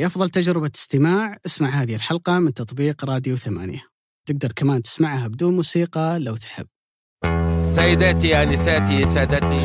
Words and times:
لأفضل 0.00 0.30
تجربة 0.30 0.70
استماع. 0.74 1.38
اسمع 1.46 1.68
هذه 1.68 1.94
الحلقة 1.94 2.38
من 2.38 2.54
تطبيق 2.54 3.04
راديو 3.04 3.36
ثمانية. 3.36 3.82
تقدر 4.28 4.52
كمان 4.52 4.82
تسمعها 4.82 5.28
بدون 5.28 5.56
موسيقى 5.56 6.18
لو 6.18 6.36
تحب. 6.36 6.66
سيداتي 7.74 8.42
آنساتي 8.42 9.14
سادتي. 9.14 9.64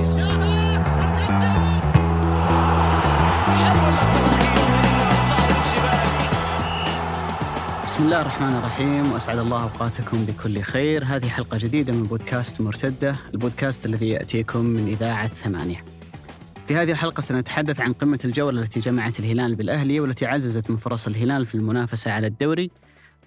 بسم 7.86 8.04
الله 8.04 8.22
الرحمن 8.22 8.56
الرحيم 8.56 9.12
وأسعد 9.12 9.38
الله 9.38 9.64
أوقاتكم 9.64 10.26
بكل 10.26 10.62
خير، 10.62 11.04
هذه 11.06 11.28
حلقة 11.28 11.58
جديدة 11.58 11.94
من 11.94 12.04
بودكاست 12.04 12.62
مرتدة، 12.62 13.16
البودكاست 13.34 13.86
الذي 13.86 14.10
يأتيكم 14.10 14.66
من 14.66 14.88
إذاعة 14.88 15.28
ثمانية. 15.28 15.95
في 16.68 16.76
هذه 16.76 16.92
الحلقة 16.92 17.22
سنتحدث 17.22 17.80
عن 17.80 17.94
قمة 17.94 18.20
الجولة 18.26 18.62
التي 18.62 18.80
جمعت 18.80 19.20
الهلال 19.20 19.56
بالأهلي 19.56 20.00
والتي 20.00 20.26
عززت 20.26 20.70
من 20.70 20.78
فرص 20.78 21.08
الهلال 21.08 21.46
في 21.46 21.56
المنافسة 21.56 22.12
على 22.12 22.28
الدوري 22.28 22.72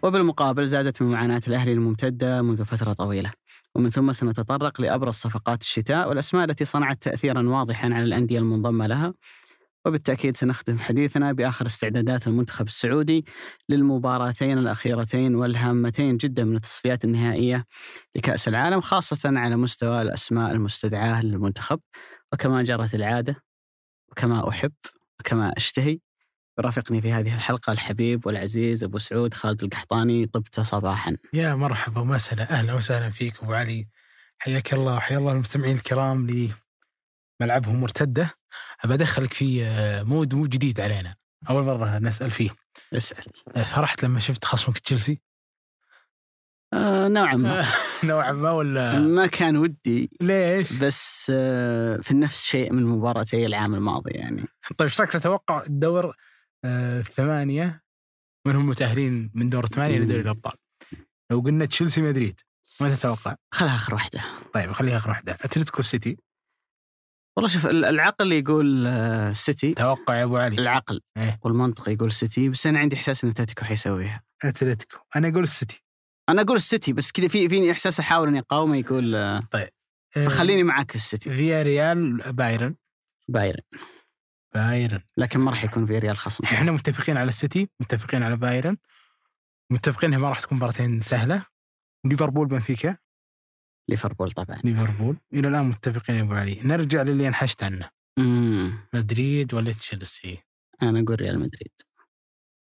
وبالمقابل 0.03 0.67
زادت 0.67 1.03
من 1.03 1.11
معاناة 1.11 1.41
الأهلي 1.49 1.73
الممتدة 1.73 2.43
منذ 2.43 2.65
فترة 2.65 2.93
طويلة. 2.93 3.33
ومن 3.75 3.91
ثم 3.91 4.13
سنتطرق 4.13 4.81
لأبرز 4.81 5.15
صفقات 5.15 5.63
الشتاء 5.63 6.09
والأسماء 6.09 6.45
التي 6.45 6.65
صنعت 6.65 7.03
تاثيرا 7.03 7.49
واضحا 7.49 7.95
على 7.95 8.05
الأندية 8.05 8.39
المنضمة 8.39 8.87
لها 8.87 9.15
وبالتأكيد 9.85 10.37
سنختم 10.37 10.79
حديثنا 10.79 11.33
بآخر 11.33 11.67
استعدادات 11.67 12.27
المنتخب 12.27 12.67
السعودي 12.67 13.25
للمباراتين 13.69 14.59
الأخيرتين 14.59 15.35
والهامتين 15.35 16.17
جدا 16.17 16.45
من 16.45 16.57
التصفيات 16.57 17.05
النهائية 17.05 17.65
لكأس 18.17 18.49
العالم 18.49 18.81
خاصة 18.81 19.21
على 19.25 19.57
مستوى 19.57 20.03
الأسماء 20.03 20.53
المستدعاة 20.53 21.23
للمنتخب 21.25 21.81
وكما 22.33 22.63
جرت 22.63 22.95
العادة 22.95 23.43
وكما 24.09 24.49
أحب 24.49 24.73
وكما 25.21 25.53
أشتهي 25.57 25.99
يرافقني 26.59 27.01
في 27.01 27.13
هذه 27.13 27.35
الحلقة 27.35 27.73
الحبيب 27.73 28.27
والعزيز 28.27 28.85
أبو 28.85 28.99
سعود 28.99 29.35
خالد 29.35 29.63
القحطاني 29.63 30.27
طبت 30.27 30.61
صباحا. 30.61 31.17
يا 31.33 31.55
مرحبا 31.55 32.01
ومسهلا 32.01 32.51
أهلا 32.51 32.75
وسهلا 32.75 33.11
فيك 33.11 33.43
أبو 33.43 33.53
علي. 33.53 33.89
حياك 34.39 34.73
الله 34.73 34.95
وحيا 34.95 35.19
الله 35.19 35.33
المستمعين 35.33 35.77
الكرام 35.77 36.51
لملعبهم 37.41 37.81
مرتدة. 37.81 38.31
أدخلك 38.85 39.33
في 39.33 39.65
آه، 39.65 40.03
مود 40.03 40.35
مو 40.35 40.47
جديد 40.47 40.81
علينا. 40.81 41.17
أول 41.51 41.65
مرة 41.65 41.99
نسأل 41.99 42.31
فيه. 42.31 42.51
اسأل. 42.93 43.25
آه، 43.57 43.63
فرحت 43.63 44.03
لما 44.03 44.21
شفت 44.21 44.45
خصمك 44.45 44.79
تشيلسي. 44.79 45.21
آه 46.73 47.09
نوعا 47.09 47.35
ما. 47.37 47.65
نوعا 48.05 48.33
ما 48.33 48.51
ولا؟ 48.51 48.99
ما 49.01 49.27
كان 49.27 49.57
ودي 49.57 50.11
ليش؟ 50.23 50.73
بس 50.73 51.33
آه 51.35 51.97
في 51.97 52.15
نفس 52.15 52.47
شيء 52.47 52.73
من 52.73 52.87
مباراتي 52.87 53.47
العام 53.47 53.75
الماضي 53.75 54.11
يعني. 54.11 54.43
طيب 54.79 54.83
إيش 54.89 55.01
رأيك 55.01 55.17
نتوقع 55.17 55.63
الدور 55.67 56.15
آه 56.65 57.01
الثمانية؟ 57.01 57.83
من 58.47 58.57
هم 58.57 58.67
متأهلين 58.69 59.31
من 59.35 59.49
دور 59.49 59.65
الثمانية 59.65 59.99
لدوري 59.99 60.21
الأبطال. 60.21 60.53
لو 61.31 61.41
قلنا 61.41 61.65
تشيلسي 61.67 62.03
مدريد 62.03 62.41
ما 62.81 62.95
تتوقع؟ 62.95 63.35
خلها 63.55 63.75
آخر 63.77 63.95
واحدة. 63.95 64.21
طيب 64.55 64.73
خليها 64.73 64.97
آخر 64.97 65.09
واحدة. 65.11 65.33
أتلتيكو 65.33 65.83
سيتي؟ 65.83 66.17
والله 67.37 67.51
شوف 67.51 67.67
ال- 67.67 67.85
العقل 67.85 68.33
يقول 68.33 68.85
آه، 68.87 69.33
سيتي. 69.33 69.75
توقع 69.75 70.15
يا 70.17 70.25
أبو 70.25 70.37
علي. 70.37 70.61
العقل 70.61 71.01
إيه. 71.17 71.39
والمنطق 71.43 71.89
يقول 71.89 72.13
سيتي 72.13 72.49
بس 72.49 72.67
أنا 72.67 72.79
عندي 72.79 72.97
إحساس 72.97 73.25
إن 73.25 73.31
أتلتيكو 73.31 73.65
حيسويها. 73.65 74.23
أتلتيكو. 74.45 74.99
أنا 75.17 75.29
أقول 75.29 75.43
السيتي. 75.43 75.85
أنا 76.29 76.43
أقول 76.43 76.57
السيتي 76.57 76.93
بس 76.93 77.13
كذا 77.13 77.29
في 77.29 77.49
فيني 77.49 77.73
إحساس 77.73 78.01
أحاول 78.01 78.29
إني 78.29 78.39
أقاومه 78.39 78.77
يقول 78.77 79.15
آه، 79.15 79.49
فخليني 80.11 80.63
معك 80.63 80.91
في 80.91 80.97
السيتي. 80.97 81.31
فيا 81.31 81.63
ريال 81.63 82.33
بايرن. 82.33 82.77
بايرن. 83.29 83.63
بايرن. 84.55 85.01
لكن 85.17 85.41
ما 85.41 85.51
راح 85.51 85.65
يكون 85.65 85.87
في 85.87 85.99
ريال 85.99 86.19
خصم. 86.19 86.45
إحنا 86.45 86.73
متفقين 86.73 87.17
على 87.17 87.29
السيتي 87.29 87.69
متفقين 87.81 88.23
على 88.23 88.37
بايرن. 88.37 88.77
متفقين 89.73 90.09
إنها 90.09 90.19
ما 90.19 90.29
راح 90.29 90.41
تكون 90.41 90.57
مباراتين 90.57 91.03
سهلة. 91.03 91.47
ليفربول 92.05 92.47
بنفيكا. 92.47 92.97
ليفربول 93.89 94.31
طبعا. 94.31 94.61
ليفربول. 94.65 95.19
إلى 95.35 95.49
الآن 95.49 95.65
متفقين 95.65 96.17
يا 96.17 96.23
أبو 96.23 96.35
علي. 96.35 96.61
نرجع 96.65 97.03
للي 97.03 97.29
انحشت 97.29 97.63
عنه. 97.63 97.91
مدريد 98.95 99.55
ولا 99.55 99.73
تشيلسي؟ 99.73 100.43
أنا 100.83 101.01
أقول 101.01 101.21
ريال 101.21 101.39
مدريد. 101.39 101.73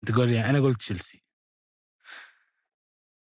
تقول 0.06 0.32
أنا 0.32 0.60
قلت 0.60 0.78
تشيلسي. 0.78 1.27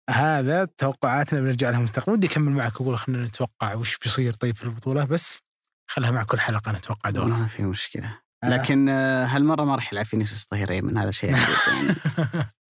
هذا 0.10 0.66
توقعاتنا 0.78 1.42
بنرجع 1.42 1.70
لها 1.70 1.80
مستقبلا 1.80 2.14
ودي 2.14 2.28
أكمل 2.28 2.52
معك 2.52 2.76
أقول 2.76 2.98
خلينا 2.98 3.26
نتوقع 3.26 3.76
وش 3.76 3.98
بيصير 3.98 4.34
طيب 4.34 4.56
في 4.56 4.64
البطولة 4.64 5.04
بس 5.04 5.40
خلها 5.92 6.12
مع 6.12 6.24
كل 6.24 6.40
حلقة 6.40 6.72
نتوقع 6.72 7.10
دورها 7.10 7.38
ما 7.38 7.48
في 7.48 7.64
مشكلة. 7.64 8.20
لكن 8.44 8.90
آه، 8.90 9.26
هالمرة 9.26 9.64
ما 9.64 9.76
راح 9.76 9.94
يلعب 9.94 10.06
فينيسيوس 10.06 10.48
ظهير 10.52 10.84
من 10.84 10.98
هذا 10.98 11.12
شيء 11.12 11.30
يعني. 11.36 11.96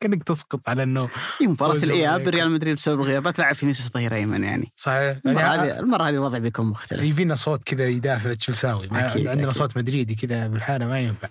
كأنك 0.01 0.23
تسقط 0.23 0.69
على 0.69 0.83
إنه 0.83 1.09
في 1.39 1.47
مباراة 1.47 1.77
الاياب. 1.77 2.29
ريال 2.29 2.51
مدريد 2.51 2.77
بسبب 2.77 3.01
الغيابات 3.01 3.39
لعب 3.39 3.55
فينيسيوس 3.55 3.93
ظهير 3.93 4.15
أيمن 4.15 4.45
يعني. 4.45 4.73
صحيح. 4.77 5.19
المرة 5.27 5.41
يعني 5.41 5.73
هذه 5.73 5.79
المرة 5.79 6.03
هذه 6.03 6.15
الوضع 6.15 6.39
بيكون 6.39 6.67
مختلف. 6.67 7.03
يبينا 7.03 7.35
صوت 7.35 7.65
كذا 7.65 7.87
يدافع 7.87 8.33
تشيلساوي. 8.33 8.89
عندنا 8.93 9.33
أكيد. 9.33 9.51
صوت 9.51 9.77
مدريدي 9.77 10.15
كذا 10.15 10.47
بالحالة 10.47 10.87
ما 10.87 11.01
ينفع. 11.01 11.29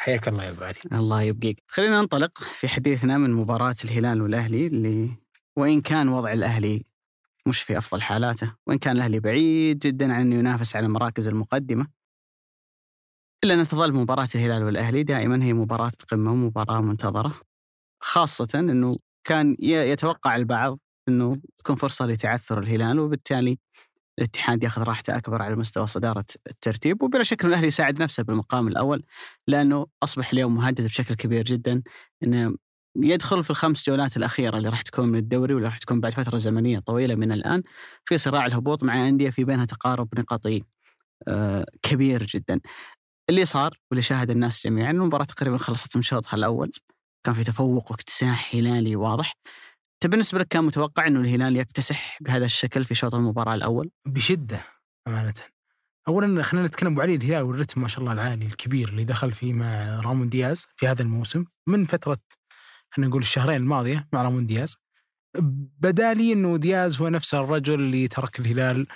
حياك 0.00 0.28
الله 0.28 0.44
يا 0.44 0.50
أبو 0.50 0.64
علي. 0.64 0.74
الله 0.92 1.22
يبقيك. 1.22 1.62
خلينا 1.66 2.00
ننطلق 2.00 2.38
في 2.38 2.68
حديثنا 2.68 3.18
من 3.18 3.30
مباراة 3.34 3.74
الهلال 3.84 4.22
والأهلي 4.22 4.66
اللي 4.66 5.10
وإن 5.56 5.80
كان 5.80 6.08
وضع 6.08 6.32
الأهلي 6.32 6.84
مش 7.46 7.62
في 7.62 7.78
أفضل 7.78 8.02
حالاته 8.02 8.54
وإن 8.66 8.78
كان 8.78 8.96
الأهلي 8.96 9.20
بعيد 9.20 9.78
جدا 9.78 10.12
عن 10.12 10.20
أنه 10.20 10.36
ينافس 10.36 10.76
على 10.76 10.86
المراكز 10.86 11.28
المقدمة. 11.28 11.86
إلا 13.44 13.54
أن 13.54 13.66
تظل 13.66 13.92
مباراة 13.92 14.28
الهلال 14.34 14.62
والأهلي 14.64 15.02
دائما 15.02 15.44
هي 15.44 15.52
مباراة 15.52 15.92
قمة 16.08 16.32
ومباراة 16.32 16.80
منتظرة 16.80 17.40
خاصة 18.02 18.48
أنه 18.54 18.96
كان 19.24 19.56
يتوقع 19.60 20.36
البعض 20.36 20.78
أنه 21.08 21.36
تكون 21.58 21.76
فرصة 21.76 22.06
لتعثر 22.06 22.58
الهلال 22.58 22.98
وبالتالي 22.98 23.58
الاتحاد 24.20 24.62
ياخذ 24.62 24.82
راحته 24.82 25.16
أكبر 25.16 25.42
على 25.42 25.56
مستوى 25.56 25.86
صدارة 25.86 26.24
الترتيب 26.46 27.02
وبلا 27.02 27.22
شك 27.22 27.44
أن 27.44 27.50
الأهلي 27.50 27.66
يساعد 27.66 28.02
نفسه 28.02 28.22
بالمقام 28.22 28.68
الأول 28.68 29.02
لأنه 29.48 29.86
أصبح 30.02 30.32
اليوم 30.32 30.54
مهدد 30.54 30.84
بشكل 30.84 31.14
كبير 31.14 31.44
جدا 31.44 31.82
إنه 32.22 32.54
يدخل 32.96 33.44
في 33.44 33.50
الخمس 33.50 33.86
جولات 33.86 34.16
الأخيرة 34.16 34.56
اللي 34.56 34.68
راح 34.68 34.82
تكون 34.82 35.08
من 35.08 35.18
الدوري 35.18 35.54
واللي 35.54 35.68
راح 35.68 35.78
تكون 35.78 36.00
بعد 36.00 36.12
فترة 36.12 36.38
زمنية 36.38 36.78
طويلة 36.78 37.14
من 37.14 37.32
الآن 37.32 37.62
في 38.04 38.18
صراع 38.18 38.46
الهبوط 38.46 38.82
مع 38.82 39.08
أندية 39.08 39.30
في 39.30 39.44
بينها 39.44 39.64
تقارب 39.64 40.08
نقطي 40.18 40.62
آه، 41.28 41.66
كبير 41.82 42.22
جدا. 42.22 42.60
اللي 43.30 43.44
صار 43.44 43.78
واللي 43.90 44.02
شاهد 44.02 44.30
الناس 44.30 44.66
جميعا 44.66 44.90
المباراة 44.90 45.24
تقريبا 45.24 45.58
خلصت 45.58 45.96
من 45.96 46.02
شوطها 46.02 46.36
الأول 46.36 46.72
كان 47.24 47.34
في 47.34 47.44
تفوق 47.44 47.90
واكتساح 47.90 48.54
هلالي 48.54 48.96
واضح. 48.96 49.34
أنت 50.04 50.10
بالنسبة 50.10 50.38
لك 50.38 50.48
كان 50.48 50.64
متوقع 50.64 51.06
إنه 51.06 51.20
الهلال 51.20 51.56
يكتسح 51.56 52.18
بهذا 52.20 52.44
الشكل 52.44 52.84
في 52.84 52.94
شوط 52.94 53.14
المباراة 53.14 53.54
الأول؟ 53.54 53.90
بشدة 54.06 54.64
أمانة. 55.06 55.34
اولا 56.08 56.42
خلينا 56.42 56.66
نتكلم 56.66 56.92
أبو 56.92 57.00
علي 57.00 57.14
الهلال 57.14 57.42
والرتم 57.42 57.80
ما 57.80 57.88
شاء 57.88 58.00
الله 58.00 58.12
العالي 58.12 58.46
الكبير 58.46 58.88
اللي 58.88 59.04
دخل 59.04 59.32
فيه 59.32 59.52
مع 59.52 60.00
رامون 60.00 60.28
دياز 60.28 60.66
في 60.76 60.88
هذا 60.88 61.02
الموسم 61.02 61.44
من 61.66 61.86
فترة 61.86 62.18
خلينا 62.90 63.08
نقول 63.08 63.22
الشهرين 63.22 63.56
الماضية 63.56 64.08
مع 64.12 64.22
رامون 64.22 64.46
دياز. 64.46 64.76
بدا 65.80 66.14
لي 66.14 66.32
إنه 66.32 66.56
دياز 66.56 67.00
هو 67.00 67.08
نفس 67.08 67.34
الرجل 67.34 67.74
اللي 67.74 68.08
ترك 68.08 68.40
الهلال 68.40 68.86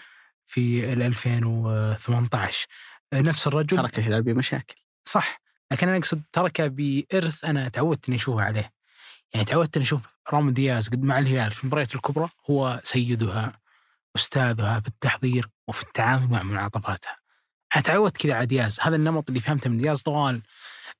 في 0.46 0.92
ال 0.92 1.02
2018 1.02 2.66
نفس 3.14 3.46
الرجل 3.46 3.76
ترك 3.76 3.98
الهلال 3.98 4.22
بمشاكل. 4.22 4.74
صح 5.04 5.40
لكن 5.72 5.88
أنا 5.88 5.96
أقصد 5.96 6.22
تركه 6.32 6.66
بإرث 6.66 7.44
أنا 7.44 7.68
تعودت 7.68 8.08
إني 8.08 8.16
أشوفه 8.16 8.42
عليه. 8.42 8.72
يعني 9.34 9.46
تعودت 9.46 9.76
إني 9.76 9.84
أشوف 9.84 10.13
رامون 10.32 10.52
دياز 10.52 10.88
قد 10.88 11.02
مع 11.02 11.18
الهلال 11.18 11.50
في 11.50 11.64
المباريات 11.64 11.94
الكبرى 11.94 12.28
هو 12.50 12.80
سيدها 12.84 13.60
أستاذها 14.16 14.80
في 14.80 14.88
التحضير 14.88 15.48
وفي 15.68 15.82
التعامل 15.82 16.28
مع 16.28 16.42
منعطفاتها. 16.42 17.16
أنا 17.74 17.82
تعودت 17.82 18.16
كذا 18.16 18.34
على 18.34 18.46
دياز. 18.46 18.78
هذا 18.80 18.96
النمط 18.96 19.28
اللي 19.28 19.40
فهمته 19.40 19.70
من 19.70 19.78
دياز 19.78 20.02
طوال 20.02 20.42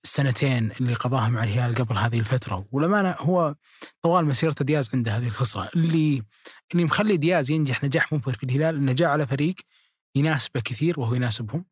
السنتين 0.05 0.71
اللي 0.81 0.95
قضاها 0.95 1.29
مع 1.29 1.45
الهلال 1.45 1.75
قبل 1.75 1.99
هذه 1.99 2.19
الفترة. 2.19 2.67
والامانه 2.73 3.11
هو 3.11 3.55
طوال 4.03 4.25
مسيرته 4.25 4.65
دياز 4.65 4.91
عنده 4.95 5.17
هذه 5.17 5.27
الخصله 5.27 5.69
اللي 5.77 6.23
اللي 6.73 6.85
مخلي 6.85 7.17
دياز 7.17 7.51
ينجح 7.51 7.85
نجاح 7.85 8.13
مبهر 8.13 8.35
في 8.35 8.45
الهلال 8.45 8.77
إنه 8.77 8.93
جاء 8.93 9.09
على 9.09 9.27
فريق 9.27 9.55
يناسبه 10.17 10.61
كثير 10.61 11.01
وهو 11.01 11.15
يناسبهم 11.15 11.65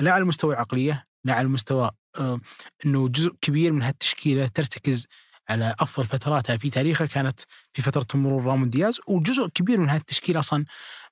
لا 0.00 0.12
على 0.12 0.22
المستوى 0.22 0.54
العقليه 0.54 1.06
لا 1.24 1.34
على 1.34 1.46
المستوى 1.46 1.90
آه، 2.18 2.40
إنه 2.86 3.08
جزء 3.08 3.32
كبير 3.40 3.72
من 3.72 3.82
هالتشكيلة 3.82 4.46
ترتكز 4.46 5.06
على 5.48 5.74
أفضل 5.80 6.06
فتراتها 6.06 6.56
في 6.56 6.70
تاريخها 6.70 7.06
كانت 7.06 7.40
في 7.72 7.82
فترة 7.82 8.06
مرور 8.20 8.44
رامون 8.44 8.68
دياز 8.68 9.00
وجزء 9.08 9.48
كبير 9.48 9.80
من 9.80 9.90
هالتشكيله 9.90 10.40
أصلا 10.40 10.64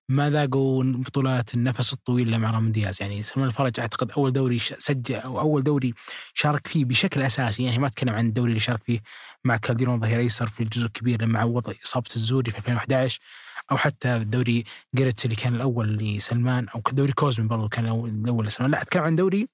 ما 0.08 0.30
ذاقوا 0.30 0.84
بطولات 0.84 1.54
النفس 1.54 1.92
الطويل 1.92 2.38
مع 2.38 2.50
رامون 2.50 2.72
دياز. 2.72 3.02
يعني 3.02 3.22
سلمان 3.22 3.48
الفرج 3.48 3.80
أعتقد 3.80 4.10
أول 4.10 4.32
دوري 4.32 4.58
سجل 4.58 5.14
أو 5.14 5.40
أول 5.40 5.62
دوري 5.62 5.94
شارك 6.34 6.66
فيه 6.66 6.84
بشكل 6.84 7.22
أساسي. 7.22 7.64
يعني 7.64 7.78
ما 7.78 7.86
أتكلم 7.86 8.14
عن 8.14 8.26
الدوري 8.26 8.48
اللي 8.48 8.60
شارك 8.60 8.82
فيه 8.84 9.00
مع 9.44 9.56
كالديرون 9.56 10.00
ظهير 10.00 10.20
أيسر 10.20 10.46
في 10.46 10.62
الجزء 10.62 10.86
الكبير 10.86 11.22
لما 11.22 11.38
عوض 11.38 11.74
إصابة 11.84 12.08
الزوري 12.16 12.50
في 12.50 12.58
2011 12.58 13.20
أو 13.72 13.76
حتى 13.76 14.16
الدوري 14.16 14.64
جيرتس 14.94 15.24
اللي 15.24 15.36
كان 15.36 15.54
الأول 15.54 15.96
لسلمان 15.98 16.68
أو 16.68 16.82
دوري 16.92 17.12
كوزمي 17.12 17.48
برضو 17.48 17.68
كان 17.68 17.84
الأول 18.24 18.46
لسلمان. 18.46 18.70
لا 18.70 18.82
أتكلم 18.82 19.02
عن 19.02 19.16
دوري 19.16 19.48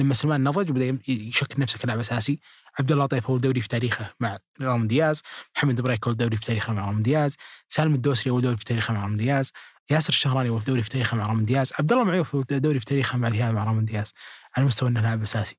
لما 0.00 0.14
سلمان 0.14 0.44
نضج 0.44 0.70
وبدأ 0.70 0.98
يشكل 1.08 1.60
نفسه 1.60 1.78
كلاعب 1.78 1.98
أساسي 1.98 2.40
عبد 2.78 2.92
الله 2.92 3.04
عطيف 3.04 3.26
اول 3.26 3.40
دوري 3.40 3.60
في 3.60 3.68
تاريخه 3.68 4.14
مع 4.20 4.38
رامون 4.60 4.86
دياز 4.86 5.22
محمد 5.56 5.80
بريك 5.80 6.06
اول 6.06 6.16
دوري 6.16 6.36
في 6.36 6.46
تاريخه 6.46 6.72
مع 6.72 6.86
رامون 6.86 7.02
دياز 7.02 7.36
سالم 7.68 7.94
الدوسري 7.94 8.30
اول 8.30 8.42
دوري 8.42 8.56
في 8.56 8.64
تاريخه 8.64 8.94
مع 8.94 9.02
رامون 9.02 9.16
دياز 9.16 9.52
ياسر 9.90 10.08
الشهراني 10.08 10.48
اول 10.48 10.64
دوري 10.64 10.82
في 10.82 10.88
تاريخه 10.88 11.16
مع 11.16 11.26
رامون 11.26 11.44
دياز 11.44 11.72
عبد 11.78 11.92
الله 11.92 12.04
معيوف 12.04 12.34
اول 12.34 12.44
دوري 12.50 12.78
في 12.78 12.84
تاريخه 12.84 13.18
مع 13.18 13.28
الهلال 13.28 13.54
مع 13.54 13.64
رامون 13.64 13.84
دياز 13.84 14.12
على 14.56 14.66
مستوى 14.66 14.88
إنه 14.88 15.00
لاعب 15.00 15.22
أساسي. 15.22 15.56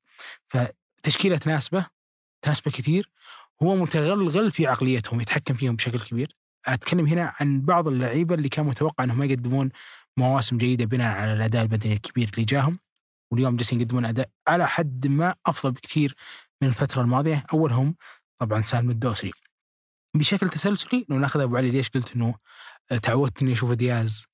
فتشكيلة 0.48 1.38
تناسبة 1.38 1.86
تناسبة 2.42 2.72
كثير 2.72 3.10
هو 3.64 3.76
متغلغل 3.76 4.52
في 4.52 4.68
عقليتهم 4.68 5.22
يتحكم 5.22 5.54
فيهم 5.54 5.76
بشكل 5.76 6.00
كبير. 6.00 6.36
أتكلم 6.66 7.08
هنا 7.08 7.34
عن 7.40 7.62
بعض 7.62 7.88
اللعيبة 7.88 8.36
اللي 8.36 8.50
كان 8.50 8.66
متوقع 8.66 9.04
إنهم 9.04 9.18
ما 9.18 9.26
يقدمون 9.26 9.70
مواسم 10.18 10.58
جيدة 10.58 10.86
بناء 10.86 11.16
على 11.18 11.34
الأداء 11.34 11.64
البدني 11.64 11.94
الكبير 11.94 12.30
اللي 12.34 12.46
جاهم. 12.46 12.80
واليوم 13.32 13.56
جالسين 13.56 13.82
يقدمون 13.82 14.06
أداء 14.06 14.30
على 14.48 14.68
حد 14.68 15.08
ما 15.08 15.36
أفضل 15.46 15.72
بكثير 15.72 16.16
من 16.62 16.68
الفترة 16.68 17.02
الماضية. 17.02 17.44
أولهم 17.54 17.96
طبعا 18.40 18.62
سالم 18.62 18.90
الدوسري. 18.90 19.32
بشكل 20.16 20.50
تسلسلي 20.50 21.06
لو 21.10 21.20
ناخذ 21.20 21.40
أبو 21.40 21.58
علي 21.58 21.72
ليش 21.72 21.90
قلت 21.90 22.16
إنه 22.16 22.36
تعودت 23.02 23.42
اني 23.42 23.54
أشوف 23.54 23.72
دياز 23.72 24.26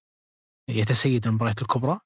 يتسيد 0.70 1.28
المباريات 1.28 1.62
الكبرى؟ 1.62 2.00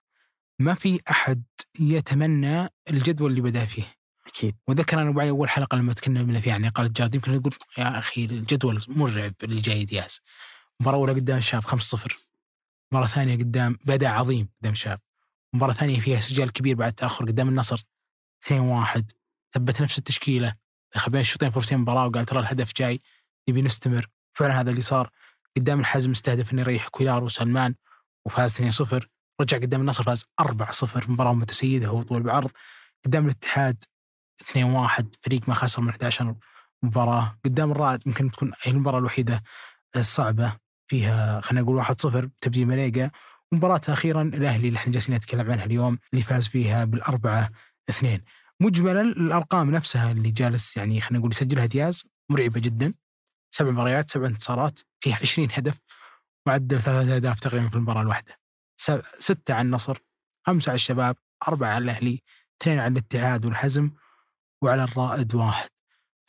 ما 0.59 0.73
في 0.73 0.99
أحد 1.09 1.43
يتمنى 1.79 2.69
الجدول 2.89 3.31
اللي 3.31 3.41
بدأ 3.41 3.65
فيه. 3.65 3.95
أكيد. 4.27 4.55
وذكر 4.67 5.01
أنا 5.01 5.09
أبو 5.09 5.19
علي 5.19 5.29
أول 5.29 5.49
حلقة 5.49 5.77
لما 5.77 5.93
تكلمنا 5.93 6.41
فيها 6.41 6.53
عن 6.53 6.65
إقالة 6.65 6.89
جاد. 6.95 7.15
يمكن 7.15 7.35
نقول 7.35 7.53
يا 7.77 7.99
أخي 7.99 8.25
الجدول 8.25 8.81
مرعب 8.88 9.33
اللي 9.43 9.61
جاي 9.61 9.85
دياز. 9.85 10.19
مباراة 10.79 10.97
أولى 10.97 11.13
قدام 11.13 11.38
الشاب 11.38 11.63
5-0 11.63 12.25
مباراه 12.91 13.07
ثانية 13.07 13.35
قدام 13.35 13.77
بدأ 13.85 14.09
عظيم 14.09 14.49
قدام 14.61 14.71
الشاب 14.71 14.99
مباراة 15.55 15.73
ثانية 15.73 15.99
فيها 15.99 16.19
سجال 16.19 16.51
كبير 16.51 16.75
بعد 16.75 16.93
تأخر 16.93 17.25
قدام 17.25 17.49
النصر. 17.49 17.83
2-1 18.41 19.01
ثبت 19.53 19.81
نفس 19.81 19.97
التشكيلة. 19.97 20.55
دخل 20.95 21.11
بين 21.11 21.21
الشوطين 21.21 21.49
فرصتين 21.49 21.77
مباراه 21.77 22.07
وقال 22.07 22.25
ترى 22.25 22.39
الهدف 22.39 22.73
جاي. 22.77 23.01
نبي 23.49 23.61
نستمر. 23.61 24.07
فعلا 24.33 24.61
هذا 24.61 24.69
اللي 24.69 24.81
صار. 24.81 25.09
قدام 25.57 25.79
الحزم 25.79 26.11
استهدف 26.11 26.53
إنه 26.53 26.61
يريح 26.61 26.87
كويلار 26.87 27.23
وسلمان 27.23 27.75
وفاز 28.25 28.53
2-0 28.53 29.07
رجع 29.41 29.57
قدام 29.57 29.81
النصر 29.81 30.03
فاز 30.03 30.25
4-0 30.41 31.09
مباراة 31.09 31.33
متسيده 31.33 31.87
هو 31.87 32.03
طول 32.03 32.23
بعرض 32.23 32.51
قدام 33.05 33.25
الاتحاد 33.25 33.83
2-1 34.43 35.03
فريق 35.21 35.49
ما 35.49 35.53
خسر 35.53 35.81
من 35.81 35.89
11 35.89 36.35
مباراة. 36.83 37.37
قدام 37.45 37.71
الرائد 37.71 38.07
يمكن 38.07 38.31
تكون 38.31 38.51
هي 38.61 38.71
المباراة 38.71 38.99
الوحيدة 38.99 39.43
الصعبة. 39.95 40.57
فيها 40.87 41.41
خلينا 41.41 41.61
نقول 41.61 41.83
1-0 41.85 42.29
تبديل 42.41 42.67
مليقا 42.67 43.11
ومباراة 43.55 43.81
أخيرا 43.89 44.21
الأهلي 44.21 44.67
اللي 44.67 44.77
إحنا 44.79 44.93
جالسين 44.93 45.15
نتكلم 45.15 45.51
عنها 45.51 45.65
اليوم 45.65 45.99
اللي 46.13 46.23
فاز 46.23 46.47
فيها 46.47 46.85
بالأربعة 46.85 47.49
اثنين. 47.89 48.21
مجملا 48.59 49.01
الأرقام 49.01 49.71
نفسها 49.71 50.11
اللي 50.11 50.31
جالس 50.31 50.77
يعني 50.77 51.01
خلينا 51.01 51.19
نقول 51.19 51.31
يسجلها 51.31 51.65
دياز 51.65 52.03
مرعبة 52.29 52.59
جدا. 52.59 52.93
سبع 53.51 53.71
مباريات 53.71 54.09
سبع 54.09 54.27
انتصارات 54.27 54.79
فيها 54.99 55.15
20 55.21 55.47
هدف 55.53 55.79
معدل 56.47 56.81
ثلاثة 56.81 57.15
أهداف 57.15 57.39
تقريبا 57.39 57.69
في 57.69 57.75
المباراة 57.75 58.01
الواحدة. 58.01 58.39
ستة 59.19 59.53
على 59.53 59.65
النصر 59.65 59.97
خمسة 60.47 60.69
على 60.69 60.75
الشباب 60.75 61.15
أربعة 61.47 61.69
على 61.69 61.83
الأهلي 61.83 62.21
اثنين 62.61 62.79
على 62.79 62.91
الاتحاد 62.91 63.45
والحزم 63.45 63.91
وعلى 64.61 64.83
الرائد 64.83 65.35
واحد. 65.35 65.69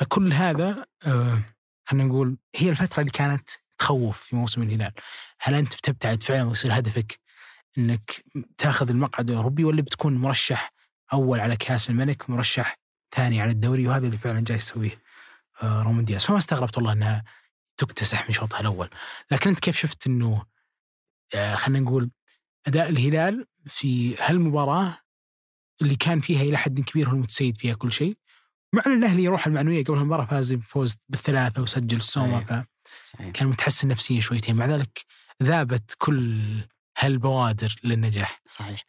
فكل 0.00 0.32
هذا 0.32 0.86
آه 1.06 1.42
خلينا 1.88 2.08
نقول 2.08 2.38
هي 2.56 2.68
الفترة 2.68 3.00
اللي 3.00 3.10
كانت 3.12 3.48
تخوف 3.78 4.18
في 4.20 4.36
موسم 4.36 4.62
الهلال. 4.62 4.92
هل 5.40 5.54
أنت 5.54 5.74
بتبتعد 5.76 6.22
فعلا 6.22 6.42
ويصير 6.44 6.78
هدفك 6.78 7.20
أنك 7.78 8.24
تأخذ 8.58 8.90
المقعد 8.90 9.30
الأوروبي 9.30 9.64
ولا 9.64 9.82
بتكون 9.82 10.16
مرشح 10.16 10.72
أول 11.12 11.40
على 11.40 11.56
كأس 11.56 11.90
الملك 11.90 12.30
مرشح 12.30 12.78
ثاني 13.14 13.40
على 13.40 13.50
الدوري؟ 13.50 13.88
وهذا 13.88 14.06
اللي 14.06 14.18
فعلا 14.18 14.40
جاي 14.40 14.56
يسويه 14.56 15.02
آه 15.62 15.82
رومان 15.82 16.04
دياز. 16.04 16.24
فما 16.24 16.38
استغربت 16.38 16.76
والله 16.76 16.92
أنها 16.92 17.24
تكتسح 17.76 18.24
من 18.24 18.32
شوطها 18.32 18.60
الأول. 18.60 18.90
لكن 19.30 19.50
أنت 19.50 19.60
كيف 19.60 19.76
شفت 19.76 20.06
أنه 20.06 20.42
آه 21.34 21.54
خلينا 21.54 21.80
نقول 21.84 22.10
أداء 22.66 22.88
الهلال 22.88 23.46
في 23.66 24.16
هالمباراة 24.16 24.98
اللي 25.82 25.96
كان 25.96 26.20
فيها 26.20 26.42
إلى 26.42 26.56
حد 26.56 26.80
كبير 26.80 27.08
هو 27.08 27.12
المتسيد 27.12 27.56
فيها 27.56 27.74
كل 27.74 27.92
شيء 27.92 28.18
مع 28.72 28.82
إن 28.86 28.92
الأهلي 28.98 29.24
يروح 29.24 29.46
المعنوية 29.46 29.84
قبل 29.84 29.98
المباراة 29.98 30.24
فاز 30.24 30.54
بفوز 30.54 30.96
بالثلاثة 31.08 31.62
وسجل 31.62 31.96
السومه 31.96 32.66
صحيح. 33.12 33.32
صحيح 33.34 33.42
متحسن 33.42 33.88
نفسيا 33.88 34.20
شويتين 34.20 34.56
مع 34.56 34.66
ذلك 34.66 35.04
ذابت 35.42 35.94
كل 35.98 36.40
هالبوادر 36.98 37.74
للنجاح 37.84 38.42
صحيح 38.46 38.86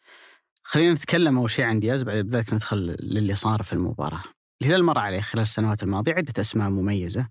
خلينا 0.64 0.94
نتكلم 0.94 1.38
أول 1.38 1.50
شيء 1.50 1.66
عن 1.66 1.80
دياز 1.80 2.04
بعد 2.04 2.36
ذلك 2.36 2.54
ندخل 2.54 2.78
للي 3.00 3.36
صار 3.36 3.64
في 3.64 3.74
المباراة. 3.74 4.24
الهلال 4.62 4.84
مر 4.84 4.98
عليه 5.00 5.22
خلال 5.22 5.42
السنوات 5.42 5.84
الماضية 5.84 6.14
عدة 6.14 6.34
أسماء 6.40 6.70
مميزة. 6.70 7.30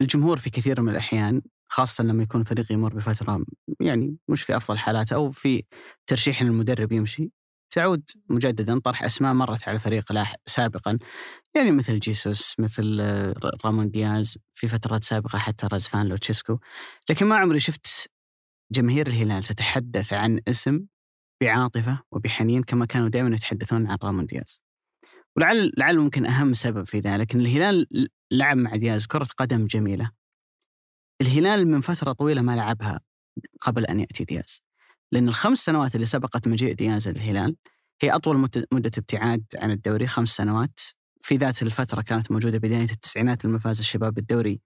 الجمهور 0.00 0.38
في 0.38 0.50
كثير 0.50 0.80
من 0.80 0.88
الأحيان 0.88 1.42
خاصة 1.68 2.04
لما 2.04 2.22
يكون 2.22 2.44
فريق 2.44 2.72
يمر 2.72 2.94
بفترة 2.94 3.44
يعني 3.80 4.16
مش 4.28 4.42
في 4.42 4.56
أفضل 4.56 4.78
حالاته 4.78 5.14
أو 5.14 5.30
في 5.30 5.64
ترشيح 6.06 6.40
المدرب 6.40 6.92
يمشي 6.92 7.30
تعود 7.74 8.10
مجددا 8.28 8.78
طرح 8.78 9.02
أسماء 9.02 9.34
مرت 9.34 9.68
على 9.68 9.74
الفريق 9.74 10.12
سابقا 10.46 10.98
يعني 11.56 11.70
مثل 11.70 11.98
جيسوس 11.98 12.54
مثل 12.58 12.98
آه، 13.00 13.34
رامون 13.64 13.90
دياز 13.90 14.38
في 14.52 14.68
فترات 14.68 15.04
سابقة 15.04 15.38
حتى 15.38 15.66
رازفان 15.72 16.06
لوتشيسكو 16.06 16.58
لكن 17.10 17.26
ما 17.26 17.36
عمري 17.36 17.60
شفت 17.60 18.10
جماهير 18.72 19.06
الهلال 19.06 19.44
تتحدث 19.44 20.12
عن 20.12 20.38
اسم 20.48 20.86
بعاطفة 21.42 22.02
وبحنين 22.12 22.62
كما 22.62 22.86
كانوا 22.86 23.08
دائما 23.08 23.34
يتحدثون 23.34 23.86
عن 23.86 23.96
رامون 24.02 24.26
دياز. 24.26 24.62
ولعل 25.36 25.72
لعل 25.76 25.98
ممكن 25.98 26.26
أهم 26.26 26.54
سبب 26.54 26.86
في 26.86 27.00
ذلك 27.00 27.34
إن 27.34 27.40
الهلال 27.40 28.08
لعب 28.30 28.56
مع 28.56 28.76
دياز 28.76 29.06
كرة 29.06 29.28
قدم 29.36 29.66
جميلة. 29.66 30.10
الهلال 31.20 31.68
من 31.68 31.80
فترة 31.80 32.12
طويلة 32.12 32.42
ما 32.42 32.56
لعبها 32.56 33.00
قبل 33.60 33.86
أن 33.86 34.00
يأتي 34.00 34.24
دياز. 34.24 34.62
لأن 35.12 35.28
الخمس 35.28 35.58
سنوات 35.58 35.94
اللي 35.94 36.06
سبقت 36.06 36.48
مجيء 36.48 36.72
دياز 36.74 37.08
للهلال 37.08 37.56
هي 38.02 38.10
أطول 38.10 38.36
مد- 38.38 38.66
مدة 38.72 38.90
ابتعاد 38.98 39.44
عن 39.58 39.70
الدوري 39.70 40.06
خمس 40.06 40.28
سنوات. 40.28 40.80
في 41.20 41.36
ذات 41.36 41.62
الفترة 41.62 42.02
كانت 42.02 42.32
موجودة 42.32 42.58
بداية 42.58 42.90
التسعينات 42.90 43.44
لما 43.44 43.58
فاز 43.58 43.78
الشباب 43.78 44.14
بالدوري 44.14 44.60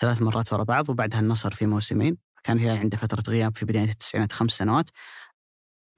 ثلاث 0.00 0.22
مرات 0.22 0.52
ورا 0.52 0.64
بعض 0.64 0.90
وبعدها 0.90 1.20
النصر 1.20 1.54
في 1.54 1.66
موسمين. 1.66 2.16
كان 2.44 2.56
الهلال 2.56 2.78
عنده 2.78 2.96
فترة 2.96 3.22
غياب 3.32 3.56
في 3.56 3.64
بداية 3.64 3.90
التسعينات 3.90 4.32
خمس 4.32 4.50
سنوات. 4.52 4.90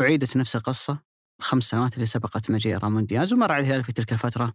أعيدت 0.00 0.36
نفس 0.36 0.56
القصة 0.56 0.98
الخمس 1.40 1.64
سنوات 1.64 1.94
اللي 1.94 2.06
سبقت 2.06 2.50
مجيء 2.50 2.78
رامون 2.78 3.06
دياز 3.06 3.32
ومر 3.32 3.52
على 3.52 3.66
الهلال 3.66 3.84
في 3.84 3.92
تلك 3.92 4.12
الفترة 4.12 4.54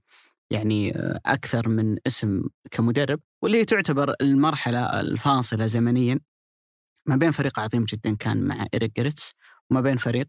يعني 0.51 0.95
آه، 0.97 1.19
أكثر 1.25 1.69
من 1.69 1.97
اسم 2.07 2.41
كمدرب 2.71 3.19
واللي 3.41 3.65
تعتبر 3.65 4.13
المرحلة 4.21 4.99
الفاصلة 4.99 5.67
زمنيا 5.67 6.19
ما 7.09 7.15
بين 7.15 7.31
فريق 7.31 7.59
عظيم 7.59 7.85
جدا 7.85 8.15
كان 8.15 8.43
مع 8.43 8.65
إيريك 8.73 8.95
جريتس 8.97 9.33
وما 9.71 9.81
بين 9.81 9.97
فريق 9.97 10.27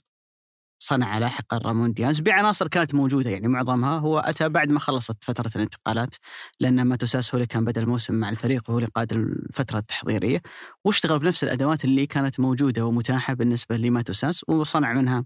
صنع 0.83 1.19
لاحقا 1.19 1.59
رامون 1.59 1.93
دياز. 1.93 2.21
بعناصر 2.21 2.69
كانت 2.69 2.95
موجودة 2.95 3.31
يعني 3.31 3.49
معظمها. 3.49 3.99
هو 3.99 4.19
أتى 4.19 4.49
بعد 4.49 4.69
ما 4.71 4.81
خلصت 4.81 5.25
فترة 5.25 5.51
الانتقالات 5.57 6.15
لأن 6.61 6.87
ماتوساس 6.87 7.35
هو 7.35 7.37
اللي 7.37 7.47
كان 7.47 7.65
بدأ 7.65 7.81
الموسم 7.81 8.15
مع 8.15 8.29
الفريق 8.29 8.63
وهو 8.69 8.79
اللي 8.79 8.91
قاد 8.95 9.13
الفترة 9.13 9.79
التحضيرية 9.79 10.43
واشتغل 10.85 11.19
بنفس 11.19 11.45
الأدوات 11.45 11.85
اللي 11.85 12.07
كانت 12.07 12.41
موجودة 12.41 12.87
ومتاحة 12.87 13.35
بالنسبة 13.35 13.77
لماتوساس 13.77 14.45
وصنع 14.49 14.93
منها 14.93 15.25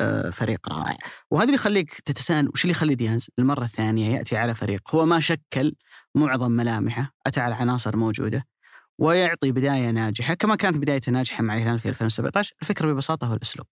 آه، 0.00 0.30
فريق 0.30 0.68
رائع. 0.68 0.98
وهذا 1.30 1.44
اللي 1.44 1.54
يخليك 1.54 2.00
تتساءل 2.00 2.48
وش 2.48 2.64
اللي 2.64 2.70
يخلي 2.72 2.94
دياز 2.94 3.28
المرة 3.38 3.64
الثانية 3.64 4.16
يأتي 4.16 4.36
على 4.36 4.54
فريق؟ 4.54 4.94
هو 4.94 5.06
ما 5.06 5.20
شكل 5.20 5.74
معظم 6.14 6.50
ملامحه 6.50 7.12
أتى 7.26 7.40
على 7.40 7.54
عناصر 7.54 7.96
موجودة. 7.96 8.53
ويعطي 9.00 9.52
بداية 9.52 9.90
ناجحة 9.90 10.34
كما 10.34 10.56
كانت 10.56 10.78
بدايته 10.78 11.12
ناجحة 11.12 11.42
مع 11.42 11.54
الهلال 11.54 11.78
في 11.78 11.88
2017 11.88 12.54
الفكرة 12.62 12.92
ببساطة 12.92 13.26
هو 13.26 13.34
الأسلوب. 13.34 13.66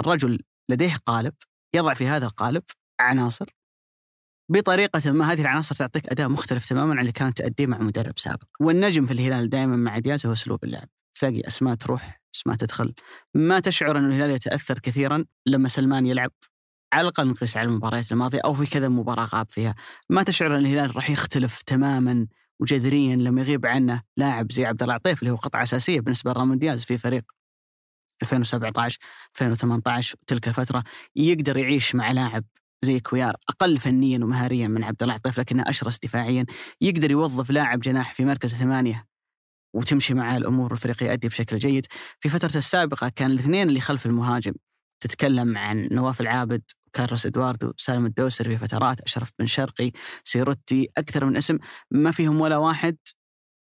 الرجل 0.00 0.40
لديه 0.70 0.94
قالب 1.06 1.34
يضع 1.74 1.94
في 1.94 2.06
هذا 2.06 2.26
القالب 2.26 2.62
عناصر 3.00 3.46
بطريقة 4.50 5.12
ما 5.12 5.32
هذه 5.32 5.40
العناصر 5.40 5.74
تعطيك 5.74 6.08
أداء 6.12 6.28
مختلف 6.28 6.68
تماما 6.68 6.92
عن 6.92 7.00
اللي 7.00 7.12
كانت 7.12 7.38
تأديه 7.38 7.66
مع 7.66 7.78
مدرب 7.78 8.18
سابق. 8.18 8.44
والنجم 8.60 9.06
في 9.06 9.12
الهلال 9.12 9.48
دائما 9.48 9.76
مع 9.76 9.98
دياز 9.98 10.26
هو 10.26 10.32
أسلوب 10.32 10.64
اللعب. 10.64 10.88
تلاقي 11.14 11.40
أسماء 11.40 11.74
تروح 11.74 12.20
أسماء 12.34 12.56
تدخل. 12.56 12.94
ما 13.34 13.60
تشعر 13.60 13.98
أن 13.98 14.04
الهلال 14.04 14.30
يتأثر 14.30 14.78
كثيرا 14.78 15.24
لما 15.46 15.68
سلمان 15.68 16.06
يلعب 16.06 16.30
على 16.92 17.02
الأقل 17.02 17.28
نقيس 17.28 17.56
على 17.56 17.68
المباريات 17.68 18.12
الماضية 18.12 18.40
أو 18.44 18.54
في 18.54 18.66
كذا 18.66 18.88
مباراة 18.88 19.24
غاب 19.24 19.50
فيها. 19.50 19.74
ما 20.10 20.22
تشعر 20.22 20.54
أن 20.54 20.60
الهلال 20.60 20.96
راح 20.96 21.10
يختلف 21.10 21.62
تماما 21.62 22.26
وجذريا 22.60 23.16
لما 23.16 23.40
يغيب 23.40 23.66
عنه 23.66 24.02
لاعب 24.16 24.52
زي 24.52 24.64
عبد 24.66 24.82
الله 24.82 24.94
عطيف 24.94 25.22
اللي 25.22 25.30
هو 25.30 25.36
قطعة 25.36 25.62
أساسية 25.62 26.00
بالنسبة 26.00 26.30
لرامون 26.30 26.58
دياز 26.58 26.84
في 26.84 26.98
فريق 26.98 27.22
2017 28.22 28.98
2018 29.40 30.16
تلك 30.26 30.48
الفترة 30.48 30.84
يقدر 31.16 31.56
يعيش 31.56 31.94
مع 31.94 32.12
لاعب 32.12 32.44
زي 32.84 33.00
كويار 33.00 33.36
أقل 33.48 33.78
فنيا 33.78 34.18
ومهاريا 34.18 34.68
من 34.68 34.84
عبد 34.84 35.02
الله 35.02 35.14
عطيف 35.14 35.40
لكنه 35.40 35.64
أشرس 35.66 35.98
دفاعيا 35.98 36.46
يقدر 36.80 37.10
يوظف 37.10 37.50
لاعب 37.50 37.80
جناح 37.80 38.14
في 38.14 38.24
مركز 38.24 38.54
ثمانية 38.54 39.08
وتمشي 39.74 40.14
معه 40.14 40.36
الأمور 40.36 40.72
والفريق 40.72 41.02
يؤدي 41.02 41.28
بشكل 41.28 41.58
جيد. 41.58 41.86
في 42.20 42.28
فترة 42.28 42.56
السابقة 42.56 43.08
كان 43.08 43.30
الاثنين 43.30 43.68
اللي 43.68 43.80
خلف 43.80 44.06
المهاجم. 44.06 44.52
تتكلم 45.00 45.58
عن 45.58 45.88
نواف 45.92 46.20
العابد 46.20 46.62
كارلوس 46.92 47.26
إدواردو 47.26 47.72
سالم 47.76 48.06
الدوسري 48.06 48.58
في 48.58 48.66
فترات 48.66 49.00
أشرف 49.00 49.30
بن 49.38 49.46
شرقي 49.46 49.90
سيروتي 50.24 50.88
أكثر 50.98 51.24
من 51.24 51.36
اسم. 51.36 51.58
ما 51.90 52.10
فيهم 52.10 52.40
ولا 52.40 52.56
واحد 52.56 52.96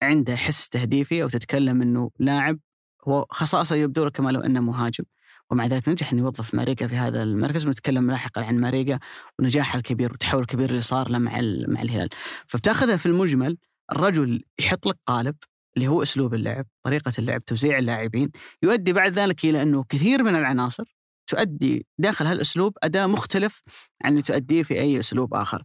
عنده 0.04 0.36
حس 0.36 0.70
تهديفي 0.70 1.24
أو 1.24 1.30
تتكلم 1.30 1.82
إنه 1.82 2.12
لاعب. 2.20 2.60
هو 3.08 3.26
خصائصه 3.30 3.76
يبدو 3.76 4.10
كما 4.10 4.30
لو 4.30 4.42
أنه 4.42 4.62
مهاجم. 4.62 5.04
ومع 5.52 5.66
ذلك 5.66 5.90
نجح 5.90 6.12
إنه 6.12 6.22
يوظف 6.22 6.54
ماريجا 6.56 6.88
في 6.88 6.96
هذا 6.96 7.24
المركز. 7.24 7.68
ونتكلم 7.68 8.12
لاحقا 8.12 8.42
عن 8.46 8.60
ماريجا 8.60 9.00
ونجاحه 9.40 9.78
الكبير 9.78 10.12
والتحول 10.12 10.42
الكبير 10.42 10.70
اللي 10.70 10.82
صار 10.82 11.10
له 11.10 11.18
مع 11.18 11.32
مع 11.68 11.82
الهلال. 11.82 12.10
فبتاخذها 12.48 12.98
في 12.98 13.06
المجمل 13.06 13.58
الرجل 13.92 14.44
يحط 14.60 14.86
لك 14.86 14.98
قالب 15.08 15.36
اللي 15.78 15.88
هو 15.88 16.02
أسلوب 16.02 16.34
اللعب، 16.34 16.66
طريقة 16.84 17.14
اللعب، 17.20 17.46
توزيع 17.46 17.78
اللاعبين، 17.78 18.32
يؤدي 18.64 18.94
بعد 18.94 19.14
ذلك 19.14 19.46
إلى 19.46 19.62
إنه 19.62 19.84
كثير 19.90 20.24
من 20.24 20.36
العناصر 20.36 20.95
تؤدي 21.28 21.86
داخل 22.00 22.26
هالأسلوب 22.26 22.78
اداء 22.84 23.08
مختلف 23.08 23.62
عن 24.04 24.12
اللي 24.12 24.22
تؤديه 24.22 24.64
في 24.64 24.80
أي 24.80 25.00
أسلوب 25.00 25.34
آخر. 25.34 25.64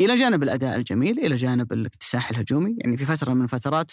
إلى 0.00 0.16
جانب 0.16 0.42
الأداء 0.42 0.76
الجميل، 0.76 1.18
إلى 1.18 1.36
جانب 1.36 1.72
الاكتساح 1.72 2.30
الهجومي، 2.30 2.76
يعني 2.78 2.96
في 2.96 3.04
فترة 3.04 3.34
من 3.34 3.44
الفترات 3.44 3.92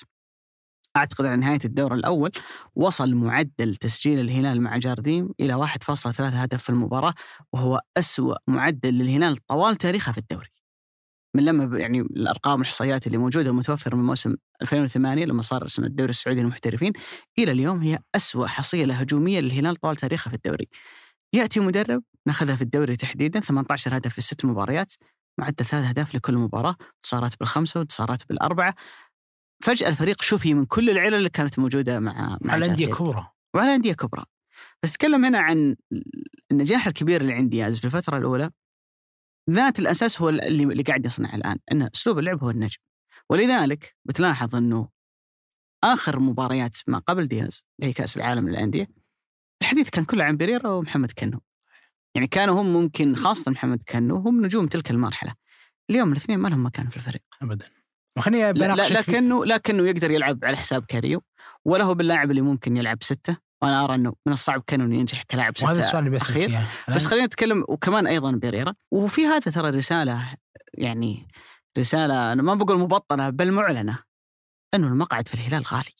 أعتقد 0.97 1.25
على 1.25 1.35
نهاية 1.35 1.59
الدور 1.65 1.93
الأول 1.93 2.31
وصل 2.75 3.15
معدل 3.15 3.75
تسجيل 3.75 4.19
الهلال 4.19 4.61
مع 4.61 4.77
جارديم 4.77 5.29
إلى 5.39 5.53
1.3 5.53 6.21
هدف 6.21 6.63
في 6.63 6.69
المباراة 6.69 7.13
وهو 7.53 7.81
أسوأ 7.97 8.35
معدل 8.47 8.93
للهلال 8.93 9.37
طوال 9.37 9.75
تاريخه 9.75 10.11
في 10.11 10.17
الدوري. 10.17 10.60
من 11.35 11.45
لما 11.45 11.79
يعني 11.79 12.01
الأرقام 12.01 12.59
والإحصائيات 12.59 13.07
اللي 13.07 13.17
موجودة 13.17 13.49
ومتوفرة 13.49 13.95
من 13.95 14.03
موسم 14.03 14.35
2008 14.61 15.25
لما 15.25 15.41
صار 15.41 15.65
اسم 15.65 15.83
الدوري 15.83 16.09
السعودي 16.09 16.41
للمحترفين 16.41 16.93
إلى 17.39 17.51
اليوم 17.51 17.81
هي 17.81 17.99
أسوأ 18.15 18.47
حصيلة 18.47 18.93
هجومية 18.93 19.39
للهلال 19.39 19.75
طوال 19.75 19.95
تاريخه 19.95 20.29
في 20.29 20.35
الدوري. 20.35 20.67
يأتي 21.33 21.59
مدرب 21.59 22.03
ناخذها 22.27 22.55
في 22.55 22.61
الدوري 22.61 22.95
تحديدا 22.95 23.39
18 23.39 23.97
هدف 23.97 24.13
في 24.13 24.21
ست 24.21 24.45
مباريات 24.45 24.93
معدل 25.39 25.65
ثلاث 25.65 25.87
أهداف 25.87 26.15
لكل 26.15 26.35
مباراة 26.35 26.75
انتصارات 26.97 27.39
بالخمسة 27.39 27.79
وانتصارات 27.79 28.27
بالأربعة 28.29 28.75
فجأة 29.63 29.89
الفريق 29.89 30.21
شفي 30.21 30.53
من 30.53 30.65
كل 30.65 30.89
العلل 30.89 31.13
اللي 31.13 31.29
كانت 31.29 31.59
موجودة 31.59 31.99
مع 31.99 32.37
مع 32.41 32.53
على 32.53 32.65
أندية. 32.65 32.87
كبرى 32.87 33.27
وعلى 33.55 33.75
أندية 33.75 33.93
كبرى. 33.93 34.23
بس 34.83 34.91
اتكلم 34.91 35.25
هنا 35.25 35.39
عن 35.39 35.75
النجاح 36.51 36.87
الكبير 36.87 37.21
اللي 37.21 37.33
عند 37.33 37.49
دياز 37.49 37.79
في 37.79 37.85
الفترة 37.85 38.17
الأولى 38.17 38.49
ذات 39.49 39.79
الأساس 39.79 40.21
هو 40.21 40.29
اللي, 40.29 40.63
اللي 40.63 40.83
قاعد 40.83 41.05
يصنع 41.05 41.35
الآن 41.35 41.57
ان 41.71 41.81
أسلوب 41.81 42.19
اللعب 42.19 42.43
هو 42.43 42.49
النجم. 42.49 42.77
ولذلك 43.29 43.95
بتلاحظ 44.05 44.55
إنه 44.55 44.89
آخر 45.83 46.19
مباريات 46.19 46.77
ما 46.87 46.97
قبل 46.97 47.27
دياز 47.27 47.65
اللي 47.79 47.89
هي 47.89 47.93
كأس 47.93 48.17
العالم 48.17 48.49
للأندية 48.49 48.87
الحديث 49.61 49.89
كان 49.89 50.05
كله 50.05 50.23
عن 50.23 50.37
بيريرا 50.37 50.69
ومحمد 50.69 51.11
كنو. 51.11 51.39
يعني 52.15 52.27
كانوا 52.27 52.61
هم 52.61 52.73
ممكن 52.73 53.15
خاصة 53.15 53.51
محمد 53.51 53.83
كنو 53.83 54.15
هم 54.15 54.45
نجوم 54.45 54.67
تلك 54.67 54.91
المرحلة. 54.91 55.33
اليوم 55.89 56.11
الاثنين 56.11 56.39
ما 56.39 56.47
لهم 56.47 56.65
مكان 56.65 56.89
في 56.89 56.97
الفريق. 56.97 57.21
ابدا 57.41 57.69
وخليني 58.17 58.53
لا, 58.53 58.75
لكنه 58.75 59.45
لكنه 59.45 59.87
يقدر 59.87 60.11
يلعب 60.11 60.45
على 60.45 60.57
حساب 60.57 60.85
كاريو 60.85 61.23
ولا 61.65 61.83
هو 61.83 61.93
باللاعب 61.93 62.31
اللي 62.31 62.41
ممكن 62.41 62.77
يلعب 62.77 63.03
ستة 63.03 63.37
وأنا 63.63 63.83
ارى 63.83 63.95
انه 63.95 64.13
من 64.25 64.33
الصعب 64.33 64.63
كانه 64.67 64.83
إنه 64.83 64.97
ينجح 64.97 65.23
كلاعب 65.23 65.53
وهذا 65.61 65.73
ستة 65.73 65.85
السؤال 65.85 66.07
اللي. 66.07 66.19
اياه 66.47 66.67
بس 66.95 67.05
خلينا 67.05 67.25
نتكلم 67.25 67.65
وكمان 67.67 68.07
أيضا 68.07 68.31
بيريرا 68.31 68.73
وفي 68.91 69.25
هذا 69.25 69.51
ترى 69.51 69.69
رسالة 69.69 70.35
يعني 70.73 71.27
رسالة 71.77 72.31
أنا 72.31 72.41
ما 72.41 72.53
بقول 72.53 72.79
مبطنة 72.79 73.29
بل 73.29 73.51
معلنة 73.51 73.99
أنه 74.73 74.87
المقعد 74.87 75.27
في 75.27 75.33
الهلال 75.33 75.63
غالي. 75.63 75.95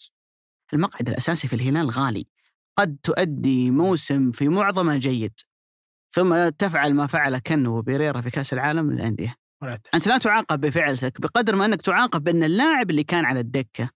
المقعد 0.74 1.10
الأساسي 1.10 1.48
في 1.48 1.56
الهلال 1.56 1.89
غالي. 1.89 2.27
قد 2.77 2.98
تؤدي 3.03 3.72
موسم 3.72 4.32
في 4.32 4.50
معظمه 4.50 4.98
جيد 4.98 5.34
ثم 6.10 6.50
تفعل 6.50 6.94
ما 6.94 7.08
فعل 7.08 7.38
كنو 7.38 7.77
وبيريرا 7.77 8.22
في 8.22 8.30
كأس 8.30 8.53
العالم 8.53 8.91
للأندية. 8.91 9.36
أنت 9.94 10.08
لا 10.08 10.18
تعاقب 10.18 10.62
بفعلتك 10.62 11.22
بقدر 11.22 11.56
ما 11.56 11.65
أنك 11.65 11.82
تعاقب 11.82 12.24
بأن 12.24 12.44
اللاعب 12.44 12.89
اللي 12.89 13.03
كان 13.03 13.25
على 13.25 13.39
الدكة 13.39 13.89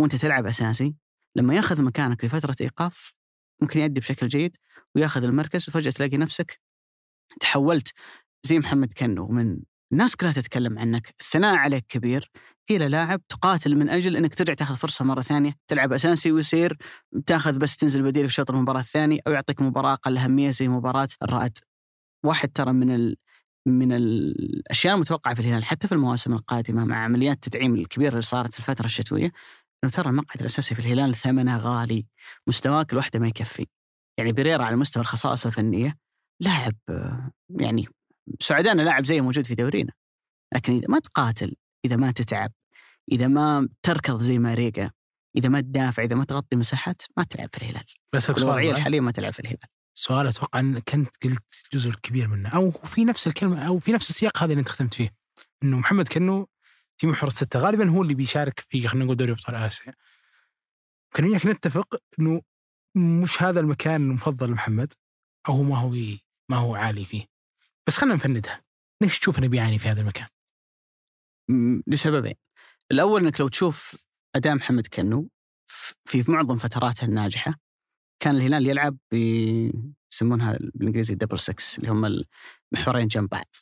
وأنت 0.00 0.16
تلعب 0.16 0.46
أساسي 0.46 0.94
لما 1.38 1.54
ياخذ 1.54 1.82
مكانك 1.82 2.24
لفترة 2.24 2.56
إيقاف 2.60 3.12
ممكن 3.62 3.80
يأدي 3.80 4.00
بشكل 4.00 4.28
جيد 4.28 4.56
وياخذ 4.94 5.24
المركز 5.24 5.68
وفجأة 5.68 5.90
تلاقي 5.90 6.16
نفسك 6.16 6.60
تحولت 7.40 7.92
زي 8.42 8.58
محمد 8.58 8.92
كنو 8.92 9.28
من 9.28 9.60
الناس 9.92 10.16
كلها 10.16 10.32
تتكلم 10.32 10.78
عنك 10.78 11.14
الثناء 11.20 11.56
عليك 11.56 11.86
كبير 11.88 12.30
إلى 12.70 12.88
لاعب 12.88 13.20
تقاتل 13.28 13.76
من 13.76 13.88
أجل 13.88 14.16
إنك 14.16 14.34
ترجع 14.34 14.54
تاخذ 14.54 14.76
فرصة 14.76 15.04
مرة 15.04 15.22
ثانية 15.22 15.52
تلعب 15.68 15.92
أساسي 15.92 16.32
ويصير 16.32 16.76
تاخذ 17.26 17.58
بس 17.58 17.76
تنزل 17.76 18.02
بديل 18.02 18.28
في 18.28 18.34
شوط 18.34 18.50
المباراة 18.50 18.80
الثاني 18.80 19.20
أو 19.26 19.32
يعطيك 19.32 19.62
مباراة 19.62 19.92
أقل 19.92 20.18
أهمية 20.18 20.50
زي 20.50 20.68
مباراة 20.68 21.08
الرائد. 21.22 21.58
واحد 22.24 22.48
ترى 22.48 22.72
من 22.72 22.94
ال... 22.94 23.16
من 23.66 23.92
الأشياء 23.92 24.94
المتوقعة 24.94 25.34
في 25.34 25.40
الهلال 25.40 25.64
حتى 25.64 25.88
في 25.88 25.92
المواسم 25.92 26.32
القادمة 26.32 26.84
مع 26.84 26.96
عمليات 26.96 27.34
التدعيم 27.34 27.74
الكبيرة 27.74 28.10
اللي 28.10 28.22
صارت 28.22 28.52
في 28.52 28.58
الفترة 28.58 28.84
الشتوية 28.84 29.32
إنه 29.84 29.92
ترى 29.92 30.10
المقعد 30.10 30.40
الأساسي 30.40 30.74
في 30.74 30.80
الهلال 30.80 31.14
ثمنه 31.14 31.58
غالي 31.58 32.06
مستواك 32.46 32.94
لوحده 32.94 33.18
ما 33.18 33.28
يكفي. 33.28 33.66
يعني 34.18 34.32
بيريرا 34.32 34.64
على 34.64 34.76
مستوى 34.76 35.02
الخصائص 35.02 35.46
الفنية 35.46 35.98
لاعب 36.40 36.76
يعني 37.50 37.88
سعدانا 38.40 38.82
لاعب 38.82 39.04
زيه 39.04 39.20
موجود 39.20 39.46
في 39.46 39.54
دورينا. 39.54 39.92
لكن 40.54 40.72
إذا 40.72 40.88
ما 40.88 40.98
تقاتل 40.98 41.56
إذا 41.84 41.96
ما 41.96 42.10
تتعب 42.10 42.52
إذا 43.12 43.26
ما 43.26 43.68
تركض 43.82 44.20
زي 44.20 44.38
ما 44.38 44.54
ريقا 44.54 44.90
إذا 45.36 45.48
ما 45.48 45.60
تدافع 45.60 46.02
إذا 46.02 46.16
ما 46.16 46.24
تغطي 46.24 46.56
مساحات 46.56 47.02
ما 47.16 47.24
تلعب 47.24 47.48
في 47.52 47.58
الهلال. 47.62 47.84
سؤال 48.18 48.38
الوضعيه. 48.38 48.70
الحالية 48.70 49.00
ما 49.00 49.10
تلعب 49.10 49.32
في 49.32 49.40
الهلال. 49.40 49.68
سؤال 49.94 50.26
أتوقع 50.26 50.60
انك 50.60 50.94
انت 50.94 51.14
قلت 51.24 51.66
جزء 51.72 51.90
كبير 51.90 52.28
منه 52.28 52.48
أو 52.48 52.70
في 52.70 53.04
نفس 53.04 53.26
الكلمة 53.26 53.66
أو 53.66 53.78
في 53.78 53.92
نفس 53.92 54.10
السياق 54.10 54.38
هذا 54.38 54.52
اللي 54.52 54.60
أنت 54.60 54.68
ختمت 54.68 54.94
فيه 54.94 55.14
إنه 55.62 55.78
محمد 55.78 56.08
كنو 56.08 56.48
في 56.98 57.06
محور 57.06 57.28
الستة 57.28 57.60
غالبا 57.60 57.90
هو 57.90 58.02
اللي 58.02 58.14
بيشارك 58.14 58.60
في 58.60 58.88
خلينا 58.88 59.04
نقول 59.04 59.16
دوري 59.16 59.32
أبطال 59.32 59.54
آسيا. 59.54 59.94
كان 61.14 61.24
وياك 61.24 61.46
نتفق 61.46 61.96
إنه 62.18 62.42
مش 62.96 63.42
هذا 63.42 63.60
المكان 63.60 64.02
المفضل 64.02 64.50
لمحمد 64.50 64.92
أو 65.48 65.62
ما 65.62 65.78
هو 65.78 65.90
ما 66.50 66.56
هو 66.56 66.74
عالي 66.74 67.04
فيه. 67.04 67.26
بس 67.86 67.96
خلينا 67.96 68.14
نفندها. 68.14 68.62
ليش 69.02 69.18
تشوف 69.18 69.38
إنه 69.38 69.46
بيعاني 69.46 69.78
في 69.78 69.88
هذا 69.88 70.00
المكان؟ 70.00 70.26
لسببين 71.86 72.34
الأول 72.92 73.22
إنك 73.22 73.40
لو 73.40 73.48
تشوف 73.48 73.96
أداء 74.36 74.54
محمد 74.54 74.86
كنو 74.86 75.28
في 76.04 76.24
معظم 76.28 76.56
فتراته 76.56 77.04
الناجحة 77.04 77.54
كان 78.20 78.36
الهلال 78.36 78.66
يلعب 78.66 78.98
يسمونها 80.12 80.52
بالإنجليزي 80.74 81.14
دبل 81.14 81.38
6 81.38 81.78
اللي 81.78 81.90
هم 81.90 82.24
المحورين 82.72 83.06
جنب 83.06 83.28
بعض 83.28 83.56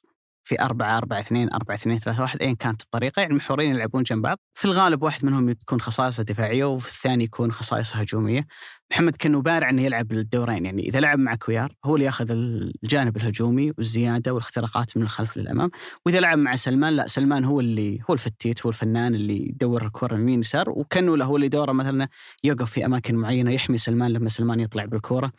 في 0.47 0.61
4 0.61 0.99
4 0.99 1.21
2 1.21 1.53
4 1.53 1.75
2 1.75 1.99
3 1.99 2.23
1 2.23 2.43
ايا 2.43 2.53
كانت 2.53 2.83
الطريقة. 2.83 3.21
يعني 3.21 3.31
المحورين 3.31 3.71
يلعبون 3.71 4.03
جنب 4.03 4.23
بعض. 4.23 4.39
في 4.55 4.65
الغالب 4.65 5.03
واحد 5.03 5.25
منهم 5.25 5.53
تكون 5.53 5.81
خصائصه 5.81 6.23
دفاعية 6.23 6.65
وفي 6.65 6.89
الثاني 6.89 7.25
يكون 7.25 7.53
خصائصه 7.53 7.97
هجومية. 7.97 8.47
محمد 8.93 9.17
كنو 9.17 9.41
بارع 9.41 9.71
إنه 9.71 9.83
يلعب 9.83 10.13
الدورين. 10.13 10.65
يعني 10.65 10.83
إذا 10.89 11.01
لعب 11.01 11.19
مع 11.19 11.35
كويار 11.35 11.73
هو 11.85 11.95
اللي 11.95 12.07
ياخذ 12.07 12.31
الجانب 12.31 13.17
الهجومي 13.17 13.73
والزيادة 13.79 14.33
والاختراقات 14.35 14.97
من 14.97 15.03
الخلف 15.03 15.37
للأمام. 15.37 15.71
وإذا 16.07 16.21
لعب 16.21 16.39
مع 16.39 16.57
سلمان 16.57 16.93
لا 16.93 17.07
سلمان 17.07 17.45
هو 17.45 17.61
اللي 17.61 18.01
هو 18.11 18.15
الفتيت 18.15 18.67
هو 18.67 18.71
الفنان 18.71 19.15
اللي 19.15 19.49
يدور 19.49 19.87
الكرة 19.87 20.15
يمين 20.15 20.41
يسار 20.41 20.71
وكنو 20.71 21.15
له 21.17 21.25
هو 21.25 21.37
اللي 21.37 21.49
دوره 21.49 21.73
مثلا 21.73 22.09
يقف 22.45 22.71
في 22.71 22.87
أماكن 22.87 23.15
معينة 23.17 23.51
يحمي 23.53 23.79
سلمان 23.79 24.11
لما 24.13 24.29
سلمان 24.29 24.61
يطلع 24.61 24.85
بالكوره 24.85 25.33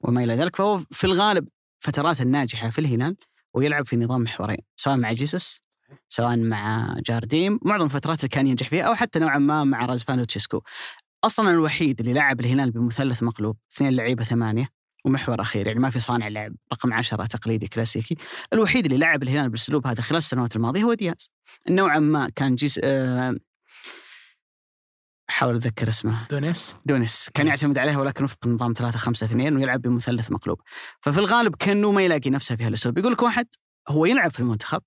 وما 0.00 0.24
إلى 0.24 0.34
ذلك. 0.34 0.56
فهو 0.56 0.80
في 0.90 1.04
الغالب 1.04 1.48
فترات 1.80 2.20
الناجحة 2.20 2.70
في 2.70 2.78
الهلال. 2.78 3.16
ويلعب 3.54 3.86
في 3.86 3.96
نظام 3.96 4.22
محورين 4.22 4.58
سواء 4.76 4.96
مع 4.96 5.12
جيسوس 5.12 5.62
سواء 6.08 6.36
مع 6.36 6.94
جارديم 7.06 7.60
معظم 7.62 7.84
الفترات 7.84 8.18
اللي 8.18 8.28
كان 8.28 8.46
ينجح 8.46 8.68
فيها 8.68 8.82
أو 8.82 8.94
حتى 8.94 9.18
نوعا 9.18 9.38
ما 9.38 9.64
مع 9.64 9.84
رازفان 9.84 10.20
لوشيسكو 10.20 10.60
أصلا 11.24 11.50
الوحيد 11.50 12.00
اللي 12.00 12.12
لعب 12.12 12.40
الهلال 12.40 12.70
بمثلث 12.70 13.22
مقلوب 13.22 13.56
اثنين 13.72 13.96
لعيبة 13.96 14.24
ثمانية 14.24 14.68
ومحور 15.04 15.40
أخير 15.40 15.66
يعني 15.66 15.80
ما 15.80 15.90
في 15.90 16.00
صانع 16.00 16.28
لعب 16.28 16.54
رقم 16.72 16.92
عشرة 16.92 17.26
تقليدي 17.26 17.68
كلاسيكي. 17.68 18.16
الوحيد 18.52 18.84
اللي 18.84 18.98
لعب 18.98 19.22
الهلال 19.22 19.48
بالاسلوب 19.48 19.86
هذا 19.86 20.02
خلال 20.02 20.18
السنوات 20.18 20.56
الماضية 20.56 20.82
هو 20.82 20.94
دياز. 20.94 21.30
نوعا 21.70 21.98
ما 21.98 22.28
كان 22.36 22.54
جيس 22.54 22.80
آه 22.84 23.36
احاول 25.34 25.56
أتذكر 25.56 25.88
اسمه. 25.88 26.26
دونيس؟ 26.30 26.76
دونيس. 26.86 27.30
كان 27.34 27.46
دونيس. 27.46 27.62
يعتمد 27.62 27.78
عليها 27.78 27.98
ولكن 27.98 28.24
وفق 28.24 28.46
نظام 28.46 28.72
3 28.72 28.98
5 28.98 29.24
2 29.24 29.56
ويلعب 29.56 29.82
بمثلث 29.82 30.30
مقلوب. 30.30 30.60
ففي 31.00 31.18
الغالب 31.18 31.54
كنو 31.56 31.92
ما 31.92 32.02
يلاقي 32.02 32.30
نفسه 32.30 32.56
في 32.56 32.64
هالأسلوب. 32.64 32.98
يقول 32.98 33.12
لك 33.12 33.22
واحد 33.22 33.46
هو 33.88 34.06
يلعب 34.06 34.30
في 34.30 34.40
المنتخب 34.40 34.82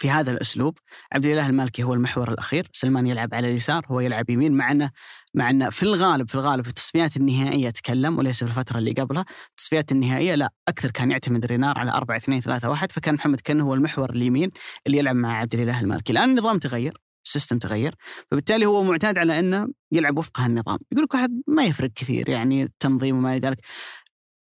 في 0.00 0.10
هذا 0.10 0.30
الأسلوب. 0.30 0.78
عبد 1.12 1.26
الإله 1.26 1.46
المالكي 1.46 1.82
هو 1.82 1.94
المحور 1.94 2.32
الأخير. 2.32 2.68
سلمان 2.72 3.06
يلعب 3.06 3.34
على 3.34 3.50
اليسار 3.50 3.86
هو 3.88 4.00
يلعب 4.00 4.30
يمين 4.30 4.52
مع 4.52 4.70
انه 4.70 4.90
مع 5.34 5.50
إنه 5.50 5.70
في 5.70 5.82
الغالب 5.82 6.28
في 6.28 6.34
الغالب 6.34 6.64
في 6.64 6.70
التصفيات 6.70 7.16
النهائية 7.16 7.68
اتكلم 7.68 8.18
وليس 8.18 8.44
في 8.44 8.50
الفترة 8.50 8.78
اللي 8.78 8.92
قبلها. 8.92 9.24
التصفيات 9.50 9.92
النهائية 9.92 10.34
لا 10.34 10.50
أكثر 10.68 10.90
كان 10.90 11.10
يعتمد 11.10 11.46
رينار 11.46 11.78
على 11.78 11.92
4 11.92 12.16
2 12.16 12.40
3 12.40 12.70
1 12.70 12.92
فكان 12.92 13.14
محمد 13.14 13.40
كنو 13.40 13.64
هو 13.64 13.74
المحور 13.74 14.10
اليمين 14.10 14.50
اللي 14.86 14.98
يلعب 14.98 15.16
مع 15.16 15.32
عبد 15.38 15.54
الإله 15.54 15.80
المالكي. 15.80 16.12
الآن 16.12 16.30
النظام 16.30 16.58
تغير. 16.58 17.07
ال 17.28 17.32
system 17.32 17.58
تغير. 17.58 17.94
فبالتالي 18.30 18.66
هو 18.66 18.82
معتاد 18.82 19.18
على 19.18 19.38
أنه 19.38 19.68
يلعب 19.92 20.18
وفق 20.18 20.40
هالنظام. 20.40 20.78
يقول 20.92 21.04
لك 21.04 21.14
واحد 21.14 21.42
ما 21.46 21.64
يفرق 21.64 21.90
كثير 21.94 22.28
يعني 22.28 22.62
التنظيم 22.62 23.16
وما 23.16 23.32
إلى 23.32 23.40
ذلك. 23.40 23.58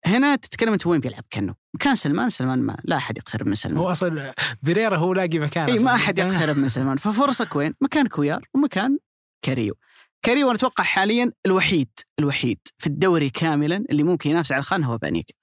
هنا 0.06 0.36
تتكلم 0.36 0.72
أنت 0.72 0.86
وين 0.86 1.00
بيلعب 1.00 1.24
كنو 1.30 1.54
مكان 1.74 1.96
سلمان 1.96 2.30
سلمان 2.30 2.62
ما 2.62 2.76
لا 2.84 2.96
أحد 2.96 3.18
يقترب 3.18 3.46
من 3.46 3.54
سلمان. 3.54 3.78
هو 3.78 3.90
أصلا 3.90 4.34
بيريرا 4.62 4.96
هو 4.96 5.12
لاقي 5.12 5.38
مكان 5.38 5.70
اي. 5.70 5.78
ما 5.78 5.94
أحد 5.94 6.18
يقترب 6.18 6.58
من 6.58 6.68
سلمان. 6.68 6.96
ففرصك 6.96 7.56
وين؟ 7.56 7.74
مكان 7.80 8.06
كويار 8.06 8.48
ومكان 8.54 8.98
كاريو. 9.42 9.74
كاريو 10.22 10.46
أنا 10.46 10.56
أتوقع 10.56 10.84
حاليا 10.84 11.32
الوحيد 11.46 11.88
الوحيد 12.18 12.58
في 12.78 12.86
الدوري 12.86 13.30
كاملا 13.30 13.84
اللي 13.90 14.02
ممكن 14.02 14.30
ينافس 14.30 14.52
على 14.52 14.60
الخانة 14.60 14.86
هو 14.86 14.98
بانيجا. 14.98 15.34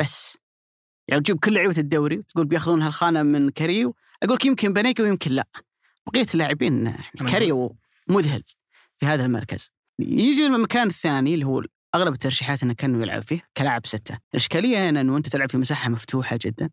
بس. 0.00 0.38
يعني 1.08 1.22
تجيب 1.22 1.38
كل 1.38 1.54
لعيبة 1.54 1.78
الدوري 1.78 2.18
وتقول 2.18 2.46
بيأخذون 2.46 2.82
هالخانة 2.82 3.22
من 3.22 3.50
كاريو. 3.50 3.94
أقول 4.22 4.38
يمكن 4.44 4.72
بانيجا 4.72 5.02
ويمكن 5.02 5.30
لا. 5.30 5.46
بقية 6.06 6.26
اللاعبين 6.34 6.94
كاريو 7.28 7.76
مذهل 8.08 8.42
في 8.96 9.06
هذا 9.06 9.24
المركز. 9.24 9.72
يجي 9.98 10.46
المكان 10.46 10.86
الثاني 10.86 11.34
اللي 11.34 11.46
هو 11.46 11.62
أغلب 11.94 12.12
الترشيحات 12.12 12.62
إنه 12.62 12.74
كنو 12.74 13.02
يلعب 13.02 13.22
فيه 13.22 13.42
كلاعب 13.56 13.86
ستة. 13.86 14.18
الاشكاليه 14.34 14.90
هنا 14.90 15.00
إنه 15.00 15.16
أنت 15.16 15.28
تلعب 15.28 15.50
في 15.50 15.58
مساحة 15.58 15.90
مفتوحة 15.90 16.38
جدا 16.42 16.70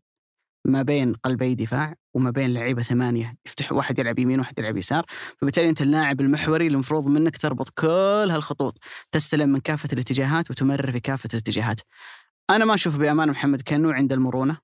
ما 0.65 0.81
بين 0.81 1.13
قلبي 1.13 1.55
دفاع 1.55 1.95
وما 2.13 2.29
بين 2.29 2.53
لعيبة 2.53 2.81
ثمانية. 2.81 3.37
يفتح 3.45 3.71
واحد 3.71 3.99
يلعب 3.99 4.19
يمين 4.19 4.39
وواحد 4.39 4.59
يلعب 4.59 4.77
يسار. 4.77 5.05
فبالتالي 5.41 5.69
أنت 5.69 5.81
اللاعب 5.81 6.21
المحوري 6.21 6.67
اللي 6.67 6.73
المفروض 6.73 7.07
منك 7.07 7.37
تربط 7.37 7.69
كل 7.69 8.27
هالخطوط. 8.31 8.77
تستلم 9.11 9.49
من 9.49 9.59
كافة 9.59 9.89
الاتجاهات 9.93 10.51
وتمرر 10.51 10.91
في 10.91 10.99
كافة 10.99 11.29
الاتجاهات. 11.33 11.81
أنا 12.49 12.65
ما 12.65 12.73
أشوف 12.73 12.97
بأمان 12.97 13.29
محمد 13.29 13.61
كنو 13.61 13.91
عند 13.91 14.13
المرونة 14.13 14.57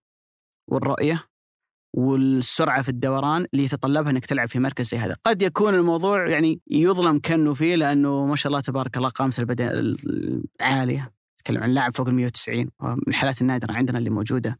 والرؤية. 0.67 1.28
والسرعة 1.93 2.81
في 2.81 2.89
الدوران 2.89 3.45
اللي 3.53 3.63
يتطلبها 3.63 4.11
إنك 4.11 4.25
تلعب 4.25 4.47
في 4.47 4.59
مركز 4.59 4.85
زي 4.85 4.97
هذا، 4.97 5.15
قد 5.23 5.41
يكون 5.41 5.75
الموضوع 5.75 6.27
يعني 6.29 6.61
يظلم 6.71 7.19
كنو 7.19 7.53
فيه 7.53 7.75
لأنه 7.75 8.25
ما 8.25 8.35
شاء 8.35 8.47
الله 8.47 8.61
تبارك 8.61 8.97
الله 8.97 9.09
قامته 9.09 9.41
البدنيه 9.41 9.95
عاليه، 10.61 11.11
تكلم 11.37 11.63
عن 11.63 11.71
لاعب 11.71 11.95
فوق 11.95 12.07
ال 12.07 12.13
190 12.13 12.69
من 12.81 12.97
الحالات 13.07 13.41
النادرة 13.41 13.73
عندنا 13.73 13.97
اللي 13.97 14.09
موجودة 14.09 14.59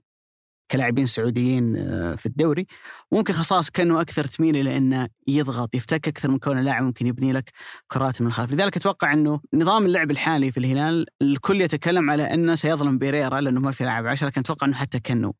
كلاعبين 0.71 1.05
سعوديين 1.05 1.75
آه، 1.75 2.15
في 2.15 2.25
الدوري. 2.25 2.65
وممكن 3.11 3.33
خصائص 3.33 3.69
كأنه 3.69 4.01
أكثر 4.01 4.25
تميل 4.25 4.55
إلى 4.55 4.77
إنه 4.77 5.07
يضغط 5.27 5.75
يفتك 5.75 6.07
أكثر 6.07 6.31
من 6.31 6.39
كونه 6.39 6.61
لاعب 6.61 6.83
ممكن 6.83 7.07
يبني 7.07 7.33
لك 7.33 7.51
كرات 7.87 8.21
من 8.21 8.27
الخلف، 8.27 8.51
لذلك 8.51 8.77
أتوقع 8.77 9.13
إنه 9.13 9.39
نظام 9.53 9.85
اللعب 9.85 10.11
الحالي 10.11 10.51
في 10.51 10.57
الهلال 10.57 11.05
الكل 11.21 11.61
يتكلم 11.61 12.09
على 12.09 12.33
إنه 12.33 12.55
سيظلم 12.55 12.97
بيريرا 12.97 13.41
لأنه 13.41 13.59
ما 13.59 13.71
في 13.71 13.83
لاعب 13.83 14.07
عشرة. 14.07 14.27
لكن 14.27 14.41
أتوقع 14.41 14.67
إنه 14.67 14.75
حتى 14.75 14.99
كأنه 14.99 15.33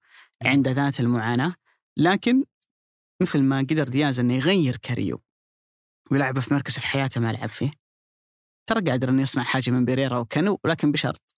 عنده 0.46 0.72
ذات 0.72 1.00
المعاناة. 1.00 1.54
لكن 2.00 2.44
مثل 3.22 3.42
ما 3.42 3.60
قدر 3.60 3.88
دياز 3.88 4.20
إنه 4.20 4.34
يغير 4.34 4.78
كاريو 4.78 5.22
ويلعبه 6.12 6.42
في 6.42 6.54
مركز 6.54 6.74
في 6.74 6.88
حياته 6.88 7.22
ما 7.22 7.32
لعب 7.32 7.50
فيه 7.50 7.72
ترى 8.70 8.92
قادر 8.92 9.10
إنه 9.10 9.22
يصنع 9.22 9.44
حاجة 9.44 9.72
من 9.72 9.86
بيريرا 9.86 10.18
وكنو 10.18 10.60
ولكن 10.64 10.92
بشرط 10.92 11.36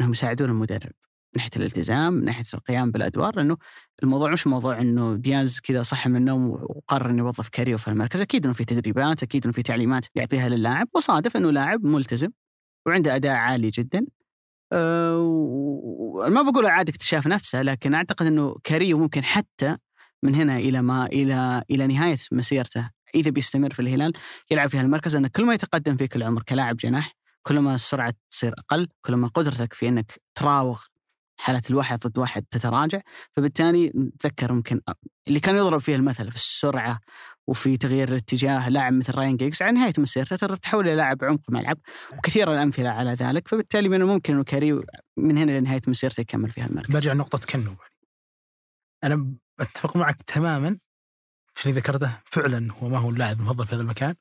إنهم 0.00 0.12
يساعدون 0.12 0.50
المدرب 0.50 0.92
من 1.34 1.36
ناحية 1.36 1.50
الالتزام 1.56 2.12
من 2.12 2.24
ناحية 2.24 2.44
القيام 2.54 2.90
بالأدوار 2.90 3.36
لأنه 3.36 3.56
الموضوع 4.02 4.30
مش 4.30 4.46
موضوع 4.46 4.80
إنه 4.80 5.14
دياز 5.14 5.60
كذا 5.60 5.82
صحى 5.82 6.10
من 6.10 6.16
النوم 6.16 6.50
وقرر 6.50 7.10
إنه 7.10 7.18
يوظف 7.18 7.48
كاريو 7.48 7.78
في 7.78 7.88
المركز. 7.88 8.20
أكيد 8.20 8.44
إنه 8.44 8.54
في 8.54 8.64
تدريبات 8.64 9.22
أكيد 9.22 9.44
إنه 9.44 9.52
في 9.52 9.62
تعليمات 9.62 10.06
يعطيها 10.14 10.48
للاعب 10.48 10.88
وصادف 10.94 11.36
إنه 11.36 11.50
لاعب 11.50 11.84
ملتزم 11.84 12.28
وعنده 12.86 13.16
أداء 13.16 13.36
عالي 13.36 13.70
جدا. 13.70 14.06
أه 14.74 16.28
ما 16.28 16.42
بقول 16.42 16.66
اعاد 16.66 16.88
اكتشاف 16.88 17.26
نفسه 17.26 17.62
لكن 17.62 17.94
أعتقد 17.94 18.26
إنه 18.26 18.56
كاريو 18.64 18.98
ممكن 18.98 19.24
حتى 19.24 19.76
من 20.22 20.34
هنا 20.34 20.56
إلى 20.56 20.82
ما 20.82 21.06
إلى 21.06 21.62
إلى 21.70 21.86
نهاية 21.86 22.16
مسيرته 22.32 22.90
إذا 23.14 23.30
بيستمر 23.30 23.72
في 23.74 23.80
الهلال 23.80 24.12
يلعب 24.50 24.68
في 24.68 24.78
هالمركز 24.78 25.16
لأن 25.16 25.26
كل 25.26 25.44
ما 25.44 25.54
يتقدم 25.54 25.96
فيك 25.96 26.16
العمر 26.16 26.42
كلاعب 26.42 26.76
جناح 26.76 27.12
كل 27.42 27.58
ما 27.58 27.74
السرعة 27.74 28.14
تصير 28.30 28.54
أقل 28.58 28.88
كل 29.02 29.14
ما 29.14 29.28
قدرتك 29.28 29.72
في 29.72 29.88
إنك 29.88 30.12
تراوغ 30.34 30.80
حالة 31.40 31.62
الواحد 31.70 31.98
ضد 31.98 32.18
واحد 32.18 32.44
تتراجع 32.50 33.00
فبالتالي 33.36 33.92
نتذكر 33.96 34.52
ممكن 34.52 34.80
اللي 35.28 35.40
كان 35.40 35.56
يضرب 35.56 35.80
فيه 35.80 35.96
المثل 35.96 36.30
في 36.30 36.36
السرعة 36.36 37.00
وفي 37.46 37.76
تغيير 37.76 38.08
الاتجاه 38.08 38.68
لاعب 38.68 38.92
مثل 38.92 39.14
راين 39.14 39.36
جيجز 39.36 39.62
على 39.62 39.72
نهاية 39.72 39.92
مسيرته 39.98 40.36
ترى 40.36 40.56
تحول 40.56 40.88
إلى 40.88 40.96
لاعب 40.96 41.24
عمق 41.24 41.50
ملعب 41.50 41.78
وكثير 42.18 42.52
الأمثلة 42.52 42.88
على 42.90 43.10
ذلك 43.10 43.48
فبالتالي 43.48 43.88
من 43.88 44.00
الممكن 44.00 44.34
أنه 44.34 44.44
كاريو 44.44 44.84
من 45.16 45.38
هنا 45.38 45.58
لنهاية 45.58 45.80
مسيرته 45.88 46.20
يكمل 46.20 46.50
في 46.50 46.60
هالمركز 46.60 46.90
برجع 46.90 47.12
نقطة 47.12 47.38
كنو. 47.38 47.76
أنا 49.04 49.34
أتفق 49.60 49.96
معك 49.96 50.22
تماما 50.22 50.78
في 51.54 51.66
اللي 51.66 51.80
ذكرته 51.80 52.18
فعلا 52.24 52.72
هو 52.72 52.88
ما 52.88 52.98
هو 52.98 53.10
اللاعب 53.10 53.40
المفضل 53.40 53.66
في 53.66 53.74
هذا 53.74 53.82
المكان. 53.82 54.14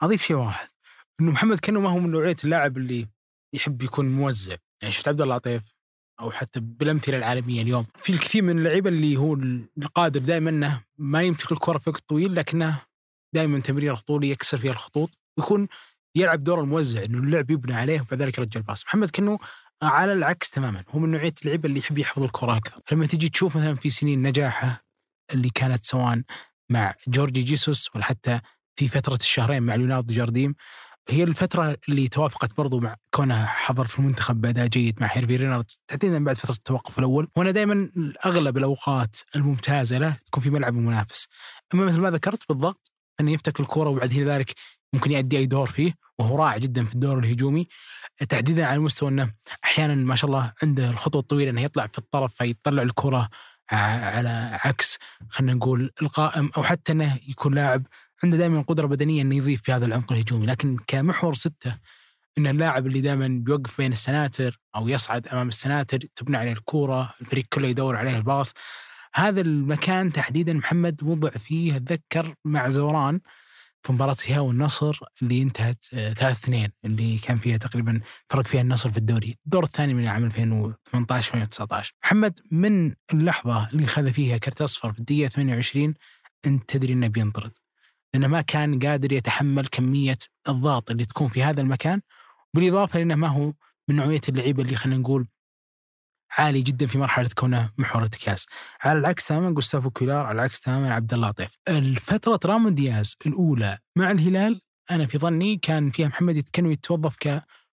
أضيف 0.00 0.22
شيء 0.22 0.36
واحد 0.36 0.68
إنه 1.20 1.30
محمد 1.30 1.58
كنو 1.58 1.80
ما 1.80 1.90
هو 1.90 1.98
من 1.98 2.10
نوعية 2.10 2.36
اللاعب 2.44 2.76
اللي 2.76 3.08
يحب 3.52 3.82
يكون 3.82 4.08
موزع. 4.08 4.56
يعني 4.82 4.92
شفت 4.92 5.08
عبد 5.08 5.20
الله 5.20 5.36
لطيف 5.36 5.62
أو 6.20 6.30
حتى 6.30 6.60
بالأمثلة 6.60 7.16
العالمية 7.18 7.62
اليوم. 7.62 7.86
في 8.02 8.12
الكثير 8.12 8.42
من 8.42 8.58
اللعيبة 8.58 8.90
اللي 8.90 9.16
هو 9.16 9.34
القادر 9.78 10.20
دائما 10.20 10.50
أنه 10.50 10.82
ما 10.98 11.22
يمسك 11.22 11.52
الكرة 11.52 11.78
في 11.78 11.90
وقت 11.90 12.08
طويل 12.08 12.34
لكنه 12.34 12.80
دائما 13.34 13.60
تمرير 13.60 13.96
طولي 13.96 14.30
يكسر 14.30 14.56
فيها 14.56 14.72
الخطوط 14.72 15.18
ويكون 15.38 15.68
يلعب 16.16 16.44
دور 16.44 16.60
الموزع 16.60 17.04
إنه 17.04 17.18
اللعب 17.18 17.50
يبنى 17.50 17.74
عليه 17.74 18.00
وبعد 18.00 18.22
ذلك 18.22 18.38
يرجع 18.38 18.60
الباص. 18.60 18.84
محمد 18.84 19.10
كنو 19.10 19.38
على 19.82 20.12
العكس 20.12 20.50
تماما. 20.50 20.84
هو 20.88 20.98
من 20.98 21.10
نوعية 21.10 21.34
اللعيبة 21.42 21.68
اللي 21.68 21.78
يحب 21.80 21.98
يحفظ 21.98 22.22
الكرة 22.22 22.56
أكثر. 22.56 22.80
لما 22.92 23.06
تجي 23.06 23.28
تشوف 23.28 23.56
مثلا 23.56 23.74
في 23.74 23.90
سنين 23.90 24.22
نجاحه 24.22 24.84
اللي 25.34 25.50
كانت 25.54 25.84
سواء 25.84 26.22
مع 26.70 26.94
جورجي 27.08 27.42
جيسوس 27.42 27.90
ولا 27.94 28.04
حتى 28.04 28.40
في 28.76 28.88
فترة 28.88 29.14
الشهرين 29.14 29.62
مع 29.62 29.74
ليوناردو 29.74 30.14
جارديم 30.14 30.54
هي 31.10 31.22
الفترة 31.24 31.76
اللي 31.88 32.08
توافقت 32.08 32.56
برضو 32.56 32.80
مع 32.80 32.96
كونه 33.14 33.46
حضر 33.46 33.86
في 33.86 33.98
المنتخب 33.98 34.40
بأداء 34.40 34.66
جيد 34.66 35.00
مع 35.00 35.08
هيرفي 35.12 35.36
رينارد 35.36 35.64
تحديدا 35.88 36.24
بعد 36.24 36.36
فترة 36.36 36.54
التوقف 36.54 36.98
الأول. 36.98 37.28
وأنا 37.36 37.50
دائما 37.50 37.90
أغلب 38.26 38.58
الأوقات 38.58 39.16
الممتازة 39.36 39.98
له 39.98 40.16
تكون 40.26 40.42
في 40.42 40.50
ملعب 40.50 40.76
المنافس. 40.76 41.28
أما 41.74 41.84
مثل 41.84 42.00
ما 42.00 42.10
ذكرت 42.10 42.48
بالضبط 42.48 42.92
أنه 43.20 43.32
يفتك 43.32 43.60
الكرة 43.60 43.88
وبعد 43.88 44.12
ذلك 44.12 44.54
ممكن 44.92 45.12
يؤدي 45.12 45.38
أي 45.38 45.46
دور 45.46 45.66
فيه 45.66 45.92
وهو 46.18 46.36
رائع 46.36 46.58
جدا 46.58 46.84
في 46.84 46.94
الدور 46.94 47.18
الهجومي. 47.18 47.68
تحديدا 48.28 48.66
على 48.66 48.78
مستوى 48.78 49.08
أنه 49.08 49.32
أحيانا 49.64 49.94
ما 49.94 50.16
شاء 50.16 50.30
الله 50.30 50.52
عنده 50.62 50.90
الخطوة 50.90 51.20
الطويلة 51.20 51.50
أنه 51.50 51.62
يطلع 51.62 51.86
في 51.86 51.98
الطرف 51.98 52.34
فيطلع 52.34 52.82
الكرة 52.82 53.28
على 53.70 54.58
عكس 54.64 54.98
خلينا 55.30 55.54
نقول 55.54 55.92
القائم 56.02 56.50
أو 56.56 56.62
حتى 56.62 56.92
أنه 56.92 57.18
يكون 57.28 57.54
لاعب 57.54 57.86
عنده 58.24 58.36
دائما 58.36 58.60
قدرة 58.60 58.86
بدنية 58.86 59.22
أنه 59.22 59.36
يضيف 59.36 59.62
في 59.62 59.72
هذا 59.72 59.86
العمق 59.86 60.12
الهجومي 60.12 60.46
لكن 60.46 60.76
كمحور 60.86 61.34
ستة 61.34 61.78
أن 62.38 62.46
اللاعب 62.46 62.86
اللي 62.86 63.00
دائما 63.00 63.28
بيوقف 63.28 63.78
بين 63.78 63.92
السناتر 63.92 64.60
أو 64.76 64.88
يصعد 64.88 65.28
أمام 65.28 65.48
السناتر 65.48 65.98
تبنى 66.16 66.36
عليه 66.36 66.52
الكورة 66.52 67.14
الفريق 67.20 67.44
كله 67.52 67.68
يدور 67.68 67.96
عليه 67.96 68.16
الباص. 68.16 68.52
هذا 69.14 69.40
المكان 69.40 70.12
تحديدا 70.12 70.52
محمد 70.52 71.02
وضع 71.02 71.30
فيه 71.30 71.76
أتذكر 71.76 72.34
مع 72.44 72.68
زوران 72.68 73.20
في 73.82 73.92
مباراة 73.92 74.16
هيا 74.24 74.40
والنصر 74.40 74.98
اللي 75.22 75.42
انتهت 75.42 75.84
آه، 75.94 76.12
ثلاث 76.12 76.44
اثنين 76.44 76.72
اللي 76.84 77.18
كان 77.18 77.38
فيها 77.38 77.56
تقريبا 77.56 78.00
فرق 78.30 78.46
فيها 78.46 78.60
النصر 78.60 78.90
في 78.90 78.98
الدوري. 78.98 79.38
الدور 79.46 79.64
الثاني 79.64 79.94
من 79.94 80.06
عام 80.06 80.24
2018 80.24 81.34
2019 81.34 81.92
محمد 82.04 82.40
من 82.50 82.94
اللحظة 83.12 83.68
اللي 83.68 83.86
خذ 83.86 84.12
فيها 84.12 84.38
كرت 84.38 84.62
أصفر 84.62 84.92
في 84.92 84.98
الدقيقة 84.98 85.28
28 85.28 85.94
أنت 86.46 86.70
تدري 86.70 86.92
أنه 86.92 87.06
بينطرد. 87.06 87.52
لأنه 88.14 88.26
ما 88.26 88.40
كان 88.40 88.78
قادر 88.78 89.12
يتحمل 89.12 89.66
كمية 89.66 90.18
الضغط 90.48 90.90
اللي 90.90 91.04
تكون 91.04 91.28
في 91.28 91.42
هذا 91.42 91.60
المكان 91.60 92.00
بالإضافة 92.54 92.98
لأنه 92.98 93.14
ما 93.14 93.28
هو 93.28 93.52
من 93.88 93.96
نوعية 93.96 94.20
اللعيبة 94.28 94.62
اللي 94.62 94.76
خلينا 94.76 95.00
نقول 95.00 95.28
عالي 96.38 96.62
جدا 96.62 96.86
في 96.86 96.98
مرحلة 96.98 97.28
كونه 97.36 97.70
محور 97.78 98.02
ارتكاز 98.02 98.46
على 98.84 98.98
العكس 98.98 99.28
تماما 99.28 99.50
جوستافو 99.50 99.90
كولار 99.90 100.26
على 100.26 100.34
العكس 100.34 100.60
تماما 100.60 100.94
عبد 100.94 101.14
الله 101.14 101.28
لطيف 101.28 101.58
الفترة 101.68 102.40
رامون 102.44 102.74
دياز 102.74 103.16
الأولى 103.26 103.78
مع 103.96 104.10
الهلال 104.10 104.60
أنا 104.90 105.06
في 105.06 105.18
ظني 105.18 105.56
كان 105.56 105.90
فيها 105.90 106.08
محمد 106.08 106.36
يتكلم 106.36 106.70
يتوظف 106.70 107.16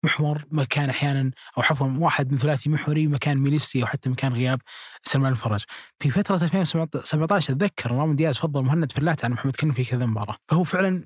كمحور 0.02 0.44
مكان 0.50 0.90
أحيانا 0.90 1.30
أو 1.58 1.62
عفوا 1.62 1.94
واحد 1.98 2.32
من 2.32 2.38
ثلاثي 2.38 2.70
محوري 2.70 3.06
مكان 3.06 3.38
ميليسي 3.38 3.82
أو 3.82 3.86
حتى 3.86 4.10
مكان 4.10 4.32
غياب 4.32 4.60
سلمان 5.04 5.32
الفرج. 5.32 5.64
في 6.00 6.10
فترة 6.10 6.36
2017 6.36 7.52
أتذكر 7.52 7.92
رامون 7.92 8.16
دياز 8.16 8.38
فضل 8.38 8.62
مهند 8.62 8.92
فلات 8.92 9.24
عن 9.24 9.30
محمد 9.32 9.56
كنو 9.56 9.72
في 9.72 9.84
كذا 9.84 10.06
مباراة. 10.06 10.36
فهو 10.48 10.64
فعلا 10.64 11.04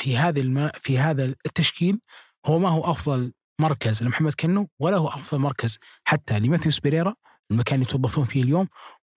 في 0.00 0.16
هذه 0.16 0.40
الم... 0.40 0.70
في 0.74 0.98
هذا 0.98 1.24
التشكيل 1.24 2.00
هو 2.46 2.58
ما 2.58 2.68
هو 2.68 2.90
أفضل 2.90 3.32
مركز 3.60 4.02
لمحمد 4.02 4.34
كنو 4.34 4.68
ولا 4.78 4.96
هو 4.96 5.08
أفضل 5.08 5.38
مركز 5.38 5.78
حتى 6.04 6.38
لماثيوس 6.38 6.80
بيريرا 6.80 7.14
المكان 7.50 7.74
اللي 7.74 7.88
يتوظفون 7.88 8.24
فيه 8.24 8.42
اليوم. 8.42 8.68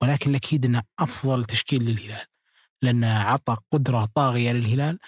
ولكن 0.02 0.36
أكيد 0.36 0.66
أنه 0.66 0.84
أفضل 1.00 1.46
تشكيل 1.46 1.84
للهلال. 1.84 2.26
لأنه 2.82 3.20
عطى 3.20 3.58
قدرة 3.72 4.10
طاغية 4.16 4.52
للهلال. 4.52 5.00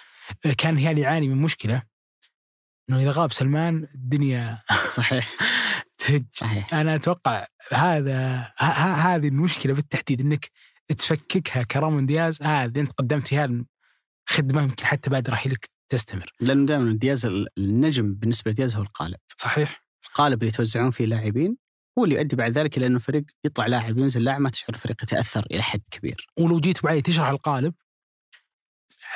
كان 0.58 0.78
الهلال 0.78 0.98
يعاني 0.98 1.28
من 1.28 1.42
مشكلة. 1.42 1.82
إنه 2.90 3.02
إذا 3.02 3.10
غاب 3.10 3.32
سلمان 3.32 3.88
الدنيا 3.94 4.62
صحيح. 4.86 5.36
تهج. 5.98 6.24
صحيح. 6.30 6.74
أنا 6.74 6.94
أتوقع 6.94 7.46
هذا 7.72 8.52
هذه 8.58 9.28
المشكلة 9.28 9.74
بالتحديد 9.74 10.20
إنك 10.20 10.50
تفككها 10.98 11.62
كرامون 11.62 12.06
دياز. 12.06 12.42
هذا 12.42 12.80
أنت 12.80 12.92
قدمت 12.92 13.26
فيها 13.26 13.64
خدمة 14.28 14.62
يمكن 14.62 14.86
حتى 14.86 15.10
بعد 15.10 15.30
رحيلك 15.30 15.70
تستمر. 15.88 16.32
لأنه 16.40 16.66
دائما 16.66 16.92
دياز 16.92 17.26
النجم 17.58 18.14
بالنسبة 18.14 18.50
لدياز 18.50 18.76
هو 18.76 18.82
القالب. 18.82 19.18
صحيح. 19.36 19.84
القالب 20.06 20.42
اللي 20.42 20.48
يتوزعون 20.48 20.90
فيه 20.90 21.06
لاعبين 21.06 21.56
هو 21.98 22.04
اللي 22.04 22.14
يؤدي 22.14 22.36
بعد 22.36 22.52
ذلك 22.52 22.78
إلى 22.78 22.86
إنه 22.86 22.96
الفريق 22.96 23.24
يطلع 23.44 23.66
لاعب 23.66 23.98
ينزل 23.98 24.24
لاعب 24.24 24.40
ما 24.40 24.50
تشعر 24.50 24.68
الفريق 24.68 25.02
يتأثر 25.02 25.46
إلى 25.50 25.62
حد 25.62 25.82
كبير. 25.90 26.26
ولو 26.38 26.60
جيت 26.60 26.82
بعدين 26.84 27.02
تشرح 27.02 27.28
القالب 27.28 27.74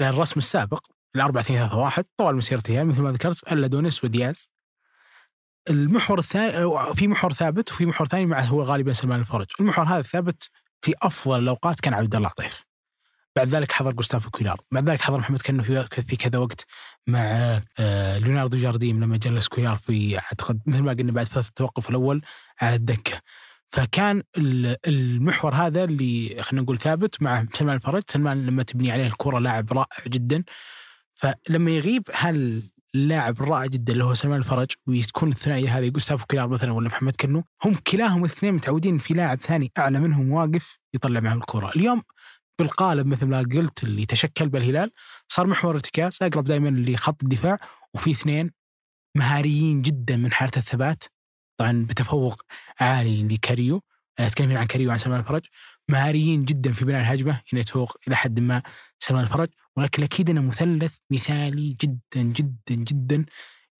على 0.01 0.09
الرسم 0.09 0.39
السابق 0.39 0.87
الأربعة 1.17 1.41
اثنين 1.41 1.59
ثلاثة 1.59 1.77
واحد 1.79 2.05
طوال 2.17 2.37
مسيرتها 2.37 2.85
مثل 2.85 3.03
ما 3.03 3.13
ذكرت 3.13 3.53
ألا 3.53 3.67
دونيس 3.67 4.05
ودياز. 4.05 4.51
المحور 5.71 6.19
الثاني 6.19 6.53
في 6.95 7.09
محور 7.09 7.33
ثابت 7.33 7.73
وفي 7.73 7.87
محور 7.87 8.09
ثاني 8.09 8.27
مع 8.27 8.41
هو 8.41 8.63
غالبا 8.63 8.93
سلمان 8.93 9.21
الفرج 9.21 9.47
المحور 9.61 9.85
هذا 9.85 10.03
ثابت 10.03 10.49
في 10.81 10.95
أفضل 11.03 11.39
الأوقات 11.39 11.81
كان 11.81 11.95
عبد 11.95 12.15
الله 12.15 12.29
عطيف 12.29 12.63
بعد 13.37 13.49
ذلك 13.49 13.73
حضر 13.73 13.93
جوستافو 13.93 14.31
كويلار 14.31 14.61
بعد 14.71 14.89
ذلك 14.91 15.01
حضر 15.01 15.19
محمد 15.19 15.43
كنو 15.43 15.63
في 15.63 16.17
كذا 16.17 16.39
وقت 16.39 16.67
مع 17.07 17.21
آه، 17.79 18.19
ليوناردو 18.19 18.57
جارديم 18.57 19.05
لما 19.05 19.17
جلس 19.17 19.49
كويلار 19.49 19.77
في 19.77 20.19
أعتقد 20.19 20.61
مثل 20.67 20.83
ما 20.83 20.93
قلنا 20.93 21.13
بعد 21.13 21.27
فترة 21.27 21.41
التوقف 21.49 21.91
الأول 21.91 22.23
على 22.61 22.75
الدكة. 22.75 23.21
فكان 23.69 24.23
ال- 24.39 24.77
المحور 24.89 25.55
هذا 25.55 25.85
اللي 25.85 26.37
خلينا 26.43 26.63
نقول 26.65 26.79
ثابت 26.79 27.23
مع 27.23 27.47
سلمان 27.55 27.77
الفرج. 27.77 28.03
سلمان 28.09 28.47
لما 28.47 28.63
تبني 28.63 28.93
عليه 28.93 29.07
الكرة 29.07 29.39
لاعب 29.39 29.73
رائع 29.73 30.05
جدا. 30.07 30.45
فلما 31.23 31.71
يغيب 31.71 32.03
هل 32.15 32.63
اللاعب 32.95 33.41
الرائع 33.43 33.67
جدا 33.67 33.93
اللي 33.93 34.05
هو 34.05 34.15
سلمان 34.15 34.39
الفرج 34.39 34.69
وتكون 34.87 35.29
الثنائية 35.29 35.79
هذه 35.79 35.89
جوستافو 35.89 36.27
كويلار 36.27 36.49
مثلا 36.49 36.73
ولا 36.73 36.89
محمد 36.89 37.17
كنو 37.17 37.45
هم 37.65 37.75
كلاهم 37.75 38.25
الاثنين 38.25 38.55
متعودين 38.55 38.99
في 38.99 39.15
لاعب 39.15 39.41
ثاني 39.41 39.73
أعلى 39.79 40.01
منهم 40.01 40.33
واقف 40.33 40.79
يطلع 40.95 41.21
معهم 41.21 41.39
الكرة. 41.39 41.71
اليوم 41.77 42.03
بالقالب 42.59 43.07
مثل 43.07 43.27
ما 43.27 43.39
قلت 43.39 43.85
اللي 43.85 44.07
تشكل 44.07 44.49
بالهلال 44.49 44.91
صار 45.29 45.47
محور 45.47 45.75
ارتكاز 45.75 46.19
أقرب 46.23 46.45
دائما 46.45 46.69
لخط 46.69 47.23
الدفاع 47.23 47.59
وفي 47.95 48.11
اثنين 48.11 48.51
مهاريين 49.17 49.83
جدا 49.83 50.17
من 50.17 50.33
حالة 50.33 50.53
الثبات 50.57 51.05
طبعا 51.61 51.87
بتفوق 51.89 52.43
عالي 52.81 53.29
لكاريو 53.29 53.83
أنا 54.19 54.27
أتكلم 54.27 54.57
عن 54.57 54.67
كاريو 54.67 54.89
وعن 54.89 54.99
سلمان 54.99 55.21
الفرج 55.21 55.47
مهاريين 55.89 56.45
جدا 56.45 56.73
في 56.73 56.85
بناء 56.85 57.01
الهجمة 57.01 57.33
هنا 57.53 57.61
يتفوق 57.61 57.97
إلى 58.09 58.17
حد 58.17 58.41
ما 58.41 58.63
سلمان 59.03 59.25
الفرج. 59.25 59.49
ولكن 59.77 60.03
أكيد 60.03 60.31
أنه 60.31 60.41
مثلث 60.41 60.95
مثالي 61.13 61.77
جدا 61.81 62.23
جدا 62.23 62.75
جدا 62.75 63.25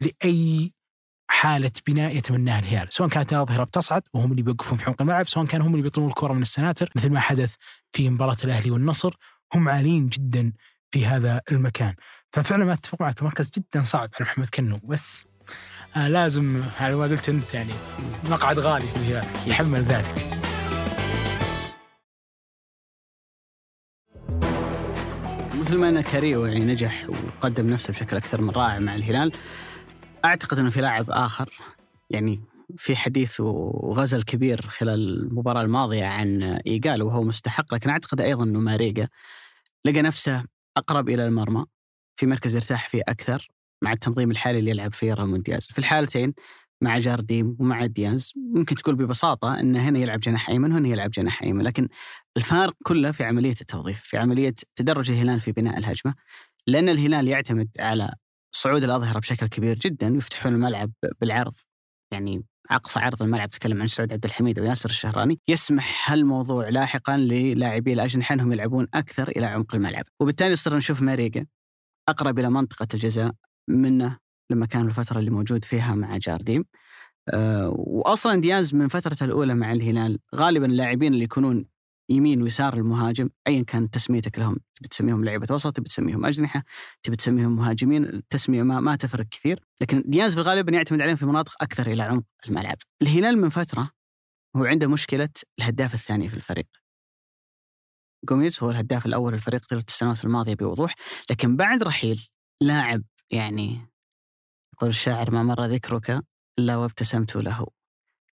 لأي 0.01 0.73
حالة 1.31 1.73
بناء 1.87 2.17
يتمناها 2.17 2.59
الهلال، 2.59 2.89
سواء 2.91 3.09
كانت 3.09 3.33
الأظهرة 3.33 3.65
بتصعد 3.65 4.03
وهم 4.15 4.31
اللي 4.31 4.43
بيوقفون 4.43 4.79
في 4.79 4.85
عمق 4.85 5.03
الملعب، 5.03 5.29
سواء 5.29 5.47
كانوا 5.47 5.67
هم 5.67 5.73
اللي 5.73 5.83
بيطلبون 5.83 6.11
الكرة 6.11 6.33
من 6.33 6.43
السناتر 6.43 6.91
مثل 6.97 7.11
ما 7.11 7.21
حدث 7.21 7.55
في 7.93 8.11
مباراة 8.11 8.37
الأهلي 8.45 8.71
والنصر، 8.71 9.15
هم 9.55 9.69
عاليين 9.69 10.07
جدا 10.07 10.53
في 10.91 11.07
هذا 11.07 11.41
المكان، 11.53 11.95
ففعلا 12.33 12.65
ما 12.65 12.73
أتفق 12.73 13.01
معك 13.01 13.19
المركز 13.19 13.51
جدا 13.51 13.83
صعب 13.83 14.11
على 14.15 14.25
محمد 14.31 14.47
كنو. 14.47 14.81
بس 14.85 15.25
آه 15.97 16.09
لازم 16.09 16.63
على 16.81 16.97
ما 16.97 17.05
قلت 17.05 17.29
أنت 17.29 17.55
يعني 17.55 17.73
مقعد 18.25 18.59
غالي 18.59 18.87
في 18.87 18.97
الهلال. 18.97 19.51
يحمل 19.51 19.83
ذلك. 19.83 20.42
مثل 25.73 25.81
ما 25.81 25.89
أن 25.89 26.01
كاريو 26.01 26.45
يعني 26.47 26.65
نجح 26.65 27.07
وقدم 27.09 27.67
نفسه 27.67 27.91
بشكل 27.93 28.17
أكثر 28.17 28.41
من 28.41 28.51
رائع 28.51 28.79
مع 28.79 28.95
الهلال. 28.95 29.33
أعتقد 30.25 30.59
إنه 30.59 30.71
في 30.71 30.81
لاعب 30.81 31.11
آخر 31.11 31.51
يعني 32.11 32.41
في 32.77 32.97
حديث 32.97 33.41
وغزل 33.41 34.23
كبير 34.23 34.63
خلال 34.63 35.23
المباراة 35.23 35.63
الماضية 35.63 36.05
عن 36.05 36.43
إيجالو 36.43 37.07
وهو 37.07 37.23
مستحق 37.23 37.75
لكن 37.75 37.91
أعتقد 37.91 38.21
أيضا 38.21 38.45
أنه 38.45 38.59
ماريجا 38.59 39.09
لقى 39.85 40.03
نفسه 40.03 40.45
أقرب 40.77 41.09
إلى 41.09 41.27
المرمى 41.27 41.65
في 42.17 42.27
مركز 42.27 42.55
يرتاح 42.55 42.89
فيه 42.89 43.03
أكثر 43.09 43.49
مع 43.83 43.93
التنظيم 43.93 44.31
الحالي 44.31 44.59
اللي 44.59 44.71
يلعب 44.71 44.95
فيه 44.95 45.15
رامون 45.15 45.43
دياز. 45.43 45.67
في 45.67 45.79
الحالتين 45.79 46.35
مع 46.83 46.99
جارديم 46.99 47.57
ومع 47.61 47.87
دياز. 47.87 48.33
ممكن 48.37 48.75
تقول 48.75 48.95
ببساطة 48.95 49.61
أن 49.61 49.77
هنا 49.77 49.99
يلعب 49.99 50.21
جناح 50.21 50.51
أيمن 50.51 50.73
وهنا 50.73 50.89
يلعب 50.89 51.11
جناح 51.11 51.43
أيمن 51.43 51.65
لكن 51.65 51.89
الفارق 52.37 52.75
كله 52.85 53.13
في 53.13 53.25
عملية 53.25 53.55
التوظيف 53.61 54.01
في 54.01 54.19
عملية 54.19 54.55
تدرج 54.77 55.11
الهلال 55.11 55.41
في 55.41 55.53
بناء 55.53 55.79
الهجمة 55.79 56.15
لأن 56.67 56.89
الهلال 56.89 57.29
يعتمد 57.29 57.69
على 57.81 58.15
صعود 58.55 58.85
الأظهرة 58.85 59.19
بشكل 59.19 59.47
كبير 59.47 59.79
جدا 59.79 60.15
ويفتحون 60.15 60.55
الملعب 60.55 60.93
بالعرض. 61.21 61.55
يعني 62.13 62.45
أقصى 62.71 62.99
عرض 62.99 63.23
الملعب 63.23 63.51
تكلم 63.51 63.83
عن 63.83 63.89
سعود 63.89 64.13
عبد 64.13 64.25
الحميد 64.25 64.61
وياسر 64.61 64.91
الشهراني 64.91 65.41
يسمح 65.49 66.11
هالموضوع 66.11 66.69
لاحقا 66.69 67.17
للاعبي 67.17 67.93
الأجنحة 67.93 68.33
إنهم 68.33 68.53
يلعبون 68.53 68.87
أكثر 68.95 69.29
إلى 69.29 69.47
عمق 69.47 69.75
الملعب. 69.75 70.05
وبالتالي 70.21 70.57
صرنا 70.57 70.79
نشوف 70.79 71.03
ماريجا 71.03 71.47
أقرب 72.09 72.39
إلى 72.39 72.51
منطقة 72.51 72.87
الجزاء 72.95 73.33
منه 73.69 74.22
لما 74.51 74.67
كان 74.67 74.87
الفترة 74.87 75.19
اللي 75.19 75.31
موجود 75.31 75.65
فيها 75.65 75.95
مع 75.95 76.17
جارديم. 76.17 76.65
أه 77.29 77.75
واصلا 77.77 78.41
دياز 78.41 78.75
من 78.75 78.89
فترته 78.89 79.25
الأولى 79.25 79.55
مع 79.55 79.73
الهلال 79.73 80.19
غالبا 80.35 80.67
اللاعبين 80.67 81.15
اللي 81.15 81.25
يكونون 81.25 81.67
يمين 82.09 82.43
ويسار 82.43 82.75
المهاجم 82.75 83.31
ايا 83.47 83.63
كان 83.63 83.91
تسميتك 83.91 84.39
لهم 84.39 84.57
تبي 84.75 84.89
تسميهم 84.89 85.25
لعيبة 85.25 85.55
وسط 85.55 85.77
تبي 85.77 85.89
تسميهم 85.89 86.27
أجنحة 86.27 86.63
تبي 87.03 87.17
تسميهم 87.17 87.57
مهاجمين 87.57 88.05
التسمية 88.05 88.63
ما, 88.63 88.81
ما 88.81 88.97
تفرق 88.97 89.27
كثير. 89.31 89.65
لكن 89.81 90.03
دياز 90.07 90.39
الغالب 90.39 90.75
يعتمد 90.75 91.01
عليهم 91.01 91.17
في 91.17 91.27
مناطق 91.27 91.63
أكثر 91.63 91.87
إلى 91.87 92.03
عمق 92.03 92.25
الملعب. 92.49 92.77
الهلال 93.03 93.39
من 93.39 93.49
فترة 93.49 93.91
هو 94.57 94.65
عنده 94.65 94.87
مشكلة 94.87 95.29
الهداف 95.59 95.95
الثاني 95.95 96.29
في 96.29 96.37
الفريق. 96.37 96.67
جوميز 98.25 98.63
هو 98.63 98.71
الهداف 98.71 99.07
الأول 99.07 99.33
للفريق 99.33 99.67
طيله 99.67 99.85
السنوات 99.89 100.25
الماضيه 100.25 100.55
بوضوح. 100.55 100.95
لكن 101.31 101.57
بعد 101.57 101.83
رحيل 101.83 102.29
لاعب 102.63 103.03
يعني 103.31 103.92
يقول 104.75 104.91
الشاعر 104.91 105.31
ما 105.31 105.43
مر 105.43 105.65
ذكرك 105.65 106.25
إلا 106.59 106.77
وابتسمت 106.77 107.37
له 107.37 107.67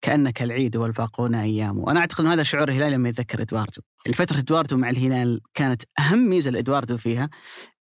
كأنك 0.02 0.42
العيد 0.42 0.76
والباقون 0.78 1.36
أيام. 1.36 1.80
وأنا 1.80 2.00
أعتقد 2.00 2.26
إن 2.26 2.32
هذا 2.32 2.44
شعور 2.44 2.70
الهلال 2.70 2.94
لما 2.94 3.10
يتذكر 3.10 3.42
إدواردو. 3.42 3.82
يعني 4.06 4.16
فترة 4.16 4.38
إدواردو 4.38 4.78
مع 4.78 4.90
الهلال 4.90 5.42
كانت 5.54 5.84
أهم 6.00 6.30
ميزة 6.30 6.52
لإدواردو 6.52 6.98
فيها 6.98 7.30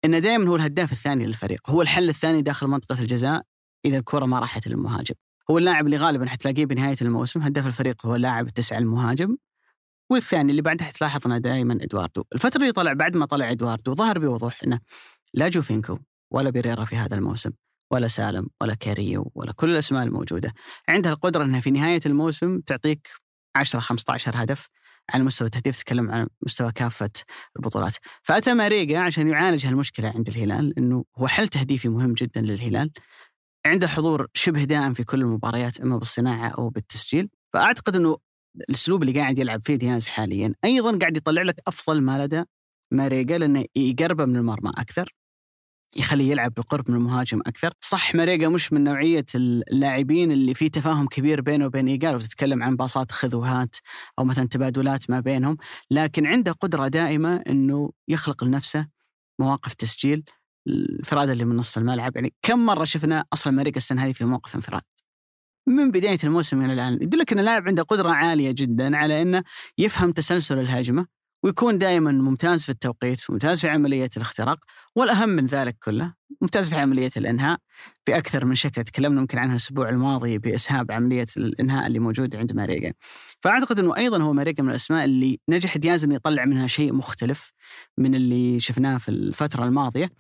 إنه 0.05 0.19
دائما 0.19 0.51
هو 0.51 0.57
الهداف 0.57 0.93
الثاني 0.93 1.27
للفريق 1.27 1.71
هو 1.71 1.83
الحل 1.83 2.09
الثاني 2.09 2.43
داخل 2.43 2.67
منطقة 2.67 3.01
الجزاء 3.01 3.43
إذا 3.85 3.99
الكرة 3.99 4.25
ما 4.25 4.39
راحت 4.39 4.69
للمهاجم. 4.69 5.15
هو 5.51 5.59
اللاعب 5.59 5.87
اللي 5.87 5.97
غالبا 5.97 6.29
حتلاقيه 6.29 6.67
بنهاية 6.67 6.97
الموسم 7.03 7.43
هداف 7.43 7.67
الفريق 7.67 8.07
هو 8.07 8.15
اللاعب 8.15 8.47
التسعه 8.47 8.79
المهاجم 8.79 9.37
والثاني 10.11 10.51
اللي 10.51 10.63
بعده 10.63 10.85
حتلاحظ 10.85 11.27
انه 11.27 11.39
دائما 11.39 11.75
إدواردو. 11.75 12.25
الفترة 12.35 12.61
اللي 12.61 12.73
طلع 12.73 12.93
بعد 12.93 13.17
ما 13.17 13.27
طلع 13.27 13.51
إدواردو 13.51 13.95
ظهر 13.95 14.19
بوضوح 14.19 14.61
إنه 14.65 14.81
لا 15.35 15.49
جوفينكو 15.49 15.99
ولا 16.31 16.51
بيريرا 16.51 16.85
في 16.85 16.97
هذا 16.97 17.17
الموسم. 17.17 17.51
ولا 17.93 18.09
سالم 18.09 18.47
ولا 18.61 18.75
كاريو 18.75 19.33
ولا 19.35 19.53
كل 19.53 19.71
الأسماء 19.71 20.03
الموجودة. 20.03 20.55
عندها 20.89 21.13
القدرة 21.13 21.45
إنها 21.45 21.61
في 21.61 21.71
نهاية 21.71 22.01
الموسم 22.07 22.61
تعطيك 22.61 23.09
10 23.57 23.81
15 23.81 24.33
هدف 24.35 24.69
على 25.15 25.25
مستوى 25.25 25.47
التهديف 25.47 25.77
تتكلم 25.79 26.11
عن 26.11 26.27
مستوى 26.47 26.73
كافة 26.73 27.11
البطولات. 27.57 27.97
فأتى 28.23 28.55
ماريجا 28.55 28.99
عشان 29.01 29.29
يعالج 29.29 29.67
هالمشكلة 29.67 30.09
عند 30.17 30.29
الهلال 30.29 30.79
إنه 30.79 31.05
هو 31.19 31.27
حل 31.27 31.49
تهديفي 31.49 31.89
مهم 31.89 32.13
جدا 32.13 32.41
للهلال. 32.41 32.91
عنده 33.67 33.89
حضور 33.89 34.27
شبه 34.35 34.65
دائم 34.65 34.95
في 34.95 35.05
كل 35.05 35.21
المباريات 35.21 35.81
إما 35.81 35.97
بالصناعة 35.97 36.49
أو 36.49 36.69
بالتسجيل. 36.69 37.29
فأعتقد 37.53 37.97
إنه 37.97 38.17
الأسلوب 38.69 39.03
اللي 39.03 39.21
قاعد 39.21 39.39
يلعب 39.39 39.61
فيه 39.65 39.75
دياز 39.77 40.07
حاليا 40.07 40.55
أيضا 40.65 40.99
قاعد 40.99 41.17
يطلع 41.17 41.43
لك 41.43 41.61
أفضل 41.67 42.01
ما 42.03 42.25
لدى 42.25 42.45
ماريجا 42.93 43.39
لأنه 43.39 43.65
يقربه 43.77 44.25
من 44.25 44.37
المرمى 44.37 44.71
أكثر. 44.79 45.15
يخليه 45.97 46.31
يلعب 46.31 46.55
بالقرب 46.55 46.91
من 46.91 46.97
المهاجم 46.97 47.41
أكثر، 47.47 47.73
صح 47.81 48.15
ماريجا 48.15 48.49
مش 48.49 48.73
من 48.73 48.85
نوعية 48.85 49.27
اللاعبين 49.35 50.33
اللي 50.33 50.55
في 50.55 50.69
تفاهم 50.69 51.07
كبير 51.07 51.41
بينه 51.41 51.67
وبين 51.67 51.89
إيجار 51.89 52.17
وتتكلم 52.17 52.63
عن 52.63 52.77
باصات 52.77 53.13
خذ 53.13 53.37
وهات 53.37 53.77
أو 54.19 54.25
مثلا 54.25 54.49
تبادلات 54.49 55.11
ما 55.11 55.21
بينهم، 55.21 55.57
لكن 55.91 56.27
عنده 56.27 56.53
قدرة 56.53 56.89
دائمة 56.89 57.37
إنه 57.37 57.91
يخلق 58.09 58.45
لنفسه 58.45 58.89
مواقف 59.39 59.75
تسجيل 59.75 60.25
الانفراد 60.67 61.31
اللي 61.31 61.45
من 61.45 61.57
نص 61.57 61.79
الملعب، 61.79 62.17
يعني 62.17 62.35
كم 62.43 62.67
مرة 62.67 62.85
شفنا 62.85 63.25
أصلا 63.33 63.53
ماريجا 63.53 63.77
السنة 63.77 64.05
هذه 64.05 64.13
في 64.13 64.25
موقف 64.25 64.55
انفراد. 64.55 64.83
من 65.67 65.91
بداية 65.91 66.19
الموسم 66.25 66.65
إلى 66.65 66.73
الآن. 66.73 66.93
يدلك 66.93 67.33
إن 67.33 67.39
اللاعب 67.39 67.69
عنده 67.69 67.83
قدرة 67.83 68.11
عالية 68.11 68.51
جدا 68.51 68.97
على 68.97 69.23
إنه 69.23 69.43
يفهم 69.79 70.13
تسلسل 70.13 70.59
الهجمة 70.59 71.07
ويكون 71.43 71.79
دائما 71.79 72.13
ممتاز 72.13 72.65
في 72.65 72.69
التوقيت 72.69 73.31
ممتاز 73.31 73.61
في 73.61 73.69
عملية 73.69 74.11
الاختراق 74.17 74.59
والأهم 74.97 75.29
من 75.29 75.47
ذلك 75.47 75.77
كله 75.85 76.15
ممتاز 76.41 76.71
في 76.71 76.77
عملية 76.77 77.11
الإنهاء 77.17 77.59
بأكثر 78.07 78.45
من 78.45 78.55
شكل. 78.55 78.85
تكلمنا 78.85 79.21
ممكن 79.21 79.39
عنها 79.39 79.53
الأسبوع 79.53 79.89
الماضي 79.89 80.39
بإسهاب 80.39 80.93
عملية 80.93 81.27
الإنهاء 81.37 81.87
اللي 81.87 81.99
موجود 81.99 82.37
عند 82.37 82.53
ماريجا 82.53 82.93
فأعتقد 83.41 83.79
أنه 83.79 83.97
أيضا 83.97 84.23
هو 84.23 84.33
ماريجا 84.33 84.63
من 84.63 84.71
الأسماء 84.71 85.05
اللي 85.05 85.41
نجح 85.49 85.77
دياز 85.77 86.05
أنه 86.05 86.15
يطلع 86.15 86.45
منها 86.45 86.67
شيء 86.67 86.93
مختلف 86.93 87.53
من 87.99 88.15
اللي 88.15 88.61
شفناه 88.61 88.99
في 88.99 89.09
الفترة 89.09 89.65
الماضية. 89.65 90.11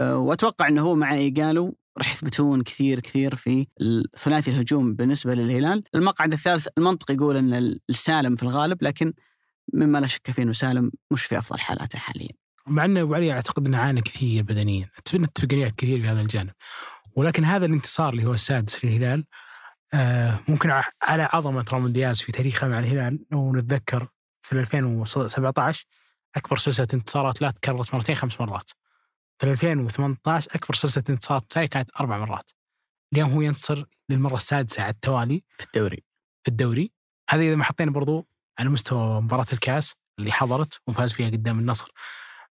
وأتوقع 0.00 0.68
أنه 0.68 0.82
هو 0.82 0.94
مع 0.94 1.14
إيجالو 1.14 1.76
راح 1.98 2.12
يثبتون 2.12 2.62
كثير 2.62 3.00
كثير 3.00 3.34
في 3.34 3.66
ثلاثي 4.16 4.50
الهجوم 4.50 4.94
بالنسبة 4.94 5.34
للهلال. 5.34 5.82
المقعد 5.94 6.32
الثالث 6.32 6.68
المنطق 6.78 7.10
يقول 7.10 7.36
أن 7.36 7.78
السالم 7.90 8.36
في 8.36 8.42
الغالب 8.42 8.82
لكن 8.82 9.12
مما 9.72 9.98
لا 9.98 10.06
شك 10.06 10.30
فيه 10.30 10.42
إنه 10.42 10.52
سالم 10.52 10.92
مش 11.10 11.24
في 11.24 11.38
أفضل 11.38 11.58
حالاته 11.58 11.98
حاليا. 11.98 12.28
مع 12.66 12.84
إنه 12.84 13.00
ابو 13.00 13.14
علي 13.14 13.32
أعتقد 13.32 13.66
إنه 13.66 13.78
عانى 13.78 14.00
كثير 14.00 14.42
بدنيا، 14.42 14.90
نتفق 15.14 15.48
وياك 15.52 15.74
كثير 15.74 16.00
في 16.00 16.08
هذا 16.08 16.20
الجانب. 16.20 16.52
ولكن 17.16 17.44
هذا 17.44 17.66
الانتصار 17.66 18.12
اللي 18.12 18.24
هو 18.24 18.34
السادس 18.34 18.84
للهلال 18.84 19.24
آه 19.94 20.40
ممكن 20.48 20.70
على 21.02 21.28
عظمه 21.32 21.64
رامون 21.72 21.92
دياز 21.92 22.20
في 22.20 22.32
تاريخه 22.32 22.68
مع 22.68 22.78
الهلال 22.78 23.18
لو 23.30 23.56
نتذكر 23.56 24.08
في 24.42 24.52
2017 24.52 25.86
أكبر 26.36 26.58
سلسلة 26.58 26.88
انتصارات 26.94 27.42
لا 27.42 27.50
تكررت 27.50 27.94
مرتين 27.94 28.14
خمس 28.14 28.40
مرات. 28.40 28.70
في 29.38 29.50
2018 29.50 30.50
أكبر 30.54 30.74
سلسلة 30.74 31.04
انتصارات 31.10 31.42
متتاليه 31.42 31.66
كانت 31.66 31.90
أربع 32.00 32.18
مرات. 32.18 32.50
اليوم 33.12 33.30
هو 33.30 33.40
ينتصر 33.40 33.84
للمرة 34.08 34.34
السادسة 34.34 34.82
على 34.82 34.90
التوالي 34.90 35.44
في 35.58 35.64
الدوري 35.64 36.04
في 36.42 36.48
الدوري 36.48 36.92
هذا 37.30 37.42
إذا 37.42 37.56
ما 37.56 37.64
حطينا 37.64 37.90
برضو 37.90 38.28
على 38.58 38.68
مستوى 38.68 39.20
مباراة 39.20 39.46
الكاس 39.52 39.94
اللي 40.18 40.32
حضرت 40.32 40.80
وفاز 40.86 41.12
فيها 41.12 41.30
قدام 41.30 41.58
النصر. 41.58 41.92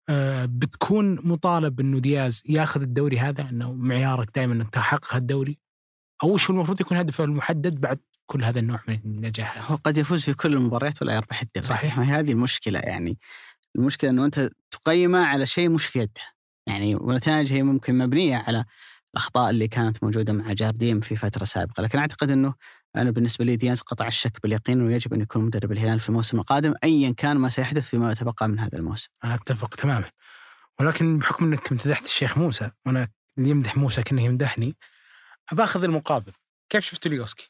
آه، 0.09 0.45
بتكون 0.45 1.27
مطالب 1.27 1.79
إنه 1.79 1.99
دياز 1.99 2.41
ياخذ 2.45 2.81
الدوري 2.81 3.19
هذا؟ 3.19 3.49
إنه 3.49 3.73
معيارك 3.73 4.35
دائما 4.35 4.53
إنك 4.53 4.69
تحقق 4.69 5.15
الدوري؟ 5.15 5.59
أو 6.23 6.33
وش 6.33 6.49
المفروض 6.49 6.81
يكون 6.81 6.97
هدفه 6.97 7.23
المحدد 7.23 7.81
بعد 7.81 7.99
كل 8.25 8.43
هذا 8.43 8.59
النوع 8.59 8.79
من 8.87 8.99
النجاح؟ 9.05 9.71
هو 9.71 9.75
قد 9.75 9.97
يفوز 9.97 10.25
في 10.25 10.33
كل 10.33 10.53
المباريات 10.53 11.01
ولا 11.01 11.15
يربح 11.15 11.41
الدوري. 11.41 11.67
صحيح. 11.67 11.99
هذه 11.99 12.31
المشكلة 12.31 12.79
يعني. 12.79 13.17
المشكلة 13.75 14.09
إنه 14.09 14.25
أنت 14.25 14.49
تقيمه 14.71 15.25
على 15.25 15.45
شيء 15.45 15.69
مش 15.69 15.85
في 15.85 15.99
يده. 15.99 16.21
يعني 16.67 16.95
ونتائج 16.95 17.53
هي 17.53 17.63
ممكن 17.63 17.97
مبنية 17.97 18.37
على 18.47 18.65
الأخطاء 19.13 19.49
اللي 19.49 19.67
كانت 19.67 20.03
موجودة 20.03 20.33
مع 20.33 20.53
جارديم 20.53 20.99
في 20.99 21.15
فترة 21.15 21.43
سابقة. 21.43 21.83
لكن 21.83 21.99
أعتقد 21.99 22.31
إنه 22.31 22.53
أنا 22.97 23.11
بالنسبة 23.11 23.45
لي 23.45 23.55
ديانز 23.55 23.81
قطع 23.81 24.07
الشك 24.07 24.41
باليقين 24.43 24.81
انه 24.81 24.93
يجب 24.93 25.13
أن 25.13 25.21
يكون 25.21 25.45
مدرب 25.45 25.71
الهلال 25.71 25.99
في 25.99 26.09
الموسم 26.09 26.39
القادم 26.39 26.73
ايا 26.83 27.13
كان 27.17 27.37
ما 27.37 27.49
سيحدث 27.49 27.89
فيما 27.89 28.11
يتبقى 28.11 28.47
من 28.47 28.59
هذا 28.59 28.77
الموسم. 28.77 29.09
أنا 29.23 29.35
أتفق 29.35 29.75
تماما. 29.75 30.09
ولكن 30.79 31.17
بحكم 31.17 31.45
إنك 31.45 31.71
مدحت 31.71 32.05
الشيخ 32.05 32.37
موسى 32.37 32.71
وأنا 32.85 33.07
اللي 33.37 33.49
يمدح 33.49 33.77
موسى 33.77 34.03
كأنه 34.03 34.21
يمدحني 34.21 34.75
باخذ 35.51 35.83
المقابل. 35.83 36.31
كيف 36.69 36.85
شفت 36.85 37.05
اليوسكي؟ 37.05 37.49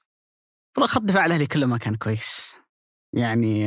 والله 0.75 0.87
خط 0.87 1.01
دفاع 1.01 1.25
الأهلي 1.25 1.47
كله 1.47 1.65
ما 1.65 1.77
كان 1.77 1.95
كويس. 1.95 2.55
يعني 3.13 3.65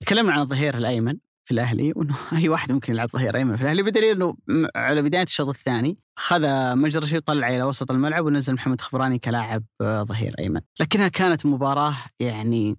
تكلمنا 0.00 0.32
عن 0.32 0.40
الظهير 0.40 0.76
الأيمن. 0.76 1.18
في 1.46 1.52
الأهلي 1.52 1.92
وإنه 1.96 2.16
أي 2.38 2.48
واحد 2.48 2.72
ممكن 2.72 2.92
يلعب 2.92 3.10
ظهير 3.10 3.36
أيمن 3.36 3.56
في 3.56 3.62
الأهلي. 3.62 3.82
بدليل 3.82 4.22
إنه 4.22 4.36
على 4.76 5.02
بداية 5.02 5.22
الشوط 5.22 5.48
الثاني 5.48 5.98
خذ 6.16 6.42
مجرشي 6.76 7.16
وطلع 7.16 7.48
إلى 7.48 7.62
وسط 7.62 7.90
الملعب 7.90 8.24
ونزل 8.24 8.54
محمد 8.54 8.80
خبراني 8.80 9.18
كلاعب 9.18 9.64
آه، 9.80 10.02
ظهير 10.02 10.34
أيمن. 10.38 10.60
لكنها 10.80 11.08
كانت 11.08 11.46
مباراة 11.46 11.96
يعني 12.20 12.76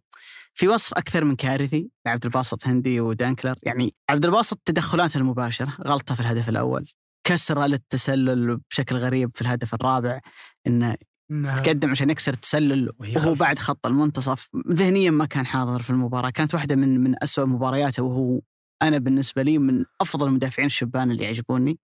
في 0.53 0.67
وصف 0.67 0.93
أكثر 0.93 1.23
من 1.23 1.35
كارثي. 1.35 1.89
لعبد 2.05 2.25
الباسط 2.25 2.67
هندي 2.67 2.99
ودانكلر 3.01 3.55
يعني 3.63 3.95
عبد 4.09 4.25
الباسط 4.25 4.59
تدخلاته 4.65 5.17
المباشرة 5.17 5.77
غلطة 5.87 6.15
في 6.15 6.21
الهدف 6.21 6.49
الأول 6.49 6.89
كسرة 7.27 7.65
للتسلل 7.65 8.59
بشكل 8.69 8.95
غريب 8.95 9.31
في 9.35 9.41
الهدف 9.41 9.73
الرابع 9.73 10.19
إنه 10.67 10.95
تقدم 11.29 11.89
عشان 11.89 12.09
يكسر 12.09 12.33
التسلل 12.33 12.89
وهي 12.99 13.15
وهو 13.15 13.33
بعد 13.33 13.59
خط 13.59 13.85
المنتصف. 13.85 14.49
ذهنيا 14.71 15.11
ما 15.11 15.25
كان 15.25 15.45
حاضر 15.45 15.81
في 15.81 15.89
المباراة 15.89 16.29
كانت 16.29 16.53
واحدة 16.53 16.75
من 16.75 17.03
من 17.03 17.23
أسوأ 17.23 17.45
مبارياته 17.45 18.03
وهو 18.03 18.41
أنا 18.81 18.97
بالنسبة 18.97 19.41
لي 19.43 19.57
من 19.57 19.85
أفضل 20.01 20.27
المدافعين 20.27 20.65
الشبان 20.65 21.11
اللي 21.11 21.23
يعجبوني. 21.23 21.79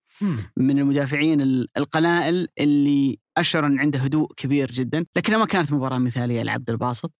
من 0.56 0.78
المدافعين 0.78 1.40
ال- 1.40 1.68
القلائل 1.76 2.48
اللي 2.60 3.18
أشعر 3.36 3.66
إن 3.66 3.78
عنده 3.80 3.98
هدوء 3.98 4.32
كبير 4.36 4.70
جدا 4.70 5.06
لكنها 5.16 5.38
ما 5.38 5.46
كانت 5.46 5.72
مباراة 5.72 5.98
مثالية 5.98 6.42
لعبد 6.42 6.70
الباسط. 6.70 7.12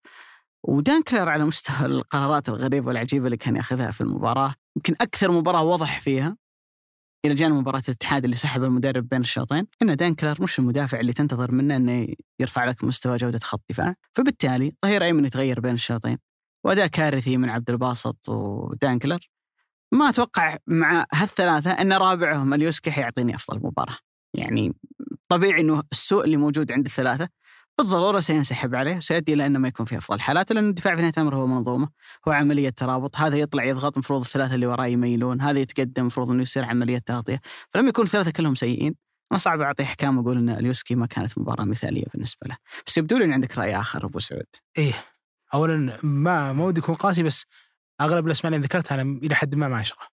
ودانكلر 0.68 1.28
على 1.28 1.44
مستوى 1.44 1.86
القرارات 1.86 2.48
الغريبة 2.48 2.86
والعجيبة 2.88 3.24
اللي 3.26 3.36
كان 3.36 3.56
يأخذها 3.56 3.90
في 3.90 4.00
المباراة. 4.00 4.54
يمكن 4.76 4.94
أكثر 5.00 5.30
مباراة 5.32 5.62
وضح 5.62 6.00
فيها 6.00 6.36
إلى 7.26 7.34
جانب 7.34 7.54
مباراة 7.54 7.82
الاتحاد 7.88 8.24
اللي 8.24 8.36
سحب 8.36 8.64
المدرب 8.64 9.08
بين 9.08 9.20
الشوطين 9.20 9.66
إن 9.82 9.96
دانكلر 9.96 10.42
مش 10.42 10.58
المدافع 10.58 11.00
اللي 11.00 11.12
تنتظر 11.12 11.52
منه 11.52 11.76
إنه 11.76 12.08
يرفع 12.40 12.64
لك 12.64 12.84
مستوى 12.84 13.16
جودة 13.16 13.38
خط 13.38 13.62
دفاع. 13.70 13.94
فبالتالي 14.16 14.72
ظهير 14.84 15.04
أيمن 15.04 15.24
يتغير 15.24 15.60
بين 15.60 15.74
الشوطين 15.74 16.18
وأداء 16.64 16.86
كارثي 16.86 17.36
من 17.36 17.48
عبد 17.50 17.70
الباسط 17.70 18.28
ودانكلر 18.28 19.30
ما 19.94 20.08
أتوقع 20.08 20.56
مع 20.66 21.06
هالثلاثة 21.12 21.70
إن 21.70 21.92
رابعهم 21.92 22.54
اليوسكي 22.54 22.90
حيعطيني 22.90 23.34
أفضل 23.34 23.60
مباراة. 23.62 23.96
يعني 24.34 24.74
طبيعي 25.28 25.60
إنه 25.60 25.82
السوء 25.92 26.24
اللي 26.24 26.36
موجود 26.36 26.72
عند 26.72 26.86
الثلاثة 26.86 27.28
بالضرورة 27.78 28.20
سينسحب 28.20 28.74
عليه 28.74 28.96
وسيؤدي 28.96 29.34
إلى 29.34 29.46
إنه 29.46 29.58
ما 29.58 29.68
يكون 29.68 29.86
في 29.86 29.98
أفضل 29.98 30.20
حالاته 30.20 30.54
لأن 30.54 30.68
الدفاع 30.68 30.94
في 30.94 31.00
نهاية 31.00 31.12
الامر 31.16 31.36
هو 31.36 31.46
منظومة 31.46 31.88
هو 32.28 32.32
عملية 32.32 32.70
ترابط 32.70 33.16
هذا 33.16 33.36
يطلع 33.36 33.64
يضغط 33.64 33.92
المفروض 33.92 34.20
الثلاثة 34.20 34.54
اللي 34.54 34.66
وراه 34.66 34.86
يميلون 34.86 35.40
هذا 35.40 35.58
يتقدم 35.58 36.00
المفروض 36.02 36.30
إنه 36.30 36.42
يصير 36.42 36.64
عملية 36.64 36.98
تغطية. 36.98 37.40
فلما 37.70 37.88
يكون 37.88 38.04
الثلاثة 38.04 38.30
كلهم 38.30 38.54
سيئين 38.54 38.94
أنا 39.32 39.38
صعب 39.38 39.60
أعطي 39.60 39.82
احكام 39.82 40.18
وأقول 40.18 40.38
إن 40.38 40.48
اليوسكي 40.48 40.94
ما 40.94 41.06
كانت 41.06 41.38
مباراة 41.38 41.64
مثالية 41.64 42.04
بالنسبة 42.14 42.46
له. 42.46 42.56
بس 42.86 42.98
يبدو 42.98 43.18
لي 43.18 43.24
إن 43.24 43.32
عندك 43.32 43.58
رأي 43.58 43.76
آخر 43.76 44.06
أبو 44.06 44.18
سعود. 44.18 44.46
إيه. 44.78 44.94
اولا 45.54 45.98
ما 46.02 46.52
ما 46.52 46.64
ودي 46.64 46.80
اكون 46.80 46.94
قاسي 46.94 47.22
بس 47.22 47.44
أغلب 48.00 48.26
الأسماء 48.26 48.54
اللي 48.54 48.66
ذكرتها 48.66 48.94
أنا 48.94 49.18
إلى 49.18 49.34
حد 49.34 49.54
ما 49.54 49.68
ما 49.68 49.80
اشره 49.80 50.06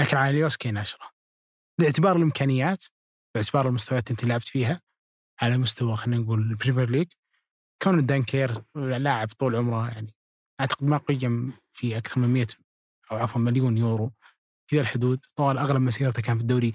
لكن 0.00 0.16
على 0.16 0.30
اليوسكي 0.30 0.68
أنا 0.68 0.82
اشره 0.82 1.10
باعتبار 1.80 2.16
الإمكانيات 2.16 2.84
باعتبار 3.34 3.68
المستويات 3.68 4.10
اللي 4.10 4.20
أنت 4.20 4.24
لعبت 4.24 4.48
فيها 4.48 4.80
على 5.40 5.58
مستوى 5.58 5.96
خلينا 5.96 6.22
نقول 6.22 6.40
ال 6.40 6.46
Premier 6.46 6.90
League 6.90 7.12
كون 7.82 8.06
دانكير 8.06 8.52
لاعب 8.74 9.28
طول 9.28 9.56
عمره 9.56 9.88
يعني 9.88 10.14
أعتقد 10.60 10.84
ما 10.84 10.96
قيم 10.96 11.52
في 11.72 11.96
أكثر 11.98 12.20
من 12.20 12.28
100 12.28 12.46
أو 13.12 13.16
عفوا 13.16 13.40
مليون 13.40 13.78
يورو 13.78 14.12
في 14.70 14.80
الحدود. 14.80 15.24
طوال 15.36 15.58
أغلب 15.58 15.82
مسيرته 15.82 16.22
كان 16.22 16.36
في 16.36 16.42
الدوري 16.42 16.72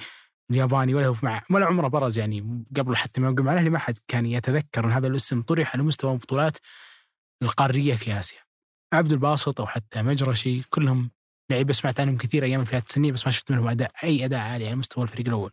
الياباني 0.51 0.93
ولا 0.93 1.07
هو 1.07 1.15
مع 1.23 1.43
ولا 1.49 1.65
عمره 1.65 1.87
برز 1.87 2.17
يعني 2.17 2.65
قبل 2.77 2.95
حتى 2.97 3.21
ما 3.21 3.27
يوقع 3.27 3.43
مع 3.43 3.53
الاهلي 3.53 3.69
ما 3.69 3.79
حد 3.79 3.99
كان 4.07 4.25
يتذكر 4.25 4.85
إن 4.85 4.91
هذا 4.91 5.07
الاسم 5.07 5.41
طرح 5.41 5.73
على 5.73 5.83
مستوى 5.83 6.13
البطولات 6.13 6.57
القارية 7.43 7.95
في 7.95 8.19
آسيا. 8.19 8.48
عبد 8.93 9.11
الباسط 9.11 9.61
أو 9.61 9.67
حتى 9.67 10.01
مجرشي 10.01 10.61
كلهم 10.69 11.11
لعيبة 11.51 11.73
سمعت 11.73 11.99
عنهم 11.99 12.17
كثير 12.17 12.43
أيام 12.43 12.61
الفئات 12.61 12.87
السنية 12.87 13.11
بس 13.11 13.25
ما 13.25 13.31
شفت 13.31 13.51
منهم 13.51 13.67
اداء 13.67 13.91
أي 14.03 14.25
أداء 14.25 14.39
عالي 14.39 14.67
على 14.67 14.75
مستوى 14.75 15.03
الفريق 15.03 15.27
الأول. 15.27 15.51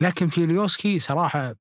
لكن 0.00 0.28
في 0.28 0.44
اليوسكي 0.44 0.98
صراحة 0.98 1.54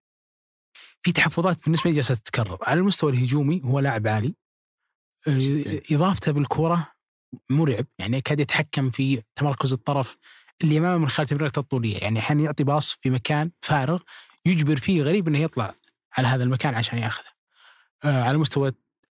في 1.03 1.12
تحفظات 1.12 1.63
بالنسبة 1.63 1.89
لي 1.89 1.95
جالسة 1.95 2.15
تتكرر، 2.15 2.58
على 2.62 2.79
المستوى 2.79 3.12
الهجومي 3.12 3.62
هو 3.63 3.79
لاعب 3.79 4.08
عالي. 4.08 4.36
جداً. 5.27 5.82
إضافته 5.95 6.32
بالكرة 6.32 6.91
مرعب 7.49 7.86
يعني 7.99 8.17
يكاد 8.17 8.39
يتحكم 8.39 8.89
في 8.89 9.23
تمركز 9.36 9.73
الطرف 9.73 10.17
اللي 10.62 10.77
أمامه 10.77 10.97
من 10.97 11.10
خلال 11.10 11.27
تمريرته 11.27 11.60
الطولية، 11.60 11.97
يعني 11.97 12.19
أحيانا 12.19 12.43
يعطي 12.43 12.63
باص 12.63 12.91
في 12.93 13.10
مكان 13.10 13.51
فارغ 13.62 14.01
يجبر 14.45 14.75
فيه 14.75 15.03
غريب 15.03 15.27
إنه 15.27 15.39
يطلع 15.39 15.75
على 16.17 16.27
هذا 16.27 16.43
المكان 16.43 16.75
عشان 16.75 16.97
يأخذه. 16.97 17.29
آه 18.03 18.23
على 18.23 18.38
مستوى 18.38 18.71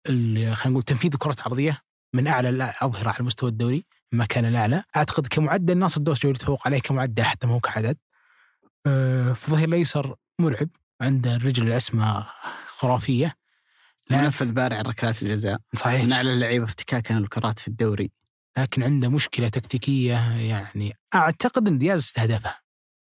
خلينا 0.08 0.56
نقول 0.66 0.84
تنفيذ 0.84 1.12
كرة 1.18 1.36
عرضية 1.40 1.82
من 2.14 2.28
أعلى 2.28 2.50
الاظهرة 2.50 3.10
على 3.10 3.26
مستوى 3.26 3.50
الدوري 3.50 3.86
المكان 4.14 4.46
الاعلى، 4.46 4.84
أعتقد 4.96 5.28
كمعدل 5.28 5.78
ناصر 5.78 5.98
الدوسري 5.98 6.32
يتفوق 6.32 6.68
عليه 6.68 6.80
كمعدل 6.80 7.24
حتى 7.24 7.48
ما 7.48 7.54
هو 7.54 7.60
كعدد. 7.60 7.98
آه 8.86 9.34
في 9.34 9.48
الظهير 9.48 9.68
الأيسر 9.68 10.16
مرعب 10.40 10.70
عنده 11.02 11.36
الرجل 11.36 11.68
العسمة 11.68 12.28
خرافية. 12.68 13.36
لا 14.10 14.22
منفذ 14.22 14.52
بارع 14.52 14.82
ركلات 14.82 15.24
الجزاء. 15.24 15.60
صحيح. 15.76 16.04
من 16.04 16.14
أعلى 16.14 16.34
اللعيبة 16.34 16.66
افتكاكا 16.66 17.14
للكرات 17.14 17.60
في 17.60 17.68
الدوري. 17.68 18.12
لكن 18.58 18.84
عنده 18.84 19.10
مشكلة 19.10 19.50
تكتيكية 19.50 20.38
يعني 20.38 20.94
أعتقد 21.16 21.68
إن 21.68 21.78
دياز 21.78 22.00
استهدفها. 22.00 22.60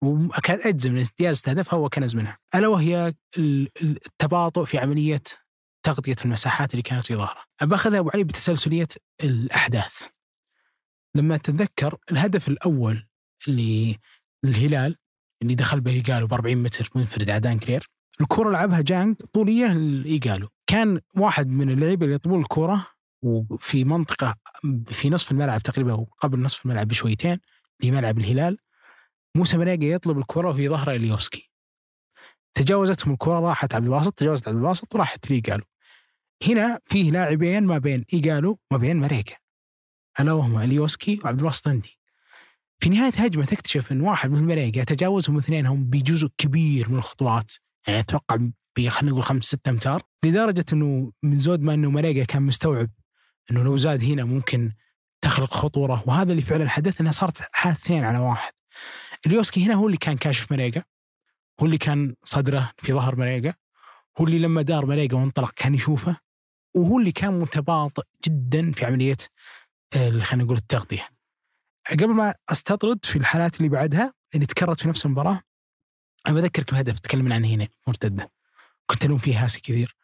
وأكاد 0.02 0.60
أجزم 0.60 0.96
إن 0.96 1.04
دياز 1.18 1.36
استهدفها 1.36 1.78
وكنز 1.78 2.16
منها 2.16 2.38
ألا 2.54 2.68
وهي 2.68 3.14
ال- 3.38 3.68
ال- 3.82 3.98
التباطؤ 4.06 4.64
في 4.64 4.78
عملية 4.78 5.22
تغطية 5.86 6.16
المساحات 6.24 6.70
اللي 6.70 6.82
كانت 6.82 7.06
في 7.06 7.14
ظهره. 7.14 7.44
باخذها 7.62 7.98
أبو 7.98 8.10
علي 8.14 8.24
بتسلسلية 8.24 8.88
الأحداث. 9.22 10.02
لما 11.14 11.36
تتذكر 11.36 11.96
الهدف 12.12 12.48
الأول 12.48 13.06
اللي 13.48 13.98
الهلال 14.44 14.96
اللي 15.42 15.54
دخل 15.54 15.80
به 15.80 15.92
إيجالو 15.92 16.26
ب 16.26 16.32
40 16.32 16.56
متر 16.56 16.90
منفرد 16.94 17.30
على 17.30 17.40
دانكلر 17.40 17.90
الكرة 18.20 18.50
لعبها 18.50 18.80
جانج 18.80 19.16
طوليه 19.32 19.72
لايجالو 19.72 20.48
كان 20.66 21.00
واحد 21.16 21.48
من 21.48 21.70
اللعيبة 21.70 22.04
اللي 22.04 22.14
يطبون 22.14 22.40
الكرة 22.40 22.86
وفي 23.22 23.84
منطقة 23.84 24.34
في 24.86 25.10
نصف 25.10 25.30
الملعب 25.30 25.62
تقريبا 25.62 26.06
قبل 26.20 26.40
نصف 26.40 26.66
الملعب 26.66 26.88
بشويتين 26.88 27.36
لملعب 27.82 28.18
الهلال 28.18 28.58
موسى 29.34 29.56
ماريقا 29.56 29.86
يطلب 29.86 30.18
الكرة 30.18 30.48
وفي 30.48 30.68
ظهر 30.68 30.90
اليوسكي 30.92 31.50
تجاوزتهم 32.54 33.12
الكرة 33.12 33.40
راحت 33.40 33.74
عبد 33.74 33.84
الباسط 33.84 34.12
تجاوزت 34.12 34.48
عبد 34.48 34.56
الباسط 34.56 34.94
وراحت 34.94 35.30
لإيجالو 35.30 35.64
هنا 36.48 36.80
فيه 36.86 37.10
لاعبين 37.10 37.64
ما 37.64 37.78
بين 37.78 38.04
إيجالو 38.12 38.58
وما 38.70 38.80
بين 38.80 38.96
مريكا 38.96 39.36
الا 40.20 40.32
وهما 40.32 40.64
اليوسكي 40.64 41.20
وعبد 41.24 41.38
الباسط 41.38 41.68
هندي 41.68 41.98
في 42.78 42.88
نهاية 42.88 43.12
هجمه 43.16 43.44
تكتشف 43.44 43.92
إن 43.92 44.00
واحد 44.00 44.30
من 44.30 44.46
مريكا 44.46 44.84
تجاوزهم 44.84 45.36
اثنينهم 45.36 45.84
بجزء 45.84 46.28
كبير 46.38 46.90
من 46.90 46.98
الخطوات. 46.98 47.52
يعني 47.88 48.00
أتوقع 48.00 48.36
ب 48.76 48.88
خلينا 48.88 49.12
نقول 49.12 49.24
خمس 49.24 49.44
ست 49.44 49.68
أمتار. 49.68 50.02
لدرجة 50.24 50.64
إنه 50.72 51.12
من 51.22 51.36
زود 51.36 51.62
ما 51.62 51.74
إنه 51.74 51.90
مريكا 51.90 52.24
كان 52.24 52.42
مستوعب 52.42 52.90
إنه 53.50 53.62
لو 53.62 53.76
زاد 53.76 54.04
هنا 54.04 54.24
ممكن 54.24 54.72
تخلق 55.20 55.54
خطورة. 55.54 56.04
وهذا 56.06 56.30
اللي 56.30 56.42
فعلا 56.42 56.68
حدث 56.68 57.00
إنها 57.00 57.12
صارت 57.12 57.48
حادث 57.52 57.84
اثنين 57.84 58.04
على 58.04 58.18
واحد. 58.18 58.52
اليوسكي 59.26 59.66
هنا 59.66 59.74
هو 59.74 59.86
اللي 59.86 59.96
كان 59.96 60.16
كاشف 60.16 60.52
مريقا 60.52 60.82
هو 61.60 61.66
اللي 61.66 61.78
كان 61.78 62.14
صدره 62.24 62.72
في 62.78 62.92
ظهر 62.92 63.16
مريقا 63.16 63.54
هو 64.20 64.24
اللي 64.24 64.38
لما 64.38 64.62
دار 64.62 64.86
مليقة 64.86 65.16
وانطلق 65.16 65.52
كان 65.56 65.74
يشوفه. 65.74 66.16
وهو 66.76 66.98
اللي 66.98 67.12
كان 67.12 67.38
متباطئ 67.40 68.02
جدا 68.26 68.72
في 68.72 68.86
عملية 68.86 69.16
ال- 69.96 70.22
خلينا 70.22 70.44
نقول 70.44 70.56
التغطية. 70.56 71.08
قبل 71.90 72.08
ما 72.08 72.34
أستطرد 72.48 73.04
في 73.04 73.16
الحالات 73.16 73.56
اللي 73.56 73.68
بعدها 73.68 74.14
اللي 74.34 74.46
تكررت 74.46 74.80
في 74.80 74.88
نفس 74.88 75.06
المباراة 75.06 75.42
أنا 76.26 76.34
بذكرك 76.34 76.72
بهدف 76.72 76.98
تكلمنا 76.98 77.34
عنه 77.34 77.48
هنا 77.48 77.68
مرتدة. 77.86 78.32
كنت 78.86 79.04
ألوم 79.04 79.18
فيه 79.18 79.44
هاسي 79.44 79.60
كثير. 79.60 79.96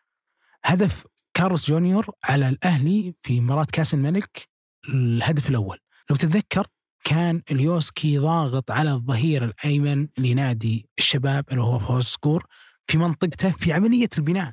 هدف 0.65 1.07
كارلوس 1.35 1.69
جونيور 1.71 2.11
على 2.25 2.49
الأهلي 2.49 3.15
في 3.23 3.41
مباراة 3.41 3.67
كأس 3.73 3.95
الملك 3.95 4.49
الهدف 4.89 5.49
الأول. 5.51 5.79
لو 6.11 6.17
تتذكر 6.17 6.67
كان 7.05 7.43
اليوسكي 7.51 8.19
ضاغط 8.19 8.71
على 8.71 8.93
الظهير 8.93 9.45
الأيمن 9.45 10.09
لنادي 10.19 10.89
الشباب 10.99 11.45
اللي 11.51 11.63
هو 11.63 11.79
فواز 11.79 12.05
الصقور 12.05 12.47
في 12.87 12.99
منطقته 12.99 13.51
في 13.51 13.73
عملية 13.73 14.09
البناء. 14.19 14.53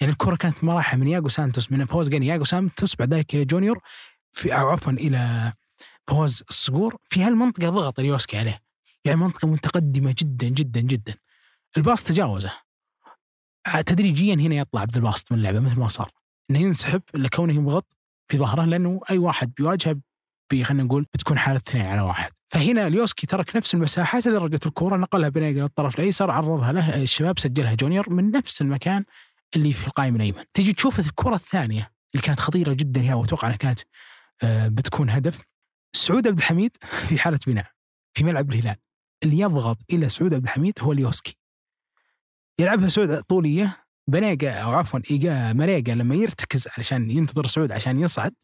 يعني 0.00 0.12
الكرة 0.12 0.36
كانت 0.36 0.64
مراحة 0.64 0.96
من 0.96 1.08
ياغو 1.08 1.28
سانتوس 1.28 1.72
من 1.72 1.84
فوز 1.86 2.08
جاني 2.08 2.26
ياغو 2.26 2.44
سانتوس 2.44 2.96
بعد 2.96 3.14
ذلك 3.14 3.34
إلى 3.34 3.44
جونيور 3.44 3.80
في 4.32 4.54
أو 4.54 4.68
عفوا 4.68 4.92
إلى 4.92 5.52
فواز 6.08 6.42
الصقور 6.48 6.96
في 7.08 7.22
هالمنطقة 7.22 7.68
ضغط 7.70 7.98
اليوسكي 8.00 8.38
عليه 8.38 8.60
يعني 9.04 9.20
منطقة 9.20 9.48
متقدمة 9.48 10.14
جدا 10.18 10.48
جدا 10.48 10.80
جدا. 10.80 11.14
ال 11.76 11.82
pass 11.82 12.04
تجاوزه. 12.04 12.52
تدريجيا 13.86 14.34
هنا 14.34 14.54
يطلع 14.54 14.80
عبد 14.80 14.96
الباسط 14.96 15.32
من 15.32 15.38
اللعبة 15.38 15.60
مثل 15.60 15.78
ما 15.80 15.88
صار. 15.88 16.10
إنه 16.50 16.58
ينسحب 16.58 17.02
لكونه 17.14 17.54
يضغط 17.54 17.96
في 18.28 18.38
ظهره 18.38 18.64
لأنه 18.64 19.00
أي 19.10 19.18
واحد 19.18 19.52
بيواجهه 19.56 19.96
بي- 20.50 20.64
خلينا 20.64 20.82
نقول 20.84 21.06
بتكون 21.14 21.38
حالة 21.38 21.56
اثنين 21.56 21.86
على 21.86 22.00
واحد. 22.00 22.30
فهنا 22.50 22.86
اليوسكي 22.86 23.26
ترك 23.26 23.56
نفس 23.56 23.74
المساحات 23.74 24.26
لدرجه 24.26 24.60
الكوره 24.66 24.96
نقلها 24.96 25.28
بين 25.28 25.42
للطرف 25.62 25.98
الأيسر 25.98 26.30
عرضها 26.30 26.72
له 26.72 27.02
الشباب 27.02 27.38
سجلها 27.38 27.74
جونيور 27.74 28.10
من 28.10 28.30
نفس 28.30 28.60
المكان. 28.62 29.04
اللي 29.56 29.72
في 29.72 29.86
القائم 29.86 30.16
الايمن 30.16 30.44
تيجي 30.54 30.72
تشوف 30.72 30.98
الكرة 31.00 31.34
الثانية 31.34 31.92
اللي 32.14 32.22
كانت 32.26 32.40
خطيرة 32.40 32.72
جدا 32.72 33.00
هي 33.00 33.12
وأتوقع 33.12 33.48
أنها 33.48 33.56
كانت 33.56 33.80
آه، 34.42 34.68
بتكون 34.68 35.10
هدف. 35.10 35.40
سعود 35.92 36.28
عبد 36.28 36.38
الحميد 36.38 36.76
في 37.08 37.18
حالة 37.18 37.38
بناء 37.46 37.66
في 38.14 38.24
ملعب 38.24 38.52
الهلال. 38.52 38.76
اللي 39.24 39.38
يضغط 39.38 39.78
إلى 39.92 40.08
سعود 40.08 40.34
عبد 40.34 40.44
الحميد 40.44 40.74
هو 40.80 40.92
اليوسكي 40.92 41.38
يلعبها 42.58 42.88
سعود 42.88 43.20
طولية. 43.20 43.86
ماريقا 44.08 44.50
أو 44.50 44.72
عفوا 44.72 45.00
إيجا 45.10 45.52
ماريقا 45.52 45.94
لما 45.94 46.14
يرتكز 46.14 46.68
علشان 46.76 47.10
ينتظر 47.10 47.46
سعود 47.46 47.72
عشان 47.72 48.00
يصعد 48.00 48.34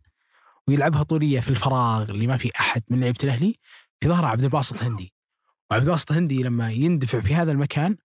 ويلعبها 0.69 1.03
طولية 1.03 1.41
في 1.41 1.49
الفراغ 1.49 2.11
اللي 2.11 2.27
ما 2.27 2.37
في 2.37 2.51
أحد 2.61 2.83
من 2.89 3.01
لعيبة 3.01 3.19
الأهلي 3.25 3.55
في 4.01 4.09
ظهر 4.09 4.25
عبد 4.25 4.45
الباسط 4.45 4.83
هندي. 4.83 5.15
وعبد 5.71 5.85
الباسط 5.85 6.13
هندي 6.13 6.43
لما 6.43 6.71
يندفع 6.73 7.21
في 7.21 7.35
هذا 7.35 7.53
المكان 7.53 7.97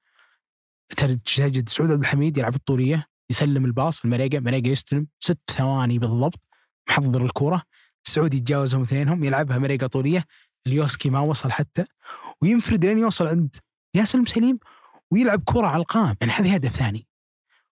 تجد 0.89 1.69
سعود 1.69 1.91
عبد 1.91 2.01
الحميد 2.01 2.37
يلعب 2.37 2.55
الطوليه 2.55 3.07
يسلم 3.29 3.65
الباص 3.65 4.05
المريقة 4.05 4.39
مريقة 4.39 4.67
يستلم 4.67 5.07
ست 5.19 5.39
ثواني 5.51 5.99
بالضبط 5.99 6.47
محضر 6.89 7.25
الكوره 7.25 7.61
سعود 8.03 8.33
يتجاوزهم 8.33 8.81
اثنينهم 8.81 9.23
يلعبها 9.23 9.57
مريقة 9.57 9.87
طوليه 9.87 10.23
اليوسكي 10.67 11.09
ما 11.09 11.19
وصل 11.19 11.51
حتى 11.51 11.85
وينفرد 12.41 12.85
لين 12.85 12.97
يوصل 12.97 13.27
عند 13.27 13.55
ياسر 13.95 14.25
سليم 14.25 14.59
ويلعب 15.11 15.41
كرة 15.45 15.67
على 15.67 15.81
القام 15.81 16.15
يعني 16.21 16.33
هذه 16.33 16.53
هدف 16.53 16.75
ثاني. 16.75 17.07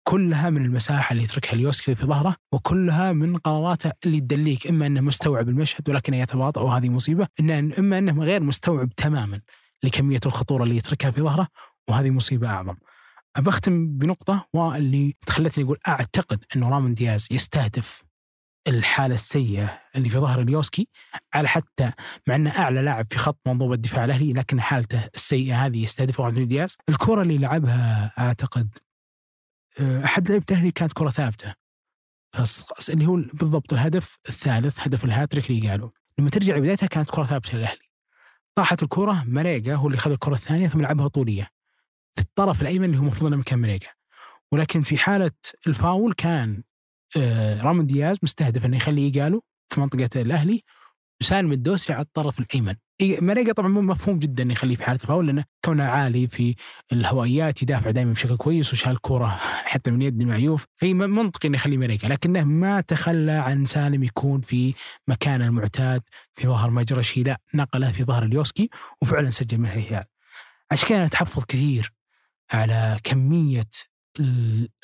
كلها 0.05 0.51
من 0.51 0.65
المساحة 0.65 1.13
اللي 1.13 1.23
يتركها 1.23 1.53
اليوسكي 1.53 1.95
في 1.95 2.07
ظهره 2.07 2.37
وكلها 2.53 3.13
من 3.13 3.37
قراراته 3.37 3.93
اللي 4.07 4.21
تدليك 4.21 4.67
إما 4.67 4.87
أنه 4.87 5.01
مستوعب 5.01 5.49
المشهد 5.49 5.89
ولكنه 5.89 6.17
يتباطأ 6.17 6.61
وهذه 6.61 6.89
مصيبة 6.89 7.29
إنه 7.41 7.75
إما 7.79 7.99
أنه 7.99 8.25
غير 8.25 8.43
مستوعب 8.43 8.95
تماما 8.95 9.41
لكمية 9.83 10.21
الخطورة 10.27 10.65
اللي 10.65 10.77
يتركها 10.77 11.11
في 11.11 11.21
ظهره 11.21 11.49
وهذه 11.89 12.11
مصيبة 12.11 12.49
أعظم. 12.49 12.75
أبختم 13.37 13.99
بنقطة 13.99 14.49
واللي 14.53 15.15
خلتني 15.29 15.65
أقول 15.65 15.79
أعتقد 15.89 16.45
أنه 16.57 16.69
رامون 16.69 16.95
دياز 16.95 17.29
يستهدف 17.31 18.03
الحالة 18.69 19.15
السيئة 19.15 19.81
اللي 19.97 20.09
في 20.11 20.19
ظهر 20.19 20.41
اليوسكي 20.41 20.89
على 21.35 21.49
حتى 21.49 21.93
مع 22.29 22.35
أنه 22.37 22.59
أعلى 22.59 22.83
لاعب 22.83 23.07
في 23.11 23.19
خط 23.19 23.39
منظومة 23.47 23.75
الدفاع 23.75 24.05
الأهلي 24.05 24.33
لكن 24.33 24.61
حالته 24.61 25.09
السيئة 25.15 25.67
هذه 25.67 25.83
يستهدفها 25.83 26.27
رامون 26.27 26.49
دياز. 26.49 26.77
الكرة 26.89 27.23
اللي 27.23 27.39
لعبها 27.39 28.13
أعتقد 28.19 28.79
آه، 29.81 30.05
أحد 30.05 30.29
لعيبة 30.29 30.45
الأهلي 30.51 30.71
كانت 30.71 30.93
كرة 30.93 31.11
ثابتة. 31.11 31.55
فص- 32.37 32.91
اللي 32.91 33.07
هو 33.07 33.17
بالضبط 33.17 33.73
الهدف 33.73 34.19
الثالث 34.29 34.81
هدف 34.81 35.05
الهاتريك 35.05 35.51
اللي 35.51 35.71
قالوا 35.71 35.91
لما 36.19 36.31
ترجع 36.31 36.57
لبدايتها 36.57 36.87
كانت 36.87 37.11
كرة 37.11 37.25
ثابتة 37.25 37.59
للأهلي. 37.59 37.91
طاحت 38.55 38.83
الكرة 38.83 39.25
مريقه 39.27 39.75
هو 39.75 39.87
اللي 39.87 39.99
خذ 39.99 40.11
الكرة 40.11 40.35
الثانية 40.35 40.69
ثم 40.69 40.81
لعبها 40.83 41.09
طولية. 41.09 41.51
في 42.15 42.23
الطرف 42.23 42.63
الأيمن 42.63 42.85
اللي 42.85 42.97
هو 42.97 43.03
المفروض 43.03 43.27
أنه 43.27 43.37
مكان 43.37 43.59
مريقه 43.59 43.89
ولكن 44.53 44.83
في 44.83 44.97
حالة 44.97 45.33
الفاول 45.67 46.13
كان 46.13 46.63
آه، 47.17 47.63
رامون 47.63 47.87
دياز 47.87 48.19
مستهدف 48.23 48.65
إنه 48.65 48.77
يخلي 48.77 49.09
يقالوا 49.09 49.41
في 49.69 49.81
منطقة 49.81 50.21
الأهلي 50.21 50.63
وسالم 51.21 51.53
الدوسري 51.53 51.95
على 51.95 52.05
الطرف 52.05 52.39
الأيمن. 52.39 52.75
مريقه 53.03 53.53
طبعا 53.53 53.69
مفهوم 53.69 54.19
جدا 54.19 54.43
إنه 54.43 54.53
يخليه 54.53 54.77
في 54.77 54.85
حالة 54.85 55.01
الفاول 55.03 55.27
لأنه 55.27 55.45
كونه 55.65 55.85
عالي 55.85 56.29
في 56.29 56.55
الهوائيات 56.93 57.63
يدافع 57.63 57.91
دائما 57.91 58.13
بشكل 58.13 58.37
كويس 58.37 58.73
وشال 58.73 59.01
كوره 59.01 59.29
حتى 59.73 59.91
من 59.91 60.03
يد 60.03 60.21
المعيوف 60.21 60.67
في 60.77 60.95
منطقي 60.95 61.49
إنه 61.49 61.57
يخليه 61.57 61.79
مريقه 61.79 62.09
لكنه 62.09 62.45
ما 62.45 62.81
تخلى 62.81 63.33
عن 63.33 63.65
سالم 63.67 64.03
يكون 64.03 64.41
في 64.41 64.75
مكانه 65.09 65.47
المعتاد 65.47 66.03
في 66.35 66.47
ظهر 66.47 66.71
مجرشي 66.71 67.23
لا 67.23 67.41
نقله 67.55 67.93
في 67.93 68.05
ظهر 68.05 68.23
اليوسكي 68.23 68.71
وفعلا 69.03 69.31
سجل 69.31 69.59
منها 69.59 69.75
الهلال 69.75 70.05
عشان 70.71 70.89
كذا 70.89 70.99
أنا 70.99 71.07
أتحفظ 71.07 71.45
كثير 71.45 71.93
على 72.53 72.99
كمية 73.05 73.71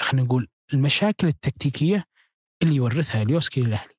خلينا 0.00 0.26
نقول 0.26 0.48
المشاكل 0.72 1.26
التكتيكية 1.26 2.05
اللي 2.62 2.74
يورثها 2.74 3.22
اليوسكي 3.22 3.61
للأهلي. 3.61 3.96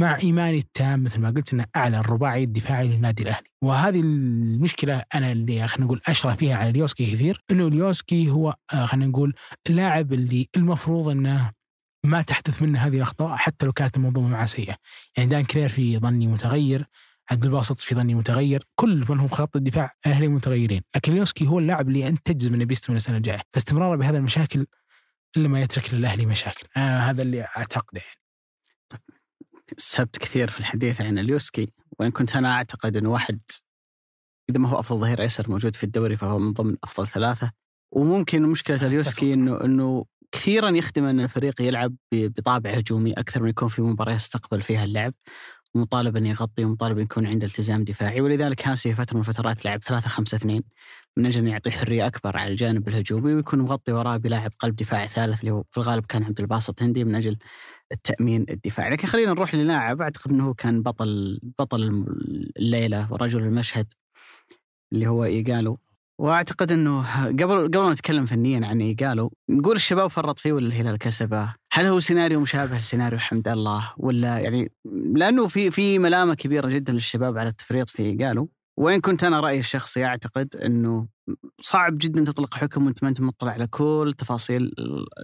مع 0.00 0.18
إيماني 0.18 0.58
التام 0.58 1.02
مثل 1.02 1.20
ما 1.20 1.30
قلت 1.30 1.52
إنه 1.52 1.64
اعلى 1.76 1.98
الرباعي 1.98 2.44
الدفاعي 2.44 2.88
للنادي 2.88 3.22
الأهلي. 3.22 3.46
وهذه 3.62 4.00
المشكلة 4.00 5.04
أنا 5.14 5.32
اللي 5.32 5.68
خلينا 5.68 5.86
نقول 5.86 6.00
أشرح 6.06 6.34
فيها 6.34 6.56
على 6.56 6.70
اليوسكي 6.70 7.12
كثير 7.12 7.44
إنه 7.50 7.66
اليوسكي 7.66 8.30
هو 8.30 8.56
آه، 8.74 8.86
خلينا 8.86 9.06
نقول 9.06 9.34
اللاعب 9.70 10.12
اللي 10.12 10.48
المفروض 10.56 11.08
إنه 11.08 11.52
ما 12.04 12.22
تحدث 12.22 12.62
منه 12.62 12.78
هذه 12.78 12.96
الأخطاء 12.96 13.36
حتى 13.36 13.66
لو 13.66 13.72
كانت 13.72 13.96
المنظومة 13.96 14.28
معه 14.28 14.46
سيئة. 14.46 14.76
يعني 15.16 15.28
دانكلر 15.30 15.68
في 15.68 15.98
ظني 15.98 16.26
متغير. 16.26 16.86
عبد 17.30 17.44
الباسط 17.44 17.78
في 17.78 17.94
ظني 17.94 18.14
متغير 18.14 18.64
كل 18.74 19.04
من 19.08 19.20
هم 19.20 19.28
خط 19.28 19.56
الدفاع 19.56 19.92
الاهلي 20.06 20.28
متغيرين. 20.28 20.82
لكن 20.96 21.12
اليوسكي 21.12 21.46
هو 21.46 21.58
اللاعب 21.58 21.88
اللي 21.88 22.08
انت 22.08 22.26
تجزم 22.26 22.54
انه 22.54 22.64
بيستمر 22.64 22.96
السنة 22.96 23.16
الجاية. 23.16 23.40
فاستمراره 23.52 23.96
بهذا 23.96 24.18
المشاكل 24.18 24.66
إلا 25.36 25.48
ما 25.48 25.60
يترك 25.60 25.94
للأهلي 25.94 26.26
مشاكل. 26.26 26.66
آه 26.76 26.98
هذا 26.98 27.22
اللي 27.22 27.42
اعتقده 27.42 28.00
يعني. 28.00 28.20
أسهبت 29.78 30.18
كثير 30.18 30.50
في 30.50 30.60
الحديث 30.60 31.00
عن 31.00 31.18
اليوسكي 31.18 31.72
وإن 31.98 32.10
كنت 32.10 32.36
أنا 32.36 32.52
أعتقد 32.52 32.96
أنه 32.96 33.10
واحد 33.10 33.40
إذا 34.50 34.58
ما 34.58 34.68
هو 34.68 34.80
أفضل 34.80 35.00
ظهير 35.00 35.22
أيسر 35.22 35.50
موجود 35.50 35.76
في 35.76 35.84
الدوري 35.84 36.16
فهو 36.16 36.38
من 36.38 36.52
ضمن 36.52 36.76
أفضل 36.84 37.06
ثلاثة. 37.06 37.52
وممكن 37.92 38.42
مشكلة 38.42 38.86
اليوسكي 38.86 39.34
أنه 39.34 39.64
أنه 39.64 40.04
كثيرا 40.32 40.70
يخدم 40.70 41.04
أن 41.04 41.20
الفريق 41.20 41.62
يلعب 41.62 41.96
بطابع 42.12 42.70
هجومي 42.70 43.12
أكثر 43.12 43.42
من 43.42 43.48
يكون 43.48 43.68
في 43.68 43.82
مباراة 43.82 44.14
يستقبل 44.14 44.62
فيها 44.62 44.84
اللعب. 44.84 45.14
ومطالب 45.74 46.16
أن 46.16 46.26
يغطي 46.26 46.64
ومطالب 46.64 46.98
أن 46.98 47.04
يكون 47.04 47.26
عنده 47.26 47.46
التزام 47.46 47.84
دفاعي. 47.84 48.20
ولذلك 48.20 48.68
هاسي 48.68 48.94
فترة 48.94 49.14
من 49.14 49.20
الفترات 49.20 49.64
لعب 49.64 49.82
3 49.82 50.08
5 50.08 50.36
2 50.36 50.62
من 51.16 51.26
أجل 51.26 51.40
أن 51.40 51.48
يعطي 51.48 51.70
حرية 51.70 52.06
أكبر 52.06 52.36
على 52.36 52.50
الجانب 52.50 52.88
الهجومي 52.88 53.34
ويكون 53.34 53.58
مغطي 53.60 53.92
وراه 53.92 54.16
بلاعب 54.16 54.52
قلب 54.58 54.76
دفاعي 54.76 55.08
ثالث 55.08 55.40
اللي 55.40 55.50
هو 55.50 55.64
في 55.70 55.78
الغالب 55.78 56.06
كان 56.06 56.24
عبد 56.24 56.40
الباسط 56.40 56.82
هندي 56.82 57.04
من 57.04 57.14
أجل 57.14 57.36
التأمين 57.92 58.46
الدفاعي. 58.50 58.90
لكن 58.90 59.08
خلينا 59.08 59.32
نروح 59.32 59.54
للاعب. 59.54 60.02
أعتقد 60.02 60.30
أنه 60.30 60.54
كان 60.54 60.82
بطل 60.82 61.40
بطل 61.58 62.06
الليلة 62.56 63.12
ورجل 63.12 63.42
المشهد 63.42 63.92
اللي 64.92 65.06
هو 65.06 65.24
إيجالو. 65.24 65.78
وأعتقد 66.18 66.72
إنه 66.72 67.02
قبل 67.28 67.64
قبل 67.64 67.78
ما 67.82 67.92
نتكلم 67.92 68.26
فنيا 68.26 68.66
عن 68.66 68.80
إيجالو 68.80 69.32
نقول 69.50 69.76
الشباب 69.76 70.10
فرط 70.10 70.38
فيه 70.38 70.52
ولا 70.52 70.66
الهلال 70.66 70.98
كسبه؟ 70.98 71.54
هل 71.72 71.86
هو 71.86 72.00
سيناريو 72.00 72.40
مشابه 72.40 72.78
لسيناريو 72.78 73.18
حمد 73.18 73.48
الله 73.48 73.92
ولا 73.96 74.38
يعني 74.38 74.72
لأنه 75.14 75.48
في 75.48 75.70
في 75.70 75.98
ملامة 75.98 76.34
كبيرة 76.34 76.68
جدا 76.68 76.92
للشباب 76.92 77.38
على 77.38 77.48
التفريط 77.48 77.88
في 77.88 78.02
ايجالو 78.02 78.50
وين 78.76 79.00
كنت 79.00 79.24
أنا 79.24 79.40
رأيي 79.40 79.60
الشخصي 79.60 80.04
أعتقد 80.04 80.56
إنه 80.56 81.08
صعب 81.60 81.98
جدا 81.98 82.24
تطلق 82.24 82.54
حكم 82.54 82.86
وأنت 82.86 83.02
ما 83.02 83.08
أنت 83.08 83.20
مطلع 83.20 83.52
على 83.52 83.66
كل 83.66 84.14
تفاصيل 84.18 84.72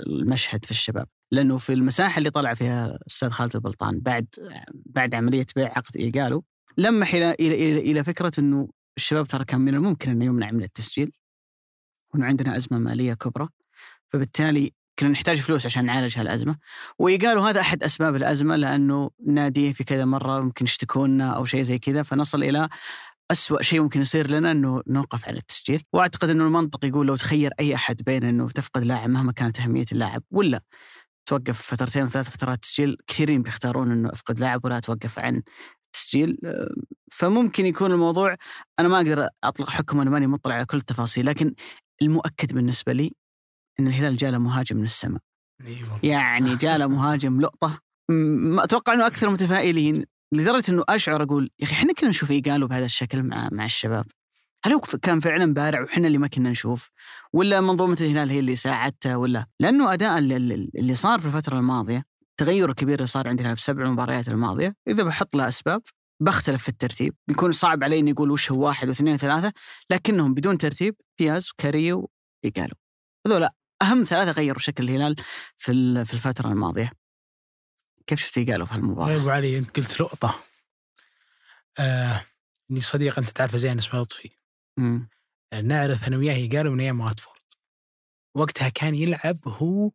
المشهد 0.07 0.64
في 0.64 0.70
الشباب. 0.70 1.09
لأنه 1.32 1.59
في 1.59 1.72
المساحة 1.72 2.18
اللي 2.18 2.30
طلع 2.30 2.55
فيها 2.55 2.86
الأستاذ 2.86 3.30
خالد 3.30 3.57
البلطان 3.57 4.01
بعد 4.01 4.26
بعد 4.86 5.14
عملية 5.14 5.47
بيع 5.57 5.66
عقد 5.66 5.97
ايجالو 5.97 6.44
لمح 6.78 7.14
إلى 7.14 7.30
إلى 7.40 7.55
إلى, 7.55 7.78
إلى 7.78 8.05
فكرة 8.05 8.32
إنه 8.38 8.68
الشباب 8.97 9.26
ترى 9.26 9.44
كان 9.44 9.61
من 9.61 9.74
الممكن 9.74 10.11
إنه 10.11 10.24
يمنع 10.24 10.51
من 10.51 10.62
التسجيل 10.62 11.12
وإنه 12.14 12.26
عندنا 12.26 12.57
أزمة 12.57 12.78
مالية 12.78 13.14
كبرى. 13.14 13.49
فبالتالي 14.12 14.72
كنا 14.99 15.09
نحتاج 15.09 15.40
فلوس 15.40 15.66
عشان 15.66 15.84
نعالج 15.86 16.18
هالأزمة. 16.18 16.57
وقالوا 16.99 17.51
هذا 17.51 17.61
أحد 17.61 17.82
أسباب 17.82 18.16
الأزمة 18.16 18.57
لأنه 18.57 19.11
ناديه 19.26 19.72
في 19.72 19.84
كذا 19.84 20.05
مرة 20.05 20.40
ممكن 20.40 20.64
يشتكونا 20.64 21.30
أو 21.30 21.44
شيء 21.44 21.62
زي 21.62 21.78
كذا. 21.78 22.03
فنصل 22.03 22.42
إلى 22.42 22.68
أسوأ 23.30 23.62
شيء 23.62 23.80
ممكن 23.82 24.01
يصير 24.01 24.30
لنا 24.30 24.51
إنه 24.51 24.82
نوقف 24.86 25.28
عن 25.28 25.36
التسجيل، 25.36 25.82
وأعتقد 25.92 26.30
إنه 26.30 26.44
المنطق 26.44 26.84
يقول 26.84 27.07
لو 27.07 27.16
تخير 27.16 27.53
أي 27.61 27.74
أحد 27.74 28.03
بين 28.07 28.24
إنه 28.24 28.49
تفقد 28.49 28.84
لاعب 28.84 29.11
مهما 29.11 29.32
كانت 29.32 29.61
أهمية 29.61 29.84
اللاعب 29.92 30.22
ولا 30.30 30.61
توقف 31.26 31.62
فترتين 31.62 32.03
أو 32.03 32.09
ثلاث 32.09 32.30
فترات 32.30 32.62
تسجيل، 32.62 32.97
كثيرين 33.07 33.42
بيختارون 33.42 33.92
إنه 33.92 34.12
أفقد 34.12 34.40
لاعب 34.40 34.64
ولا 34.64 34.78
أتوقف 34.78 35.18
عن 35.18 35.42
التسجيل، 35.86 36.38
فممكن 37.12 37.66
يكون 37.66 37.92
الموضوع 37.92 38.36
أنا 38.78 38.88
ما 38.88 38.97
أقدر 38.97 39.28
أطلق 39.44 39.70
حكم 39.70 39.99
وأنا 39.99 40.11
ماني 40.11 40.26
مطلع 40.26 40.55
على 40.55 40.64
كل 40.64 40.76
التفاصيل، 40.76 41.26
لكن 41.26 41.55
المؤكد 42.03 42.55
بالنسبة 42.55 42.92
لي 42.92 43.12
إن 43.81 43.87
الهلال 43.87 44.16
جاء 44.16 44.31
له 44.31 44.39
مهاجم 44.39 44.77
من 44.77 44.85
السماء. 44.85 45.20
يعني 46.03 46.57
جاء 46.57 46.79
له 46.79 46.87
مهاجم 46.87 47.41
لقطة. 47.45 47.81
أتوقع 48.59 48.93
إنه 48.93 49.07
أكثر 49.07 49.31
متفائلين 49.31 50.05
لدرجة 50.33 50.70
إنه 50.70 50.85
أشعر 50.89 51.22
أقول 51.22 51.51
يا 51.61 51.64
أخي 51.64 51.74
إحنا 51.74 51.93
كنا 51.93 52.09
نشوف 52.09 52.31
إيجالو 52.31 52.66
بهذا 52.66 52.85
الشكل 52.85 53.22
مع 53.22 53.49
مع 53.53 53.64
الشباب. 53.64 54.07
هل 54.64 54.72
هو 54.72 54.81
كان 54.81 55.20
فعلا 55.20 55.55
بارع 55.55 55.83
وحنا 55.83 56.07
اللي 56.07 56.18
ما 56.18 56.27
كنا 56.27 56.51
نشوف؟ 56.51 56.91
ولا 57.33 57.61
منظومة 57.61 57.97
الهلال 58.01 58.31
هي 58.31 58.39
اللي 58.39 58.57
ساعدته 58.57 59.18
ولا 59.18 59.47
لأنه 59.61 59.93
أداء 59.93 60.18
اللي, 60.18 60.37
اللي 60.79 60.95
صار 60.95 61.20
في 61.20 61.27
الفترة 61.27 61.59
الماضية 61.59 62.05
التغير 62.31 62.70
الكبير 62.70 62.95
اللي 62.95 63.07
صار 63.07 63.29
عندنا 63.29 63.55
في 63.55 63.61
السبع 63.61 63.91
مباريات 63.91 64.29
الماضية 64.29 64.77
إذا 64.89 65.03
بحط 65.03 65.37
له 65.37 65.49
أسباب 65.49 65.83
بختلف 66.22 66.62
في 66.62 66.68
الترتيب. 66.68 67.14
بيكون 67.29 67.53
صعب 67.53 67.85
علي 67.85 67.99
اني 67.99 68.12
أقول 68.12 68.31
وش 68.31 68.53
هو 68.53 68.66
واحد 68.66 68.89
واثنين 68.89 69.14
وثلاثة 69.14 69.53
لكنهم 69.91 70.35
بدون 70.35 70.59
ترتيب 70.59 70.97
دياز 71.18 71.51
وكاريو 71.51 72.11
وايجالو 72.45 72.74
هذول 73.27 73.49
أهم 73.83 74.05
ثلاثة 74.05 74.31
غيروا 74.31 74.59
شكل 74.59 74.85
الهلال 74.85 75.16
في 75.57 76.05
في 76.05 76.14
الفترة 76.14 76.49
الماضية. 76.49 76.93
كيف 78.07 78.20
شفت 78.20 78.51
قالوا 78.51 78.66
في 78.66 78.74
يا 78.74 78.79
هالمباراه؟ 78.79 79.16
أبو 79.16 79.31
علي 79.31 79.59
أنت 79.59 79.77
قلت 79.77 80.01
لقطة. 80.01 80.41
آه 81.79 82.24
إني 82.70 82.81
صديق 82.81 83.18
أنت 83.18 83.31
تعرفه 83.31 83.59
زين 83.59 83.79
اسمه 83.79 84.01
لطفي. 84.01 84.31
مم. 84.77 85.09
نعرف 85.62 86.09
أنا 86.09 86.16
وياه 86.16 86.49
قالوا 86.49 86.72
من 86.72 86.81
أيام 86.81 87.01
واتفورد 87.01 87.37
وقتها 88.35 88.68
كان 88.68 88.95
يلعب 88.95 89.37
هو 89.47 89.91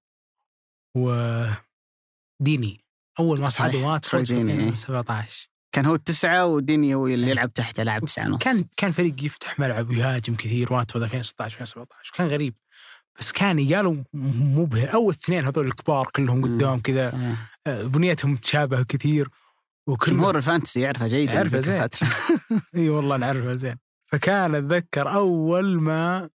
وديني 0.96 2.86
أول 3.20 3.42
ما 3.42 3.50
صحيح، 3.50 3.76
واتفورد 3.76 4.26
في 4.26 4.34
ديني، 4.34 4.52
إيه. 4.52 4.70
2017 4.70 5.50
كان 5.72 5.86
هو 5.86 5.96
التسعة 5.96 6.46
وديني 6.46 6.96
هو 6.96 7.08
اللي 7.08 7.30
يلعب 7.30 7.54
تحته 7.54 7.84
لاعب 7.84 8.06
تسعة 8.06 8.26
ونص. 8.26 8.44
كان 8.44 8.66
كان 8.78 8.92
فريق 8.92 9.24
يفتح 9.24 9.60
ملعب 9.60 9.90
ويهاجم 9.90 10.36
كثير 10.36 10.74
واتفورد 10.74 11.04
2016 11.04 11.62
2017 11.62 12.12
وكان 12.14 12.28
غريب. 12.28 12.56
بس 13.20 13.32
كان 13.32 13.74
قالوا 13.74 14.04
مبهر 14.14 14.94
اول 14.94 15.14
اثنين 15.14 15.46
هذول 15.46 15.68
الكبار 15.68 16.10
كلهم. 16.16 16.44
قدام 16.44 16.80
كذا. 16.80 17.38
آه، 17.68 17.84
بنيتهم 17.84 18.36
تشابه 18.36 18.84
كثير 18.84 19.30
وكل 19.88 20.12
جمهور 20.12 20.38
ال 20.38 20.43
Fantasy 20.43 20.82
يعرفه 20.82 21.08
جيدا 21.08 21.34
يعرفه 21.34 21.60
ذيك 21.60 21.96
زين. 21.96 22.10
إي 22.76 22.90
والله 22.90 23.18
نعرفه 23.18 23.56
زين 23.56 23.78
فكان 24.12 24.56
أتذكر 24.56 25.14
أول 25.14 25.82
ما 25.82 26.30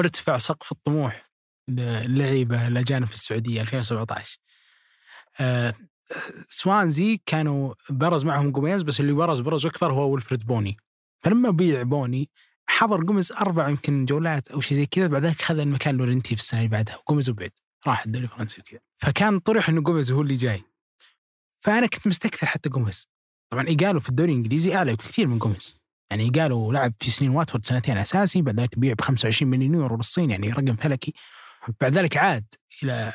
ارتفع 0.00 0.38
سقف 0.38 0.72
الطموح 0.72 1.30
للعيبة 1.68 2.66
الاجانب 2.66 3.06
في 3.06 3.14
السعودية 3.14 3.60
2017 3.60 4.38
آه، 5.40 5.74
سوانزي 6.48 7.20
كانوا 7.26 7.74
برز 7.90 8.24
معهم 8.24 8.52
قوميز 8.52 8.82
بس 8.82 9.00
اللي 9.00 9.12
برز 9.12 9.40
برز 9.40 9.66
أكثر 9.66 9.92
هو 9.92 10.10
ولفريد 10.10 10.46
بوني 10.46 10.76
فلما 11.22 11.50
بيع 11.50 11.82
بوني 11.82 12.30
حضر 12.80 13.04
قوميز 13.04 13.32
أربع 13.32 13.68
يمكن 13.68 14.04
جولات 14.04 14.48
أو 14.48 14.60
شيء 14.60 14.76
زي 14.76 14.86
كذا 14.86 15.06
بعد 15.06 15.24
ذلك 15.24 15.42
خذ 15.42 15.58
المكان 15.58 15.96
يورنتي 15.96 16.36
في 16.36 16.42
السنة 16.42 16.60
اللي 16.60 16.70
بعدها 16.70 16.96
وقوميز 16.96 17.30
وبعد 17.30 17.50
راح 17.86 18.04
الدوري 18.06 18.24
الفرنسي 18.24 18.60
وكذا. 18.60 18.80
فكان 18.98 19.38
طرح 19.38 19.68
إنه 19.68 19.82
قوميز 19.82 20.12
هو 20.12 20.22
اللي 20.22 20.34
جاي. 20.34 20.62
فأنا 21.60 21.86
كنت 21.86 22.06
مستكثر 22.06 22.46
حتى 22.46 22.68
قوميز. 22.68 23.08
طبعا 23.52 23.68
ايجالو 23.68 24.00
في 24.00 24.08
الدوري 24.08 24.32
الإنجليزي 24.32 24.74
أعلى 24.74 24.92
بكثير 24.92 25.26
من 25.26 25.38
جوميز 25.38 25.76
يعني 26.10 26.22
ايجالو 26.22 26.72
لعب 26.72 26.92
في 27.00 27.10
سنين 27.10 27.30
واتفورد 27.30 27.64
سنتين 27.64 27.98
أساسي 27.98 28.42
بعد 28.42 28.60
ذلك 28.60 28.78
بيع 28.78 28.92
ب 28.92 29.00
25 29.00 29.50
مليون 29.50 29.74
يورو 29.74 29.96
للصين 29.96 30.30
يعني 30.30 30.50
رقم 30.50 30.76
فلكي. 30.76 31.12
بعد 31.80 31.92
ذلك 31.92 32.16
عاد 32.16 32.44
إلى 32.82 33.12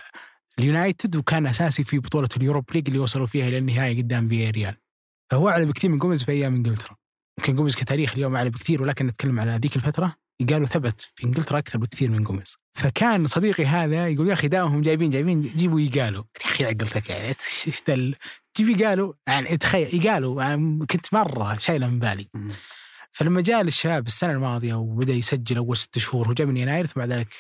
اليونايتد 0.60 1.16
وكان 1.16 1.48
أساسي 1.48 1.84
في 1.84 2.00
بطولة 2.00 2.30
ال 2.38 2.43
Europa 2.43 2.72
League 2.74 2.88
اللي 2.88 3.00
وصلوا 3.00 3.26
فيها 3.26 3.48
إلى 3.48 3.58
النهائي 3.58 4.02
قدام 4.02 4.30
فياريال. 4.30 4.78
فهو 5.32 5.50
أعلى 5.50 5.66
بكثير 5.66 5.90
من 5.90 5.98
جوميز 5.98 6.24
في 6.24 6.32
أيام 6.32 6.56
إنجلترا. 6.56 6.96
يمكن 7.40 7.56
جوميز 7.56 7.76
كتاريخ 7.76 8.14
اليوم 8.14 8.36
أعلى 8.36 8.50
بكثير 8.50 8.82
ولكن 8.82 9.08
نتكلم 9.08 9.40
على 9.40 9.60
ذيك 9.62 9.76
الفترة 9.76 10.16
قالوا 10.50 10.68
ثبت 10.68 11.12
في 11.16 11.24
إنجلترا 11.24 11.58
أكثر 11.58 11.80
بكثير 11.80 12.12
من 12.12 12.24
جوميز. 12.24 12.58
فكان 12.74 13.28
صديقي 13.28 13.66
هذا 13.66 14.08
يقول 14.08 14.28
يا 14.28 14.34
أخي 14.34 14.48
دائما 14.48 14.68
هم 14.68 14.82
جايبين 14.82 15.10
جايبين 15.10 15.42
جيبوا 15.42 15.80
يقالوا. 15.80 16.24
قلت 16.24 16.46
يا 16.46 16.52
أخي 16.52 16.66
عقلتك 16.66 17.10
يعني 17.10 17.28
إيش 17.28 17.84
جيب 18.58 18.70
يقالوا 18.70 19.14
يعني 19.28 19.58
تخيل 19.58 20.06
يقالوا 20.06 20.44
يعني 20.44 20.86
كنت 20.86 21.14
مرة 21.14 21.58
شايله 21.58 21.88
من 21.88 22.00
بالي. 22.00 22.28
فلما 23.12 23.42
جاء 23.42 23.62
للشباب 23.62 24.08
السنة 24.08 24.32
الماضية 24.32 24.74
وبدأ 24.74 25.14
يسجل 25.14 25.58
أول 25.58 25.78
ست 25.78 25.98
شهور 25.98 26.30
وجاء 26.30 26.48
من 26.48 26.58
يناير 26.58 26.86
ثم 26.86 27.00
بعد 27.00 27.12
ذلك 27.12 27.36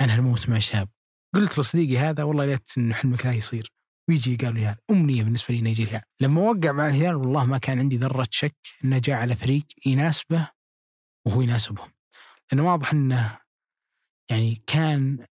انهى 0.00 0.16
الموسم 0.16 0.50
مع 0.50 0.56
الشباب 0.56 0.88
قلت 1.34 1.58
لصديقي 1.58 1.98
هذا 1.98 2.22
والله 2.22 2.44
ليت 2.44 2.70
إنه 2.78 2.94
حلمك 2.94 3.26
ذا 3.26 3.32
يصير. 3.32 3.75
ويجي 4.08 4.36
قال 4.36 4.56
الهلال 4.56 4.76
أمنية 4.90 5.22
بالنسبة 5.22 5.54
لي 5.54 5.60
انه 5.60 5.70
يجي 5.70 5.82
الهلال 5.82 6.02
لما 6.20 6.40
وقع 6.40 6.72
مع 6.72 6.86
الهلال 6.86 7.14
والله 7.14 7.44
ما 7.44 7.58
كان 7.58 7.78
عندي 7.78 7.96
ذرة 7.96 8.26
شك 8.30 8.56
إنه 8.84 8.98
جاء 8.98 9.16
على 9.16 9.36
فريق 9.36 9.64
يناسبه 9.86 10.50
وهو 11.26 11.42
يناسبهم. 11.42 11.92
لأنه 12.52 12.66
واضح 12.66 12.92
إنه 12.92 13.38
يعني 14.30 14.62
كان 14.66 15.26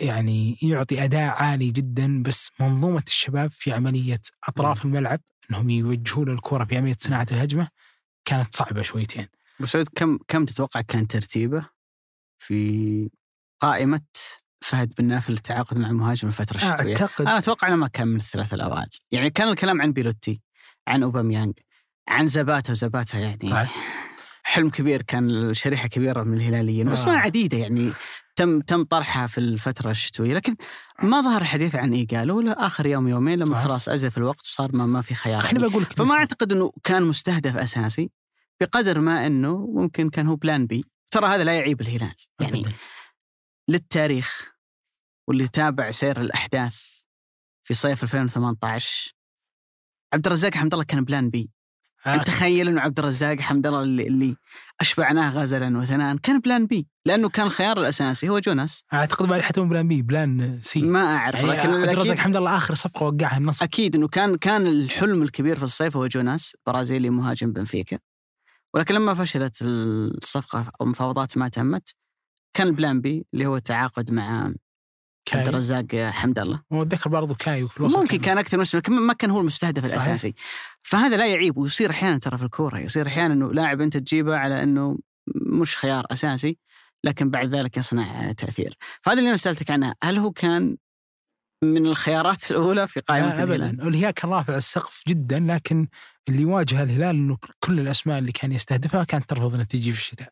يعني 0.00 0.56
يعطي 0.62 1.04
أداء 1.04 1.30
عالي 1.42 1.70
جدا 1.70 2.22
بس 2.22 2.50
منظومة 2.60 3.04
الشباب 3.06 3.50
في 3.50 3.72
عملية 3.72 4.20
أطراف 4.48 4.84
الملعب 4.84 5.20
إنهم 5.50 5.70
يوجهون 5.70 6.30
الكرة 6.30 6.64
في 6.64 6.76
عملية 6.76 6.96
صناعة 6.98 7.26
الهجمة 7.32 7.68
كانت 8.24 8.54
صعبة 8.54 8.82
شويتين. 8.82 9.28
ابو 9.58 9.66
سعود 9.66 9.88
كم 9.88 10.18
كم 10.28 10.44
تتوقع 10.44 10.80
كان 10.80 11.06
ترتيبه 11.06 11.68
في 12.38 13.10
قائمة 13.60 14.06
فهد 14.66 14.92
بن 14.98 15.04
نافل 15.04 15.32
للتعاقد 15.32 15.78
مع 15.78 15.92
مهاجم 15.92 16.28
الفترة 16.28 16.56
الشتوية؟ 16.56 16.92
اعتقد 16.96 17.26
أنا 17.26 17.38
أتوقع 17.38 17.68
إنه 17.68 17.76
ما 17.76 17.86
كان 17.88 18.08
من 18.08 18.16
الثلاثه 18.16 18.54
الأوائل، 18.54 18.88
يعني 19.12 19.30
كان 19.30 19.48
الكلام 19.48 19.82
عن 19.82 19.92
بيلوتي، 19.92 20.40
عن 20.88 21.02
اوباميانج، 21.02 21.54
عن 22.08 22.28
زباتا 22.28 22.72
وزباتا 22.72 23.18
يعني 23.18 23.48
صحيح. 23.50 23.76
حلم 24.42 24.70
كبير 24.70 25.02
كان 25.02 25.54
شريحة 25.54 25.88
كبيرة 25.88 26.22
من 26.22 26.36
الهلاليين 26.36 26.86
آه. 26.86 26.90
واسماء 26.90 27.16
عديدة 27.16 27.58
يعني 27.58 27.92
تم 28.36 28.60
تم 28.60 28.84
طرحها 28.84 29.26
في 29.26 29.38
الفترة 29.38 29.90
الشتوية 29.90 30.34
لكن 30.34 30.56
ما 31.02 31.20
ظهر 31.20 31.44
حديث 31.44 31.74
عن 31.74 31.92
إيجالو 31.92 32.40
الا 32.40 32.66
آخر 32.66 32.86
يوم 32.86 33.08
يومين 33.08 33.38
لما 33.38 33.54
صحيح. 33.54 33.64
خلاص 33.64 33.88
أزف 33.88 34.18
الوقت 34.18 34.40
وصار 34.40 34.76
ما, 34.76 34.86
ما 34.86 35.02
في 35.02 35.14
خيار 35.14 35.40
خليني 35.40 35.58
يعني. 35.58 35.70
بقول 35.70 35.82
لك 35.82 35.92
فما 35.92 36.14
أعتقد 36.14 36.52
إنه 36.52 36.72
كان 36.84 37.02
مستهدف 37.02 37.56
أساسي 37.56 38.10
بقدر 38.60 39.00
ما 39.00 39.26
إنه 39.26 39.66
ممكن 39.74 40.10
كان 40.10 40.26
هو 40.26 40.36
plan 40.36 40.66
B 40.66 40.84
ترى 41.10 41.26
هذا 41.26 41.44
لا 41.44 41.58
يعيب 41.58 41.80
الهلال 41.80 42.14
يعني 42.40 42.60
أبداً. 42.60 42.72
للتاريخ 43.68 44.55
واللي 45.28 45.48
تابع 45.48 45.90
سير 45.90 46.20
الأحداث 46.20 46.76
في 47.62 47.74
صيف 47.74 48.02
2018 48.02 49.12
عبد 50.14 50.26
الرزاق 50.26 50.54
حمد 50.54 50.72
الله 50.72 50.84
كان 50.84 51.04
plan 51.04 51.30
B 51.30 51.50
انت 52.06 52.26
تخيل 52.26 52.68
إنه 52.68 52.80
عبد 52.80 52.98
الرزاق 52.98 53.40
حمد 53.40 53.66
الله 53.66 53.82
اللي, 53.82 54.06
اللي 54.06 54.36
أشبعناه 54.80 55.30
غزلا 55.30 55.78
وثناء 55.78 56.18
كان 56.18 56.40
plan 56.40 56.66
B 56.66 56.86
لأنه 57.06 57.28
كان 57.28 57.46
الخيار 57.46 57.80
الأساسي 57.80 58.28
هو 58.28 58.38
جوناس. 58.38 58.84
أعتقد 58.92 59.28
بعد 59.28 59.40
حتى 59.40 59.60
plan 59.60 59.88
B 59.88 60.02
plan 60.02 60.60
C 60.62 60.80
ما 60.80 61.16
أعرف 61.16 61.34
يعني 61.34 61.48
لكن 61.48 61.68
عبد 61.68 61.88
الرزاق 61.88 62.16
حمد 62.16 62.36
الله 62.36 62.56
آخر 62.56 62.74
صفقة 62.74 63.06
وقعها 63.06 63.36
النصر. 63.36 63.64
أكيد 63.64 63.96
إنه 63.96 64.08
كان 64.08 64.36
كان 64.36 64.66
الحلم 64.66 65.22
الكبير 65.22 65.56
في 65.56 65.62
الصيف 65.62 65.96
هو 65.96 66.06
جوناس 66.06 66.56
برازيلي 66.66 67.10
مهاجم 67.10 67.52
بنفيكا. 67.52 67.98
ولكن 68.74 68.94
لما 68.94 69.14
فشلت 69.14 69.62
الصفقة 69.62 70.72
أو 70.80 70.84
المفاوضات 70.86 71.38
ما 71.38 71.48
تمت 71.48 71.94
كان 72.54 72.66
ال 72.66 72.73
plan 72.73 73.00
B 73.00 73.26
اللي 73.34 73.46
هو 73.46 73.56
التعاقد 73.56 74.10
مع 74.10 74.52
عبد 75.32 75.44
كاي 75.44 75.48
الرزاق 75.48 75.94
حمد 75.94 76.38
الله. 76.38 76.62
وأتذكر 76.70 77.10
برضو 77.10 77.34
كاي 77.34 77.68
في 77.68 77.76
الوسط 77.76 77.98
ممكن 77.98 78.18
كان 78.18 78.38
أكثر 78.38 78.80
من 78.88 78.98
ما 78.98 79.12
كان 79.12 79.30
هو 79.30 79.40
المستهدف 79.40 79.86
صحيح. 79.86 80.02
الأساسي. 80.02 80.34
فهذا 80.82 81.16
لا 81.16 81.26
يعيب 81.26 81.58
ويصير 81.58 81.90
أحيانا 81.90 82.18
ترى 82.18 82.38
في 82.38 82.44
الكورة 82.44 82.78
يصير 82.78 83.06
أحيانا 83.06 83.34
إنه 83.34 83.52
لاعب 83.52 83.80
أنت 83.80 83.96
تجيبه 83.96 84.36
على 84.36 84.62
إنه 84.62 84.98
مش 85.34 85.76
خيار 85.76 86.06
أساسي 86.10 86.58
لكن 87.04 87.30
بعد 87.30 87.54
ذلك 87.54 87.76
يصنع 87.76 88.32
تأثير. 88.32 88.76
فهذا 89.02 89.18
اللي 89.18 89.28
أنا 89.28 89.36
سألتك 89.36 89.70
عنه 89.70 89.94
هل 90.02 90.18
هو 90.18 90.30
كان 90.30 90.76
من 91.64 91.86
الخيارات 91.86 92.38
الأولى 92.50 92.88
في 92.88 93.00
قائمة 93.00 93.26
لا 93.26 93.32
الهلال 93.42 93.62
ابدا 93.62 93.88
الهلال 93.88 94.10
كان 94.10 94.30
رافع 94.30 94.56
السقف 94.56 95.02
جدا 95.08 95.40
لكن 95.40 95.88
اللي 96.28 96.44
واجه 96.44 96.82
الهلال 96.82 97.16
إنه 97.16 97.38
كل 97.60 97.80
الأسماء 97.80 98.18
اللي 98.18 98.32
كان 98.32 98.52
يستهدفها 98.52 99.04
كانت 99.04 99.30
ترفض 99.30 99.54
انها 99.54 99.64
تجي 99.64 99.92
في 99.92 99.98
الشتاء. 99.98 100.28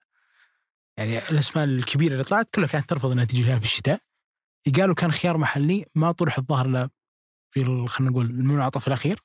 يعني 0.96 1.18
الأسماء 1.18 1.64
الكبيرة 1.64 2.12
اللي 2.12 2.24
طلعت 2.24 2.50
كلها 2.50 2.68
كانت 2.68 2.88
ترفض 2.88 3.12
انها 3.12 3.24
تجي 3.24 3.42
الهلال 3.42 3.60
في 3.60 3.66
الشتاء. 3.66 4.00
قالوا 4.76 4.94
كان 4.94 5.12
خيار 5.12 5.38
محلي 5.38 5.84
ما 5.94 6.12
طرح 6.12 6.38
الظهر 6.38 6.66
له 6.66 6.88
في 7.50 7.86
خلينا 7.88 8.10
نقول 8.12 8.26
المنعطف 8.26 8.88
الأخير. 8.88 9.20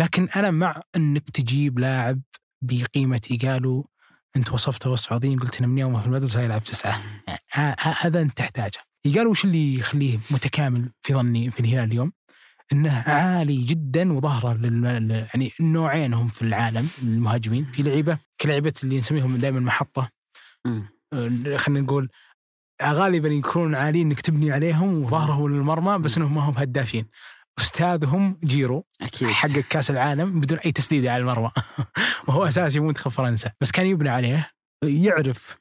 لكن 0.00 0.28
أنا 0.36 0.50
مع 0.50 0.80
إنك 0.96 1.30
تجيب 1.30 1.78
لاعب 1.78 2.20
بقيمة 2.62 3.20
ايجالو 3.30 3.90
أنت 4.36 4.52
وصفته 4.52 4.90
وصف 4.90 5.12
عظيم 5.12 5.38
قلت 5.40 5.58
إنه 5.58 5.68
من 5.68 5.78
يومه 5.78 6.00
في 6.00 6.06
المدرسة 6.06 6.40
يلعب 6.40 6.62
تسعة 6.64 7.02
يعني 7.28 7.40
ه- 7.52 7.76
ه- 7.80 7.96
هذا 8.06 8.22
أنت 8.22 8.38
تحتاجه. 8.38 8.78
ايجالو 9.06 9.30
وش 9.30 9.44
اللي 9.44 9.74
يخليه 9.74 10.18
متكامل 10.30 10.90
في 11.02 11.14
ظني 11.14 11.50
في 11.50 11.60
الهلال 11.60 11.84
اليوم؟ 11.84 12.12
إنه 12.72 12.92
عالي 13.06 13.64
جدا 13.64 14.12
وظهره 14.12 14.52
لل... 14.54 15.10
يعني 15.10 15.52
نوعين 15.60 16.14
هم 16.14 16.28
في 16.28 16.42
العالم 16.42 16.88
المهاجمين 17.02 17.64
في 17.72 17.82
لعيبة 17.82 18.18
كلعيبة 18.40 18.72
اللي 18.82 18.98
نسميهم 18.98 19.36
دائما 19.36 19.60
محطة. 19.60 20.10
آه، 21.12 21.56
خلينا 21.56 21.80
نقول 21.80 22.08
غالبا 22.82 23.28
يكونون 23.28 23.74
عاليين 23.74 24.06
انك 24.06 24.20
تبني 24.20 24.52
عليهم 24.52 25.02
وظهرهم 25.02 25.48
للمرمى 25.48 25.98
بس 25.98 26.16
إنهم 26.16 26.34
ما 26.34 26.40
هم 26.40 26.54
هدافين. 26.56 27.06
أستاذهم 27.58 28.38
جيرو 28.44 28.84
أكيد. 29.02 29.28
حقق 29.28 29.64
كأس 29.70 29.90
العالم 29.90 30.40
بدون 30.40 30.58
أي 30.58 30.72
تسديده 30.72 31.12
على 31.12 31.20
المرمى. 31.20 31.50
وهو 32.28 32.46
أساسي 32.46 32.80
منتخب 32.80 33.10
فرنسا. 33.10 33.52
بس 33.60 33.70
كان 33.70 33.86
يبنى 33.86 34.08
عليه 34.08 34.48
يعرف 34.84 35.56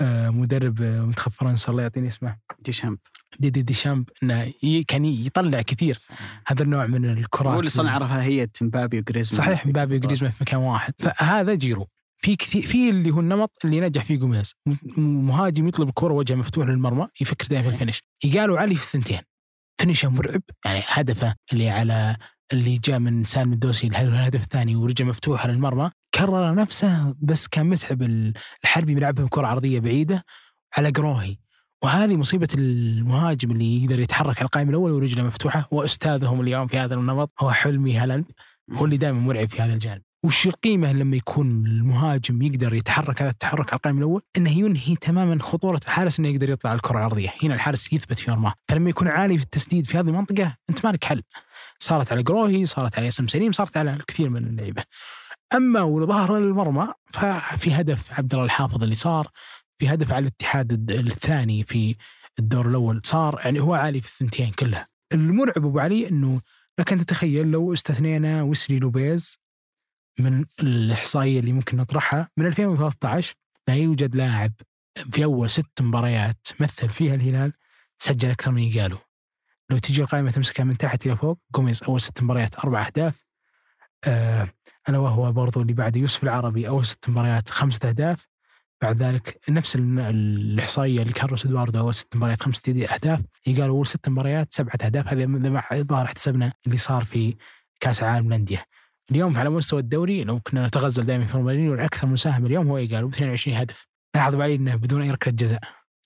آه، 0.00 0.30
مدرب 0.30 0.82
آه، 0.82 1.00
منتخب 1.00 1.32
فرنسا 1.32 1.72
الله 1.72 1.82
يعطيني 1.82 2.08
اسمه. 2.08 2.36
ديشامب. 2.58 2.98
ديدييه 3.38 3.62
ديشامب 3.62 4.08
إنه 4.22 4.52
كان 4.88 5.04
يطلع 5.04 5.62
كثير. 5.62 5.98
هذا 6.46 6.62
النوع 6.62 6.86
من 6.86 7.04
الكرات. 7.04 7.54
هو 7.54 7.58
اللي 7.58 7.70
صنع 7.70 7.98
رفاهيه 7.98 8.50
مبابي 8.62 8.98
وجريزمان. 8.98 9.40
صحيح 9.40 9.66
مبابي 9.66 9.96
وجريزمان 9.96 10.32
في 10.32 10.38
مكان 10.40 10.60
واحد. 10.60 10.92
فهذا 10.98 11.54
جيرو. 11.54 11.88
في 12.18 12.36
كثير 12.36 12.62
في 12.62 12.90
اللي 12.90 13.10
هو 13.10 13.20
النمط 13.20 13.50
اللي 13.64 13.80
نجح 13.80 14.04
فيه 14.04 14.16
جوميز. 14.16 14.54
مهاجم 14.98 15.68
يطلب 15.68 15.88
الكرة 15.88 16.12
وجهه 16.12 16.34
مفتوح 16.34 16.66
للمرمى 16.66 17.08
يفكر 17.20 17.46
دائما 17.46 17.68
في 17.68 17.74
ال 17.74 17.77
finish. 17.77 18.02
إيقالو 18.24 18.58
عالي 18.58 18.74
في 18.74 18.82
الثنتين. 18.82 19.20
finish 19.80 20.04
ه 20.04 20.08
مرعب 20.08 20.42
يعني 20.64 20.82
هدفه 20.86 21.34
اللي 21.52 21.70
على 21.70 22.16
اللي 22.52 22.78
جاء 22.78 22.98
من 22.98 23.24
سالم 23.24 23.52
الدوسري 23.52 23.86
الهدف 23.86 24.42
الثاني 24.42 24.76
ورجع 24.76 25.04
مفتوحه 25.04 25.48
للمرمى. 25.48 25.90
كرر 26.14 26.54
نفسه 26.54 27.14
بس 27.20 27.48
كان 27.48 27.66
متعب 27.66 28.02
الحربي 28.64 28.94
بيلعبها 28.94 29.24
بكره 29.24 29.46
عرضية 29.46 29.80
بعيدة 29.80 30.24
على 30.76 30.90
قروهي. 30.90 31.36
وهذه 31.82 32.16
مصيبة 32.16 32.48
المهاجم 32.54 33.50
اللي 33.50 33.82
يقدر 33.82 34.00
يتحرك 34.00 34.38
على 34.38 34.44
القائم 34.44 34.68
الأول 34.68 34.92
ورجله 34.92 35.22
مفتوحة. 35.22 35.68
وأستاذهم 35.70 36.40
اليوم 36.40 36.66
في 36.66 36.78
هذا 36.78 36.94
النمط 36.94 37.32
هو 37.40 37.50
حلمي 37.50 37.96
هالاند 37.96 38.32
هو 38.72 38.84
اللي 38.84 38.96
دائما 38.96 39.20
مرعب 39.20 39.48
في 39.48 39.62
هذا 39.62 39.74
الجانب. 39.74 40.02
وش 40.24 40.46
القيمة 40.46 40.92
لما 40.92 41.16
يكون 41.16 41.66
المهاجم 41.66 42.42
يقدر 42.42 42.74
يتحرك؟ 42.74 43.22
هذا 43.22 43.30
التحرك 43.30 43.72
على 43.72 43.76
القائم 43.76 43.98
الأول 43.98 44.22
أنه 44.36 44.50
ينهي 44.50 44.96
تماما 44.96 45.42
خطورة 45.42 45.80
الحارس 45.84 46.18
أنه 46.18 46.28
يقدر 46.28 46.50
يطلع 46.50 46.72
الكرة 46.72 46.98
العرضية 46.98 47.34
هنا 47.42 47.54
الحارس 47.54 47.92
يثبت 47.92 48.18
في 48.18 48.30
مرماه 48.30 48.54
فلما 48.68 48.90
يكون 48.90 49.08
عالي 49.08 49.38
في 49.38 49.44
التسديد 49.44 49.86
في 49.86 49.98
هذه 49.98 50.08
المنطقة 50.08 50.56
أنت 50.70 50.86
مالك 50.86 51.04
حل. 51.04 51.22
صارت 51.78 52.12
على 52.12 52.22
قروهي 52.22 52.66
صارت 52.66 52.96
على 52.96 53.04
ياسم 53.04 53.28
سليم 53.28 53.52
صارت 53.52 53.76
على 53.76 53.94
الكثير 53.94 54.28
من 54.28 54.46
اللعيبة. 54.46 54.82
أما 55.54 55.82
وظهر 55.82 56.38
المرمى 56.38 56.88
ففي 57.12 57.72
هدف 57.72 58.12
عبد 58.12 58.32
الله 58.32 58.44
الحافظ 58.44 58.82
اللي 58.82 58.94
صار 58.94 59.28
في 59.78 59.88
هدف 59.88 60.12
على 60.12 60.22
الاتحاد 60.22 60.90
الثاني 60.90 61.64
في 61.64 61.96
الدور 62.38 62.68
الأول 62.68 63.00
صار 63.04 63.40
يعني 63.44 63.60
هو 63.60 63.74
عالي 63.74 64.00
في 64.00 64.06
الثنتين 64.06 64.50
كلها. 64.50 64.88
المرعب 65.12 65.66
أبو 65.66 65.78
علي 65.78 66.08
أنه 66.08 66.40
لك 66.78 66.92
أن 66.92 66.98
تتخيل 66.98 67.46
لو 67.46 67.72
استثنينا 67.72 68.42
ويسلي 68.42 68.78
لوبيز 68.78 69.47
من 70.18 70.44
الإحصائية 70.62 71.40
اللي 71.40 71.52
ممكن 71.52 71.76
نطرحها 71.76 72.28
من 72.36 72.46
2013 72.46 73.34
لا 73.68 73.74
يوجد 73.74 74.16
لاعب 74.16 74.52
في 75.12 75.24
أول 75.24 75.50
ست 75.50 75.82
مباريات 75.82 76.46
مثل 76.60 76.88
فيها 76.88 77.14
الهلال 77.14 77.52
سجل 77.98 78.30
أكثر 78.30 78.50
من 78.50 78.62
إيقالو. 78.62 78.98
لو 79.70 79.78
تجي 79.78 80.02
القائمة 80.02 80.30
تمسكها 80.30 80.64
من 80.64 80.76
تحت 80.76 81.06
إلى 81.06 81.16
فوق 81.16 81.38
جوميز 81.54 81.82
أول 81.82 82.00
ست 82.00 82.22
مباريات 82.22 82.56
أربع 82.58 82.86
أهداف. 82.86 83.24
آه 84.04 84.48
ألا 84.88 84.98
وهو 84.98 85.32
برضو 85.32 85.62
اللي 85.62 85.72
بعد 85.72 85.96
يوسف 85.96 86.22
العربي 86.22 86.68
أول 86.68 86.86
ست 86.86 87.08
مباريات 87.08 87.50
خمسة 87.50 87.88
أهداف. 87.88 88.26
بعد 88.82 89.02
ذلك 89.02 89.40
نفس 89.48 89.76
ال- 89.76 89.98
الإحصائية 90.00 91.02
اللي 91.02 91.12
كارلوس 91.12 91.46
إدواردو 91.46 91.78
أول 91.78 91.94
ست 91.94 92.16
مباريات 92.16 92.42
خمسة 92.42 92.62
أهداف. 92.94 93.20
يقالوا 93.46 93.76
أول 93.76 93.86
ست 93.86 94.08
مباريات 94.08 94.52
سبعة 94.52 94.78
أهداف. 94.84 95.08
هذا 95.08 95.24
الظاهر 95.72 96.04
احتسبنا 96.04 96.52
اللي 96.66 96.76
صار 96.76 97.04
في 97.04 97.36
كأس 97.80 98.02
العالم 98.02 98.26
للأندية. 98.26 98.64
اليوم 99.10 99.38
على 99.38 99.50
مستوى 99.50 99.80
الدوري 99.80 100.24
لو 100.24 100.40
كنا 100.40 100.66
نتغزل 100.66 101.06
دائما 101.06 101.24
في 101.24 101.36
رومانينيو 101.36 101.74
الأكثر 101.74 102.06
مساهمة 102.06 102.46
اليوم 102.46 102.68
هو 102.68 102.78
يقالوا 102.78 103.08
ب 103.08 103.12
22 103.12 103.56
هدف. 103.56 103.86
لاحظوا 104.14 104.42
علي 104.42 104.54
أنه 104.54 104.74
بدون 104.74 105.02
أي 105.02 105.10
ركلة 105.10 105.34
جزاء. 105.34 105.60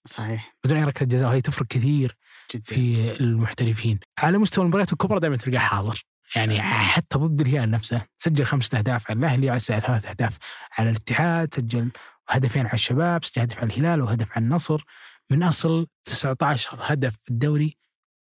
صحيح. 0.07 0.55
بدون 0.65 0.79
أي 0.79 0.85
ركلة 0.85 1.09
جزاء 1.09 1.29
وهي 1.29 1.41
تفرق 1.41 1.67
كثير 1.67 2.17
جدا. 2.55 2.65
في 2.65 3.11
المحترفين. 3.21 3.99
على 4.19 4.39
مستوى 4.39 4.63
المباريات 4.65 4.93
الكبرى 4.93 5.21
دائما 5.21 5.37
تلقاه 5.37 5.59
حاضر. 5.59 6.03
يعني 6.37 6.63
حتى 6.63 7.19
ضد 7.19 7.41
الهلال 7.41 7.71
نفسه 7.71 8.03
سجل 8.19 8.45
خمسة 8.45 8.79
أهداف 8.79 9.11
على 9.11 9.19
الأهلي 9.19 9.51
على 9.51 9.61
ثلاث 9.61 10.07
أهداف 10.07 10.39
على 10.79 10.91
الاتحاد 10.91 11.55
سجل 11.55 11.91
هدفين 12.29 12.67
على 12.67 12.75
الشباب 12.75 13.25
سجل 13.25 13.43
هدف 13.43 13.59
على 13.59 13.67
الهلال 13.67 14.01
وهدف 14.03 14.33
على 14.37 14.45
النصر. 14.45 14.85
من 15.31 15.43
أصل 15.43 15.87
19 16.05 16.79
هدف 16.81 17.19
في 17.25 17.31
الدوري 17.31 17.77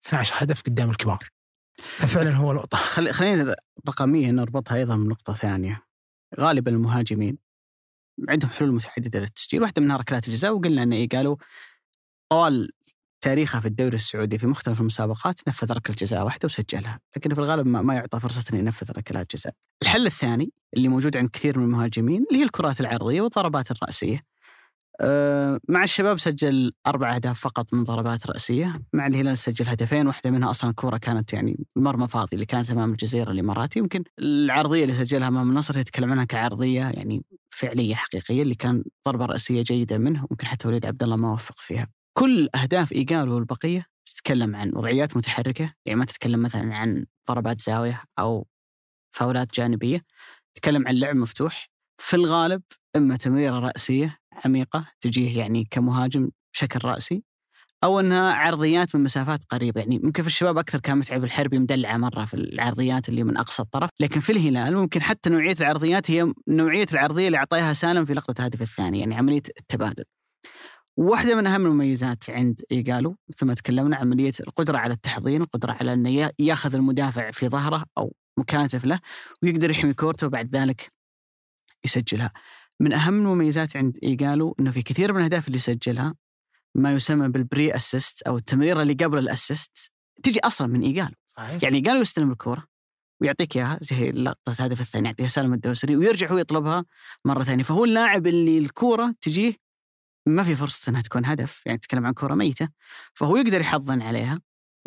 12 0.07 0.35
هدف 0.39 0.63
قدام 0.63 0.91
الكبار. 0.91 1.29
ففعلا 1.83 2.37
هو 2.37 2.53
لقطة 2.53 2.79
خلي 2.79 3.13
خلينا 3.13 3.57
رقميا 3.89 4.33
نربطها 4.33 4.77
أيضا 4.77 4.97
بنقطة 4.97 5.35
ثانية 5.35 5.83
غالبا 6.41 6.71
المهاجمين 6.71 7.39
عندهم 8.29 8.51
حلول 8.51 8.73
متعددة 8.73 9.21
للتسجيل 9.21 9.63
واحدة 9.63 9.83
منها 9.83 9.97
ركلات 9.97 10.29
الجزاء 10.29 10.53
وقلنا 10.55 10.83
إن 10.83 10.93
إيه 10.93 11.09
قالوا 11.09 11.37
طوال 12.31 12.71
تاريخه 13.21 13.61
في 13.61 13.67
الدوري 13.67 13.97
السعودي 13.97 14.39
في 14.39 14.47
مختلف 14.47 14.81
المسابقات 14.81 15.49
نفذ 15.49 15.73
ركلة 15.73 15.97
جزاء 15.97 16.25
واحدة 16.25 16.47
وسجلها، 16.47 17.01
لكن 17.17 17.35
في 17.35 17.41
الغالب 17.41 17.67
ما, 17.67 17.83
ما 17.83 17.95
يعطى 17.95 18.21
فرصة 18.21 18.45
إنه 18.53 18.61
ينفذ 18.61 18.91
ركلات 18.97 19.37
جزاء. 19.37 19.55
الحل 19.83 20.07
الثاني 20.07 20.53
اللي 20.77 20.89
موجود 20.89 21.17
عند 21.17 21.29
كثير 21.29 21.59
من 21.59 21.65
المهاجمين 21.65 22.25
اللي 22.29 22.41
هي 22.41 22.45
الكرات 22.45 22.81
العرضية 22.81 23.21
والضربات 23.21 23.71
الرأسية. 23.71 24.23
أه 25.01 25.61
مع 25.69 25.85
الشباب 25.85 26.19
سجل 26.19 26.73
أربع 26.87 27.15
أهداف 27.15 27.41
فقط 27.41 27.75
من 27.75 27.85
ضربات 27.85 28.27
رأسية، 28.27 28.83
مع 28.93 29.07
الهلال 29.07 29.39
سجل 29.39 29.69
هدفين 29.69 30.07
واحدة 30.07 30.31
منها 30.31 30.51
أصلا 30.51 30.73
كوره 30.75 30.99
كانت 30.99 31.33
يعني 31.33 31.67
مرمى 31.77 32.09
فاضي 32.09 32.29
اللي 32.35 32.47
كانت 32.47 32.71
أمام 32.71 32.91
الجزيرة 32.91 33.31
الإماراتي، 33.31 33.79
يمكن 33.79 34.05
العرضية 34.19 34.83
اللي 34.85 34.95
سجلها 34.95 35.29
أمام 35.29 35.51
النصر 35.51 35.79
يتكلم 35.79 36.11
عنها 36.13 36.25
كعرضية 36.25 36.81
يعني 36.81 37.25
فعلية 37.51 37.95
حقيقية 37.95 38.43
اللي 38.43 38.55
كان 38.55 38.85
ضربة 39.07 39.25
رأسية 39.25 39.63
جيدة 39.63 39.99
منه 39.99 40.27
وممكن 40.31 40.47
حتى 40.47 40.69
وليد 40.69 40.87
عبد 40.87 41.03
الله 41.03 41.17
ما 41.17 41.33
وفق 41.33 41.59
فيها. 41.59 41.87
كل 42.19 42.49
أهداف 42.55 42.93
ايجالو 42.93 43.35
والبقية 43.35 43.87
تتكلم 44.07 44.57
عن 44.57 44.73
وضعيات 44.75 45.17
متحركة 45.17 45.75
يعني 45.87 45.99
ما 45.99 46.05
تتكلم 46.05 46.43
مثلا 46.43 46.75
عن 46.77 47.05
ضربات 47.29 47.61
زاوية 47.61 48.03
أو 48.19 48.47
فاولات 49.17 49.55
جانبية 49.55 50.05
تتكلم 50.55 50.89
عن 50.89 50.95
لعب 50.95 51.17
مفتوح. 51.17 51.71
في 52.03 52.17
الغالب 52.17 52.63
إما 52.97 53.17
تمريرة 53.17 53.59
رأسية 53.59 54.20
عميقة 54.45 54.87
تجيه 55.01 55.39
يعني 55.39 55.67
كمهاجم 55.71 56.31
بشكل 56.55 56.89
رأسي 56.89 57.23
أو 57.85 58.01
إنها 58.01 58.33
عرضيات 58.33 58.97
من 58.97 59.05
مسافات 59.05 59.41
قريبة. 59.49 59.81
يعني 59.81 59.99
ممكن 59.99 60.23
في 60.23 60.29
الشباب 60.29 60.59
أكثر 60.59 60.81
كان 60.81 60.99
متعب 60.99 61.25
الحربي 61.25 61.59
مدلعة 61.59 61.97
مرة 61.97 62.25
في 62.25 62.35
العرضيات 62.35 63.09
اللي 63.09 63.25
من 63.25 63.37
أقصى 63.37 63.63
الطرف. 63.63 63.91
لكن 64.01 64.21
في 64.21 64.33
الهلال 64.33 64.77
ممكن 64.77 65.03
حتى 65.03 65.31
نوعية 65.31 65.55
العرضيات 65.61 66.11
هي 66.11 66.33
نوعية 66.49 66.87
العرضية 66.93 67.27
اللي 67.27 67.39
أعطاها 67.39 67.73
سالم 67.73 68.05
في 68.05 68.15
لقطة 68.15 68.41
الهدف 68.41 68.63
الثاني 68.63 69.01
يعني 69.01 69.15
عملية 69.15 69.43
التبادل. 69.61 70.05
واحدة 70.97 71.35
من 71.35 71.47
أهم 71.47 71.67
المميزات 71.67 72.31
عند 72.31 72.61
إيجالو 72.73 73.17
مثل 73.29 73.47
ما 73.47 73.55
تكلمنا 73.55 73.97
عملية 73.97 74.33
القدرة 74.41 74.79
على 74.79 74.95
التحضين 74.95 75.43
القدرة 75.43 75.73
على 75.73 76.15
يا- 76.15 76.33
ياخذ 76.39 76.75
المدافع 76.75 77.31
في 77.31 77.49
ظهره 77.49 77.85
أو 77.99 78.15
مكاتف 78.39 78.85
له 78.85 79.01
ويقدر 79.43 79.71
يحمي 79.71 79.95
كورته 79.95 80.27
وبعد 80.27 80.57
ذلك 80.57 80.93
يسجلها. 81.85 82.31
من 82.81 82.93
أهم 82.93 83.15
المميزات 83.15 83.77
عند 83.77 83.99
إيجالو 84.03 84.57
أنه 84.61 84.71
في 84.71 84.83
كثير 84.83 85.13
من 85.13 85.19
الأهداف 85.19 85.49
اللي 85.49 85.59
سجلها 85.59 86.15
ما 86.75 86.93
يسمى 86.93 87.29
بالبري 87.29 87.77
أسيست 87.77 88.23
أو 88.23 88.37
التمريرة 88.37 88.83
اللي 88.83 88.95
قبل 88.95 89.19
الأسيست 89.19 89.93
تجي 90.23 90.41
أصلا 90.41 90.67
من 90.67 90.83
إيجالو 90.83 91.15
صحيح. 91.27 91.63
يعني 91.63 91.77
إيجالو 91.77 92.01
يستلم 92.01 92.31
الكورة 92.33 92.65
ويعطيك 93.21 93.57
إياها 93.57 93.79
زي 93.83 94.11
لقطة 94.11 94.53
الهدف 94.59 94.81
الثاني 94.81 95.09
يعطيها 95.09 95.29
سالم 95.29 95.53
الدوسري 95.53 95.97
ويرجع 95.97 96.31
هو 96.31 96.39
يطلبها 96.39 96.85
مرة 97.25 97.43
ثانية. 97.43 97.65
فهو 97.65 97.85
اللاعب 97.85 98.27
اللي 98.27 98.59
الكورة 98.59 99.15
تجيه 99.21 99.55
ما 100.27 100.43
في 100.43 100.55
فرصة 100.55 100.91
إنها 100.91 101.03
تكون 101.03 101.27
هدف 101.27 101.63
يعني 101.67 101.79
تتكلم 101.79 102.07
عن 102.07 102.13
كورة 102.13 102.35
ميتة 102.35 102.69
فهو 103.15 103.37
يقدر 103.37 103.61
يحضن 103.61 104.03
عليها. 104.03 104.41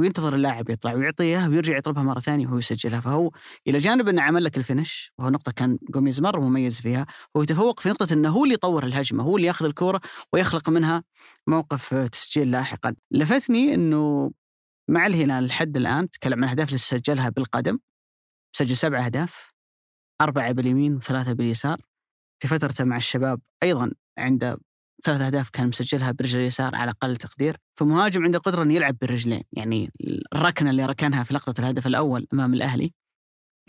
وينتظر 0.04 0.36
اللاعب 0.36 0.70
يطلع 0.70 0.94
ويعطيها 0.94 1.48
ويرجع 1.48 1.78
يطلبها 1.78 2.04
مرة 2.04 2.20
ثانية 2.20 2.48
وهو 2.48 2.58
يسجلها. 2.58 3.00
فهو 3.00 3.32
إلى 3.68 3.78
جانب 3.78 4.08
أنه 4.08 4.22
عمل 4.22 4.44
لك 4.44 4.58
الفينش 4.58 5.12
وهو 5.18 5.30
نقطة 5.30 5.52
كان 5.52 5.78
جوميز 5.90 6.22
مرة 6.22 6.40
مميز 6.40 6.82
فيها. 6.82 7.06
هو 7.38 7.42
يتفوق 7.44 7.80
في 7.80 7.90
نقطة 7.90 8.14
أنه 8.14 8.30
هو 8.30 8.44
اللي 8.44 8.54
يطور 8.54 8.86
الهجمة 8.86 9.24
هو 9.24 9.38
اللي 9.38 9.48
ياخذ 9.48 9.66
الكورة 9.66 10.02
ويخلق 10.34 10.70
منها 10.70 11.04
موقف 11.48 11.94
آه، 11.94 12.08
تسجيل 12.08 12.52
لاحقا. 12.52 12.96
لفتني 13.12 13.74
أنه 13.74 14.32
مع 14.90 15.06
الهلال 15.08 15.48
لحد 15.48 15.78
الآن 15.78 16.10
تكلم 16.10 16.34
عن 16.34 16.44
الاهداف 16.44 16.68
اللي 16.68 16.78
سجلها 16.78 17.30
بالقدم. 17.30 17.80
سجل 18.56 18.76
سبع 18.78 19.06
أهداف 19.06 19.54
أربعة 20.22 20.52
باليمين 20.52 20.96
وثلاثة 20.96 21.34
باليسار. 21.34 21.82
في 22.42 22.48
فترته 22.48 22.84
مع 22.84 22.98
الشباب 22.98 23.42
أيضا 23.64 23.92
عنده 24.18 24.58
ثلاث 25.04 25.22
أهداف 25.22 25.50
كان 25.50 25.68
مسجلها 25.68 26.12
برجل 26.12 26.40
اليسار 26.40 26.76
على 26.76 26.92
أقل 26.92 27.16
تقدير 27.16 27.58
فمهاجم 27.80 28.24
عنده 28.24 28.40
قدرة 28.40 28.64
إنه 28.64 28.74
يلعب 28.74 28.98
بالرجلين 29.02 29.42
يعني 29.52 29.92
الركنة 30.36 30.70
اللي 30.70 30.86
ركنها 30.86 31.24
في 31.24 31.34
لقطة 31.34 31.62
الهدف 31.62 31.88
الأول 31.88 32.28
أمام 32.34 32.54
الأهلي 32.54 32.94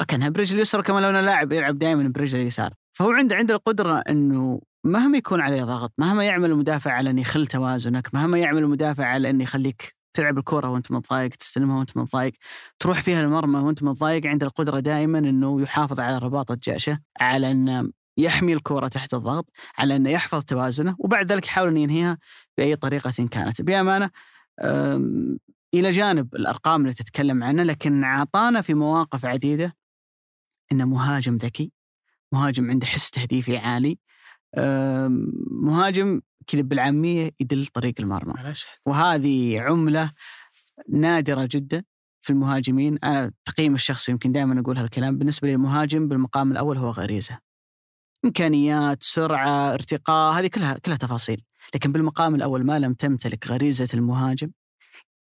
ركنها 0.02 0.28
برجل 0.28 0.56
اليسار 0.56 0.82
كما 0.82 1.00
لو 1.00 1.08
إنه 1.08 1.20
لاعب 1.20 1.52
يلعب 1.52 1.78
دائما 1.78 2.08
برجل 2.08 2.38
اليسار. 2.38 2.74
فهو 2.92 3.10
عنده 3.10 3.36
عنده 3.36 3.54
القدرة 3.54 3.98
إنه 3.98 4.60
مهما 4.84 5.18
يكون 5.18 5.40
عليه 5.40 5.64
ضغط 5.64 5.92
مهما 5.98 6.24
يعمل 6.24 6.50
المدافع 6.50 6.92
على 6.92 7.10
إنه 7.10 7.20
يخل 7.20 7.46
توازنك 7.46 8.14
مهما 8.14 8.38
يعمل 8.38 8.62
المدافع 8.62 9.04
على 9.04 9.30
إنه 9.30 9.42
يخليك 9.42 9.94
تلعب 10.16 10.38
الكرة 10.38 10.68
وأنت 10.68 10.92
متضايق 10.92 11.30
تستلمها 11.30 11.78
وأنت 11.78 11.96
متضايق 11.96 12.32
تروح 12.78 13.02
فيها 13.02 13.20
المرمى 13.20 13.58
وأنت 13.58 13.82
متضايق 13.82 14.26
عنده 14.26 14.46
القدرة 14.46 14.80
دائما 14.80 15.18
إنه 15.18 15.60
يحافظ 15.60 16.00
على 16.00 16.18
رباطه 16.18 16.58
جأشه 16.62 16.98
على 17.20 17.50
إنه 17.50 17.90
يحمي 18.16 18.52
الكره 18.52 18.88
تحت 18.88 19.14
الضغط 19.14 19.50
على 19.78 19.96
أنه 19.96 20.10
يحفظ 20.10 20.42
توازنه 20.44 20.96
وبعد 20.98 21.32
ذلك 21.32 21.46
يحاول 21.46 21.68
أن 21.68 21.76
ينهيها 21.76 22.18
بأي 22.58 22.76
طريقة 22.76 23.26
كانت. 23.30 23.62
بأمانة 23.62 24.10
أم، 24.62 25.38
إلى 25.74 25.90
جانب 25.90 26.34
الأرقام 26.34 26.80
اللي 26.80 26.92
تتكلم 26.92 27.44
عنها 27.44 27.64
لكن 27.64 28.04
أعطانا 28.04 28.60
في 28.60 28.74
مواقف 28.74 29.24
عديدة 29.24 29.76
انه 30.72 30.84
مهاجم 30.84 31.36
ذكي 31.36 31.72
مهاجم 32.32 32.70
عنده 32.70 32.86
حس 32.86 33.10
تهديفي 33.10 33.56
عالي 33.56 33.98
مهاجم 35.50 36.20
كذا 36.46 36.62
بالعامية 36.62 37.30
يدل 37.40 37.66
طريق 37.66 37.94
المرمى. 38.00 38.34
وهذه 38.86 39.60
عملة 39.60 40.12
نادرة 40.88 41.48
جدا 41.50 41.82
في 42.20 42.30
المهاجمين. 42.30 42.98
أنا 43.04 43.32
تقييم 43.44 43.74
الشخصي 43.74 44.12
يمكن 44.12 44.32
دائما 44.32 44.60
أقول 44.60 44.78
هالكلام. 44.78 45.18
بالنسبة 45.18 45.48
للمهاجم 45.48 46.08
بالمقام 46.08 46.52
الأول 46.52 46.78
هو 46.78 46.90
غريزة. 46.90 47.38
إمكانيات 48.24 49.02
سرعة 49.02 49.74
ارتقاء 49.74 50.38
هذه 50.38 50.46
كلها 50.46 50.78
كلها 50.78 50.96
تفاصيل. 50.96 51.42
لكن 51.74 51.92
بالمقام 51.92 52.34
الأول 52.34 52.66
ما 52.66 52.78
لم 52.78 52.94
تمتلك 52.94 53.46
غريزة 53.46 53.88
المهاجم 53.94 54.50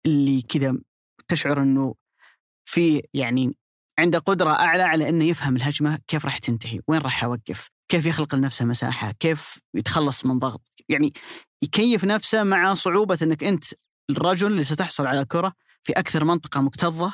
اللي 0.06 0.42
كذا 0.42 0.78
تشعر 1.28 1.62
إنه 1.62 1.96
في 2.66 3.02
يعني 3.14 3.58
عنده 4.00 4.20
قدرة 4.20 4.50
أعلى 4.52 4.84
على 4.84 5.10
إنه 5.10 5.26
يفهم 5.26 5.56
الهجمة 5.56 6.00
كيف 6.08 6.26
راح 6.26 6.38
تنتهي 6.38 6.80
وين 6.88 7.02
راح 7.02 7.24
اوقف 7.24 7.70
كيف 7.90 8.06
يخلق 8.06 8.36
لنفسه 8.36 8.66
مساحة 8.66 9.12
كيف 9.12 9.60
يتخلص 9.74 10.26
من 10.26 10.40
ضغط. 10.40 10.62
يعني 10.90 11.14
يكيف 11.64 12.06
نفسه 12.06 12.44
مع 12.44 12.74
صعوبة 12.74 13.18
إنك 13.22 13.44
أنت 13.44 13.64
الرجل 14.10 14.48
اللي 14.48 14.64
ستحصل 14.64 15.08
على 15.08 15.26
كرة 15.26 15.54
في 15.84 15.94
أكثر 15.94 16.24
منطقة 16.24 16.62
مكتظة 16.62 17.14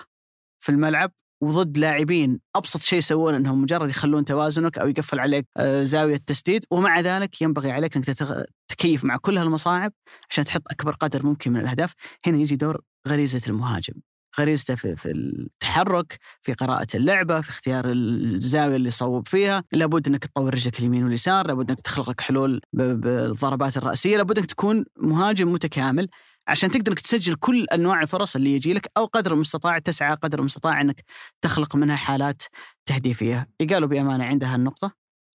في 0.60 0.70
الملعب 0.70 1.12
وضد 1.42 1.78
لاعبين 1.78 2.40
أبسط 2.56 2.82
شيء 2.82 3.00
يسوونه 3.00 3.38
إنهم 3.38 3.62
مجرد 3.62 3.90
يخلون 3.90 4.26
توازنك 4.26 4.78
أو 4.78 4.88
يقفل 4.88 5.20
عليك 5.20 5.46
آه، 5.58 5.84
زاوية 5.84 6.18
تسديد. 6.18 6.66
ومع 6.72 7.00
ذلك 7.00 7.42
ينبغي 7.42 7.72
عليك 7.72 7.96
إنك 7.96 8.06
تتغ- 8.12 8.44
تكيف 8.68 9.04
مع 9.06 9.18
كل 9.18 9.38
هالمصاعب 9.38 9.92
عشان 10.30 10.46
تحط 10.46 10.62
أكبر 10.72 10.92
قدر 10.94 11.26
ممكن 11.26 11.52
من 11.54 11.60
الأهداف. 11.60 11.94
هنا 12.26 12.38
يجي 12.38 12.56
دور 12.56 12.82
غريزة 13.08 13.42
المهاجم. 13.48 13.94
غريزته 14.40 14.76
في, 14.76 14.96
في 14.96 15.12
التحرك 15.12 16.20
في 16.42 16.54
قراءة 16.54 16.88
اللعبة 16.96 17.42
في 17.42 17.50
اختيار 17.50 17.86
الزاوية 17.88 18.76
اللي 18.76 18.88
يصوب 18.88 19.28
فيها. 19.28 19.64
لابد 19.72 20.08
أنك 20.08 20.26
تطور 20.26 20.54
رجلك 20.54 20.80
اليمين 20.80 21.04
واليسار 21.04 21.48
لابد 21.48 21.70
أنك 21.72 21.82
تخلق 21.82 22.10
لك 22.10 22.22
حلول 22.22 22.62
بالضربات 22.74 23.78
الرأسية. 23.78 24.18
لابد 24.18 24.38
أنك 24.38 24.48
تكون 24.48 24.86
مهاجم 24.98 25.52
متكامل. 25.52 26.08
عشان 26.50 26.72
تقدر 26.72 26.92
إنك 26.92 27.00
تسجل 27.00 27.36
كل 27.36 27.66
أنواع 27.66 28.02
الفرص 28.02 28.36
اللي 28.36 28.56
يجي 28.56 28.74
لك 28.74 28.92
أو 28.98 29.06
قدر 29.06 29.34
المستطاع 29.34 29.80
تسعى 29.80 30.16
قدر 30.16 30.40
المستطاع 30.40 30.82
إنك 30.82 31.04
تخلق 31.42 31.76
منها 31.76 31.96
حالات 31.96 32.42
تهديفية، 32.86 33.48
قالوا 33.70 33.88
بأمانة 33.88 34.24
عنده 34.24 34.48
هالنقطة 34.48 34.92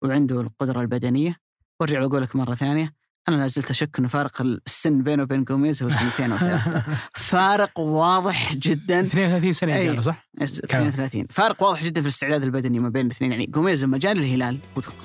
وعنده 0.04 0.42
القدرة 0.42 0.82
البدنية. 0.82 1.36
وأرجع 1.80 2.02
وأقول 2.02 2.22
لك 2.22 2.36
مرة 2.36 2.56
ثانية 2.56 2.94
أنا 3.30 3.36
لا 3.36 3.48
زلت 3.48 3.70
أشك 3.70 4.00
إنه 4.00 4.08
فارق 4.08 4.42
السن 4.42 5.04
بينه 5.04 5.24
وبين 5.24 5.44
جوميز 5.44 5.84
هو 5.84 5.90
سنتين 5.90 6.32
أو 6.32 6.38
ثلاثة، 6.38 6.84
فارق 7.32 7.80
واضح 7.80 8.56
جدا. 8.56 9.02
32 9.02 9.54
سنة 9.54 9.76
أي. 9.76 9.88
قالوا 9.88 10.02
صح؟ 10.02 10.30
32 10.42 11.28
فارق 11.30 11.64
واضح 11.64 11.84
جدا 11.84 12.02
في 12.02 12.08
الاستعداد 12.08 12.44
البدني 12.44 12.80
ما 12.80 12.90
بين 12.90 13.06
الاثنين. 13.06 13.32
يعني 13.32 13.46
جوميز 13.46 13.84
لما 13.84 13.98
جاء 13.98 14.14
للهلال 14.14 14.58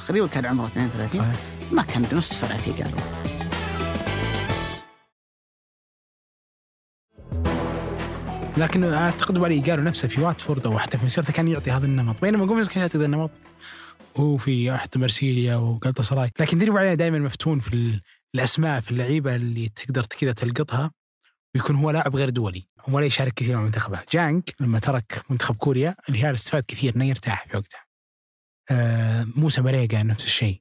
تقريبا 0.06 0.26
كان 0.26 0.46
عمره 0.46 0.66
32 0.66 1.20
صحيح. 1.20 1.36
ما 1.72 1.82
كان 1.82 2.02
بنصف 2.02 2.32
سرعتي 2.32 2.70
قالوا 2.70 3.35
لكن 8.56 8.84
أعتقد 8.84 9.38
علي 9.44 9.60
قالوا 9.60 9.84
نفسه 9.84 10.08
في 10.08 10.20
واتفورد 10.20 10.66
أو 10.66 10.78
حتى 10.78 10.98
في 10.98 11.04
مسيرته 11.04 11.32
كان 11.32 11.48
يعطي 11.48 11.70
هذا 11.70 11.86
النمط. 11.86 12.20
بينما 12.20 12.46
جوميز 12.46 12.68
كان 12.68 12.80
يعطي 12.80 12.98
هذا 12.98 13.04
النمط. 13.04 13.30
هو 14.16 14.36
في 14.36 14.76
حتى 14.76 14.98
مرسيليا 14.98 15.56
وقلت 15.56 16.00
سراي 16.00 16.30
لكن 16.40 16.58
ديري 16.58 16.78
عليه 16.78 16.94
دائما 16.94 17.18
مفتون 17.18 17.58
في 17.60 17.74
ال- 17.74 18.00
الأسماء 18.34 18.80
في 18.80 18.90
اللعيبة 18.90 19.34
اللي 19.34 19.68
تقدر 19.68 20.06
كذا 20.06 20.32
تلقطها 20.32 20.90
ويكون 21.54 21.76
هو 21.76 21.90
لاعب 21.90 22.16
غير 22.16 22.30
دولي. 22.30 22.68
ولا 22.88 23.06
يشارك 23.06 23.34
كثير 23.34 23.56
مع 23.56 23.62
منتخبه. 23.62 24.00
جانك 24.12 24.54
لما 24.60 24.78
ترك 24.78 25.22
منتخب 25.30 25.56
كوريا 25.56 25.96
الهلال 26.08 26.34
استفاد 26.34 26.62
كثير 26.68 26.96
إنه 26.96 27.04
يرتاح 27.04 27.46
في 27.48 27.56
وقتها 27.56 27.80
آه 28.70 29.26
موسى 29.36 29.60
مريقا 29.60 30.02
نفس 30.02 30.24
الشيء. 30.24 30.60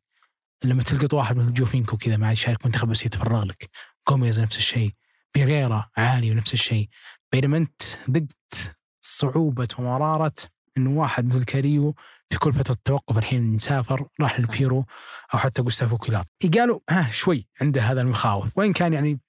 لما 0.63 0.83
تلقط 0.83 1.13
واحد 1.13 1.37
من 1.37 1.53
جوفينكو 1.53 1.97
كذا 1.97 2.17
ما 2.17 2.31
يشارك 2.31 2.65
منتخب 2.65 2.87
بس 2.87 3.05
يتفرغ 3.05 3.43
لك. 3.45 3.69
جوميز 4.09 4.39
نفس 4.39 4.57
الشيء. 4.57 4.91
بيريرا 5.35 5.89
عالي 5.97 6.31
ونفس 6.31 6.53
الشيء. 6.53 6.89
بينما 7.35 7.57
انت 7.57 7.81
ذقت 8.11 8.75
صعوبة 9.01 9.67
ومراره 9.79 10.35
انه 10.77 10.99
واحد 10.99 11.25
مثل 11.25 11.43
كاريو 11.43 11.95
في 12.29 12.39
كل 12.39 12.53
فتره 12.53 12.77
توقف 12.83 13.17
الحين 13.17 13.57
سافر 13.57 14.07
راح 14.21 14.39
للبيرو 14.39 14.85
أو 15.33 15.39
حتى 15.39 15.61
جوستافو 15.61 15.97
كلاب 15.97 16.25
قالوا 16.57 16.79
ها 16.89 17.11
شوي 17.11 17.47
عنده 17.61 17.81
هذا 17.81 18.01
المخاوف. 18.01 18.57
وإن 18.57 18.73
كان 18.73 18.93
يعني 18.93 19.19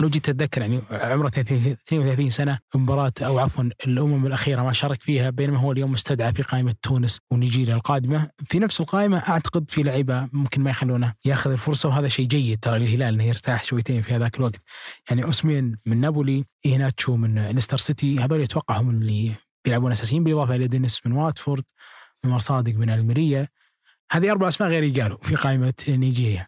لو 0.00 0.08
جيت 0.08 0.28
اتذكر 0.28 0.60
يعني 0.60 0.80
عمره 0.92 1.28
32 1.28 2.30
سنة 2.30 2.58
مباراة 2.74 3.12
أو 3.22 3.38
عفوا 3.38 3.64
الأمم 3.86 4.26
الأخيرة 4.26 4.62
ما 4.62 4.72
شارك 4.72 5.02
فيها 5.02 5.30
بينما 5.30 5.58
هو 5.58 5.72
اليوم 5.72 5.92
مستدعى 5.92 6.32
في 6.32 6.42
قائمة 6.42 6.74
تونس 6.82 7.20
ونيجيريا 7.30 7.74
القادمة. 7.74 8.30
في 8.44 8.58
نفس 8.58 8.80
القائمة 8.80 9.18
أعتقد 9.18 9.70
في 9.70 9.82
لعيبة 9.82 10.28
ممكن 10.32 10.62
ما 10.62 10.70
يخلونه 10.70 11.14
ياخذ 11.24 11.50
الفرصة 11.50 11.88
وهذا 11.88 12.08
شيء 12.08 12.26
جيد 12.26 12.58
ترى 12.58 12.78
للهلال 12.78 13.14
إنه 13.14 13.24
يرتاح 13.24 13.64
شويتين 13.64 14.02
في 14.02 14.14
هذاك 14.14 14.36
الوقت. 14.36 14.62
يعني 15.10 15.24
اوسمين 15.24 15.76
من 15.86 16.00
نابولي 16.00 16.44
ايناتشو 16.66 17.16
من 17.16 17.46
ليستر 17.46 17.76
سيتي 17.76 18.18
هذول 18.18 18.42
أتوقع 18.42 18.80
هم 18.80 18.90
اللي 18.90 19.32
بيلعبون 19.64 19.92
أساسيين 19.92 20.24
بالإضافة 20.24 20.54
إلى 20.56 20.66
دينيس 20.66 21.06
من 21.06 21.12
واتفورد 21.12 21.64
عمر 22.24 22.38
صادق 22.38 22.74
من 22.74 22.90
ألميريا. 22.90 23.48
هذه 24.12 24.30
أربع 24.30 24.48
أسماء 24.48 24.70
غير 24.70 24.82
إيقالو 24.82 25.18
في 25.22 25.34
قائمة 25.34 25.74
نيجيريا. 25.88 26.46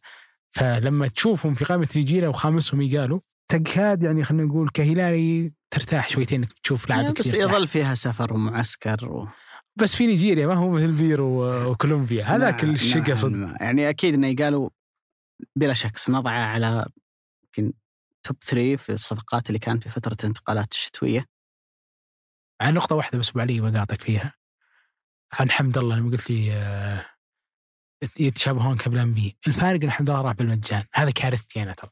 فلما 0.51 1.09
تشوفهم 1.09 1.55
في 1.55 1.65
قائمة 1.65 1.89
نيجيريا 1.97 2.29
وخامسهم 2.29 2.83
إيقالو 2.83 3.21
تكاد 3.53 4.03
يعني 4.03 4.25
خلينا 4.25 4.45
نقول 4.45 4.71
كهلالي 4.71 5.53
ترتاح 5.71 6.09
شويتين 6.09 6.43
إنك 6.43 6.53
تشوف 6.53 6.89
لاعبك 6.89 7.19
بس 7.19 7.27
يرتاح. 7.27 7.41
يظل 7.41 7.67
فيها 7.67 7.95
سفر 7.95 8.35
ومعسكر 8.35 9.09
و... 9.13 9.29
بس 9.77 9.95
في 9.95 10.07
نيجيريا 10.07 10.47
ما 10.47 10.55
هو 10.55 10.71
مثل 10.71 10.93
بيرو 10.93 11.45
وكولومبيا. 11.71 12.25
هذاك 12.25 12.65
نعم، 12.65 12.77
صدق. 12.77 13.55
يعني 13.61 13.89
أكيد 13.89 14.15
إنه 14.15 14.45
إيقالو 14.45 14.71
بلا 15.57 15.75
شك 15.75 15.97
سنضعه 15.97 16.33
على 16.33 16.87
يمكن 17.45 17.73
top 18.23 18.37
3 18.43 18.77
في 18.77 18.93
الصفقات 18.93 19.49
اللي 19.49 19.59
كانت 19.59 19.83
في 19.83 19.91
فترة 19.91 20.17
الانتقالات 20.21 20.73
الشتوية. 20.73 21.27
عن 22.61 22.75
نقطة 22.75 22.97
واحدة 22.97 23.19
بس 23.19 23.31
ابو 23.31 23.41
علي 23.41 23.61
بقاطعك 23.61 24.03
فيها. 24.03 24.35
عن 25.33 25.51
حمد 25.51 25.79
الله 25.79 25.97
لما 25.97 26.11
قلت 26.11 26.31
لي 26.31 26.53
آه، 26.53 27.07
يتشابهون 28.21 28.77
ك 28.77 28.84
plan 28.84 29.13
B. 29.13 29.37
الفارق 29.47 29.83
إن 29.83 29.91
حمد 29.91 30.11
الله 30.11 30.23
راح 30.23 30.33
بالمجان. 30.33 30.85
هذا 30.95 31.11
كارثتي 31.11 31.63
أنا 31.63 31.73
ترى. 31.73 31.91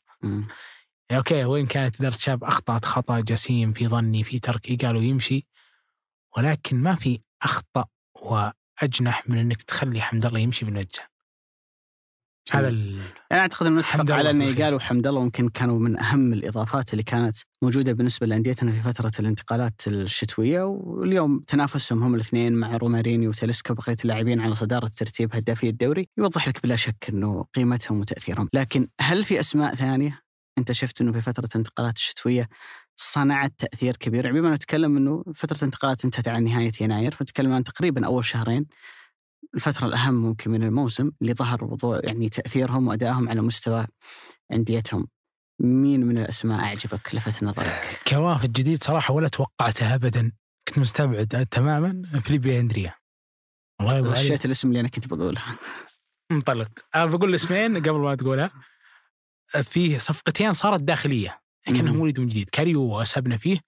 يعني 1.11 1.19
okay 1.19 1.45
وين 1.45 1.67
كانت 1.67 2.01
اداره 2.01 2.17
شاب 2.17 2.45
أخطأت 2.45 2.85
خطأ 2.85 3.21
جسيم 3.21 3.73
في 3.73 3.89
ظني 3.89 4.25
في 4.25 4.39
ترك 4.39 4.77
إيقالو 4.77 5.03
يمشي 5.03 5.47
ولكن 6.37 6.77
ما 6.77 6.95
في 6.95 7.21
أخطأ 7.43 7.85
وأشنع 8.23 9.29
من 9.29 9.39
إنك 9.39 9.63
تخلي 9.63 10.01
حمد 10.01 10.27
الله 10.27 10.39
يمشي 10.39 10.65
بالمجان. 10.65 11.07
هذا 12.51 12.69
ال... 12.69 13.01
أنا 13.33 13.41
أعتقد 13.41 13.67
إنه 13.67 13.81
نتفق 13.81 14.11
على 14.11 14.31
إنه 14.31 14.65
قالوا 14.65 14.81
حمد 14.81 15.07
الله 15.07 15.25
ممكن 15.25 15.49
كانوا 15.49 15.79
من 15.79 16.01
أهم 16.01 16.33
الإضافات 16.33 16.93
اللي 16.93 17.03
كانت 17.03 17.37
موجودة 17.63 17.93
بالنسبة 17.93 18.27
لأنديتنا 18.27 18.73
في 18.73 18.81
فترة 18.81 19.13
الانتقالات 19.21 19.81
الشتوية 19.87 20.63
واليوم 20.63 21.41
تنافسهم 21.47 22.03
هم 22.03 22.15
الاثنين 22.15 22.53
مع 22.53 22.77
روماريني 22.77 23.29
وتاليسكا 23.29 23.75
بقية 23.75 23.97
اللاعبين 24.05 24.41
على 24.41 24.55
صدارة 24.55 24.91
ترتيب 24.97 25.37
هدافي 25.37 25.69
الدوري 25.69 26.09
يوضح 26.19 26.49
لك 26.49 26.63
بلا 26.63 26.77
شك 26.77 27.09
إنه 27.09 27.45
قيمتهم 27.55 28.01
وتأثيرهم، 28.01 28.49
لكن 28.55 28.89
هل 29.01 29.25
في 29.25 29.41
أسماء 29.41 29.75
ثانية؟ 29.75 30.30
انت 30.61 30.73
شفت 30.73 31.01
انه 31.01 31.13
في 31.13 31.21
فترة 31.21 31.49
الانتقالات 31.55 31.97
الشتوية 31.97 32.49
صنعت 32.97 33.53
تأثير 33.59 33.97
كبير. 33.97 34.25
يعني 34.25 34.41
بما 34.41 34.55
نتكلم 34.55 34.97
انه 34.97 35.25
فترة 35.35 35.57
الانتقالات 35.57 36.05
انتهت 36.05 36.29
على 36.29 36.45
نهاية 36.45 36.73
يناير 36.81 37.15
فنتكلم 37.15 37.53
عن 37.53 37.65
تقريبا 37.65 38.07
أول 38.07 38.25
شهرين 38.25 38.67
الفترة 39.55 39.87
الأهم 39.87 40.15
ممكن 40.15 40.51
من 40.51 40.63
الموسم 40.63 41.11
اللي 41.23 41.35
ظهر 41.35 41.65
وضوء 41.65 42.07
يعني 42.07 42.29
تأثيرهم 42.29 42.89
وأدائهم 42.89 43.29
على 43.29 43.41
مستوى 43.41 43.87
أنديتهم. 44.53 45.09
مين 45.61 46.07
من 46.07 46.19
الأسماء 46.19 46.61
أعجبك 46.61 47.15
لفت 47.15 47.45
نظرك؟ 47.45 48.01
كوافد 48.09 48.53
جديد 48.53 48.83
صراحة 48.83 49.15
ولا 49.15 49.29
توقعته 49.29 49.95
ابدا. 49.95 50.33
كنت 50.69 50.79
مستبعد 50.79 51.47
تماما 51.51 52.03
فيليبي 52.21 52.61
أندريا. 52.61 52.95
والله 53.81 53.95
يا 53.95 53.99
ابو 53.99 54.09
علي 54.09 54.19
غشيت 54.19 54.45
الاسم 54.45 54.69
اللي 54.69 54.81
أنا 54.81 54.89
كنت 54.89 55.09
بقوله. 55.09 55.43
انطلق 56.31 56.69
أنا 56.95 57.07
بقول 57.07 57.31
الاسمين 57.31 57.77
قبل 57.79 57.99
ما 57.99 58.15
تقولها. 58.15 58.51
في 59.63 59.99
صفقتين 59.99 60.53
صارت 60.53 60.81
داخلية 60.81 61.41
يعني 61.67 61.79
كأنهم 61.79 61.95
مم. 61.97 62.01
ولد 62.01 62.21
من 62.21 62.27
جديد. 62.29 62.49
كاريو 62.51 62.83
وأسبنا 62.83 63.37
فيه 63.37 63.59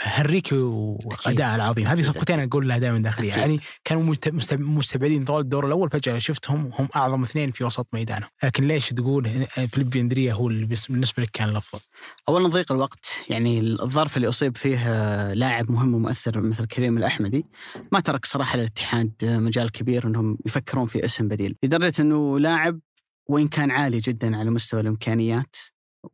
هنريكي 0.00 0.54
وأداء 0.56 1.54
العظيم. 1.54 1.86
هذه 1.86 2.02
صفقتين. 2.02 2.40
أقول 2.40 2.68
لها 2.68 2.78
دائما 2.78 2.98
داخلية. 2.98 3.30
أكيد. 3.30 3.40
يعني 3.40 3.56
كانوا 3.84 4.02
مست- 4.02 4.28
مست- 4.28 4.54
مستبعدين 4.54 5.24
طوال 5.24 5.40
الدور 5.40 5.66
الأول 5.66 5.90
فجأة 5.90 6.18
شفتهم 6.18 6.70
هم 6.78 6.88
أعظم 6.96 7.22
اثنين 7.22 7.50
في 7.50 7.64
وسط 7.64 7.86
ميدانهم 7.94 8.28
لكن 8.42 8.66
ليش 8.68 8.88
تقول 8.88 9.46
فيليبي 9.68 10.00
أندريا 10.00 10.32
هو 10.32 10.48
اللي 10.48 10.66
بالنسبة 10.88 11.22
لك 11.22 11.30
كان 11.32 11.48
الأفضل؟ 11.48 11.80
اولا 12.28 12.48
ضيق 12.48 12.72
الوقت. 12.72 13.12
يعني 13.30 13.60
الظرف 13.60 14.16
اللي 14.16 14.28
أصيب 14.28 14.56
فيه 14.56 15.32
لاعب 15.32 15.70
مهم 15.70 15.94
ومؤثر 15.94 16.40
مثل 16.40 16.66
كريم 16.66 16.98
الأحمدي 16.98 17.46
ما 17.92 18.00
ترك 18.00 18.26
صراحة 18.26 18.56
للاتحاد 18.56 19.12
مجال 19.22 19.70
كبير 19.70 20.06
إنهم 20.06 20.38
يفكرون 20.46 20.86
في 20.86 21.04
اسم 21.04 21.28
بديل. 21.28 21.56
لدرجة 21.62 22.02
إنه 22.02 22.38
لاعب 22.38 22.80
وإن 23.28 23.48
كان 23.48 23.70
عالي 23.70 23.98
جدا 23.98 24.36
على 24.36 24.50
مستوى 24.50 24.80
الإمكانيات 24.80 25.56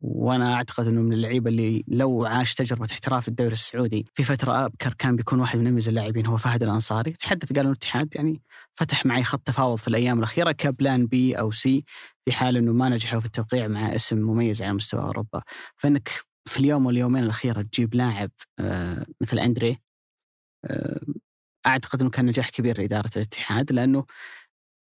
وأنا 0.01 0.53
أعتقد 0.53 0.87
إنه 0.87 1.01
من 1.01 1.13
اللعيبة 1.13 1.49
اللي 1.49 1.83
لو 1.87 2.25
عاش 2.25 2.55
تجربة 2.55 2.87
احتراف 2.91 3.27
الدوري 3.27 3.53
السعودي 3.53 4.05
في 4.13 4.23
فترة 4.23 4.65
أبكر 4.65 4.93
كان 4.93 5.15
بيكون 5.15 5.39
واحد 5.39 5.59
من 5.59 5.67
أميز 5.67 5.87
اللاعبين 5.87 6.25
هو 6.25 6.37
فهد 6.37 6.63
الأنصاري. 6.63 7.11
تحدث 7.11 7.53
قالوا 7.53 7.71
الاتحاد 7.71 8.15
يعني 8.15 8.41
فتح 8.73 9.05
معي 9.05 9.23
خط 9.23 9.47
تفاوض 9.47 9.77
في 9.77 9.87
الأيام 9.87 10.17
الأخيرة 10.17 10.51
ك 10.51 10.62
plan 10.62 11.07
B 11.07 11.39
أو 11.39 11.51
C 11.51 11.83
في 12.25 12.31
حال 12.31 12.57
إنه 12.57 12.73
ما 12.73 12.89
نجحوا 12.89 13.19
في 13.19 13.25
التوقيع 13.25 13.67
مع 13.67 13.95
اسم 13.95 14.17
مميز 14.17 14.61
على 14.61 14.73
مستوى 14.73 15.01
أوروبا. 15.01 15.41
فإنك 15.75 16.09
في 16.47 16.59
اليوم 16.59 16.85
واليومين 16.85 17.23
الأخيرة 17.23 17.61
تجيب 17.61 17.95
لاعب 17.95 18.31
آه، 18.59 19.05
مثل 19.21 19.39
أندري 19.39 19.77
آه، 20.65 21.01
أعتقد 21.67 22.01
إنه 22.01 22.09
كان 22.09 22.25
نجاح 22.25 22.49
كبير 22.49 22.77
لإدارة 22.77 23.09
الاتحاد 23.15 23.71
لأنه 23.71 24.05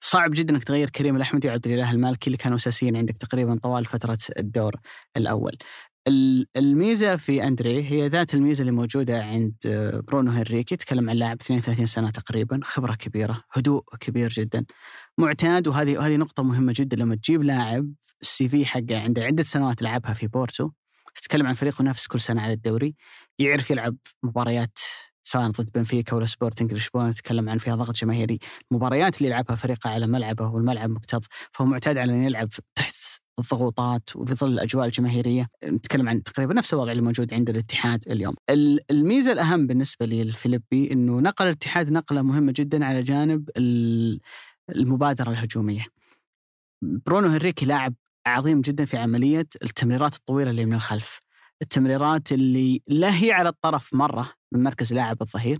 صعب 0.01 0.30
جدا 0.30 0.55
إنك 0.55 0.64
تغير 0.64 0.90
كريم 0.90 1.16
الأحمدي 1.16 1.48
وعبد 1.48 1.66
الإله 1.66 1.92
المالكي 1.92 2.26
اللي 2.26 2.36
كانوا 2.36 2.57
أساسيين 2.57 2.96
عندك 2.96 3.16
تقريبا 3.16 3.59
طوال 3.62 3.84
فترة 3.84 4.18
الدور 4.38 4.74
الأول. 5.16 5.57
ال- 6.09 6.46
الميزة 6.57 7.16
في 7.16 7.44
أندري 7.46 7.82
هي 7.90 8.09
ذات 8.09 8.34
الميزة 8.34 8.61
اللي 8.61 8.72
موجودة 8.72 9.22
عند 9.24 9.55
آه، 9.66 10.01
برونو 10.01 10.30
هنريكي 10.30 10.76
تكلم 10.76 11.11
عن 11.11 11.16
لاعب 11.16 11.36
32 11.40 11.86
سنة 11.86 12.11
تقريبا 12.11 12.61
خبرة 12.64 12.94
كبيرة 12.94 13.42
هدوء 13.53 13.82
كبير 14.01 14.30
جدا 14.30 14.64
معتاد 15.18 15.68
وهذه 15.68 15.98
وهذه 15.98 16.16
نقطة 16.16 16.42
مهمة 16.42 16.72
جدا 16.76 16.96
لما 16.96 17.14
تجيب 17.16 17.42
لاعب 17.42 17.92
ال 18.22 18.49
CV 18.49 18.66
حقه 18.66 19.03
عنده 19.03 19.22
عدة 19.24 19.42
سنوات 19.42 19.82
لعبها 19.82 20.14
في 20.14 20.26
بورتو 20.26 20.70
تتكلم 21.14 21.46
عن 21.46 21.55
فريق 21.55 21.80
ينافس 21.80 22.07
كل 22.07 22.20
سنة 22.20 22.42
على 22.42 22.53
الدوري 22.53 22.94
يعرف 23.38 23.70
يلعب 23.70 23.96
مباريات 24.22 24.78
سواء 25.31 25.51
ضد 25.51 25.70
بنفيكا 25.74 26.16
ولا 26.16 26.26
سبورتنج 26.26 26.72
لشبونة 26.74 27.09
نتكلم 27.09 27.49
عن 27.49 27.59
فيها 27.59 27.74
ضغط 27.76 27.97
جماهيري. 27.97 28.39
المباريات 28.70 29.18
اللي 29.18 29.28
يلعبها 29.28 29.57
فريقه 29.57 29.91
على 29.91 30.07
ملعبه 30.07 30.49
والملعب 30.49 30.91
مكتظ 30.91 31.20
فهو 31.53 31.66
معتاد 31.66 31.99
على 31.99 32.12
انه 32.14 32.24
يلعب 32.26 32.49
تحت 32.74 32.95
الضغوطات 33.39 34.16
وفي 34.16 34.35
ظل 34.35 34.53
الأجواء 34.53 34.87
الجماهيرية. 34.87 35.49
نتكلم 35.64 36.09
عن 36.09 36.22
تقريبا 36.22 36.55
نفس 36.55 36.74
الوضع 36.74 36.91
اللي 36.93 37.03
موجود 37.03 37.35
عند 37.35 37.51
الاتحاد 37.51 38.05
اليوم. 38.11 38.35
ال- 38.51 38.81
الميزة 38.91 39.33
الأهم 39.33 39.66
بالنسبة 39.66 40.07
لي 40.07 40.22
الفيلبي 40.22 40.93
إنه 40.93 41.20
نقل 41.20 41.47
الاتحاد 41.47 41.91
نقلة 41.91 42.22
مهمة 42.22 42.53
جدا 42.57 42.85
على 42.85 43.03
جانب 43.03 43.51
ال- 43.57 44.20
المبادرة 44.70 45.31
الهجومية. 45.31 45.87
برونو 46.83 47.28
هنريكي 47.28 47.66
لاعب 47.66 47.95
عظيم 48.26 48.61
جدا 48.61 48.85
في 48.85 48.97
عملية 48.97 49.47
التمريرات 49.62 50.14
الطويلة 50.14 50.51
اللي 50.51 50.64
من 50.64 50.74
الخلف. 50.74 51.20
التمريرات 51.62 52.33
اللي 52.33 52.83
لا 52.87 53.22
هي 53.22 53.33
على 53.33 53.49
الطرف 53.49 53.95
مرة 53.95 54.33
من 54.53 54.62
مركز 54.62 54.92
لاعب 54.94 55.22
الظهير 55.22 55.59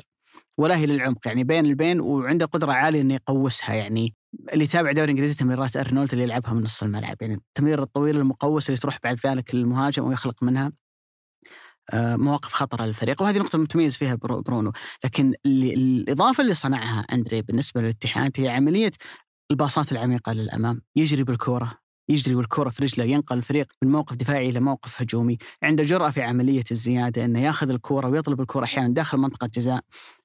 ولا 0.59 0.76
هي 0.76 0.86
للعمق 0.86 1.18
يعني 1.26 1.45
بين 1.45 1.66
البين 1.66 2.01
وعنده 2.01 2.47
قدرة 2.47 2.72
عالية 2.72 3.01
إنه 3.01 3.14
يقوسها 3.14 3.74
يعني 3.74 4.14
اللي 4.53 4.64
يتابع 4.64 4.93
دوري 4.93 5.11
إنجليزي 5.12 5.34
تمريرات 5.34 5.76
أرنولد 5.76 6.12
اللي 6.12 6.24
يلعبها 6.24 6.55
من 6.55 6.62
نص 6.62 6.82
الملعب 6.82 7.16
يعني 7.20 7.34
التمرير 7.34 7.82
الطويل 7.82 8.16
المقوس 8.16 8.68
اللي 8.68 8.80
تروح 8.80 8.99
بعد 9.05 9.18
ذلك 9.26 9.55
للمهاجم 9.55 10.05
ويخلق 10.05 10.43
منها 10.43 10.72
آه، 11.93 12.16
مواقف 12.16 12.53
خطرة 12.53 12.84
للفريق 12.84 13.22
وهذه 13.22 13.38
نقطة 13.38 13.59
متميز 13.59 13.97
فيها 13.97 14.14
برو- 14.14 14.41
برونو. 14.43 14.72
لكن 15.05 15.34
اللي 15.47 15.74
الإضافة 15.74 16.43
اللي 16.43 16.55
صنعها 16.55 17.01
أندري 17.01 17.43
بالنسبة 17.43 17.80
للاتحاد 17.80 18.32
هي 18.38 18.49
عملية 18.49 18.91
الباصات 19.51 19.93
العميقة 19.93 20.32
للأمام 20.32 20.82
يجري 20.97 21.24
بالكورة. 21.24 21.80
يجري 22.11 22.35
والكرة 22.35 22.71
في 22.71 22.83
رجله 22.83 23.05
ينقل 23.05 23.39
الفريق 23.39 23.67
من 23.83 23.91
موقف 23.93 24.17
دفاعي 24.17 24.49
إلى 24.51 24.61
موقف 24.61 25.03
هجومي 25.03 25.39
عنده 25.63 25.85
جرأة 25.85 26.11
في 26.11 26.23
عملية 26.23 26.65
الزيادة 26.71 27.25
أنه 27.25 27.41
ياخذ 27.41 27.71
الكرة 27.71 28.09
ويطلب 28.09 28.41
الكرة 28.41 28.65
أحيانا 28.65 28.95
داخل 28.95 29.19
منطقة 29.19 29.51
جزاء 29.55 29.81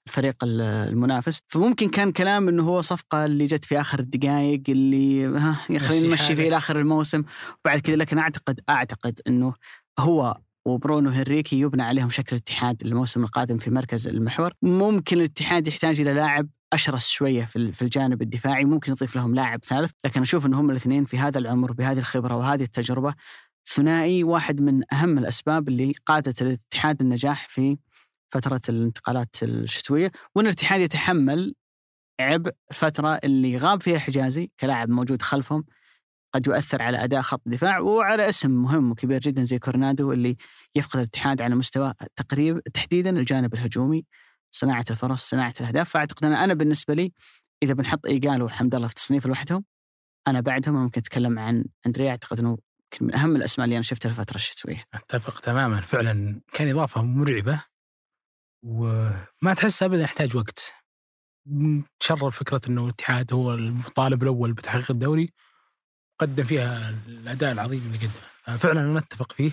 الفريق 0.08 0.36
ال- 0.44 0.62
المنافس. 0.62 1.40
فممكن 1.48 1.90
كان 1.90 2.12
كلام 2.12 2.48
أنه 2.48 2.64
هو 2.64 2.82
صفقة 2.82 3.26
اللي 3.26 3.46
جت 3.46 3.66
في 3.66 3.82
آخر 3.82 4.00
الدقائق 4.00 4.62
اللي 4.70 5.26
ها 5.26 5.60
يا 5.70 5.76
مشي 5.76 5.86
خلينا 5.88 6.08
نمشي. 6.08 6.36
فيه 6.36 6.48
إلى 6.48 6.58
آخر 6.58 6.80
الموسم. 6.80 7.24
وبعد 7.66 7.80
كذا 7.80 7.96
لكن 7.96 8.18
أعتقد 8.18 8.60
أعتقد 8.70 9.20
أنه 9.28 9.54
هو 10.00 10.38
وبرونو 10.66 11.10
هنريكي 11.10 11.60
يبنى 11.60 11.84
عليهم 11.84 12.10
شكل 12.10 12.36
الاتحاد 12.36 12.82
الموسم 12.82 13.24
القادم 13.24 13.58
في 13.58 13.72
مركز 13.72 14.08
المحور. 14.08 14.54
ممكن 14.62 15.18
الاتحاد 15.18 15.68
يحتاج 15.68 16.00
إلى 16.02 16.14
لاعب 16.14 16.48
أشرس 16.76 17.08
شوية 17.08 17.46
في 17.46 17.72
في 17.72 17.82
الجانب 17.82 18.22
الدفاعي 18.22 18.66
ممكن 18.66 18.92
يضيف 18.92 19.16
لهم 19.16 19.36
لاعب 19.36 19.64
ثالث 19.64 19.92
لكن 20.06 20.22
أشوف 20.22 20.46
أن 20.46 20.54
هم 20.54 20.70
الاثنين 20.70 21.06
في 21.06 21.18
هذا 21.18 21.40
العمر 21.40 21.72
بهذه 21.72 22.00
الخبرة 22.00 22.36
وهذه 22.36 22.64
التجربة 22.64 23.16
ثنائي 23.68 24.24
واحد 24.24 24.62
من 24.62 24.94
أهم 24.94 25.18
الأسباب 25.18 25.68
اللي 25.68 25.94
قادت 26.06 26.42
الاتحاد 26.42 27.02
النجاح 27.02 27.48
في 27.50 27.78
فترة 28.34 28.62
الانتقالات 28.70 29.36
الشتوية. 29.44 30.12
وأن 30.36 30.46
الاتحاد 30.46 30.82
يتحمل 30.82 31.56
عبء 32.20 32.52
الفترة 32.72 33.20
اللي 33.24 33.58
غاب 33.58 33.84
فيها 33.84 34.00
حجازي 34.00 34.52
كلاعب 34.60 34.90
موجود 34.90 35.22
خلفهم 35.22 35.66
قد 36.34 36.48
يؤثر 36.48 36.82
على 36.82 37.04
أداء 37.04 37.22
خط 37.22 37.42
الدفاع 37.48 37.80
وعلى 37.80 38.30
اسم 38.30 38.52
مهم 38.52 38.92
وكبير 38.92 39.20
جدا 39.20 39.44
زي 39.44 39.60
كورنادو 39.60 40.12
اللي 40.12 40.38
يفقد 40.76 41.00
الاتحاد 41.00 41.42
على 41.42 41.56
مستوى 41.56 41.94
تقريب 42.16 42.60
تحديدا 42.60 43.10
الجانب 43.10 43.54
الهجومي. 43.54 44.06
صناعة 44.56 44.86
الفرص 44.90 45.30
صناعة 45.30 45.54
الأهداف. 45.60 45.90
فأعتقد 45.90 46.26
أنا, 46.26 46.44
أنا 46.44 46.54
بالنسبة 46.54 46.94
لي 46.94 47.12
إذا 47.64 47.74
بنحط 47.74 48.06
إيجال 48.06 48.42
وحمد 48.42 48.76
الله 48.76 48.88
في 48.88 48.94
تصنيف 48.94 49.26
لوحدهم 49.26 49.66
أنا 50.28 50.42
بعدهم 50.42 50.76
ممكن 50.76 51.02
أتكلم 51.02 51.40
عن 51.40 51.66
أندريا. 51.86 52.10
أعتقد 52.10 52.40
أنه 52.40 52.50
يمكن 52.50 53.06
من 53.06 53.16
أهم 53.16 53.36
الأسماء 53.36 53.66
اللي 53.66 53.76
أنا 53.76 53.84
شفتها 53.84 54.10
الفترة 54.10 54.36
الشتوية 54.36 54.84
أتفق 54.94 55.40
تماما. 55.40 55.82
فعلا 55.82 56.42
كان 56.54 56.70
إضافة 56.70 57.02
مرعبة 57.02 57.64
وما 58.64 59.54
تحس 59.58 59.84
ابدا 59.84 60.04
يحتاج 60.04 60.36
وقت. 60.36 60.74
تشرف 62.00 62.40
فكرة 62.40 62.62
إنه 62.68 62.84
الاتحاد 62.84 63.34
هو 63.34 63.54
المطالب 63.54 64.24
الأول 64.24 64.54
بتحقيق 64.54 64.92
الدوري 64.92 65.34
قدم 66.20 66.44
فيها 66.44 66.90
الأداء 66.90 67.52
العظيم 67.52 67.86
اللي 67.86 67.98
قدمه. 67.98 68.58
فعلا 68.58 68.82
أنا 68.82 69.00
أتفق 69.00 69.32
فيه 69.32 69.52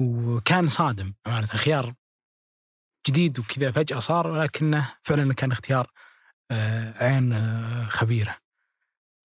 وكان 0.00 0.68
صادم. 0.68 1.14
أمانة 1.26 1.46
خيار 1.46 1.94
جديد 3.08 3.38
وكذا 3.38 3.70
فجأة 3.70 3.98
صار 3.98 4.26
ولكنه 4.26 4.94
فعلا 5.02 5.34
كان 5.34 5.52
اختيار 5.52 5.90
آه، 6.50 7.04
عين 7.04 7.32
آه، 7.32 7.84
خبيرة. 7.84 8.36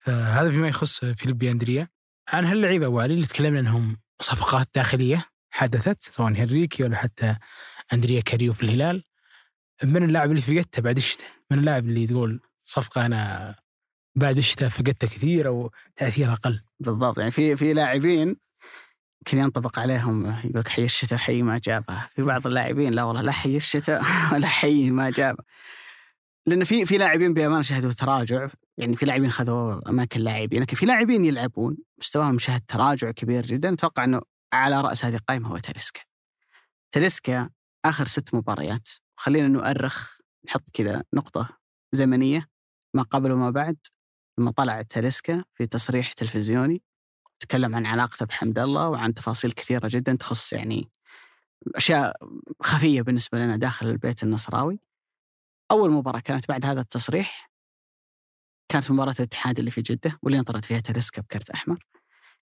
فهذا 0.00 0.50
فيما 0.50 0.68
يخص 0.68 1.04
فيليبي 1.04 1.50
أندريا. 1.50 1.88
عن 2.28 2.44
هاللعيبه 2.44 2.86
أبو 2.86 3.00
علي 3.00 3.14
اللي 3.14 3.26
تكلمنا 3.26 3.60
إنهم 3.60 3.98
صفقات 4.20 4.68
داخلية 4.74 5.26
حدثت 5.50 6.02
سواء 6.02 6.28
هنريكي 6.28 6.84
ولا 6.84 6.96
حتى 6.96 7.36
أندريا 7.92 8.20
كاريو 8.20 8.52
في 8.52 8.62
الهلال؟ 8.62 9.04
من 9.84 10.02
اللاعب 10.02 10.30
اللي 10.30 10.42
فقدته 10.42 10.82
بعد 10.82 10.96
الشتاء 10.96 11.28
من 11.50 11.58
اللاعب 11.58 11.84
اللي 11.84 12.06
تقول 12.06 12.40
صفقة 12.62 13.06
أنا 13.06 13.54
بعد 14.14 14.38
الشتاء 14.38 14.68
فقدته 14.68 15.08
كثير 15.08 15.48
أو 15.48 15.70
تاثير 15.96 16.32
أقل؟ 16.32 16.62
بالضبط 16.80 17.18
يعني 17.18 17.30
في 17.30 17.56
في 17.56 17.72
لاعبين 17.72 18.36
يمكن 19.20 19.38
ينطبق 19.38 19.78
عليهم 19.78 20.26
يقول 20.26 20.60
لك 20.60 20.68
حي 20.68 20.84
الشتاء 20.84 21.18
حي 21.18 21.42
ما 21.42 21.58
جابه. 21.58 22.08
في 22.14 22.22
بعض 22.22 22.46
اللاعبين 22.46 22.92
لا 22.92 23.02
والله 23.02 23.22
لا 23.22 23.32
حي 23.32 23.56
الشتاء 23.56 24.02
ولا 24.32 24.46
حي 24.46 24.90
ما 24.90 25.10
جابه. 25.10 25.44
لأن 26.46 26.64
في 26.64 26.86
في 26.86 26.98
لاعبين 26.98 27.34
بأمانة 27.34 27.62
شهدوا 27.62 27.92
تراجع 27.92 28.48
يعني 28.78 28.96
في 28.96 29.06
لاعبين 29.06 29.30
خذوا 29.30 29.90
أماكن 29.90 30.20
لاعبين 30.20 30.62
لكن 30.62 30.76
في 30.76 30.86
لاعبين 30.86 31.24
يلعبون 31.24 31.76
مستواهم 31.98 32.38
شهد 32.38 32.62
تراجع 32.68 33.10
كبير 33.10 33.46
جدا. 33.46 33.74
أتوقع 33.74 34.04
إنه 34.04 34.20
على 34.52 34.80
رأس 34.80 35.04
هذه 35.04 35.14
القائمه 35.14 35.48
هو 35.48 35.58
تاليسكا. 35.58 36.00
تاليسكا 36.92 37.50
آخر 37.84 38.06
ست 38.06 38.34
مباريات. 38.34 38.88
خلينا 39.16 39.48
نؤرخ 39.48 40.16
نحط 40.46 40.70
كذا 40.72 41.02
نقطة 41.14 41.48
زمنية 41.92 42.46
ما 42.94 43.02
قبل 43.02 43.32
وما 43.32 43.50
بعد 43.50 43.76
لما 44.38 44.50
طلع 44.50 44.82
تاليسكا 44.82 45.44
في 45.54 45.66
تصريح 45.66 46.12
تلفزيوني. 46.12 46.82
تكلم 47.40 47.74
عن 47.74 47.86
علاقته 47.86 48.26
بحمد 48.26 48.58
الله 48.58 48.88
وعن 48.88 49.14
تفاصيل 49.14 49.52
كثيرة 49.52 49.88
جدا 49.88 50.16
تخص 50.16 50.52
يعني 50.52 50.90
أشياء 51.74 52.16
خفية 52.62 53.02
بالنسبة 53.02 53.38
لنا 53.38 53.56
داخل 53.56 53.86
البيت 53.86 54.22
النصراوي. 54.22 54.80
أول 55.70 55.90
مباراة 55.90 56.20
كانت 56.20 56.48
بعد 56.48 56.64
هذا 56.64 56.80
التصريح 56.80 57.50
كانت 58.68 58.90
مباراة 58.90 59.14
الاتحاد 59.18 59.58
اللي 59.58 59.70
في 59.70 59.82
جدة 59.82 60.18
واللي 60.22 60.38
انطرد 60.38 60.64
فيها 60.64 60.80
تاليسكا 60.80 61.22
بكرت 61.22 61.50
أحمر. 61.50 61.86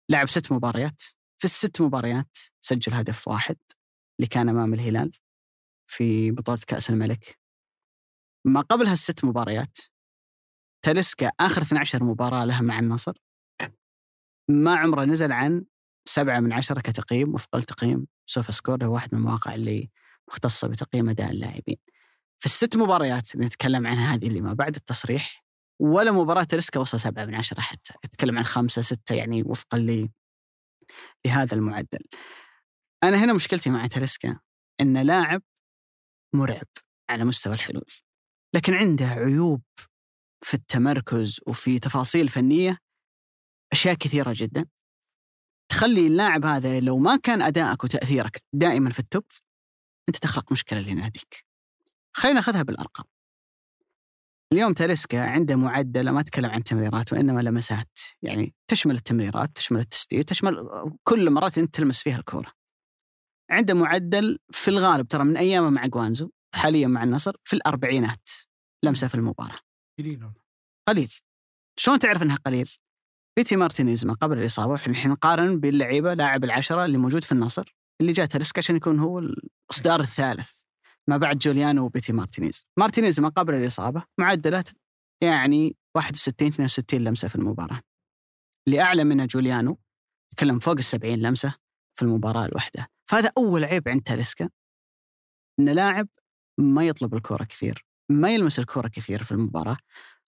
لعب 0.09 0.28
ست 0.28 0.53
مباريات. 0.53 1.03
في 1.38 1.45
الست 1.45 1.80
مباريات 1.80 2.36
سجل 2.61 2.95
هدف 2.95 3.28
واحد 3.28 3.57
اللي 4.18 4.28
كان 4.28 4.49
أمام 4.49 4.74
الهلال 4.74 5.12
في 5.86 6.30
بطولة 6.30 6.61
كأس 6.66 6.90
الملك. 6.90 7.38
ما 8.47 8.61
قبل 8.61 8.86
هالست 8.86 9.24
مباريات 9.24 9.78
تاليسكا 10.84 11.30
آخر 11.40 11.62
12 11.62 12.05
مباراة 12.05 12.45
له 12.45 12.62
مع 12.62 12.78
النصر. 12.78 13.24
ما 14.49 14.76
عمره 14.76 15.05
نزل 15.05 15.32
عن 15.32 15.64
سبعة 16.05 16.40
من 16.40 16.53
عشرة 16.53 16.80
كتقييم 16.80 17.34
وفق 17.34 17.57
التقييم 17.57 18.07
سوفا 18.26 18.53
سكور 18.53 18.84
هو 18.84 18.95
واحد 18.95 19.14
من 19.14 19.20
المواقع 19.20 19.55
اللي 19.55 19.90
مختصة 20.28 20.68
بتقييم 20.68 21.09
أداء 21.09 21.30
اللاعبين. 21.30 21.76
في 22.38 22.47
الست 22.47 22.76
مباريات 22.76 23.34
اللي 23.34 23.47
نتكلم 23.47 23.86
عنها 23.86 24.14
هذه 24.14 24.26
اللي 24.26 24.40
ما 24.40 24.53
بعد 24.53 24.76
التصريح 24.76 25.45
ولا 25.80 26.12
مباراة 26.12 26.45
تلسكا 26.45 26.80
وصل 26.80 27.01
سبعة 27.01 27.24
من 27.24 27.34
عشرة 27.34 27.61
حتى. 27.61 27.95
يتكلم 28.05 28.38
عن 28.38 28.45
خمسة 28.45 28.82
ستة 28.82 29.14
يعني 29.14 29.42
وفقا 29.42 29.78
ل 29.78 30.09
لهذا 31.26 31.55
المعدل. 31.55 32.05
أنا 33.05 33.24
هنا 33.24 33.32
مشكلتي 33.32 33.70
مع 33.70 33.86
تلسكا 33.86 34.38
أن 34.80 35.03
لاعب 35.03 35.42
مرعب 36.34 36.66
على 37.11 37.24
مستوى 37.24 37.55
الحلول. 37.55 37.90
لكن 38.55 38.74
عنده 38.74 39.07
عيوب 39.07 39.62
في 40.45 40.55
التمركز 40.55 41.40
وفي 41.47 41.78
تفاصيل 41.78 42.28
فنية 42.28 42.78
أشياء 43.75 43.95
كثيرة 43.95 44.33
جدا. 44.37 44.66
تخلي 45.70 46.07
اللاعب 46.07 46.45
هذا 46.45 46.81
لو 46.81 46.99
ما 46.99 47.16
كان 47.16 47.43
أدائك 47.43 47.85
وتأثيرك 47.85 48.43
دائما 48.53 48.91
في 48.91 48.99
التوب 48.99 49.25
أنت 50.09 50.16
تخلق 50.16 50.53
مشكلة 50.53 50.81
لناديك. 50.81 51.45
خلينا 52.16 52.35
ناخذها 52.35 52.62
بالأرقام. 52.62 53.07
اليوم 54.53 54.72
تاليسكا 54.72 55.31
عنده 55.31 55.57
معدل 55.57 56.11
ما 56.11 56.20
أتكلم 56.20 56.51
عن 56.51 56.62
تمريرات 56.62 57.12
وإنما 57.12 57.41
لمسات. 57.41 57.99
يعني 58.22 58.55
تشمل 58.70 58.95
التمريرات 58.95 59.57
تشمل 59.57 59.81
التسديد 59.81 60.25
تشمل 60.25 60.68
كل 61.05 61.31
مرات 61.31 61.59
أنت 61.59 61.75
تلمس 61.75 62.03
فيها 62.03 62.18
الكورة. 62.18 62.53
عنده 63.51 63.75
معدل 63.75 64.39
في 64.51 64.68
الغالب 64.68 65.09
ترى 65.09 65.25
من 65.25 65.37
أيامه 65.37 65.70
مع 65.70 65.87
جوانزو 65.87 66.31
حاليا 66.55 66.87
مع 66.87 67.03
النصر 67.03 67.37
في 67.45 67.57
الأربعينات 67.57 68.29
لمسة 68.85 69.09
في 69.09 69.14
المباراة. 69.14 69.59
قليل 69.99 70.31
قليل. 70.89 71.12
شلون 71.79 71.99
تعرف 71.99 72.22
إنها 72.22 72.37
قليل؟ 72.37 72.70
بيتي 73.37 73.57
مارتينيز 73.57 74.05
ما 74.05 74.14
قبل 74.14 74.39
الإصابة 74.39 74.72
وإحنا 74.72 74.93
الحين 74.93 75.11
نقارن 75.11 75.61
باللعيبة 75.61 76.14
لاعب 76.14 76.45
العشرة 76.45 76.85
اللي 76.85 76.99
موجود 76.99 77.24
في 77.24 77.32
النصر 77.32 77.76
اللي 78.01 78.12
جاء 78.12 78.26
تاليسكا 78.26 78.59
عشان 78.59 78.76
يكون 78.76 78.99
هو 78.99 79.18
الإصدار 79.18 80.01
الثالث 80.01 80.61
ما 81.09 81.16
بعد 81.16 81.39
جوليانو 81.39 81.85
وبيتي 81.85 82.12
مارتينيز. 82.12 82.66
مارتينيز 82.78 83.20
ما 83.20 83.28
قبل 83.28 83.55
الإصابة 83.55 84.03
معدلات 84.18 84.68
يعني 85.22 85.76
61 85.97 86.49
62 86.49 87.01
لمسة 87.01 87.28
في 87.28 87.37
المباراة. 87.37 87.80
اللي 88.68 88.80
أعلى 88.80 89.05
منها 89.05 89.26
جوليانو 89.26 89.78
تكلم 90.37 90.59
فوق 90.59 90.76
ال 90.76 90.85
70 90.85 91.14
لمسة 91.14 91.55
في 91.95 92.03
المباراة 92.03 92.47
الواحدة. 92.47 92.89
فهذا 93.11 93.32
أول 93.39 93.64
عيب 93.64 93.89
عند 93.89 94.03
تاليسكا 94.03 94.49
إن 95.61 95.68
لاعب 95.68 96.09
ما 96.59 96.87
يطلب 96.87 97.14
الكرة 97.14 97.45
كثير 97.45 97.85
ما 98.11 98.35
يلمس 98.35 98.59
الكرة 98.59 98.89
كثير 98.89 99.22
في 99.22 99.32
المباراة. 99.32 99.76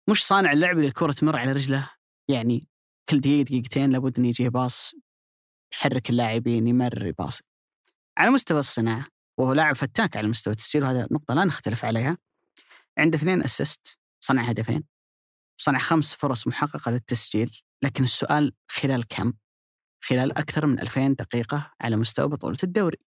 مش 0.10 0.26
صانع 0.28 0.52
اللعب 0.52 0.76
اللي 0.76 0.88
الكرة 0.88 1.12
تمر 1.12 1.36
على 1.36 1.52
رجله 1.52 1.90
يعني 2.30 2.68
كل 3.10 3.20
دقيقة 3.20 3.44
دقيقتين 3.44 3.92
لابد 3.92 4.20
أن 4.20 4.26
يجيه 4.26 4.50
pass 4.50 4.94
يحرك 5.74 6.10
اللاعبين 6.10 6.68
يمر 6.68 7.12
pass. 7.18 7.42
على 8.18 8.30
مستوى 8.30 8.60
الصناعة 8.60 9.08
وهو 9.38 9.54
لاعب 9.54 9.76
فتاك 9.76 10.18
على 10.18 10.28
مستوى 10.28 10.52
التسجيل 10.52 10.84
وهذا 10.84 11.08
نقطة 11.12 11.34
لا 11.34 11.46
نختلف 11.46 11.86
عليها. 11.86 12.18
عنده 12.98 13.18
اثنين 13.18 13.44
assist 13.44 14.00
صنع 14.20 14.42
هدفين. 14.42 14.84
صنع 15.58 15.80
خمس 15.80 16.16
فرص 16.16 16.48
محققة 16.48 16.92
للتسجيل 16.92 17.62
لكن 17.84 18.04
السؤال 18.04 18.54
خلال 18.72 19.08
كم؟ 19.08 19.34
خلال 20.04 20.38
أكثر 20.38 20.66
من 20.66 20.80
2000 20.80 21.08
دقيقة 21.08 21.74
على 21.82 21.96
مستوى 21.96 22.28
بطولة 22.28 22.58
الدوري. 22.64 22.98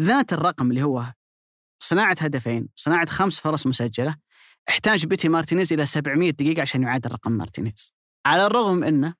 ذات 0.00 0.32
الرقم 0.32 0.70
اللي 0.70 0.82
هو 0.82 1.12
صناعة 1.82 2.16
هدفين 2.20 2.68
صناعة 2.76 3.06
خمس 3.06 3.40
فرص 3.40 3.66
مسجلة 3.66 4.16
احتاج 4.68 5.06
بيتي 5.06 5.28
مارتينيز 5.28 5.72
إلى 5.72 5.86
700 5.86 6.30
دقيقة 6.30 6.62
عشان 6.62 6.82
يعادل 6.82 7.12
رقم 7.12 7.32
مارتينيز. 7.32 7.97
على 8.28 8.46
الرغم 8.46 8.84
أنه 8.84 9.14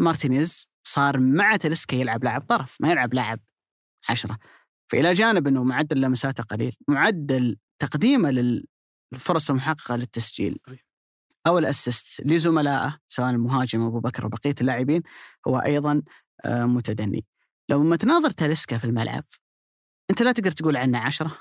مارتينيز 0.00 0.70
صار 0.86 1.18
مع 1.20 1.56
تلسكا 1.56 1.96
يلعب 1.96 2.24
لاعب 2.24 2.42
طرف 2.42 2.76
ما 2.80 2.90
يلعب 2.90 3.14
لاعب 3.14 3.40
عشرة. 4.08 4.38
فإلى 4.92 5.12
جانب 5.12 5.46
أنه 5.46 5.64
معدل 5.64 6.00
لمساته 6.00 6.42
قليل 6.42 6.76
معدل 6.88 7.58
تقديمه 7.78 8.30
للفرص 8.30 9.50
المحققة 9.50 9.96
للتسجيل 9.96 10.58
أو 11.46 11.58
الأسست 11.58 12.26
لزملائه 12.26 12.98
سواء 13.08 13.30
المهاجم 13.30 13.82
أبو 13.82 14.00
بكر 14.00 14.26
وبقية 14.26 14.54
اللاعبين 14.60 15.02
هو 15.48 15.58
أيضا 15.58 16.02
آه، 16.44 16.64
متدني. 16.64 17.26
لو 17.68 17.82
ما 17.82 17.96
تناظر 17.96 18.30
تاليسكا 18.30 18.78
في 18.78 18.84
الملعب 18.84 19.24
أنت 20.10 20.22
لا 20.22 20.32
تقدر 20.32 20.50
تقول 20.50 20.76
عنه 20.76 20.98
عشرة 20.98 21.38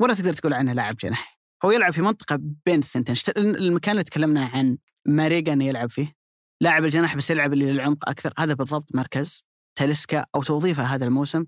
ولا 0.00 0.14
تقدر 0.14 0.32
تقول 0.32 0.52
عنه 0.52 0.72
لاعب 0.72 0.96
جناح. 0.96 1.40
هو 1.64 1.70
يلعب 1.70 1.92
في 1.92 2.02
منطقة 2.02 2.38
بين 2.66 2.78
الثنتين. 2.78 3.14
المكان 3.36 3.92
اللي 3.92 4.04
تكلمنا 4.04 4.44
عن 4.44 4.78
ماريجا 5.06 5.52
أنه 5.52 5.64
يلعب 5.64 5.90
فيه؟ 5.90 6.23
لاعب 6.60 6.84
الجناح 6.84 7.16
بس 7.16 7.30
يلعب 7.30 7.52
اللي 7.52 7.72
للعمق 7.72 8.08
أكثر. 8.08 8.32
هذا 8.38 8.54
بالضبط 8.54 8.94
مركز 8.94 9.44
تاليسكا 9.78 10.26
أو 10.34 10.42
توظيفه 10.42 10.82
هذا 10.82 11.04
الموسم 11.04 11.44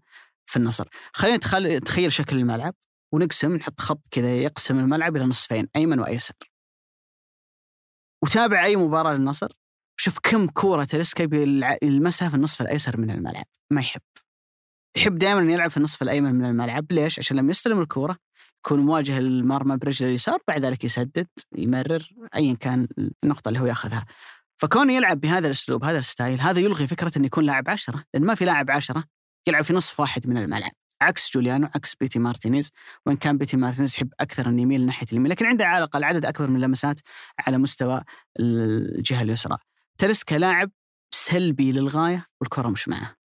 في 0.46 0.56
النصر. 0.56 0.88
خلينا 1.12 1.36
نتخيل 1.78 2.12
شكل 2.12 2.36
الملعب 2.36 2.74
ونقسم 3.12 3.56
نحط 3.56 3.80
خط 3.80 4.06
كذا 4.10 4.36
يقسم 4.36 4.78
الملعب 4.78 5.16
إلى 5.16 5.24
نصفين 5.24 5.68
أيمن 5.76 6.00
وأيسر. 6.00 6.34
وتابع 8.22 8.64
أي 8.64 8.76
مباراة 8.76 9.14
للنصر 9.14 9.52
شوف 9.96 10.18
كم 10.22 10.46
كورة 10.46 10.84
تلسكا 10.84 11.28
يلمسها 11.82 12.28
في 12.28 12.34
النصف 12.34 12.60
الأيسر 12.60 12.96
من 12.96 13.10
الملعب. 13.10 13.46
ما 13.70 13.80
يحب. 13.80 14.00
يحب 14.96 15.18
دائما 15.18 15.52
يلعب 15.52 15.70
في 15.70 15.76
النصف 15.76 16.02
الأيمن 16.02 16.34
من 16.34 16.44
الملعب. 16.44 16.92
ليش؟ 16.92 17.18
عشان 17.18 17.36
لما 17.36 17.50
يستلم 17.50 17.80
الكورة 17.80 18.16
يكون 18.66 18.80
مواجه 18.80 19.18
المرمى 19.18 19.76
برجله 19.76 20.08
اليسار 20.08 20.38
بعد 20.48 20.64
ذلك 20.64 20.84
يسدد 20.84 21.28
يمرر 21.56 22.08
ايا 22.34 22.54
كان 22.54 22.88
النقطة 23.24 23.48
اللي 23.48 23.60
هو 23.60 23.66
ياخذها. 23.66 24.06
فكونه 24.58 24.92
يلعب 24.92 25.20
بهذا 25.20 25.46
الأسلوب 25.46 25.84
هذا 25.84 25.98
ال 25.98 26.05
style 26.05 26.40
هذا 26.40 26.60
يلغي 26.60 26.86
فكرة 26.86 27.12
إنه 27.16 27.26
يكون 27.26 27.44
لاعب 27.44 27.70
عشرة 27.70 28.04
لأن 28.14 28.24
ما 28.24 28.34
في 28.34 28.44
لاعب 28.44 28.70
عشرة 28.70 29.04
يلعب 29.48 29.64
في 29.64 29.72
نصف 29.72 30.00
واحد 30.00 30.26
من 30.28 30.36
الملعب 30.36 30.72
عكس 31.02 31.34
جوليانو 31.34 31.68
عكس 31.74 31.94
بيتي 31.94 32.18
مارتينيز 32.18 32.70
وإن 33.06 33.16
كان 33.16 33.38
بيتي 33.38 33.56
مارتينيز 33.56 33.94
يحب 33.94 34.12
أكثر 34.20 34.48
انه 34.48 34.62
يميل 34.62 34.86
ناحيه 34.86 35.06
اليمين 35.12 35.30
لكن 35.32 35.46
عنده 35.46 35.66
على 35.66 35.78
الأقل 35.78 36.04
عدد 36.04 36.24
أكبر 36.24 36.48
من 36.48 36.56
اللمسات 36.56 37.00
على 37.38 37.58
مستوى 37.58 38.02
الجهة 38.40 39.22
اليسرى 39.22 39.58
تاليسكا 39.98 40.34
لاعب 40.34 40.70
سلبي 41.10 41.72
للغاية 41.72 42.26
والكرة 42.40 42.68
مش 42.68 42.88
معه 42.88 43.16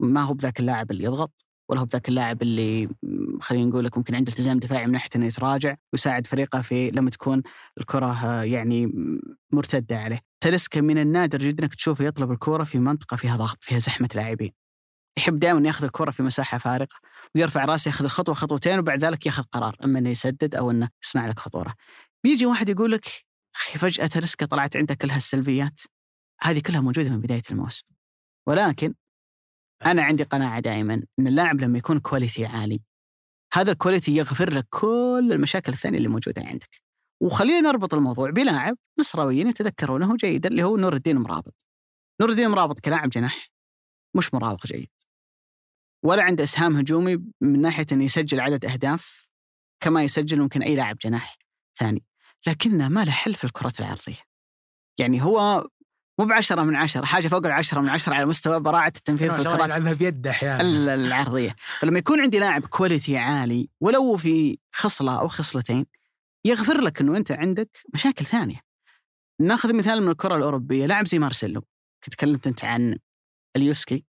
ما 0.00 0.22
هو 0.22 0.34
بذاك 0.34 0.60
اللاعب 0.60 0.90
اللي 0.90 1.04
يضغط 1.04 1.44
ولا 1.68 1.80
هو 1.80 1.84
بذاك 1.84 2.08
اللاعب 2.08 2.42
اللي 2.42 2.88
خلينا 3.40 3.64
نقول 3.64 3.84
لك 3.84 3.98
ممكن 3.98 4.14
عنده 4.14 4.32
التزام 4.32 4.58
دفاعي 4.58 4.86
من 4.86 4.92
ناحية 4.92 5.10
إنه 5.16 5.26
يتراجع 5.26 5.76
ويساعد 5.92 6.26
فريقه 6.26 6.62
في 6.62 6.90
لما 6.90 7.10
تكون 7.10 7.42
الكرة 7.78 8.44
يعني 8.44 8.92
مرتدة 9.52 9.96
عليه. 9.96 10.27
تلسكا 10.40 10.80
من 10.80 10.98
النادر 10.98 11.38
جدا 11.38 11.64
إنك 11.64 11.74
تشوفه 11.74 12.04
يطلب 12.04 12.32
الكره 12.32 12.64
في 12.64 12.78
منطقة 12.78 13.16
فيها 13.16 13.36
ضغط 13.36 13.58
فيها 13.64 13.78
زحمة 13.78 14.08
لاعبين. 14.14 14.52
يحب 15.18 15.38
دائما 15.38 15.66
ياخذ 15.66 15.84
الكره 15.84 16.10
في 16.10 16.22
مساحة 16.22 16.58
فارقة 16.58 16.96
ويرفع 17.34 17.64
رأسه 17.64 17.88
ياخذ 17.88 18.04
الخطوة 18.04 18.34
خطوتين 18.34 18.78
وبعد 18.78 19.04
ذلك 19.04 19.26
ياخذ 19.26 19.42
قرار 19.42 19.76
إما 19.84 19.98
إنه 19.98 20.10
يسدد 20.10 20.54
أو 20.54 20.70
إنه 20.70 20.88
يصنع 21.04 21.26
لك 21.26 21.38
خطورة. 21.38 21.74
بيجي 22.24 22.46
واحد 22.46 22.68
يقول 22.68 22.92
لك 22.92 23.04
أخي 23.56 23.78
فجأة 23.78 24.10
ريسكا 24.16 24.46
طلعت 24.46 24.76
عندك 24.76 24.96
كل 24.96 25.10
هالسلبيات 25.10 25.80
هذه 26.42 26.60
كلها 26.60 26.80
موجودة 26.80 27.10
من 27.10 27.20
بداية 27.20 27.42
الموسم. 27.50 27.86
ولكن 28.46 28.94
أنا 29.86 30.02
عندي 30.02 30.22
قناعة 30.22 30.60
دائما 30.60 30.94
إن 31.18 31.26
اللاعب 31.26 31.60
لما 31.60 31.78
يكون 31.78 32.00
quality 32.00 32.46
عالي 32.46 32.80
هذا 33.52 33.72
ال 33.72 33.78
quality 33.78 34.16
يغفر 34.16 34.54
لك 34.54 34.66
كل 34.70 35.28
المشاكل 35.32 35.72
الثانية 35.72 35.98
اللي 35.98 36.08
موجودة 36.08 36.42
عندك. 36.42 36.87
وخلينا 37.20 37.60
نربط 37.60 37.94
الموضوع 37.94 38.30
بلاعب 38.30 38.76
نصراويين 38.98 39.48
يتذكرونه 39.48 40.16
جيدا 40.16 40.48
اللي 40.48 40.62
هو 40.62 40.76
نور 40.76 40.94
الدين 40.94 41.16
مرابط. 41.16 41.64
نور 42.20 42.30
الدين 42.30 42.48
مرابط 42.48 42.78
كلاعب 42.78 43.10
جناح 43.10 43.50
مش 44.16 44.34
مراوغ 44.34 44.58
جيد. 44.66 44.90
ولا 46.04 46.22
عنده 46.22 46.44
إسهام 46.44 46.76
هجومي 46.76 47.16
من 47.40 47.60
ناحية 47.60 47.86
إنه 47.92 48.04
يسجل 48.04 48.40
عدد 48.40 48.64
أهداف 48.64 49.28
كما 49.80 50.02
يسجل 50.02 50.40
ممكن 50.40 50.62
أي 50.62 50.74
لاعب 50.74 50.98
جناح 50.98 51.36
ثاني 51.78 52.04
لكنه 52.46 52.88
ما 52.88 53.04
له 53.04 53.10
حل 53.12 53.34
في 53.34 53.44
الكرات 53.44 53.80
العرضيه 53.80 54.22
يعني 54.98 55.22
هو 55.22 55.66
مو 56.20 56.26
بعشرة 56.26 56.62
من 56.62 56.76
عشرة 56.76 57.04
حاجة 57.04 57.28
فوق 57.28 57.46
العشرة 57.46 57.80
من 57.80 57.88
عشرة 57.88 58.14
على 58.14 58.26
مستوى 58.26 58.60
براعة 58.60 58.92
التنفيذ 58.96 59.30
في 59.30 59.38
الكرات 59.38 59.68
يلعبها 59.68 59.92
بيده 59.92 60.30
أحيانا 60.30 60.94
العرضية 60.94 61.56
فلما 61.80 61.98
يكون 61.98 62.20
عندي 62.20 62.38
لاعب 62.38 62.66
quality 62.66 63.16
عالي 63.16 63.68
ولو 63.80 64.16
في 64.16 64.58
خصلة 64.72 65.20
أو 65.20 65.28
خصلتين 65.28 65.86
يغفر 66.48 66.80
لك 66.80 67.00
أنه 67.00 67.16
أنت 67.16 67.32
عندك 67.32 67.78
مشاكل 67.94 68.24
ثانية. 68.24 68.60
ناخذ 69.40 69.76
مثال 69.76 70.02
من 70.02 70.08
الكرة 70.08 70.36
الأوروبية 70.36 70.86
لاعب 70.86 71.06
زي 71.06 71.18
مارسيلو 71.18 71.64
تكلمت 72.10 72.46
أنت 72.46 72.64
عن 72.64 72.98
أليوسكي. 73.56 74.04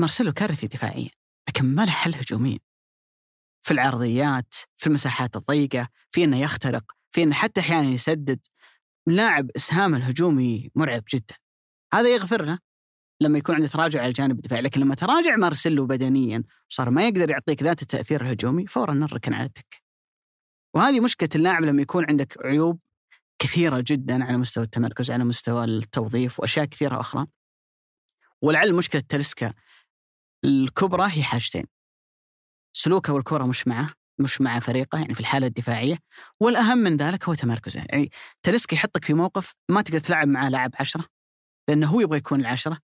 مارسيلو 0.00 0.32
كارثي 0.32 0.66
دفاعيا 0.66 1.10
لكن 1.48 1.74
ما 1.74 1.84
له 1.84 1.90
حل 1.90 2.14
هجوميا. 2.14 2.58
في 3.62 3.70
العرضيات 3.70 4.54
في 4.76 4.86
المساحات 4.86 5.36
الضيقة 5.36 5.88
في 6.10 6.24
أنه 6.24 6.40
يخترق 6.40 6.84
في 7.10 7.22
أنه 7.22 7.34
حتى 7.34 7.60
أحيانا 7.60 7.88
يسدد. 7.88 8.46
لاعب 9.06 9.50
إسهامه 9.56 9.96
الهجومي 9.96 10.70
مرعب 10.74 11.04
جدا. 11.14 11.34
هذا 11.94 12.08
يغفر 12.08 12.44
له 12.44 12.58
لما 13.20 13.38
يكون 13.38 13.54
عنده 13.54 13.68
تراجع 13.68 14.00
على 14.00 14.08
الجانب 14.08 14.36
الدفاعي 14.36 14.62
لكن 14.62 14.80
لما 14.80 14.94
تراجع 14.94 15.36
مارسيلو 15.36 15.86
بدنيا 15.86 16.44
وصار 16.70 16.90
ما 16.90 17.08
يقدر 17.08 17.30
يعطيك 17.30 17.62
ذات 17.62 17.82
التأثير 17.82 18.20
الهجومي 18.20 18.66
فورا 18.66 18.94
نركن 18.94 19.34
على 19.34 19.46
الدكة. 19.46 19.87
وهذه 20.78 21.00
مشكلة 21.00 21.28
اللاعب 21.34 21.62
لما 21.62 21.82
يكون 21.82 22.06
عندك 22.10 22.46
عيوب 22.46 22.80
كثيرة 23.38 23.84
جدا 23.86 24.24
على 24.24 24.36
مستوى 24.36 24.64
التمركز 24.64 25.10
على 25.10 25.24
مستوى 25.24 25.64
التوظيف 25.64 26.40
وأشياء 26.40 26.64
كثيرة 26.64 27.00
أخرى. 27.00 27.26
ولعل 28.42 28.74
مشكلة 28.74 29.02
تلسكا 29.08 29.54
الكبرى 30.44 31.08
هي 31.10 31.22
حاجتين. 31.22 31.64
سلوكه 32.72 33.12
والكرة 33.12 33.44
مش 33.44 33.68
معه 33.68 33.94
مش 34.18 34.40
مع 34.40 34.58
فريقه 34.58 34.98
يعني 34.98 35.14
في 35.14 35.20
الحالة 35.20 35.46
الدفاعية. 35.46 35.98
والأهم 36.40 36.78
من 36.78 36.96
ذلك 36.96 37.24
هو 37.24 37.34
تمركزه. 37.34 37.84
يعني 37.88 38.10
تلسكا 38.42 38.74
يحطك 38.74 39.04
في 39.04 39.14
موقف 39.14 39.54
ما 39.68 39.82
تقدر 39.82 39.98
تلعب 39.98 40.28
معاه 40.28 40.48
لاعب 40.48 40.70
عشرة 40.80 41.04
لأنه 41.68 41.86
هو 41.86 42.00
يبغى 42.00 42.18
يكون 42.18 42.40
العشرة 42.40 42.78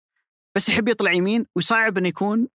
بس 0.57 0.69
يحب 0.69 0.89
يطلع 0.89 1.13
يمين 1.13 1.47
وصعب 1.57 1.99
إنه 1.99 2.09
يكون 2.09 2.49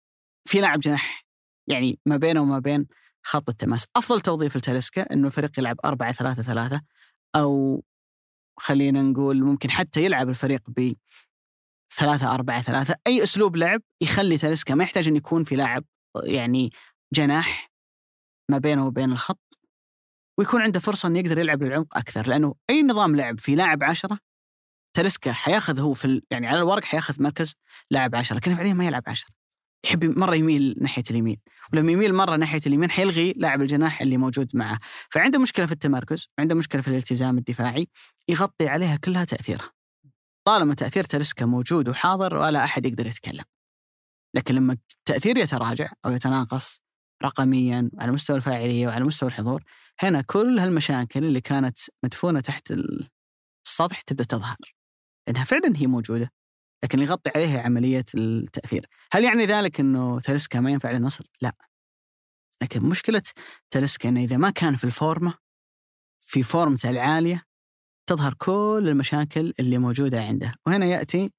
في 0.45 0.59
لاعب 0.59 0.79
جناح 0.79 1.25
يعني 1.67 1.99
ما 2.05 2.17
بينه 2.17 2.41
وما 2.41 2.59
بين 2.59 2.87
خط 3.23 3.49
التماس. 3.49 3.85
أفضل 3.95 4.21
توظيف 4.21 4.57
لتلسكا 4.57 5.13
إنه 5.13 5.27
الفريق 5.27 5.59
يلعب 5.59 5.77
4 5.85 6.11
3 6.11 6.43
3 6.43 6.81
أو 7.35 7.83
خلينا 8.59 9.01
نقول 9.01 9.43
ممكن 9.43 9.71
حتى 9.71 10.03
يلعب 10.03 10.29
الفريق 10.29 10.69
ب 10.69 10.93
3 11.97 12.33
4 12.33 12.61
3 12.61 12.95
أي 13.07 13.23
أسلوب 13.23 13.55
لعب 13.55 13.81
يخلي 14.01 14.37
تلسكا 14.37 14.75
ما 14.75 14.83
يحتاج 14.83 15.07
انه 15.07 15.17
يكون 15.17 15.43
في 15.43 15.55
لاعب 15.55 15.85
يعني 16.23 16.71
جناح 17.13 17.69
ما 18.51 18.57
بينه 18.57 18.85
وبين 18.85 19.11
الخط 19.11 19.59
ويكون 20.39 20.61
عنده 20.61 20.79
فرصة 20.79 21.07
إنه 21.07 21.19
يقدر 21.19 21.37
يلعب 21.37 21.63
للعمق 21.63 21.97
أكثر. 21.97 22.27
لأنه 22.27 22.55
أي 22.69 22.83
نظام 22.83 23.15
لعب 23.15 23.39
في 23.39 23.55
لاعب 23.55 23.83
عشرة 23.83 24.19
تلسكا 24.93 25.31
حياخذ 25.31 25.79
هو 25.79 25.93
في. 25.93 26.21
يعني 26.31 26.47
على 26.47 26.59
الورق 26.59 26.83
حياخذ 26.83 27.23
مركز 27.23 27.55
لاعب 27.91 28.15
عشرة 28.15 28.37
لكن 28.37 28.55
فعليا 28.55 28.73
ما 28.73 28.85
يلعب 28.85 29.03
عشرة. 29.07 29.38
يحب 29.85 30.17
مرة 30.19 30.35
يميل 30.35 30.75
ناحية 30.81 31.03
اليمين 31.11 31.37
ولما 31.73 31.91
يميل 31.91 32.13
مرة 32.13 32.35
ناحية 32.35 32.61
اليمين 32.67 32.91
حيلغي 32.91 33.33
لاعب 33.37 33.61
الجناح 33.61 34.01
اللي 34.01 34.17
موجود 34.17 34.51
معه. 34.53 34.79
فعنده 35.09 35.39
مشكلة 35.39 35.65
في 35.65 35.71
التمركز 35.71 36.27
عنده 36.39 36.55
مشكلة 36.55 36.81
في 36.81 36.87
الالتزام 36.87 37.37
الدفاعي 37.37 37.87
يغطي 38.29 38.67
عليها 38.67 38.95
كلها 38.95 39.23
تأثيرها. 39.23 39.71
طالما 40.47 40.73
تأثير 40.73 41.03
تلسكا 41.03 41.45
موجود 41.45 41.89
وحاضر 41.89 42.35
ولا 42.35 42.63
أحد 42.63 42.85
يقدر 42.85 43.07
يتكلم. 43.07 43.43
لكن 44.35 44.55
لما 44.55 44.73
التاثير 44.73 45.37
يتراجع 45.37 45.91
أو 46.05 46.11
يتناقص 46.11 46.81
رقميا 47.23 47.89
على 47.97 48.11
مستوى 48.11 48.35
الفاعلية 48.35 48.87
وعلى 48.87 49.03
مستوى 49.03 49.29
الحضور 49.29 49.63
هنا 49.99 50.21
كل 50.21 50.59
هالمشاكل 50.59 51.25
اللي 51.25 51.41
كانت 51.41 51.77
مدفونة 52.03 52.39
تحت 52.39 52.73
السطح 53.65 54.01
تبدأ 54.01 54.23
تظهر. 54.23 54.57
لأنها 55.27 55.43
فعلا 55.43 55.73
هي 55.75 55.87
موجودة. 55.87 56.31
لكن 56.83 56.99
يغطي 56.99 57.31
عليها 57.35 57.61
عملية 57.61 58.05
التأثير. 58.15 58.85
هل 59.11 59.23
يعني 59.23 59.45
ذلك 59.45 59.79
إنه 59.79 60.19
تلسكا 60.19 60.59
ما 60.59 60.71
ينفع 60.71 60.91
للنصر؟ 60.91 61.25
لا. 61.41 61.53
لكن 62.61 62.83
مشكلة 62.83 63.21
تاليسكا 63.71 64.09
إنه 64.09 64.23
إذا 64.23 64.37
ما 64.37 64.49
كان 64.49 64.75
في 64.75 64.83
ال 64.83 64.93
form 64.93 65.33
في 66.21 66.43
form 66.43 66.74
ته 66.74 66.89
العالية 66.89 67.43
تظهر 68.09 68.33
كل 68.33 68.85
المشاكل 68.87 69.53
اللي 69.59 69.77
موجودة 69.77 70.23
عنده. 70.23 70.53
وهنا 70.67 70.85
يأتي 70.85 71.31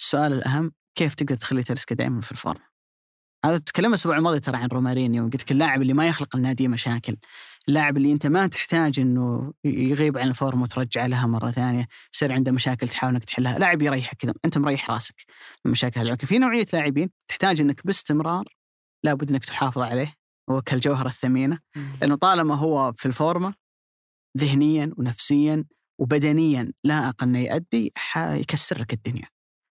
السؤال 0.00 0.32
الأهم 0.32 0.72
كيف 0.94 1.14
تقدر 1.14 1.36
تخلي 1.36 1.62
تاليسكا 1.62 1.94
دائما 1.94 2.20
في 2.20 2.32
ال 2.32 2.37
form 2.37 2.58
ة؟ 2.58 2.68
هذا 3.44 3.58
تكلمنا 3.58 3.88
الأسبوع 3.88 4.16
الماضي 4.16 4.40
ترى 4.40 4.56
عن 4.56 4.68
رومارينيو 4.68 5.24
قلت 5.24 5.42
لك 5.42 5.52
اللاعب 5.52 5.82
اللي 5.82 5.92
ما 5.92 6.08
يخلق 6.08 6.36
النادي 6.36 6.68
مشاكل. 6.68 7.16
اللاعب 7.68 7.96
اللي 7.96 8.12
أنت 8.12 8.26
ما 8.26 8.46
تحتاج 8.46 9.00
إنه 9.00 9.52
يغيب 9.64 10.18
عن 10.18 10.28
ال 10.28 10.35
form 10.35 10.62
وترجع 10.62 11.06
لها 11.06 11.26
مرة 11.26 11.50
ثانية 11.50 11.88
يصير 12.14 12.32
عنده 12.32 12.52
مشاكل 12.52 12.88
تحاول 12.88 13.12
إنك 13.14 13.24
تحلها. 13.24 13.58
لاعب 13.58 13.82
يريحك 13.82 14.16
كذا 14.16 14.34
أنت 14.44 14.58
مريح 14.58 14.90
راسك 14.90 15.24
من 15.64 15.70
مشاكل 15.70 16.00
هاللاعب 16.00 16.24
في 16.24 16.38
نوعية 16.38 16.66
لاعبين 16.72 17.10
تحتاج 17.28 17.60
إنك 17.60 17.86
باستمرار 17.86 18.44
لابد 19.04 19.30
إنك 19.30 19.44
تحافظ 19.44 19.82
عليه 19.82 20.14
هو 20.50 20.62
كالجوهره 20.62 21.08
الثمينة 21.08 21.58
لأنه 22.00 22.14
طالما 22.14 22.54
هو 22.54 22.92
في 22.96 23.06
الفورمة 23.06 23.54
ذهنيا 24.38 24.94
ونفسيا 24.96 25.64
وبدنيا 26.00 26.72
لائق 26.84 27.22
انه 27.22 27.38
يؤدي 27.38 27.92
حيكسر 27.96 28.80
لك 28.80 28.92
الدنيا. 28.92 29.28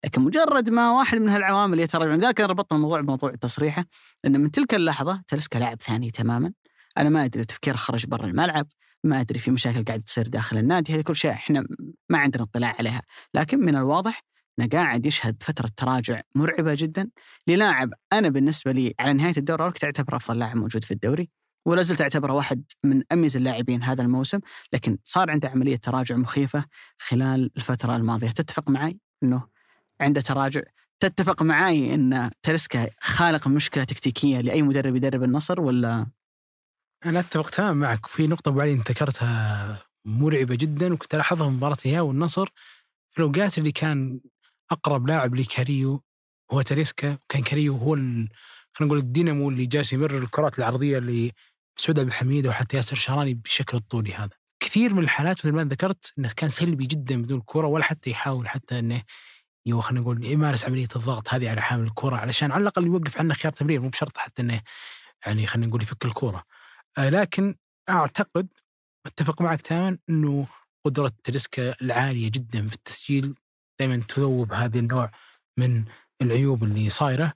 لكن 0.05 0.23
مجرد 0.23 0.71
ما 0.71 0.91
واحد 0.91 1.19
من 1.19 1.29
هالعوامل 1.29 1.81
يتراجع 1.81 2.15
أنا 2.15 2.47
ربطنا 2.47 2.79
الموضوع 2.79 3.01
بموضوع 3.01 3.35
تصريحه 3.35 3.85
ان 4.25 4.41
من 4.41 4.51
تلك 4.51 4.75
اللحظة 4.75 5.23
تلسكا 5.29 5.59
لاعب 5.59 5.83
ثاني 5.83 6.11
تماما 6.11 6.53
أنا 6.99 7.09
ما 7.09 7.25
أدري 7.25 7.45
تفكيره 7.45 7.77
خرج 7.77 8.07
برا 8.07 8.27
الملعب 8.27 8.67
ما 9.05 9.21
أدري 9.21 9.39
في 9.39 9.51
مشاكل 9.51 9.85
قاعدة 9.85 10.03
تصير 10.03 10.29
داخل 10.29 10.59
النادي 10.59 10.95
هذه 10.95 11.01
كل 11.01 11.17
شيء 11.17 11.31
إحنا 11.31 11.67
ما 12.09 12.19
عندنا 12.19 12.43
اطلاع 12.43 12.75
عليها. 12.79 13.03
لكن 13.35 13.61
من 13.61 13.77
الواضح 13.77 14.23
إنه 14.59 14.69
قاعد 14.69 15.07
يشهد 15.07 15.43
فترة 15.43 15.71
تراجع 15.77 16.21
مرعبة 16.35 16.75
جدا 16.75 17.11
للاعب 17.49 17.91
أنا 18.13 18.29
بالنسبة 18.29 18.73
لي 18.73 18.95
على 19.01 19.13
نهاية 19.13 19.37
الدوري 19.37 19.71
كنت 19.71 19.85
أعتبره 19.85 20.17
أفضل 20.17 20.39
لاعب 20.39 20.57
موجود 20.57 20.85
في 20.85 20.91
الدوري 20.91 21.31
ولا 21.67 21.83
زلت 21.83 22.01
أعتبره 22.01 22.33
واحد 22.33 22.65
من 22.85 23.03
أميز 23.13 23.37
اللاعبين 23.37 23.83
هذا 23.83 24.03
الموسم 24.03 24.39
لكن 24.73 24.99
صار 25.05 25.31
عنده 25.31 25.49
عملية 25.49 25.77
تراجع 25.77 26.17
مخيفة 26.17 26.65
خلال 26.99 27.51
الفترة 27.57 27.97
الماضية. 27.97 28.31
تتفق 28.31 28.71
معي 28.71 28.99
إنه 29.23 29.49
عنده 30.01 30.21
تراجع؟ 30.21 30.61
تتفق 31.01 31.43
معي 31.43 31.95
إن 31.95 32.31
تلسكا 32.43 32.91
خالق 33.01 33.49
مشكلة 33.49 33.85
تكتيكية 33.85 34.41
لأي 34.41 34.63
مدرب 34.63 34.97
يدرب 34.97 35.23
النصر 35.23 35.61
ولا 35.61 36.07
أنا 37.07 37.21
أتفق 37.21 37.51
تماما 37.51 37.73
معك. 37.73 38.07
وفي 38.07 38.27
نقطة 38.27 38.49
أبو 38.49 38.61
علي 38.61 38.75
ذكرتها 38.75 39.79
مرعبة 40.05 40.55
جدا 40.55 40.93
وكنت 40.93 41.15
ألاحظها 41.15 41.49
في 41.49 41.55
مباراة 41.57 41.77
الهلال 41.87 42.01
والنصر. 42.01 42.49
في 43.11 43.19
الأوقات 43.19 43.59
اللي 43.59 43.73
كان 43.73 44.21
أقرب 44.71 45.07
لاعب 45.09 45.35
لكاريو 45.35 46.03
هو 46.53 46.63
تريسكا 46.63 47.19
وكان 47.25 47.43
كاريو 47.43 47.77
هو 47.77 47.95
خلينا 47.95 48.29
نقول 48.81 48.99
الدينامو 48.99 49.51
اللي 49.51 49.67
جالس 49.67 49.93
يمرر 49.93 50.19
الكرات 50.19 50.59
العرضية 50.59 50.99
لسعود 50.99 51.99
عبد 51.99 52.09
الحميد 52.09 52.47
وحتى 52.47 52.77
ياسر 52.77 52.97
شهراني 52.97 53.35
بالشكل 53.35 53.77
الطولي 53.77 54.15
هذا. 54.15 54.31
كثير 54.61 54.95
من 54.95 55.03
الحالات 55.03 55.39
مثل 55.39 55.53
ما 55.53 55.65
ذكرت 55.65 56.13
إنه 56.19 56.31
كان 56.37 56.49
سلبي 56.49 56.87
جدا 56.87 57.23
بدون 57.23 57.39
الكره 57.39 57.67
ولا 57.67 57.85
حتى 57.85 58.11
يحاول 58.11 58.49
حتى 58.49 58.79
إنه 58.79 59.03
خلينا 59.81 60.01
نقول 60.01 60.25
يمارس 60.25 60.65
عملية 60.65 60.89
الضغط 60.97 61.35
هذه 61.35 61.51
على 61.51 61.61
حامل 61.61 61.87
الكره 61.87 62.17
علشان 62.17 62.53
على 62.53 62.63
الأقل 62.63 62.87
يوقف 62.87 63.19
عنه 63.19 63.35
خيار 63.35 63.53
تمرير 63.53 63.81
مو 63.81 63.89
بشرط 63.89 64.19
حتى 64.19 64.43
إنه 64.43 64.61
يعني 65.27 65.47
خلينا 65.47 65.67
نقول 65.67 65.83
يفك 65.83 66.05
الكورة. 66.05 66.45
لكن 66.99 67.55
أعتقد 67.91 68.49
أتفق 69.07 69.43
معك 69.43 69.61
تماما 69.61 69.99
إنه 70.09 70.47
قدرة 70.87 71.13
تريسكا 71.25 71.75
العالية 71.83 72.31
جدا 72.31 72.69
في 72.69 72.75
التسجيل 72.75 73.35
دائما 73.81 73.97
تذوب 74.09 74.53
هذه 74.53 74.79
النوع 74.79 75.11
من 75.59 75.85
العيوب 76.23 76.65
اللي 76.65 76.91
صايرة. 76.91 77.33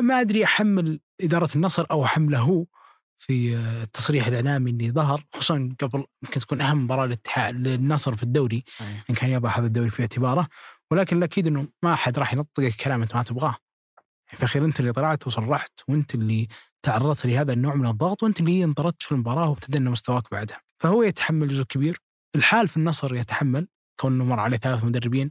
ما 0.00 0.20
أدري 0.20 0.44
أحمل 0.44 1.00
إدارة 1.20 1.48
النصر 1.56 1.86
أو 1.90 2.04
أحمله 2.04 2.38
هو 2.38 2.64
في 3.18 3.56
التصريح 3.56 4.26
الإعلامي 4.26 4.70
اللي 4.70 4.90
ظهر 4.90 5.24
خصوصا 5.32 5.76
قبل 5.80 6.04
يمكن 6.22 6.40
تكون 6.40 6.60
أهم 6.60 6.84
مباراة 6.84 7.06
للاتحاد 7.06 7.54
للنصر 7.54 8.16
في 8.16 8.22
الدوري 8.22 8.64
صحيح. 8.68 9.04
إن 9.10 9.14
كان 9.14 9.30
يضع 9.30 9.58
هذا 9.58 9.66
الدوري 9.66 9.90
في 9.90 10.02
اعتباره. 10.02 10.48
ولكن 10.90 11.16
الأكيد 11.16 11.46
إنه 11.46 11.68
ما 11.82 11.92
احد 11.92 12.18
راح 12.18 12.32
ينطق 12.32 12.60
الكلام 12.60 13.02
انت 13.02 13.16
ما 13.16 13.22
تبغاه. 13.22 13.56
في 14.26 14.38
الاخير 14.38 14.64
أنت 14.64 14.80
اللي 14.80 14.92
طلعت 14.92 15.26
وصرحت 15.26 15.80
وأنت 15.88 16.14
اللي 16.14 16.48
تعرضت 16.84 17.26
لهذا 17.26 17.52
النوع 17.52 17.74
من 17.74 17.86
الضغط 17.86 18.22
وأنت 18.22 18.40
اللي 18.40 18.64
انطردت 18.64 19.02
في 19.02 19.12
المباراة 19.12 19.48
وابتدينا 19.48 19.90
مستواك 19.90 20.30
بعدها. 20.32 20.60
فهو 20.82 21.02
يتحمل 21.02 21.48
جزء 21.48 21.62
كبير. 21.62 22.00
الحال 22.36 22.68
في 22.68 22.76
النصر 22.76 23.14
يتحمل 23.14 23.68
كونه 24.00 24.24
مر 24.24 24.40
عليه 24.40 24.56
ثلاث 24.56 24.84
مدربين 24.84 25.30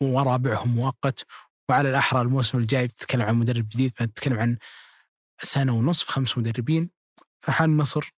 ورابعهم 0.00 0.68
مؤقت. 0.68 1.26
وعلى 1.68 1.90
الأحرى 1.90 2.20
الموسم 2.20 2.58
الجاي 2.58 2.86
بتتكلم 2.86 3.22
عن 3.22 3.34
مدرب 3.34 3.68
جديد 3.68 3.92
بتتكلم 4.00 4.38
عن 4.38 4.58
سنة 5.42 5.76
ونصف 5.76 6.08
خمس 6.08 6.38
مدربين. 6.38 6.90
فحال 7.42 7.70
النصر 7.70 8.12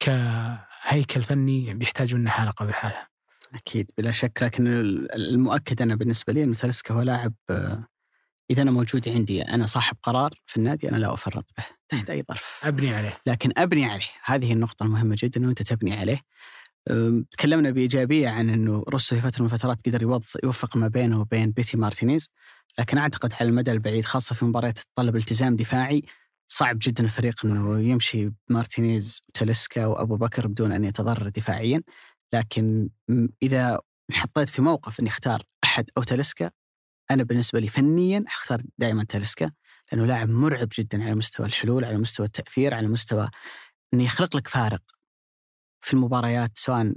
كهيكل 0.00 1.22
فني 1.22 1.74
بيحتاج 1.74 2.14
منه 2.14 2.30
حلقه 2.30 2.66
بالحالة 2.66 3.06
أكيد 3.54 3.90
بلا 3.98 4.10
شك. 4.10 4.38
لكن 4.42 4.66
المؤكد 5.14 5.82
أنا 5.82 5.94
بالنسبة 5.94 6.32
لي 6.32 6.44
إن 6.44 6.54
هو 6.90 7.02
لاعب 7.02 7.34
إذا 8.52 8.62
أنا 8.62 8.70
موجود 8.70 9.08
عندي 9.08 9.42
أنا 9.42 9.66
صاحب 9.66 9.96
قرار 10.02 10.30
في 10.46 10.56
النادي 10.56 10.88
أنا 10.88 10.96
لا 10.96 11.14
أفرط 11.14 11.50
به 11.58 11.64
تحت 11.88 12.10
أي 12.10 12.24
ظرف. 12.28 12.60
أبني 12.62 12.94
عليه. 12.94 13.18
لكن 13.26 13.52
أبني 13.56 13.84
عليه. 13.84 14.06
هذه 14.24 14.52
النقطة 14.52 14.84
المهمة 14.84 15.16
جدا 15.18 15.40
انه 15.40 15.48
انت 15.48 15.62
تبني 15.62 15.94
عليه. 15.94 16.20
تكلمنا 17.30 17.70
بإيجابية 17.70 18.28
عن 18.28 18.50
إنه 18.50 18.84
روسو 18.88 19.16
في 19.16 19.22
فتره 19.22 19.42
من 19.42 19.46
الفترات 19.46 19.86
قدر 19.86 20.02
يوفق 20.44 20.76
ما 20.76 20.88
بينه 20.88 21.20
وبين 21.20 21.50
بيتي 21.50 21.76
مارتينيز. 21.76 22.30
لكن 22.78 22.98
أعتقد 22.98 23.32
على 23.40 23.48
المدى 23.48 23.72
البعيد 23.72 24.04
خاصة 24.04 24.34
في 24.34 24.44
مباريات 24.44 24.78
تتطلب 24.78 25.16
التزام 25.16 25.56
دفاعي 25.56 26.02
صعب 26.48 26.78
جدا 26.82 27.04
الفريق 27.04 27.46
إنه 27.46 27.80
يمشي 27.80 28.32
مارتينيز 28.50 29.22
وتاليسكا 29.28 29.86
وأبو 29.86 30.16
بكر 30.16 30.46
بدون 30.46 30.72
أن 30.72 30.84
يتضرر 30.84 31.28
دفاعيا. 31.28 31.82
لكن 32.32 32.88
إذا 33.42 33.80
حطيت 34.12 34.48
في 34.48 34.62
موقف 34.62 35.00
إني 35.00 35.08
أختار 35.08 35.42
أحد 35.64 35.90
أو 35.96 36.02
تاليسكا 36.02 36.50
أنا 37.12 37.22
بالنسبة 37.22 37.60
لي 37.60 37.68
فنيا 37.68 38.24
أختار 38.26 38.62
دائما 38.78 39.04
تاليسكا 39.04 39.50
لأنه 39.92 40.06
لاعب 40.06 40.28
مرعب 40.28 40.68
جدا 40.78 41.04
على 41.04 41.14
مستوى 41.14 41.46
الحلول 41.46 41.84
على 41.84 41.98
مستوى 41.98 42.26
التأثير 42.26 42.74
على 42.74 42.88
مستوى 42.88 43.28
إنه 43.94 44.04
يخلق 44.04 44.36
لك 44.36 44.48
فارق 44.48 44.82
في 45.80 45.94
المباريات 45.94 46.50
سواء 46.58 46.92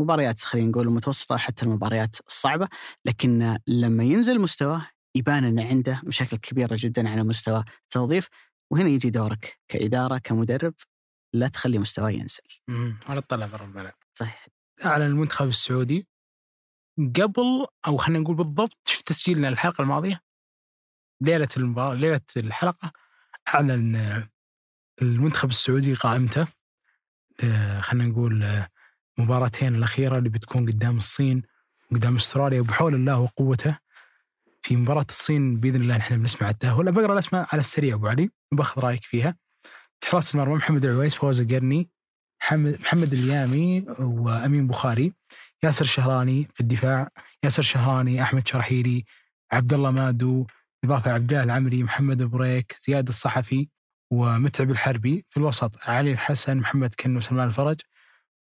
مباريات 0.00 0.40
خلينا 0.40 0.68
نقول 0.68 0.86
المتوسطه 0.88 1.36
حتى 1.36 1.64
المباريات 1.64 2.16
الصعبة 2.26 2.68
لكن 3.04 3.58
لما 3.66 4.04
ينزل 4.04 4.40
مستواه 4.40 4.88
يبان 5.14 5.44
إنه 5.44 5.68
عنده 5.68 6.00
مشاكل 6.04 6.36
كبيرة 6.36 6.76
جدا 6.80 7.08
على 7.08 7.22
مستوى 7.22 7.64
التوظيف 7.82 8.28
وهنا 8.70 8.88
يجي 8.88 9.10
دورك 9.10 9.58
كإدارة 9.68 10.18
كمدرب 10.18 10.74
لا 11.34 11.48
تخلي 11.48 11.78
مستواه 11.78 12.10
ينزل. 12.10 12.42
امم 12.68 12.98
تطلع 13.14 13.46
برا 13.46 13.64
الملعب. 13.64 13.94
صحيح. 14.14 14.46
اعلن 14.84 15.06
المنتخب 15.06 15.48
السعودي 15.48 16.08
قبل 16.98 17.66
أو 17.86 17.96
خلينا 17.96 18.18
نقول 18.18 18.36
بالضبط 18.36 18.78
في 18.84 19.04
تسجيلنا 19.04 19.48
الحلقة 19.48 19.82
الماضية؟ 19.82 20.20
ليلة 21.20 21.48
المباراه 21.56 21.94
ليلة 21.94 22.20
الحلقة 22.36 22.92
أعلن 23.54 24.26
المنتخب 25.02 25.48
السعودي 25.48 25.94
قائمته 25.94 26.46
آه، 27.40 27.80
خلينا 27.80 28.08
نقول 28.08 28.44
آه، 28.44 28.68
مباراتين 29.18 29.74
الأخيرة 29.74 30.18
اللي 30.18 30.28
بتكون 30.28 30.66
قدام 30.66 30.96
الصين 30.96 31.42
وقدام 31.90 32.16
أستراليا 32.16 32.60
وبحول 32.60 32.94
الله 32.94 33.20
وقوته 33.20 33.78
في 34.62 34.76
مباراة 34.76 35.06
الصين 35.08 35.60
بإذن 35.60 35.82
الله 35.82 35.96
نحن 35.96 36.18
بنسمع 36.18 36.50
التأهل. 36.50 36.92
بقرأ 36.92 37.12
الأسماء 37.12 37.46
على 37.52 37.60
السريع 37.60 37.94
أبو 37.94 38.06
علي 38.06 38.30
وباخذ 38.52 38.82
رأيك 38.82 39.04
فيها. 39.04 39.36
في 40.00 40.10
حراسة 40.10 40.36
المرمى 40.36 40.56
محمد 40.56 40.84
العويس 40.84 41.14
فوز 41.14 41.40
القرني 41.40 41.90
محمد 42.52 43.12
اليامي 43.12 43.86
وأمين 43.98 44.66
بخاري. 44.66 45.12
ياسر 45.64 45.84
الشهراني 45.84 46.48
في 46.54 46.60
الدفاع 46.60 47.08
ياسر 47.44 47.58
الشهراني 47.62 48.22
أحمد 48.22 48.48
شرحيلي 48.48 49.04
عبد 49.52 49.72
الله 49.72 49.90
مادو 49.90 50.46
إضافة 50.84 51.12
عبد 51.12 51.32
الله 51.32 51.44
العمري 51.44 51.82
محمد 51.82 52.22
بريك 52.22 52.76
زياد 52.86 53.08
الصحفي 53.08 53.68
ومتعب 54.12 54.70
الحربي 54.70 55.26
في 55.30 55.36
الوسط 55.36 55.76
علي 55.88 56.12
الحسن 56.12 56.56
محمد 56.56 56.94
كنو 56.94 57.20
سلمان 57.20 57.48
الفرج. 57.48 57.80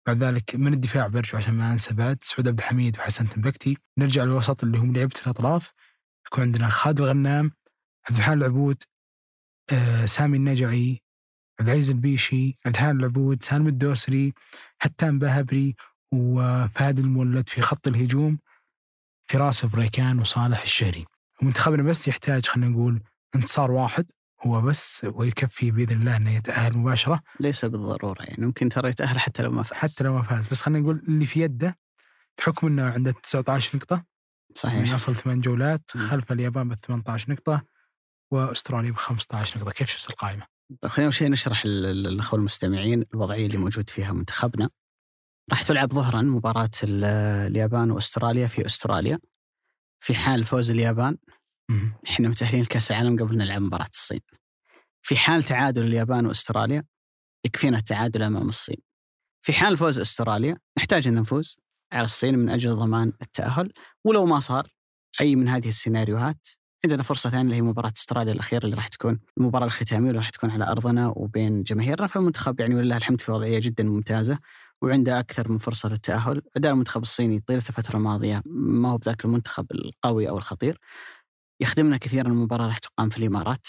بعد 0.08 0.24
ذلك 0.24 0.56
من 0.56 0.74
الدفاع 0.74 1.08
برجع 1.08 1.38
عشان 1.38 1.54
ما 1.54 1.72
أنسى 1.72 1.94
بعد 1.94 2.18
سعود 2.22 2.48
عبد 2.48 2.60
الحميد 2.60 2.98
وحسن 2.98 3.30
تنبكتي. 3.30 3.78
نرجع 3.98 4.24
للوسط 4.24 4.64
اللي 4.64 4.78
هم 4.78 4.94
لعيبه 4.94 5.20
الأطراف. 5.22 5.72
يكون 6.28 6.44
عندنا 6.44 6.70
خالد 6.70 7.02
الغنام 7.02 7.52
عبد 8.10 8.16
الرحمن 8.16 8.38
العبود 8.38 8.84
آه، 9.74 10.06
سامي 10.06 10.38
النجعي 10.38 11.02
عبد 11.60 11.70
العزيز 11.70 11.90
البيشي 11.90 12.54
عبد 12.66 12.76
الرحمن 12.76 13.00
العبود 13.00 13.44
سالم 13.44 13.68
الدوسري 13.68 14.34
حتان 14.80 15.20
بهبري 15.20 15.76
وفهد 16.14 17.00
المولد 17.00 17.50
في 17.50 17.62
خط 17.62 17.88
الهجوم 17.88 18.40
فراس 19.30 19.66
بريكان 19.66 20.20
وصالح 20.20 20.62
الشهري 20.64 21.06
ومنتخبنا 21.42 21.84
بس 21.84 22.08
يحتاج 22.08 22.46
خلينا 22.46 22.70
نقول 22.72 23.02
انتصار 23.36 23.72
واحد 23.72 24.06
هو 24.46 24.62
بس 24.62 25.08
ويكفي 25.14 25.72
بإذن 25.72 26.00
الله 26.02 26.16
إنه 26.16 26.36
يتأهل 26.36 26.78
مباشرة 26.78 27.22
ليس 27.40 27.66
بالضرورة 27.66 28.24
يعني 28.24 28.46
ممكن 28.46 28.70
ترى 28.70 28.90
يتأهل 28.90 29.20
حتى 29.20 29.44
لو 29.44 29.52
ما 29.52 29.64
فاز 29.64 29.78
حتى 29.78 30.04
لو 30.04 30.14
ما 30.14 30.22
فاز 30.22 30.48
بس 30.48 30.62
خلينا 30.62 30.80
نقول 30.80 31.04
اللي 31.08 31.26
في 31.26 31.42
يده 31.42 31.78
بحكم 32.38 32.68
إنه 32.68 32.84
عنده 32.84 33.12
19 33.12 33.78
نقطة 33.78 33.96
من 33.96 34.56
صحيح 34.56 34.94
اصل 34.94 35.16
ثمان 35.16 35.42
جولات. 35.42 35.92
خلف 35.92 36.32
اليابان 36.32 36.70
ب 36.70 36.74
18 36.74 37.32
نقطة 37.32 37.62
وأستراليا 38.32 38.92
ب 38.92 38.96
15 38.96 39.60
نقطة 39.60 39.72
كيف 39.72 39.90
شفت 39.90 40.10
القائمة؟ 40.10 40.46
طيب 40.82 40.92
خلينا 40.92 41.08
أول 41.08 41.14
شيء 41.14 41.30
نشرح 41.32 41.66
لل- 41.66 42.04
للاخوه 42.04 42.40
المستمعين 42.40 43.06
الوضعية 43.14 43.46
اللي 43.46 43.58
موجود 43.58 43.90
فيها 43.90 44.14
منتخبنا. 44.14 44.70
راح 45.52 45.64
تلعب 45.64 45.94
ظهرا 45.94 46.22
مباراة 46.22 46.70
ال- 46.84 47.04
اليابان 47.52 47.92
وأستراليا 47.92 48.48
في 48.48 48.66
أستراليا. 48.66 49.20
في 50.00 50.16
حال 50.16 50.44
فوز 50.44 50.72
اليابان. 50.72 51.18
إحنا 52.10 52.30
متأهلين 52.30 52.62
لكأس 52.62 52.92
العالم 52.92 53.20
قبل 53.24 53.38
نلعب 53.38 53.62
مباراة 53.62 53.88
الصين. 53.94 54.20
في 55.02 55.18
حال 55.18 55.44
تعادل 55.44 55.84
اليابان 55.84 56.26
وأستراليا 56.26 56.84
يكفينا 57.46 57.78
التعادل 57.78 58.24
أمام 58.24 58.48
الصين. 58.48 58.78
في 59.46 59.54
حال 59.54 59.78
فوز 59.78 60.00
أستراليا 60.00 60.58
نحتاج 60.78 61.08
أن 61.08 61.16
نفوز 61.16 61.60
على 61.94 62.04
الصين 62.04 62.40
من 62.40 62.50
أجل 62.50 62.76
ضمان 62.76 63.14
التأهل 63.22 63.74
ولو 64.06 64.26
ما 64.26 64.40
صار 64.40 64.68
أي 65.22 65.36
من 65.36 65.48
هذه 65.50 65.68
السيناريوهات 65.68 66.48
عندنا 66.86 67.04
فرصة 67.04 67.30
ثانية 67.30 67.44
اللي 67.44 67.56
هي 67.56 67.62
مباراة 67.62 67.94
أستراليا 67.98 68.34
الأخيرة 68.34 68.66
اللي 68.66 68.76
راح 68.76 68.88
تكون 68.88 69.20
المباراة 69.38 69.66
الختامية 69.66 70.08
اللي 70.10 70.20
راح 70.20 70.30
تكون 70.30 70.52
على 70.52 70.72
أرضنا 70.72 71.08
وبين 71.16 71.64
جماهيرنا 71.64 72.08
فالمنتخب 72.08 72.60
يعني 72.60 72.76
ولله 72.76 72.98
الحمد 72.98 73.22
في 73.22 73.32
وضعية 73.32 73.60
جدا 73.60 73.84
ممتازة 73.84 74.40
وعنده 74.82 75.20
أكثر 75.20 75.52
من 75.52 75.58
فرصة 75.58 75.90
للتأهل 75.90 76.42
أداء 76.58 76.72
المنتخب 76.72 77.02
الصيني 77.02 77.40
طيلة 77.40 77.64
الفترة 77.70 77.98
الماضية 77.98 78.42
ما 78.46 78.90
هو 78.90 78.98
بذاك 78.98 79.26
المنتخب 79.26 79.72
القوي 79.72 80.30
أو 80.30 80.38
الخطير 80.38 80.80
يخدمنا 81.62 81.98
كثيرا 81.98 82.28
المباراة 82.28 82.68
راح 82.68 82.78
تقام 82.78 83.10
في 83.10 83.18
الإمارات 83.18 83.68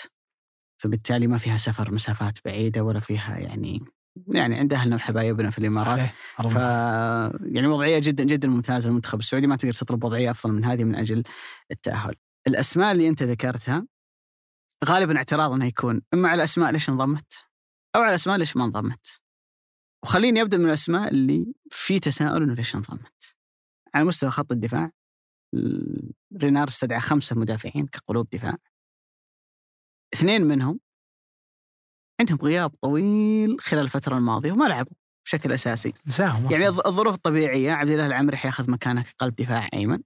فبالتالي 0.78 1.26
ما 1.26 1.38
فيها 1.38 1.56
سفر 1.56 1.94
مسافات 1.94 2.38
بعيدة 2.44 2.82
ولا 2.82 3.00
فيها 3.00 3.38
يعني 3.38 3.82
يعني 4.28 4.58
عند 4.58 4.72
أهلنا 4.72 4.96
وحبايبنا 4.96 5.50
في 5.50 5.58
الإمارات 5.58 6.04
صحيح. 6.04 6.48
ف 6.48 6.56
يعني 7.42 7.66
وضعية 7.66 7.98
جدا 7.98 8.24
جدا 8.24 8.48
ممتازة 8.48 8.88
للمنتخب 8.88 9.18
السعودي 9.18 9.46
ما 9.46 9.56
تقدر 9.56 9.72
تطلب 9.72 10.04
وضعية 10.04 10.30
أفضل 10.30 10.52
من 10.52 10.64
هذه 10.64 10.84
من 10.84 10.94
أجل 10.94 11.22
التأهل. 11.70 12.14
الأسماء 12.46 12.92
اللي 12.92 13.08
أنت 13.08 13.22
ذكرتها 13.22 13.86
غالبا 14.84 15.16
اعتراضنا 15.16 15.66
يكون 15.66 16.02
إما 16.14 16.28
على 16.28 16.38
الأسماء 16.38 16.72
ليش 16.72 16.88
انضمت 16.88 17.44
أو 17.96 18.00
على 18.00 18.10
الأسماء 18.10 18.36
ليش 18.36 18.56
ما 18.56 18.64
انضمت. 18.64 19.20
وخليني 20.04 20.42
أبدأ 20.42 20.58
من 20.58 20.64
الأسماء 20.64 21.08
اللي 21.08 21.54
في 21.70 22.00
تساؤل 22.00 22.42
انه 22.42 22.54
ليش 22.54 22.74
انضمت. 22.74 23.36
على 23.94 24.04
مستوى 24.04 24.30
خط 24.30 24.52
الدفاع 24.52 24.90
ال- 25.54 26.12
رينار 26.36 26.68
استدعى 26.68 27.00
خمسة 27.00 27.36
مدافعين 27.36 27.86
كقلوب 27.86 28.28
دفاع. 28.30 28.56
اثنين 30.14 30.42
منهم 30.42 30.80
عندهم 32.20 32.38
غياب 32.42 32.70
طويل 32.82 33.60
خلال 33.60 33.82
الفترة 33.84 34.16
الماضية 34.18 34.52
وما 34.52 34.64
لعبوا 34.64 34.92
بشكل 35.24 35.52
أساسي. 35.52 35.92
نساهم 36.06 36.50
يعني 36.52 36.68
الظروف 36.68 37.14
الطبيعية 37.14 37.72
عبد 37.72 37.90
الله 37.90 38.06
العمري 38.06 38.36
حياخذ 38.36 38.70
مكانه 38.70 39.02
كقلب 39.02 39.34
دفاع 39.34 39.68
أيمن 39.74 39.98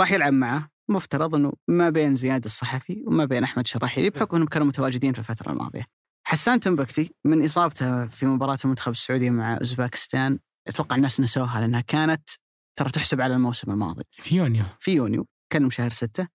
راح 0.00 0.10
يلعب 0.12 0.32
معه 0.32 0.70
مفترض 0.90 1.34
إنه 1.34 1.52
ما 1.68 1.90
بين 1.90 2.14
زياد 2.16 2.44
الصحفي 2.44 3.04
وما 3.06 3.24
بين 3.24 3.42
أحمد 3.44 3.66
شراحيلي 3.66 4.10
بحكم 4.10 4.36
إنهم 4.36 4.48
كانوا 4.48 4.66
متواجدين 4.66 5.12
في 5.12 5.18
الفترة 5.18 5.52
الماضية. 5.52 5.86
حسان 6.28 6.60
تنبكتي 6.60 7.14
من 7.24 7.44
إصابته 7.44 8.06
في 8.06 8.26
مباراة 8.26 8.58
المنتخب 8.64 8.92
السعودي 8.92 9.30
مع 9.30 9.56
أوزباكستان. 9.56 10.38
أتوقع 10.66 10.96
الناس 10.96 11.20
نسوها 11.20 11.60
لأنها 11.60 11.80
كانت 11.80 12.28
ترى 12.78 12.90
تحسب 12.90 13.20
على 13.20 13.34
الموسم 13.34 13.70
الماضي. 13.70 14.04
في 14.10 14.36
يونيو. 14.36 14.64
في 14.80 14.90
يونيو. 14.90 15.26
كان 15.52 15.70
شهر 15.70 15.90
ستة. 15.90 16.28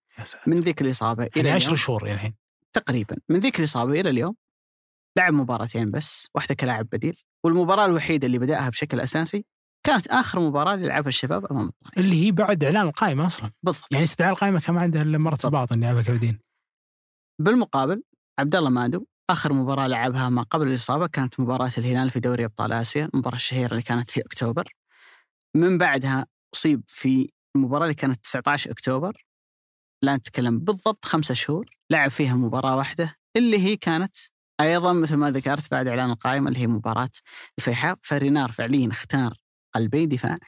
من 0.46 0.54
ذيك 0.54 0.82
الإصابة 0.82 1.22
يعني 1.22 1.40
إلى 1.40 1.50
10 1.50 1.64
اليوم. 1.64 1.76
شهور 1.76 2.06
يعني 2.06 2.14
الحين. 2.14 2.34
تقريبا. 2.72 3.16
من 3.28 3.38
ذيك 3.38 3.58
الإصابة 3.58 4.00
إلى 4.00 4.10
اليوم 4.10 4.34
لعب 5.16 5.32
مباراتين 5.32 5.90
بس 5.90 6.28
واحدة 6.34 6.54
كلاعب 6.54 6.86
بديل. 6.92 7.20
والمباراة 7.44 7.86
الوحيدة 7.86 8.26
اللي 8.26 8.38
بدأها 8.38 8.68
بشكل 8.68 9.00
أساسي 9.00 9.44
كانت 9.86 10.06
آخر 10.06 10.40
مباراة 10.40 10.74
اللي 10.74 10.88
لعبها 10.88 11.08
الشباب 11.08 11.46
أمام 11.46 11.68
الطائف. 11.68 11.98
اللي 11.98 12.26
هي 12.26 12.30
بعد 12.30 12.64
إعلان 12.64 12.86
القائمة 12.86 13.26
أصلا. 13.26 13.50
بالضبط. 13.62 13.88
يعني 13.90 14.04
استدعاء 14.04 14.32
القائمة 14.32 14.60
كان 14.60 14.74
ما 14.74 14.80
عنده 14.80 15.02
الا 15.02 15.18
مره. 15.18 15.38
الباطن 15.44 15.80
لعبها 15.80 16.02
كبدين 16.02 16.40
بالمقابل 17.40 18.02
عبد 18.38 18.56
الله 18.56 18.70
مادو 18.70 19.04
آخر 19.30 19.52
مباراة 19.52 19.86
لعبها 19.86 20.28
ما 20.28 20.42
قبل 20.42 20.68
الإصابة 20.68 21.06
كانت 21.06 21.40
مباراة 21.40 21.70
الهلال 21.78 22.10
في 22.10 22.20
دوري 22.20 22.44
أبطال 22.44 22.72
آسيا 22.72 23.08
المباراة 23.14 23.36
الشهيرة 23.36 23.70
اللي 23.70 23.82
كانت 23.82 24.10
في 24.10 24.20
أكتوبر. 24.20 24.64
من 25.56 25.78
بعدها 25.78 26.26
أصيب 26.54 26.82
في 26.88 27.30
المباراة 27.56 27.82
اللي 27.84 27.94
كانت 27.94 28.16
19 28.16 28.70
أكتوبر. 28.70 29.26
لا 30.02 30.16
نتكلم 30.16 30.58
بالضبط 30.58 31.04
خمسة 31.04 31.34
شهور 31.34 31.66
لعب 31.90 32.10
فيها 32.10 32.34
مباراة 32.34 32.76
واحدة 32.76 33.16
اللي 33.36 33.58
هي 33.58 33.76
كانت 33.76 34.16
أيضا 34.60 34.92
مثل 34.92 35.16
ما 35.16 35.30
ذكرت 35.30 35.70
بعد 35.70 35.86
إعلان 35.88 36.10
القائمة 36.10 36.48
اللي 36.48 36.60
هي 36.60 36.66
مباراة 36.66 37.10
الفيحاء. 37.58 37.98
فرينار 38.02 38.52
فعليا 38.52 38.88
اختار 38.90 39.34
قلبي 39.74 40.06
دفاع 40.06 40.38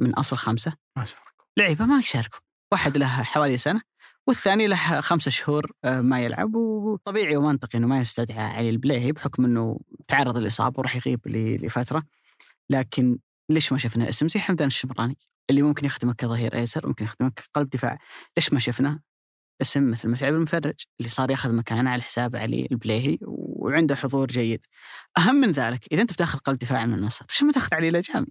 من 0.00 0.14
أصل 0.14 0.36
خمسة. 0.36 0.72
ما 0.96 1.04
شاء 1.04 1.20
الله 1.20 1.30
لعيبة 1.58 1.84
ما 1.84 1.98
يشاركوا 1.98 2.40
واحد 2.72 2.98
له 2.98 3.06
حوالي 3.06 3.58
سنة 3.58 3.80
والثاني 4.30 4.66
له 4.66 5.00
خمسة 5.00 5.30
شهور 5.30 5.72
آه، 5.84 6.00
ما 6.00 6.20
يلعب 6.20 6.54
وطبيعي 6.54 7.36
ومنطقي 7.36 7.78
إنه 7.78 7.86
ما 7.86 8.00
يستدعى 8.00 8.44
علي 8.44 8.70
البليهي 8.70 9.12
بحكم 9.12 9.44
إنه 9.44 9.80
تعرض 10.08 10.38
للاصابه 10.38 10.80
وراح 10.80 10.96
يغيب 10.96 11.20
لفترة. 11.64 12.02
لكن 12.70 13.18
ليش 13.48 13.72
ما 13.72 13.78
شفنا 13.78 14.08
اسم 14.08 14.28
زي 14.28 14.40
حمدان 14.40 14.66
الشمراني؟ 14.66 15.18
اللي 15.50 15.62
ممكن 15.62 15.86
يخدمك 15.86 16.16
كظهير 16.16 16.54
أيسر 16.54 16.88
ممكن 16.88 17.04
يخدمك 17.04 17.32
كقلب 17.34 17.70
دفاع. 17.70 17.98
ليش 18.36 18.52
ما 18.52 18.58
شفنا 18.58 19.00
اسم 19.62 19.90
مثل 19.90 20.08
متعب 20.08 20.34
المفرج؟ 20.34 20.84
اللي 21.00 21.10
صار 21.10 21.30
ياخذ 21.30 21.54
مكانه 21.54 21.90
على 21.90 22.02
حساب 22.02 22.36
علي 22.36 22.68
البليهي 22.72 23.18
وعنده 23.22 23.96
حضور 23.96 24.26
جيد. 24.26 24.64
أهم 25.18 25.34
من 25.34 25.50
ذلك 25.50 25.86
إذا 25.92 26.02
أنت 26.02 26.12
بتاخذ 26.12 26.38
قلب 26.38 26.58
دفاع 26.58 26.86
من 26.86 26.94
النصر 26.94 27.24
ليش 27.30 27.42
ما 27.42 27.52
تاخذ 27.52 27.74
علي 27.74 27.88
الاجامي 27.88 28.26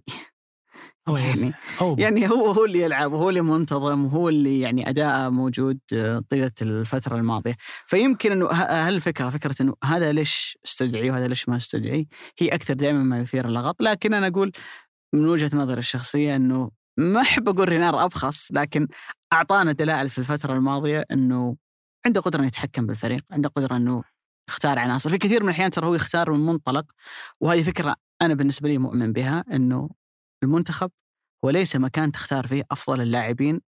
الله 1.08 1.20
يعني 1.20 1.54
هو 1.78 1.96
يعني 1.98 2.30
هو 2.30 2.50
هو 2.50 2.64
اللي 2.64 2.80
يلعب 2.80 3.12
وهو 3.12 3.28
اللي 3.28 3.40
منتظم 3.40 4.04
وهو 4.04 4.28
اللي 4.28 4.60
يعني 4.60 4.88
اداءه 4.88 5.28
موجود 5.28 5.78
آه، 5.94 6.22
طيلة 6.28 6.52
الفترة 6.62 7.16
الماضية. 7.16 7.56
فيمكن 7.86 8.32
إنه 8.32 8.46
ه- 8.46 8.88
هل 8.88 8.94
الفكرة 8.94 9.28
فكرة 9.28 9.54
إنه 9.60 9.74
هذا 9.84 10.12
ليش 10.12 10.58
استدعي 10.66 11.10
وهذا 11.10 11.28
ليش 11.28 11.48
ما 11.48 11.56
استدعي؟ 11.56 12.08
هي 12.38 12.48
أكثر 12.48 12.74
دائما 12.74 13.02
ما 13.02 13.20
يثير 13.20 13.46
اللغط. 13.48 13.82
لكن 13.82 14.14
أنا 14.14 14.26
أقول 14.26 14.52
من 15.14 15.28
وجهة 15.28 15.50
نظري 15.56 15.78
الشخصية 15.78 16.36
إنه 16.36 16.70
ما 16.98 17.20
أحب 17.20 17.48
أقول 17.48 17.68
رينار 17.68 18.04
أبخص 18.04 18.48
لكن 18.52 18.88
أعطانا 19.32 19.72
دلائل 19.72 20.10
في 20.10 20.18
الفترة 20.18 20.52
الماضية 20.54 21.04
إنه 21.10 21.56
عنده 22.06 22.20
قدرة 22.20 22.38
إنه 22.38 22.46
يتحكم 22.46 22.86
بالفريق 22.86 23.24
عنده 23.30 23.48
قدرة 23.48 23.76
إنه 23.76 24.02
يختار 24.48 24.78
عناصر. 24.78 25.10
في 25.10 25.18
كثير 25.18 25.42
من 25.42 25.48
الأحيان 25.48 25.70
ترى 25.70 25.86
هو 25.86 25.94
يختار 25.94 26.32
من 26.32 26.46
منطلق 26.46 26.84
وهذه 27.40 27.62
فكرة 27.62 27.94
أنا 28.22 28.34
بالنسبة 28.34 28.68
لي 28.68 28.78
مؤمن 28.78 29.12
بها 29.12 29.44
إنه 29.52 29.90
المنتخب 30.42 30.90
هو 31.44 31.50
ليس 31.50 31.76
مكان 31.76 32.12
تختار 32.12 32.46
فيه 32.46 32.62
أفضل 32.70 33.00
اللاعبين 33.00 33.60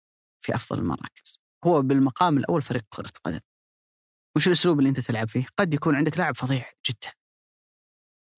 في 0.45 0.55
أفضل 0.55 0.79
المراكز. 0.79 1.41
هو 1.65 1.83
بالمقام 1.83 2.39
الأول 2.39 2.63
فريق 2.63 2.85
كرة 2.89 3.13
قدم. 3.25 3.41
وش 4.37 4.47
الأسلوب 4.47 4.79
اللي 4.79 4.89
أنت 4.89 5.01
تلعب 5.01 5.29
فيه؟ 5.29 5.47
قد 5.57 5.75
يكون 5.75 5.97
عندك 5.97 6.19
لاعب 6.19 6.37
فظيع 6.37 6.65
جدا. 6.91 7.13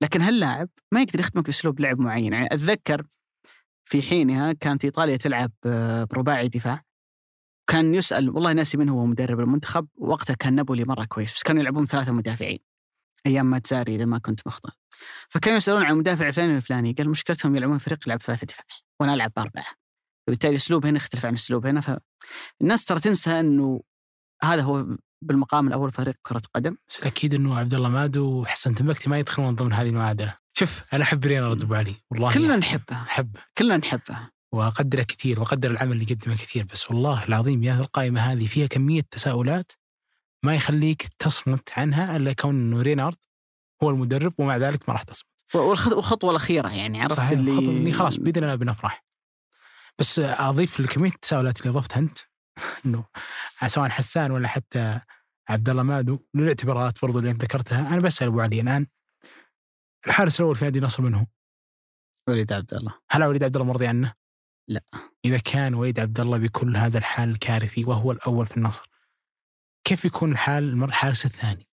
لكن 0.03 0.21
هاللاعب 0.21 0.69
ما 0.93 1.03
يقدر 1.03 1.21
يخدمك 1.21 1.45
بأسلوب 1.45 1.81
لعب 1.81 1.99
معين. 1.99 2.33
يعني 2.33 2.47
أتذكر 2.47 3.07
في 3.89 4.03
حينها 4.03 4.53
كانت 4.53 4.85
إيطاليا 4.85 5.17
تلعب 5.17 5.53
آه، 5.67 6.05
برباعي 6.05 6.49
دفاع. 6.49 6.83
كان 7.71 7.95
يسأل 7.95 8.31
والله 8.31 8.53
ناسي 8.53 8.77
من 8.77 8.89
هو 8.89 9.07
مدرب 9.07 9.41
المنتخب 9.41 9.89
وقتها 9.95 10.35
كان 10.35 10.55
نابولي 10.55 10.85
مرة 10.85 11.05
كويس 11.05 11.35
بس 11.35 11.43
كانوا 11.43 11.63
يلعبون 11.63 11.87
ثلاثة 11.87 12.13
مدافعين. 12.13 12.59
أيام 13.27 13.47
ما 13.47 13.59
تزاري 13.59 13.95
إذا 13.95 14.05
ما 14.05 14.19
كنت 14.19 14.41
مخطئ 14.47 14.71
فكانوا 15.29 15.57
يسألون 15.57 15.83
عن 15.83 15.93
المدافع 15.93 16.29
الفلاني 16.29 16.55
والفلاني 16.55 16.93
قال 16.93 17.09
مشكلتهم 17.09 17.57
يلعبون 17.57 17.79
فريق 17.79 17.99
يلعب 18.07 18.23
ثلاثة 18.23 18.47
دفاع 18.47 18.65
وأنا 19.01 19.15
ألعب 19.15 19.33
بأربعة. 19.37 19.65
فبالتالي 20.27 20.51
الاسلوب 20.51 20.87
هنا 20.87 20.97
يختلف 20.97 21.27
عن 21.27 21.33
الاسلوب 21.33 21.67
هنا 21.67 21.81
فالناس 21.81 22.85
ترى 22.85 23.01
تنسى 23.01 23.41
إنه 23.41 23.81
هذا 24.45 24.63
هو 24.63 24.87
بالمقام 25.25 25.69
الأول 25.69 25.93
فريق 25.93 26.15
كرة 26.23 26.43
قدم. 26.55 26.77
بس 26.89 27.01
الاكيد 27.01 27.35
إنه 27.35 27.59
عبد 27.59 27.75
الله 27.75 27.89
مادو 27.89 28.41
وحسن 28.41 28.75
تنبكتي 28.75 29.11
ما 29.11 29.19
يدخلون 29.19 29.55
ضمن 29.55 29.73
هذه 29.73 29.89
المعادلة. 29.89 30.37
شوف 30.59 30.83
أنا 30.93 31.03
أحب 31.03 31.25
رينارد 31.25 31.63
ابو 31.63 31.75
علي 31.75 31.95
والله 32.11 32.31
كلنا 32.31 32.57
نحبه. 32.57 32.97
أحب. 33.03 33.37
كلنا 33.59 33.77
نحبه. 33.77 34.29
وأقدره 34.55 35.03
كثير 35.03 35.41
وأقدر 35.41 35.71
العمل 35.71 35.93
اللي 35.93 36.07
يقدمه 36.11 36.35
كثير 36.35 36.65
بس 36.73 36.91
والله 36.91 37.25
العظيم 37.25 37.63
يا 37.63 37.81
القائمة 37.81 38.21
هذه 38.21 38.47
فيها 38.47 38.67
كمية 38.67 39.03
تساؤلات 39.11 39.73
ما 40.45 40.55
يخليك 40.55 41.09
تصمت 41.19 41.73
عنها 41.79 42.17
إلا 42.17 42.33
كون 42.33 42.55
انه 42.55 42.83
رينارد 42.83 43.17
هو 43.83 43.91
المدرب 43.91 44.33
ومع 44.39 44.57
ذلك 44.57 44.89
ما 44.89 44.93
راح 44.95 45.03
تصمت 45.03 45.27
والخط- 45.55 45.93
والخطوة 45.93 46.31
الأخيرة 46.31 46.69
يعني 46.69 47.03
عرفت 47.03 47.17
صحيح 47.17 47.31
اللي 47.31 47.59
اللي 47.59 47.93
خلاص 47.93 48.17
بإذن 48.17 48.45
الله 48.45 48.55
بنفرح 48.55 49.05
بس 49.99 50.19
أضيف 50.19 50.81
لكميه 50.81 51.11
التساؤلات 51.11 51.61
اللي 51.61 51.71
اضفتها 51.71 51.99
أنت 51.99 52.19
إنه 52.87 53.05
سواء 53.67 53.89
حسان 53.89 54.31
ولا 54.31 54.49
حتى 54.49 55.01
عبد 55.49 55.69
الله 55.69 55.83
مادو 55.83 56.19
للاعتبارات 56.35 57.03
برضو 57.03 57.19
اللي 57.19 57.31
أنت 57.31 57.43
ذكرتها 57.43 57.89
أنا 57.95 58.01
بسأل 58.01 58.27
أبو 58.27 58.41
علي 58.41 58.61
الآن 58.61 58.87
الحارس 60.07 60.41
الأول 60.41 60.57
في 60.57 60.65
نادي 60.65 60.79
النصر 60.79 61.03
من 61.03 61.15
هو؟ 61.15 61.27
وليد 62.29 62.53
عبد 62.53 62.75
الله 62.75 62.95
هل 63.11 63.25
وليد 63.25 63.43
عبد 63.45 63.57
الله 63.57 63.69
مرضي 63.69 63.87
عنه؟ 63.87 64.15
لا. 64.69 64.81
إذا 65.25 65.39
كان 65.39 65.75
وليد 65.75 66.01
عبد 66.01 66.21
الله 66.21 66.39
بكل 66.39 66.77
هذا 66.77 66.99
الحال 66.99 67.31
الكارثي 67.31 67.85
وهو 67.85 68.13
الأول 68.13 68.47
في 68.47 68.57
النصر 68.57 68.89
كيف 69.85 70.05
يكون 70.05 70.33
الحال 70.33 70.85
الحارس 70.85 71.27
الثاني؟ 71.27 71.69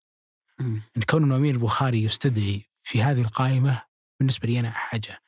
مم. 0.60 0.82
ان 0.98 1.02
كون 1.02 1.24
إنه 1.24 1.36
أمير 1.36 1.54
البخاري 1.54 2.04
يستدعي 2.04 2.70
في 2.82 3.04
هذه 3.04 3.22
القائمة 3.22 3.82
بالنسبة 4.20 4.48
لي 4.48 4.60
أنا 4.60 4.72
حاجة 4.72 5.22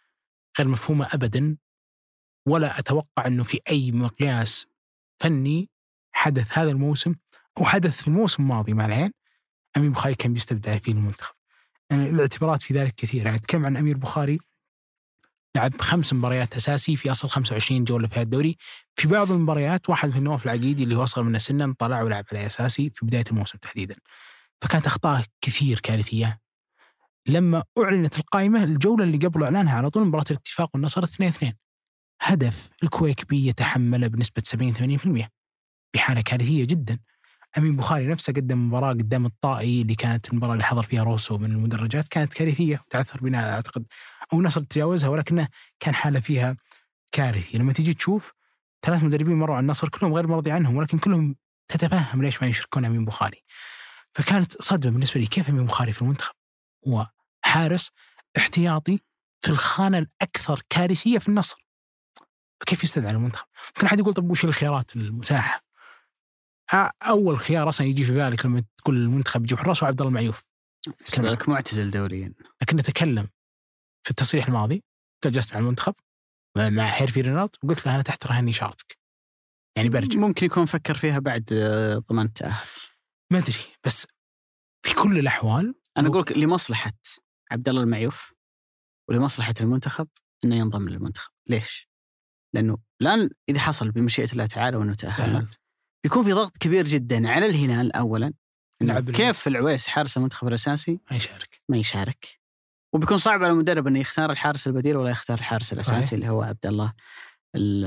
غير 0.60 0.68
مفهومة 0.68 1.08
ابدا 1.14 1.58
ولا 2.48 2.80
أتوقع 2.80 3.28
إنه 3.28 3.44
في 3.44 3.60
أي 3.70 3.92
مقياس 3.92 4.68
فني 5.20 5.70
حدث 6.12 6.58
هذا 6.58 6.72
الموسم 6.72 7.16
أو 7.58 7.66
حدث 7.66 8.02
في 8.02 8.08
الموسم 8.08 8.44
الماضي 8.44 8.74
مع 8.74 8.86
العين 8.86 9.12
أمير 9.78 9.88
البخاري 9.88 10.16
كان 10.16 10.34
بيستبدع 10.34 10.78
فيه 10.78 10.92
المنتخب. 10.92 11.36
يعني 11.90 12.10
الاعتبارات 12.10 12.62
في 12.62 12.74
ذلك 12.74 12.96
كثير 12.96 13.26
يعني 13.26 13.38
نتكلم 13.38 13.66
عن 13.66 13.78
أمير 13.78 13.96
البخاري 13.96 14.40
لعب 15.56 15.82
خمس 15.82 16.14
مباريات 16.14 16.56
أساسي 16.56 16.96
في 16.96 17.12
أصل 17.12 17.30
25 17.30 17.84
جولة 17.84 18.08
في 18.08 18.22
الدوري 18.22 18.58
في 18.96 19.08
بعض 19.08 19.32
المباريات 19.32 19.90
واحد 19.90 20.10
في 20.10 20.18
النواف 20.18 20.46
العقيدي 20.46 20.84
اللي 20.84 20.96
هو 20.96 21.04
أصغر 21.04 21.24
منه 21.24 21.38
سنا 21.38 21.76
طلع 21.80 22.02
ولعب 22.02 22.26
عليه 22.32 22.46
أساسي 22.46 22.92
في 22.94 23.06
بداية 23.06 23.24
الموسم 23.32 23.58
تحديدا. 23.58 23.96
فكانت 24.62 24.86
أخطاء 24.88 25.26
كثير 25.42 25.80
كارثية. 25.80 26.40
لما 27.28 27.64
أعلنت 27.78 28.20
القائمة 28.20 28.64
الجولة 28.64 29.04
اللي 29.04 29.18
قبل 29.18 29.44
أعلانها 29.44 29.78
على 29.78 29.90
طول 29.90 30.06
مباراة 30.06 30.26
الاتفاق 30.32 30.70
والنصر 30.74 31.04
2 31.04 31.30
2 31.30 31.54
هدف 32.22 32.70
الكويكبي 32.84 33.48
يتحمله 33.48 34.08
بنسبة 34.08 34.42
70 34.46 34.74
80% 35.24 35.30
بحالة 35.94 36.22
كارثية 36.22 36.66
جدا. 36.66 37.00
أمين 37.58 37.76
بخاري 37.76 38.08
نفسه 38.08 38.34
قدم 38.34 38.68
مباراة 38.68 38.90
قدام 38.90 39.26
الطائي 39.26 39.82
اللي 39.82 39.96
كانت 39.96 40.30
المباراة 40.30 40.54
اللي 40.54 40.64
حضر 40.64 40.84
فيها 40.84 41.04
روسو 41.04 41.38
من 41.38 41.52
المدرجات 41.52 42.08
كانت 42.08 42.34
كارثية 42.34 42.82
وتعثر 42.86 43.20
بناء 43.22 43.50
أعتقد 43.54 43.86
أو 44.34 44.40
النصر 44.40 44.64
تجاوزها 44.64 45.10
ولكنه 45.10 45.48
كان 45.80 45.96
حالة 45.96 46.20
فيها 46.20 46.58
كارثي. 47.12 47.58
لما 47.58 47.74
تجي 47.74 47.94
تشوف 47.94 48.34
ثلاث 48.86 49.04
مدربين 49.04 49.36
مروا 49.36 49.56
على 49.56 49.64
النصر 49.64 49.90
كلهم 49.90 50.14
غير 50.14 50.28
مرضي 50.28 50.52
عنهم 50.52 50.76
ولكن 50.76 51.00
كلهم 51.00 51.36
تتفهم 51.68 52.22
ليش 52.22 52.42
ما 52.42 52.48
يشاركون 52.48 52.86
أمين 52.86 53.06
بخاري. 53.06 53.44
فكانت 54.14 54.62
صدمة 54.62 54.92
بالنسبة 54.92 55.20
لي 55.20 55.28
كيف 55.28 55.50
أمين 55.50 55.66
بخاري 55.66 55.94
في 55.94 56.02
المنتخب؟ 56.02 56.34
هو 56.88 57.08
حارس 57.46 57.92
احتياطي 58.38 59.00
في 59.42 59.50
الخانة 59.50 59.98
الأكثر 59.98 60.62
كارثية 60.70 61.18
في 61.18 61.30
النصر. 61.30 61.66
فكيف 62.62 62.84
يستدعى 62.84 63.12
المنتخب؟ 63.12 63.46
ممكن 63.68 63.88
أحد 63.88 64.00
يقول 64.00 64.14
طب 64.14 64.32
وش 64.32 64.46
الخيارات 64.46 64.96
المتاحة؟ 64.96 65.64
أول 67.04 67.40
خيار 67.40 67.70
أصلا 67.70 67.88
يجي 67.88 68.04
في 68.04 68.12
بالك 68.12 68.46
لما 68.46 68.64
تقول 68.78 68.96
المنتخب 68.96 69.44
يجيب 69.44 69.60
حراس 69.60 69.84
هو 69.84 69.88
عبد 69.88 70.02
الله 70.02 70.10
المعيوف. 70.10 70.44
بالنسبة 70.88 71.32
لك 71.32 71.50
معتزل 71.50 71.92
دوريا. 71.92 72.34
لكن 72.62 72.78
نتكلم 72.78 73.28
في 74.04 74.10
التصريح 74.12 74.48
الماضي 74.48 74.84
جلست 75.26 75.54
مع 75.54 75.60
المنتخب 75.60 75.94
مع 76.58 76.88
هيرفي 76.88 77.22
رينارد 77.22 77.50
وقلت 77.64 77.86
له 77.86 77.96
أنا 77.96 78.04
تحت 78.04 78.28
رهن 78.28 78.50
إشارتك. 78.50 78.98
يعني 79.78 79.90
برجع 79.90 80.20
ممكن 80.20 80.46
يكون 80.46 80.66
فكر 80.66 80.96
فيها 80.96 81.20
بعد 81.20 81.54
آه، 81.54 81.98
ضمان 81.98 82.26
التأهل. 82.26 82.68
ما 83.32 83.38
أدري 83.40 83.60
بس 83.86 84.08
في 84.86 84.94
كل 84.94 85.20
الأحوال 85.20 85.76
أنا 85.98 86.08
أقول 86.08 86.22
لك 86.22 86.32
لمصلحة 86.32 86.94
عبد 87.52 87.70
الله 87.70 87.82
المعيوف 87.82 88.34
ولمصلحة 89.10 89.54
المنتخب 89.62 90.08
إنه 90.44 90.56
ينضم 90.56 90.90
للمنتخب، 90.90 91.32
ليش؟ 91.50 91.90
لأنه 92.56 92.78
الآن 93.02 93.30
إذا 93.50 93.60
حصل 93.60 93.92
بمشيئة 93.92 94.32
الله 94.32 94.46
تعالى 94.46 94.78
وأنه 94.78 94.94
تاهلنا 94.94 95.48
بيكون 96.04 96.24
في 96.24 96.34
ضغط 96.34 96.58
كبير 96.58 96.88
جدا 96.88 97.30
على 97.30 97.46
الهلال 97.46 97.96
اولا 97.96 98.34
كيف 99.12 99.48
العويس 99.48 99.88
حارس 99.88 100.18
المنتخب 100.18 100.48
الأساسي؟ 100.48 101.00
ما 101.12 101.16
يشارك. 101.16 101.62
ما 101.70 101.78
يشارك. 101.78 102.41
وبيكون 102.94 103.18
صعب 103.18 103.44
على 103.44 103.52
المدرب 103.54 103.88
إنه 103.88 104.00
يختار 104.00 104.32
الحارس 104.32 104.68
البديل 104.68 104.98
ولا 104.98 105.10
يختار 105.10 105.38
الحارس 105.38 105.74
الأساسي 105.74 106.02
صحيح. 106.02 106.14
اللي 106.14 106.30
هو 106.30 106.42
عبد 106.42 106.66
الله 106.66 106.94
ال- 107.56 107.86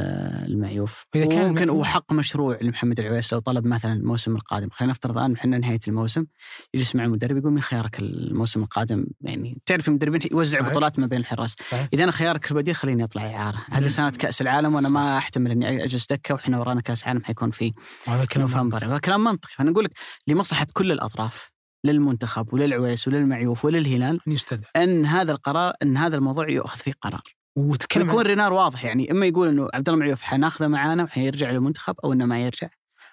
المعيوف. 0.52 1.04
وإذا 1.14 1.26
كان 1.26 1.38
ممكن 1.48 1.62
المفروض- 1.62 1.76
هو 1.78 1.84
حق 1.84 2.12
مشروع 2.12 2.58
لمحمد 2.62 3.00
العويس 3.00 3.32
لو 3.32 3.38
طلب 3.38 3.66
مثلا 3.66 3.92
الموسم 3.92 4.36
القادم. 4.36 4.68
خلينا 4.70 4.90
نفترض 4.92 5.18
الآن 5.18 5.34
إحنا 5.34 5.58
نهاية 5.58 5.78
الموسم 5.88 6.24
يجلس 6.74 6.96
مع 6.96 7.04
المدرب 7.04 7.36
يقول 7.36 7.52
مين 7.52 7.62
خيارك 7.62 7.98
الموسم 7.98 8.62
القادم. 8.62 9.06
يعني 9.20 9.58
تعرف 9.66 9.88
المدربين 9.88 10.20
يوزع 10.32 10.58
صحيح. 10.58 10.70
بطولات 10.70 10.98
ما 10.98 11.06
بين 11.06 11.20
الحراس. 11.20 11.56
صحيح. 11.70 11.88
إذا 11.92 12.04
أنا 12.04 12.12
خيارك 12.12 12.50
البديل 12.50 12.74
خليني 12.74 13.04
أطلع 13.04 13.22
اعاره 13.22 13.64
هذه. 13.70 13.88
سنة 13.88 14.10
كأس 14.10 14.40
العالم 14.42 14.74
وأنا 14.74 14.88
ما 14.88 15.18
أحتمل 15.18 15.50
إني 15.50 15.84
أجلس 15.84 16.06
دكة 16.06 16.34
وحنا 16.34 16.58
ورانا 16.60 16.80
كأس 16.80 17.06
عالم 17.06 17.24
حيكون 17.24 17.50
في 17.50 17.72
نوفمبر. 18.36 18.86
هذا 18.86 18.98
كلام 18.98 19.24
منطقي. 19.24 19.52
فأنا 19.56 19.70
أقول 19.70 19.84
لك 19.84 19.92
لمصلحة 20.26 20.66
كل 20.72 20.92
الأطراف 20.92 21.53
للمنتخب 21.84 22.54
وللعويس 22.54 23.08
وللمعيوف 23.08 23.64
وللهلال 23.64 24.20
يستدعى. 24.26 24.70
أن 24.76 25.06
هذا 25.06 25.32
القرار 25.32 25.72
أن 25.82 25.96
هذا 25.96 26.16
الموضوع 26.16 26.50
يؤخذ 26.50 26.78
فيه 26.78 26.92
قرار. 27.00 27.22
وتكلم 27.56 28.08
يكون 28.08 28.22
رينار 28.22 28.52
واضح 28.52 28.84
يعني 28.84 29.10
إما 29.10 29.26
يقول 29.26 29.48
إنه 29.48 29.68
عبد 29.74 29.88
الله 29.88 30.00
معيوف 30.00 30.22
حناخذه 30.22 30.68
معانا 30.68 31.02
وحيرجع 31.04 31.50
للمنتخب 31.50 31.94
أو 32.04 32.12
إنه 32.12 32.24
ما 32.26 32.40
يرجع. 32.40 32.68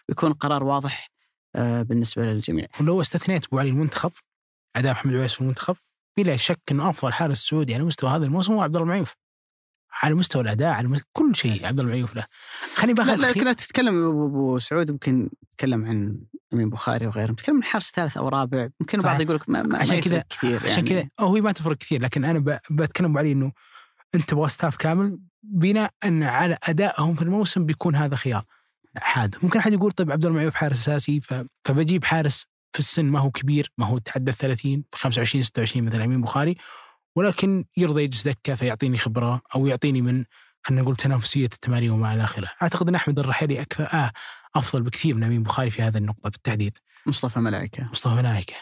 ويكون 0.09 0.33
قرار 0.33 0.63
واضح 0.63 1.07
آه، 1.55 1.81
بالنسبة 1.81 2.25
للجميع. 2.25 2.67
ولو 2.79 3.01
استثنيت 3.01 3.45
أبو 3.45 3.59
علي 3.59 3.69
المنتخب 3.69 4.11
اداء 4.75 4.91
محمد 4.91 5.13
العويس 5.13 5.33
في 5.33 5.41
المنتخب 5.41 5.75
بلا 6.17 6.37
شك 6.37 6.61
إنه 6.71 6.89
أفضل 6.89 7.13
حارس 7.13 7.39
سعودي 7.39 7.75
على 7.75 7.83
مستوى 7.83 8.09
هذا 8.09 8.25
الموسم 8.25 8.53
هو 8.53 8.61
عبد 8.61 8.75
الله 8.75 8.83
المعيوف 8.83 9.15
على 10.03 10.15
مستوى 10.15 10.41
الأداء 10.41 10.69
على 10.73 10.87
مستوى 10.87 11.07
كل 11.13 11.35
شيء 11.35 11.65
عبد 11.67 11.79
الله 11.79 11.91
المعيوف 11.91 12.15
له 12.15 12.25
خليني 12.75 12.93
لا 12.93 13.03
بآخذ 13.03 13.29
لكن 13.29 13.45
لا 13.45 13.53
تتكلم 13.53 14.03
أبو 14.05 14.59
سعود 14.59 14.89
يمكن 14.89 15.29
تتكلم 15.51 15.85
عن 15.85 16.17
أمين 16.53 16.69
بخاري 16.69 17.07
وغيره 17.07 17.31
تتكلم 17.33 17.55
عن 17.55 17.63
حارس 17.63 17.91
ثالث 17.91 18.17
أو 18.17 18.27
رابع 18.27 18.67
يمكن. 18.81 18.97
البعض 18.99 19.21
يقول 19.21 19.35
لك 19.35 19.49
ما, 19.49 19.61
ما 19.63 19.77
عشان 19.77 19.99
كذا 19.99 20.23
كثير 20.29 20.59
عشان 20.65 20.87
يعني. 20.87 20.89
كذا 20.89 21.09
هو 21.27 21.33
ما 21.33 21.51
تفرق 21.51 21.77
كثير 21.77 22.01
لكن 22.01 22.25
أنا 22.25 22.39
ب- 22.39 22.59
بتكلم 22.71 23.09
أبو 23.09 23.19
علي 23.19 23.31
إنه 23.31 23.51
أنت 24.15 24.29
تبغى 24.29 24.49
ستاف 24.49 24.75
كامل 24.75 25.19
بناء 25.43 25.91
على 26.23 26.57
أدائهم 26.63 27.15
في 27.15 27.21
الموسم 27.21 27.65
بيكون 27.65 27.95
هذا 27.95 28.15
خيار 28.15 28.43
حاد 28.97 29.35
ممكن 29.43 29.59
أحد 29.59 29.73
يقول 29.73 29.91
طيب 29.91 30.11
عبد 30.11 30.23
الله 30.25 30.29
المعيوف 30.35 30.55
حارس 30.55 30.77
أساسي 30.89 31.19
ف- 31.21 31.33
فبجيب 31.65 32.03
حارس 32.05 32.45
في 32.73 32.79
السن 32.79 33.05
ما 33.05 33.19
هو 33.19 33.31
كبير 33.31 33.71
ما 33.77 33.85
هو 33.85 33.97
تعدى 33.97 34.31
ال 34.31 34.35
30 34.37 34.83
في 34.91 34.97
25 35.01 35.43
26 35.43 35.85
مثل 35.85 36.01
أمين 36.01 36.21
بخاري 36.21 36.55
ولكن 37.15 37.65
يرضى 37.77 38.03
يجلس 38.03 38.27
دكه 38.27 38.55
فيعطيني 38.55 38.97
خبرة 38.97 39.41
أو 39.55 39.67
يعطيني 39.67 40.01
من 40.01 40.25
خلينا 40.63 40.81
نقول 40.81 40.95
تنافسية 40.95 41.45
التمارين 41.45 41.91
وما 41.91 42.13
إلى 42.13 42.23
آخره. 42.23 42.49
أعتقد 42.61 42.87
أن 42.87 42.95
أحمد 42.95 43.19
الرحيلي 43.19 43.61
أكثر 43.61 43.83
آه 43.93 44.11
أفضل 44.55 44.81
بكثير 44.81 45.15
من 45.15 45.23
أمين 45.23 45.43
بخاري 45.43 45.69
في 45.69 45.81
هذه 45.81 45.97
النقطة 45.97 46.29
بالتحديد. 46.29 46.77
مصطفى 47.05 47.39
ملائكة 47.39 47.89
مصطفى 47.91 48.15
ملائكة 48.15 48.55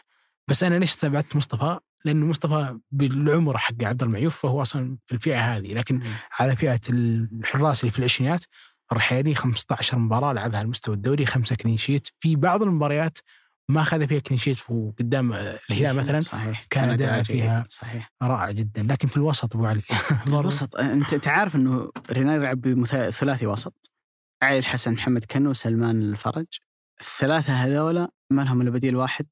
بس 0.48 0.64
أنا 0.64 0.76
ليش 0.76 0.90
استبعدت 0.90 1.36
مصطفى؟ 1.36 1.80
لأنه 2.06 2.26
مصطفى 2.26 2.80
بالعمر 2.92 3.58
حق 3.58 3.84
عبد 3.84 4.04
المعيوف 4.04 4.42
فهو 4.42 4.62
أصلا 4.62 4.98
في 5.08 5.16
الفئة 5.16 5.56
هذه. 5.56 5.74
لكن 5.74 6.02
على 6.40 6.56
فئة 6.56 6.80
الحراس 6.90 7.82
اللي 7.82 7.92
في 7.92 8.00
العشرينات 8.00 8.46
الرحيلي 8.92 9.36
15 9.36 10.00
مباراة 10.00 10.34
لعبها 10.34 10.58
على 10.58 10.66
المستوى 10.66 10.96
الدوري 10.96 11.26
خمسة 11.26 11.56
clean 11.56 11.78
sheet. 11.78 12.08
في 12.20 12.36
بعض 12.36 12.64
المباريات 12.64 13.18
ما 13.70 13.82
أخذ 13.82 14.08
فيها 14.08 14.20
clean 14.20 14.40
sheet 14.40 14.58
وقدام 14.70 15.34
الهلال 15.34 15.96
مثلا 15.96 16.22
صحيح. 16.22 16.66
كان 16.70 16.90
أداء 16.90 17.24
فيها. 17.24 17.64
صحيح. 17.70 18.12
رائع 18.22 18.52
جدا. 18.52 18.84
لكن 18.84 19.08
في 19.08 19.18
الوسط 19.18 19.56
أبو 19.56 19.66
علي 19.66 19.82
الوسط 20.28 20.76
أنت 20.76 21.14
أنت 21.14 21.28
عارف 21.28 21.56
إنه 21.56 21.92
رينار 22.12 22.40
يلعب 22.40 22.62
بثلاثي 22.62 23.48
وسط. 23.48 23.92
علي 24.44 24.60
الحسن 24.60 24.94
محمد 24.94 25.24
كنو 25.24 25.54
سلمان 25.54 26.02
الفرج. 26.02 26.46
الثلاثة 27.02 27.54
هذولا 27.54 28.10
ما 28.30 28.42
لهم 28.42 28.62
إلا 28.62 28.70
بديل 28.70 28.96
واحد. 28.96 29.28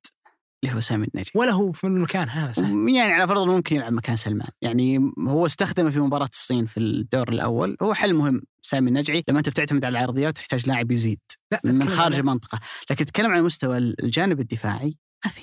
اللي 0.64 0.76
هو 0.76 0.80
سامي 0.80 1.08
النجم 1.14 1.32
ولا 1.36 1.52
هو 1.52 1.72
في 1.72 1.84
المكان 1.84 2.30
هذا 2.30 2.54
صح؟ 2.54 2.64
يعني 2.64 3.14
على 3.14 3.28
فرض 3.28 3.48
ممكن 3.48 3.76
يلعب 3.76 3.94
مكان 3.94 4.16
سلمان. 4.16 4.48
يعني 4.62 5.12
هو 5.20 5.46
استخدمه 5.46 5.90
في 5.90 6.00
مباراة 6.00 6.30
الصين 6.34 6.66
في 6.66 6.80
الدور 6.80 7.30
الأول. 7.30 7.78
هو 7.82 7.94
حل 7.94 8.14
مهم 8.14 8.42
سامي 8.62 8.90
النجعي. 8.90 9.24
لما 9.28 9.40
أنت 9.40 9.50
بتعتمد 9.50 9.86
على 9.86 10.00
العرضيات 10.00 10.36
تحتاج 10.38 10.68
لاعب 10.68 10.92
يزيد 10.92 11.20
لا 11.52 11.62
من 11.64 11.90
خارج 11.90 12.16
المنطقة. 12.16 12.60
لكن 12.92 13.06
تتكلم 13.06 13.32
عن 13.32 13.44
مستوى 13.44 13.78
الجانب 13.78 14.40
الدفاعي 14.40 14.98
ما 15.26 15.32
في. 15.32 15.42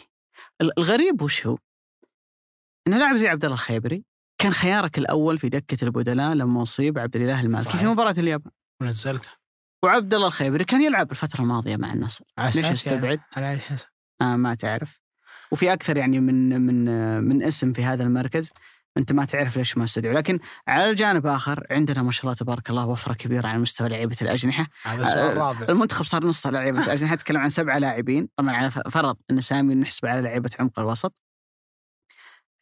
ال- 0.60 0.78
الغريب 0.78 1.22
وش 1.22 1.46
هو؟ 1.46 1.58
إن 2.88 2.98
لاعب 2.98 3.16
زي 3.16 3.28
عبد 3.28 3.44
الله 3.44 3.54
الخيبري 3.54 4.04
كان 4.38 4.52
خيارك 4.52 4.98
الأول 4.98 5.38
في 5.38 5.48
دكة 5.48 5.84
البدلاء 5.84 6.32
لما 6.34 6.62
أصيب 6.62 6.98
عبد 6.98 7.16
الإله 7.16 7.40
المالكي. 7.40 7.78
في 7.78 7.86
مباراة 7.86 8.14
اليابان. 8.18 8.52
ونزلته. 8.82 9.28
وعبد 9.84 10.14
الله 10.14 10.26
الخيبري 10.26 10.64
كان 10.64 10.82
يلعب 10.82 11.10
الفترة 11.10 11.40
الماضية 11.40 11.76
مع 11.76 11.92
النصر. 11.92 12.24
ليش 12.38 12.56
يعني 12.56 12.72
استبعد؟ 12.72 13.20
على 13.36 13.58
حسن 13.58 13.86
آه 14.22 14.36
ما 14.36 14.54
تعرف. 14.54 15.03
وفي 15.50 15.72
أكثر 15.72 15.96
يعني 15.96 16.20
من 16.20 16.60
من 16.60 16.88
آه، 16.88 17.20
من 17.20 17.42
اسم 17.42 17.72
في 17.72 17.84
هذا 17.84 18.02
المركز 18.02 18.52
أنت 18.96 19.12
ما 19.12 19.24
تعرف 19.24 19.56
ليش 19.56 19.78
ما 19.78 19.84
استدعوا 19.84 20.14
لكن 20.14 20.38
على 20.68 20.90
الجانب 20.90 21.26
آخر 21.26 21.66
عندنا 21.70 22.02
ما 22.02 22.10
شاء 22.10 22.22
الله 22.22 22.34
تبارك 22.34 22.70
الله 22.70 22.86
وفرة 22.86 23.14
كبيرة 23.14 23.48
على 23.48 23.58
مستوى 23.58 23.88
لعيبة 23.88 24.16
الأجنحة. 24.22 24.66
هذا 24.82 25.04
سؤال 25.04 25.36
رابع. 25.36 25.66
المنتخب 25.68 26.04
صار 26.04 26.26
نص 26.26 26.46
لعيبة 26.46 26.84
الأجنحة 26.84 27.14
تكلم 27.14 27.40
عن 27.40 27.48
سبعة 27.48 27.78
لاعبين. 27.78 28.28
طبعا 28.36 28.52
على 28.52 28.70
فرض 28.70 29.16
أن 29.30 29.40
سامي 29.40 29.74
نحسب 29.74 30.06
على 30.06 30.20
لعيبة 30.20 30.50
عمق 30.60 30.78
الوسط. 30.78 31.22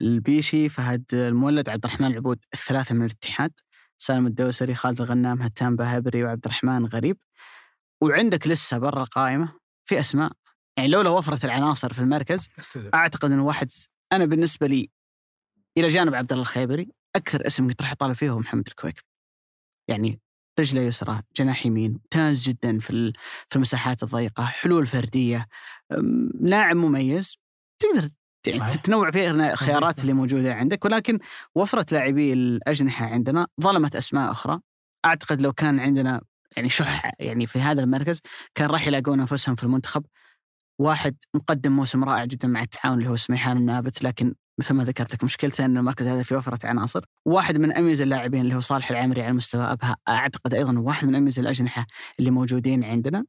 البيشي 0.03 0.69
فهد 0.69 1.05
المولد 1.13 1.69
عبد 1.69 1.85
الرحمن 1.85 2.07
العبود 2.07 2.39
الثلاثة 2.55 2.95
من 2.95 3.05
الاتحاد. 3.05 3.53
سالم 3.99 4.27
الدوسري 4.27 4.75
خالد 4.75 5.01
الغنام 5.01 5.43
هتان 5.43 5.77
بهبري 5.77 6.25
وعبد 6.25 6.45
الرحمن 6.45 6.87
غريب. 6.87 7.17
وعندك 8.01 8.47
لسه 8.47 8.79
برا 8.79 9.03
القائمه 9.03 9.53
في 9.85 10.01
أسماء. 10.01 10.33
يعني 10.77 10.89
لولا 10.89 11.11
وفره 11.11 11.47
العناصر 11.47 11.93
في 11.93 11.99
المركز. 11.99 12.49
أعتقد 12.95 13.33
إنه 13.33 13.45
واحد 13.45 13.71
أنا 14.13 14.25
بالنسبة 14.25 14.67
لي 14.67 14.91
إلى 15.79 15.89
جانب 15.89 16.15
عبد 16.15 16.33
الله 16.33 16.43
الخيبري 16.43 16.89
أكثر 17.17 17.47
اسم 17.47 17.69
كنت 17.69 17.83
راح 17.83 17.93
أطالب 17.93 18.13
فيه 18.13 18.31
هو 18.31 18.39
محمد 18.39 18.67
الكويكب 18.69 19.03
يعني 19.89 20.21
رجله 20.59 20.81
يسرى 20.81 21.23
جناح 21.37 21.67
يمين 21.67 21.93
ممتاز 21.93 22.43
جدا 22.43 22.79
في 22.79 23.13
في 23.49 23.57
المساحات 23.57 24.03
الضيقة 24.03 24.45
حلول 24.45 24.87
فردية 24.87 25.47
لاعب 26.41 26.77
مميز. 26.77 27.37
تقدر 27.79 28.09
يعني. 28.47 28.73
تتنوع 28.73 29.11
في 29.11 29.31
الخيارات 29.31 30.01
اللي 30.01 30.13
موجودة 30.13 30.55
عندك. 30.55 30.85
ولكن 30.85 31.19
وفره 31.55 31.87
لاعبي 31.93 32.33
الأجنحة 32.33 33.07
عندنا 33.07 33.47
ظلمت 33.61 33.97
أسماء 33.97 34.31
أخرى. 34.31 34.61
أعتقد 35.05 35.43
لو 35.43 35.53
كان 35.53 35.81
عندنا 35.81 36.23
يعني 36.57 36.69
شح 36.69 37.11
يعني 37.19 37.47
في 37.47 37.61
هذا 37.61 37.83
المركز 37.83 38.21
كان 38.55 38.71
راح 38.71 38.87
يلاقون 38.87 39.21
أنفسهم 39.21 39.55
في 39.55 39.63
المنتخب. 39.63 40.05
واحد 40.79 41.17
مقدم 41.35 41.73
موسم 41.73 42.05
رائع 42.05 42.25
جدا 42.25 42.49
مع 42.49 42.63
التعاون 42.63 42.99
اللي 42.99 43.11
هو 43.11 43.17
سميحان 43.17 43.57
النابت 43.57 44.05
لكن 44.05 44.35
مثل 44.59 44.75
ما 44.75 44.85
ذكرت 44.85 45.15
لك 45.15 45.25
مشكلته 45.25 45.65
أن 45.65 45.77
المركز 45.77 46.07
هذا 46.07 46.23
فيه 46.23 46.37
وفرة 46.37 46.67
عناصر، 46.67 47.05
واحد 47.25 47.59
من 47.59 47.73
أميز 47.73 48.01
اللاعبين 48.01 48.41
اللي 48.41 48.55
هو 48.55 48.61
صالح 48.61 48.91
العمري 48.91 49.23
على 49.23 49.33
مستوى 49.33 49.65
أبها 49.65 49.97
أعتقد 50.09 50.55
أيضا 50.55 50.79
واحد 50.79 51.09
من 51.09 51.15
أميز 51.15 51.39
الأجنحة 51.39 51.87
اللي 52.19 52.31
موجودين 52.31 52.85
عندنا. 52.85 53.25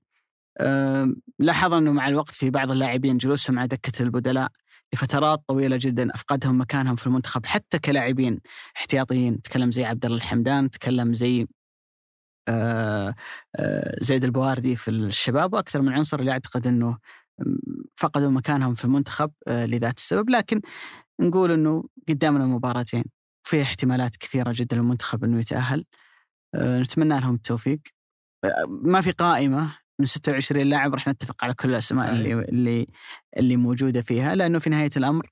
لاحظنا 1.40 1.78
أنه 1.78 1.92
مع 1.92 2.08
الوقت 2.08 2.32
في 2.34 2.50
بعض 2.50 2.72
اللاعبين 2.72 3.18
جلوسهم 3.18 3.60
على 3.60 3.68
دكة 3.68 4.04
البدلاء 4.04 4.52
لفترات 4.94 5.44
طويلة 5.48 5.78
جدا 5.82 6.16
أفقدهم 6.16 6.62
مكانهم 6.62 6.96
في 6.96 7.08
المنتخب 7.08 7.46
حتى 7.46 7.80
كلاعبين 7.80 8.40
احتياطيين، 8.78 9.42
تكلم 9.42 9.72
زي 9.72 9.86
عبد 9.86 10.06
الله 10.06 10.18
الحمدان، 10.18 10.70
تكلم 10.70 11.14
زي 11.14 11.48
آه، 12.48 13.16
آه، 13.56 13.96
زيد 14.02 14.24
البواردي 14.24 14.76
في 14.76 14.92
الشباب 14.92 15.54
وأكثر 15.54 15.82
من 15.82 15.94
عنصر 15.94 16.20
اللي 16.20 16.32
أعتقد 16.32 16.68
أنه 16.68 16.98
فقدوا 17.98 18.30
مكانهم 18.30 18.74
في 18.74 18.86
المنتخب 18.86 19.32
آه، 19.48 19.66
لذات 19.66 19.98
السبب. 19.98 20.30
لكن 20.30 20.62
نقول 21.22 21.52
إنه 21.52 21.84
قدامنا 22.10 22.46
مباراتين 22.46 23.04
في 23.48 23.62
احتمالات 23.62 24.16
كثيرة 24.16 24.52
جدا 24.56 24.76
للمنتخب 24.76 25.24
إنه 25.24 25.40
يتأهل. 25.40 25.86
آه، 26.56 26.80
نتمنى 26.80 27.20
لهم 27.20 27.36
التوفيق. 27.36 27.80
آه، 28.46 28.50
ما 28.68 29.02
في 29.02 29.12
قائمة 29.12 29.78
من 30.00 30.06
26 30.06 30.66
لاعب 30.70 30.94
راح 30.94 31.08
نتفق 31.08 31.44
على 31.44 31.54
كل 31.54 31.70
الأسماء. 31.70 32.12
اللي 32.12 32.34
اللي 32.34 32.88
اللي 33.38 33.58
موجودة 33.58 34.02
فيها 34.02 34.36
لأنه 34.36 34.60
في 34.60 34.70
نهاية 34.70 34.90
الأمر 34.98 35.30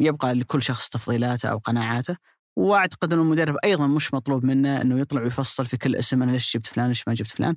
يبقى 0.00 0.34
لكل 0.34 0.62
شخص 0.62 0.88
تفضيلاته 0.88 1.48
أو 1.48 1.58
قناعاته. 1.58 2.16
وأعتقد 2.56 3.12
ان 3.12 3.18
المدرب 3.18 3.56
أيضا 3.64 3.86
مش 3.86 4.14
مطلوب 4.14 4.44
منه 4.44 4.80
إنه 4.80 5.00
يطلع 5.00 5.22
ويفصل 5.22 5.66
في 5.66 5.76
كل 5.76 5.96
اسم 5.96 6.22
أنا 6.22 6.32
ليش 6.32 6.54
جبت 6.54 6.66
فلان 6.66 6.88
ليش 6.88 7.08
ما 7.08 7.14
جبت 7.14 7.28
فلان. 7.28 7.56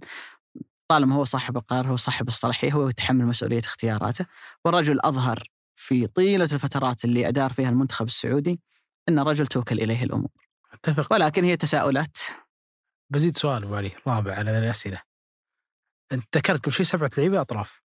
طالما 0.90 1.16
هو 1.16 1.24
صاحب 1.24 1.58
القرار 1.58 1.88
هو 1.88 1.96
صاحب 1.96 2.28
الصلاحية 2.28 2.72
هو 2.72 2.90
يتحمل 2.90 3.26
مسؤولية 3.26 3.60
اختياراته. 3.60 4.26
والرجل 4.66 5.00
اظهر 5.02 5.44
في 5.76 6.08
طيلة 6.08 6.50
الفترات 6.54 7.06
اللي 7.06 7.28
أدار 7.28 7.54
فيها 7.54 7.70
المنتخب 7.70 8.06
السعودي 8.06 8.62
إن 9.10 9.20
الرجل 9.20 9.48
توكل 9.48 9.80
إليه 9.80 10.04
الأمور. 10.04 10.32
أتفق. 10.74 11.14
ولكن 11.14 11.44
هي 11.44 11.58
تساؤلات. 11.58 12.18
بزيد 13.12 13.38
سؤال 13.38 13.64
أبو 13.64 13.76
علي 13.76 13.92
رابع 14.08 14.36
على 14.36 14.60
الأسئلة. 14.60 15.02
أنت 16.12 16.38
ذكرت 16.38 16.64
قبل 16.64 16.72
شوي 16.72 16.86
سبعة 16.86 17.12
لعيبة 17.18 17.42
أطراف 17.42 17.82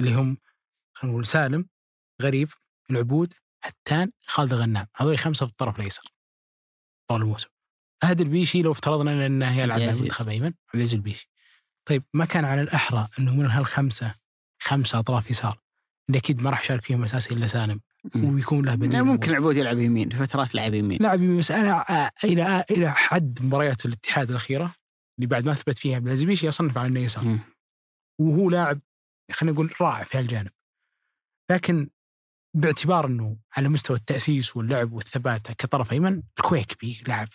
اللي 0.00 0.14
هم 0.14 0.36
خلينا 0.96 1.12
نقول 1.12 1.26
سالم 1.26 1.68
غريب 2.22 2.48
العبود 2.90 3.34
هتان 3.62 4.12
خالد 4.26 4.54
غنام 4.54 4.86
هذول 4.96 5.18
خمسة 5.18 5.46
في 5.46 5.52
الطرف 5.52 5.76
الأيسر. 5.76 6.12
طول 7.08 7.22
الموسم. 7.22 7.48
فهد 8.02 8.20
البيشي 8.20 8.62
لو 8.62 8.72
افترضنا 8.72 9.26
إنه 9.26 9.58
يلعب 9.58 9.78
مع. 9.80 9.84
المنتخب 9.84 10.28
ايمن 10.28 10.46
عبد 10.46 10.74
العزيز 10.74 10.94
البيشي. 10.94 11.29
طيب 11.90 12.02
ما 12.14 12.24
كان 12.24 12.44
على 12.44 12.60
الأحرى 12.60 13.08
إنه 13.18 13.34
من 13.34 13.46
هالخمسة 13.46 14.14
خمسة 14.62 14.98
أطراف 14.98 15.30
يسار. 15.30 15.58
اللي 16.08 16.18
أكيد 16.18 16.42
ما 16.42 16.50
راح 16.50 16.60
يشارك 16.60 16.84
فيهم 16.84 17.02
أساسي 17.02 17.34
إلا 17.34 17.46
سالم. 17.46 17.80
ويكون 18.16 18.64
له 18.66 18.74
بديل. 18.74 19.02
ممكن 19.02 19.30
العبود 19.30 19.56
يلعب 19.56 19.78
يمين 19.78 20.10
فترات 20.10 20.54
لعب 20.54 20.74
يمين. 20.74 20.98
لاعب 21.02 21.20
بس 21.20 21.50
أنا 21.50 22.04
آه، 22.04 22.10
إلى 22.24 22.64
إلى 22.70 22.92
حد 22.92 23.38
مباريات 23.42 23.86
الاتحاد 23.86 24.30
الأخيرة 24.30 24.74
اللي 25.18 25.26
بعد 25.26 25.44
ما 25.44 25.52
أثبت 25.52 25.78
فيها 25.78 25.96
عبد 25.96 26.06
العزيز 26.06 26.24
بيشي 26.24 26.48
أصنف 26.48 26.78
على 26.78 26.88
إنه 26.88 27.00
يسار. 27.00 27.24
وهو 28.20 28.50
لاعب 28.50 28.80
خلينا 29.32 29.54
نقول 29.54 29.72
رائع 29.80 30.04
في 30.04 30.18
هالجانب. 30.18 30.50
لكن 31.50 31.88
باعتبار 32.56 33.06
إنه 33.06 33.36
على 33.56 33.68
مستوى 33.68 33.96
التأسيس 33.96 34.56
واللعب 34.56 34.92
والثبات 34.92 35.52
كطرف 35.52 35.92
أيمن 35.92 36.22
الكويكبي 36.38 37.02
لاعب 37.06 37.28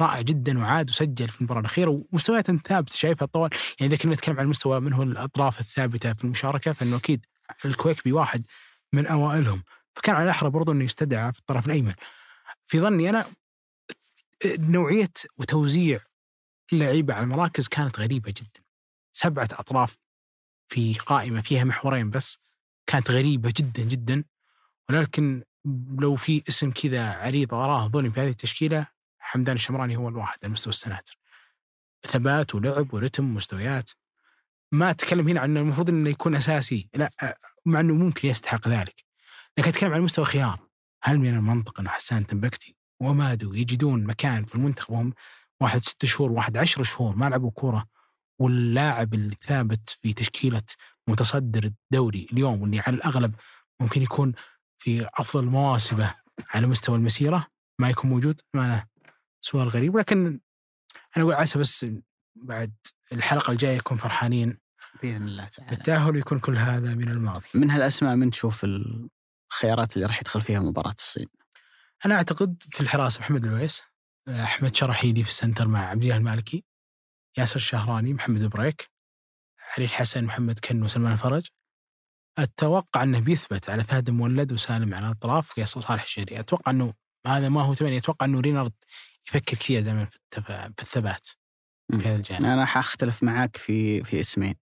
رائع 0.00 0.20
جدا 0.20 0.58
وعاد 0.58 0.90
وسجل 0.90 1.28
في 1.28 1.40
المباراة 1.40 1.60
الأخيرة 1.60 2.04
ومستويات 2.12 2.50
ثابتة 2.50 2.94
شايفها 2.94 3.26
طوال. 3.26 3.50
يعني 3.80 3.94
إذا 3.94 4.02
كنا 4.02 4.14
نتكلم 4.14 4.36
عن 4.36 4.44
المستوى 4.44 4.80
من 4.80 4.92
هو 4.92 5.02
الأطراف 5.02 5.60
الثابتة 5.60 6.12
في 6.12 6.24
المشاركة 6.24 6.72
فإنه 6.72 6.96
أكيد 6.96 7.26
الكويكبي 7.64 8.12
واحد 8.12 8.46
من 8.92 9.06
أوائلهم. 9.06 9.62
فكان 9.94 10.14
على 10.14 10.24
الأحرى 10.24 10.50
برضو 10.50 10.72
إنه 10.72 10.84
يستدعى 10.84 11.32
في 11.32 11.38
الطرف 11.38 11.66
الأيمن. 11.66 11.94
في 12.66 12.80
ظني 12.80 13.10
أنا 13.10 13.26
نوعية 14.46 15.12
وتوزيع 15.38 16.00
اللعيبه 16.72 17.14
على 17.14 17.24
المراكز 17.24 17.68
كانت 17.68 18.00
غريبة 18.00 18.30
جدا. 18.30 18.60
سبعة 19.12 19.48
أطراف 19.52 19.98
في 20.68 20.94
قائمة 20.94 21.40
فيها 21.40 21.64
محورين 21.64 22.10
بس 22.10 22.38
كانت 22.86 23.10
غريبة 23.10 23.52
جدا 23.56 23.82
جدا. 23.82 24.24
ولكن 24.88 25.42
لو 25.98 26.16
في 26.16 26.42
اسم 26.48 26.70
كذا 26.70 27.12
عريض 27.12 27.54
أراه 27.54 27.88
ظلم 27.88 28.12
في 28.12 28.20
هذه 28.20 28.28
التشكيلة 28.28 28.86
حمدان 29.30 29.56
الشمراني 29.56 29.96
هو 29.96 30.08
الواحد 30.08 30.38
على 30.44 30.52
مستوى 30.52 30.72
السناتر 30.72 31.18
ثبات 32.06 32.54
ولعب 32.54 32.94
ورتم 32.94 33.24
ومستويات. 33.24 33.90
ما 34.72 34.90
أتكلم 34.90 35.28
هنا 35.28 35.40
عن 35.40 35.56
المفروض 35.56 35.88
إنه 35.88 36.10
يكون 36.10 36.36
أساسي. 36.36 36.88
لا 36.94 37.10
مع 37.66 37.80
إنه 37.80 37.94
ممكن 37.94 38.28
يستحق 38.28 38.68
ذلك. 38.68 39.04
لكن 39.58 39.68
أتكلم 39.68 39.92
عن 39.92 40.00
مستوى 40.00 40.24
خيار. 40.24 40.58
هل 41.02 41.18
من 41.18 41.34
المنطق 41.34 41.80
انه 41.80 41.90
حسان 41.90 42.26
تنبكتي 42.26 42.76
ومادو 43.00 43.54
يجدون 43.54 44.04
مكان 44.04 44.44
في 44.44 44.54
المنتخب 44.54 44.92
وهم 44.92 45.12
واحد 45.60 45.84
ست 45.84 46.04
شهور 46.04 46.32
واحد 46.32 46.56
عشر 46.56 46.82
شهور 46.82 47.16
ما 47.16 47.28
لعبوا 47.28 47.50
كورة 47.50 47.86
واللاعب 48.38 49.14
الثابت 49.14 49.98
في 50.02 50.12
تشكيلة 50.12 50.62
متصدر 51.08 51.64
الدوري 51.64 52.26
اليوم 52.32 52.62
واللي 52.62 52.80
على 52.80 52.96
الأغلب 52.96 53.34
ممكن 53.80 54.02
يكون 54.02 54.32
في 54.78 55.08
أفضل 55.14 55.44
مواسمه 55.44 56.14
على 56.50 56.66
مستوى 56.66 56.96
المسيرة 56.96 57.46
ما 57.78 57.90
يكون 57.90 58.10
موجود؟ 58.10 58.40
له 58.54 58.84
سؤال 59.40 59.68
غريب 59.68 59.94
ولكن 59.94 60.40
أنا 61.16 61.24
أقول 61.24 61.34
عسى 61.34 61.58
بس 61.58 61.86
بعد 62.36 62.74
الحلقة 63.12 63.50
الجاية 63.50 63.76
يكون 63.76 63.96
فرحانين 63.96 64.58
بإذن 65.02 65.28
الله 65.28 65.46
تعالى. 65.46 65.70
بالتأهل 65.70 66.14
ويكون 66.14 66.40
كل 66.40 66.56
هذا 66.56 66.94
من 66.94 67.08
الماضي. 67.08 67.48
من 67.54 67.70
هالأسماء 67.70 68.16
من 68.16 68.30
تشوف 68.30 68.64
الخيارات 68.64 69.96
اللي 69.96 70.06
راح 70.06 70.20
يدخل 70.20 70.40
فيها 70.40 70.60
مباراة 70.60 70.94
الصين؟ 70.98 71.26
أنا 72.06 72.14
أعتقد 72.14 72.62
في 72.70 72.80
الحراسة 72.80 73.20
محمد 73.20 73.44
العويس 73.44 73.82
أحمد 74.28 74.74
شراحيلي 74.74 75.22
في 75.22 75.28
ال 75.28 75.34
center 75.34 75.68
مع 75.68 75.80
عبد 75.80 76.02
الله 76.02 76.16
المالكي 76.16 76.64
ياسر 77.38 77.56
الشهراني 77.56 78.14
محمد 78.14 78.44
البريك 78.44 78.90
علي 79.76 79.84
الحسن 79.84 80.24
محمد 80.24 80.58
كنو 80.58 80.82
وسلمان 80.82 81.12
الفرج. 81.12 81.46
أتوقع 82.38 83.02
أنه 83.02 83.20
بيثبت 83.20 83.70
على 83.70 83.84
فهد 83.84 84.10
المولد 84.10 84.52
وسالم 84.52 84.94
على 84.94 85.06
الأطراف 85.06 85.58
وياسر 85.58 85.80
صالح 85.80 86.02
الشهري. 86.02 86.40
أتوقع 86.40 86.70
أنه 86.70 86.94
هذا 87.26 87.48
ما 87.48 87.62
هو 87.62 87.74
ثمانية 87.74 87.98
أتوقع 87.98 88.26
إنه 88.26 88.40
رينارد 88.40 88.72
يفكر 89.28 89.56
كثير 89.56 89.82
دائما 89.82 90.04
في, 90.04 90.16
التف... 90.16 90.52
في 90.52 90.82
الثبات. 90.82 91.26
في 91.90 92.08
هذا 92.08 92.16
الجانب 92.16 92.44
أنا 92.44 92.64
حأختلف 92.64 93.22
معاك 93.22 93.56
في 93.56 94.04
في 94.04 94.20
اسمين 94.20 94.54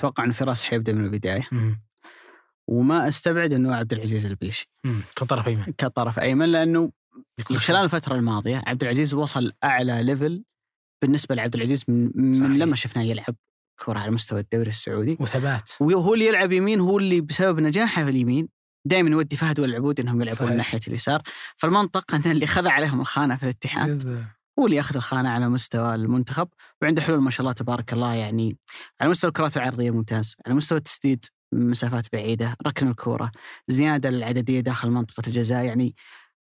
أتوقع 0.00 0.24
انه 0.24 0.32
فراس 0.32 0.62
حيبدأ 0.62 0.92
من 0.92 1.04
البداية 1.04 1.48
مم. 1.52 1.82
وما 2.68 3.08
أستبعد 3.08 3.52
إنه 3.52 3.74
عبد 3.74 3.92
العزيز 3.92 4.26
البيشي 4.26 4.70
مم. 4.84 5.02
كطرف 5.16 5.46
أيمن 5.46 5.64
كطرف 5.78 6.18
أيمن 6.18 6.52
لأنه 6.52 6.92
خلال 7.42 7.84
الفترة 7.84 8.14
الماضية 8.14 8.62
عبد 8.66 8.82
العزيز 8.82 9.14
وصل 9.14 9.52
أعلى 9.64 10.02
ليفل 10.02 10.44
بالنسبة 11.02 11.34
لعبد 11.34 11.54
العزيز 11.54 11.84
من, 11.88 12.10
من. 12.14 12.58
لما 12.58 12.76
شفناه 12.76 13.02
يلعب 13.02 13.34
كرة 13.78 13.98
على 13.98 14.10
مستوى 14.10 14.40
الدوري 14.40 14.68
السعودي 14.68 15.16
وثبات 15.20 15.70
وهو 15.80 16.14
اللي 16.14 16.26
يلعب 16.26 16.52
يمين 16.52 16.80
هو 16.80 16.98
اللي 16.98 17.20
بسبب 17.20 17.60
نجاحه 17.60 18.04
في 18.04 18.10
اليمين 18.10 18.48
دائما 18.84 19.10
يودي 19.10 19.36
فهد 19.36 19.60
والعبود 19.60 20.00
إنهم 20.00 20.22
يلعبون 20.22 20.46
صحيح. 20.46 20.56
ناحية 20.56 20.80
اليسار. 20.88 21.22
فالمنطق 21.56 22.14
إن 22.14 22.30
اللي 22.30 22.46
خذ 22.46 22.68
عليهم 22.68 23.00
الخانة 23.00 23.36
في 23.36 23.42
الاتحاد 23.42 24.26
هو 24.58 24.66
اللي 24.66 24.76
ياخذ 24.76 24.96
الخانة 24.96 25.30
على 25.30 25.48
مستوى 25.48 25.94
المنتخب. 25.94 26.48
وعنده 26.82 27.02
حلول 27.02 27.20
ما 27.22 27.30
شاء 27.30 27.40
الله 27.40 27.52
تبارك 27.52 27.92
الله 27.92 28.14
يعني 28.14 28.56
على 29.00 29.10
مستوى 29.10 29.28
الكرات 29.28 29.56
العرضية 29.56 29.90
ممتاز، 29.90 30.36
على 30.46 30.54
مستوى 30.54 30.78
التسديد 30.78 31.24
مسافات 31.52 32.06
بعيدة، 32.12 32.56
ركن 32.66 32.88
الكورة، 32.88 33.32
زيادة 33.68 34.08
العدديه 34.08 34.60
داخل 34.60 34.90
منطقة 34.90 35.22
الجزاء 35.26 35.64
يعني 35.64 35.94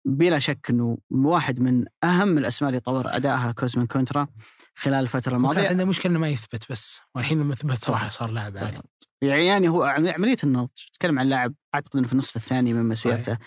بلا 0.05 0.39
شك 0.39 0.69
إنه 0.69 0.97
واحد 1.09 1.59
من 1.59 1.85
أهم 2.03 2.37
الأسماء 2.37 2.69
اللي 2.69 2.79
طور 2.79 3.15
أدائها 3.15 3.51
كوزمن 3.51 3.87
كونترا 3.87 4.27
خلال 4.75 4.95
الفترة 5.03 5.35
الماضية. 5.35 5.69
عنده 5.69 5.85
مشكلة 5.85 6.11
إنه 6.11 6.19
ما 6.19 6.29
يثبت 6.29 6.71
بس. 6.71 7.01
والحين 7.15 7.39
لما 7.39 7.55
ثبت 7.55 7.83
صراحة 7.83 8.09
صار 8.09 8.31
لاعب 8.31 8.57
عالي 8.57 8.81
يعني 9.21 9.69
هو 9.69 9.83
عم- 9.83 10.07
عملية 10.07 10.37
النضج 10.43 10.69
تتكلم 10.93 11.19
عن 11.19 11.25
لاعب 11.29 11.53
أعتقد 11.75 11.97
إنه 11.97 12.07
في 12.07 12.13
النصف 12.13 12.35
الثاني 12.35 12.73
من 12.73 12.87
مسيرته. 12.89 13.37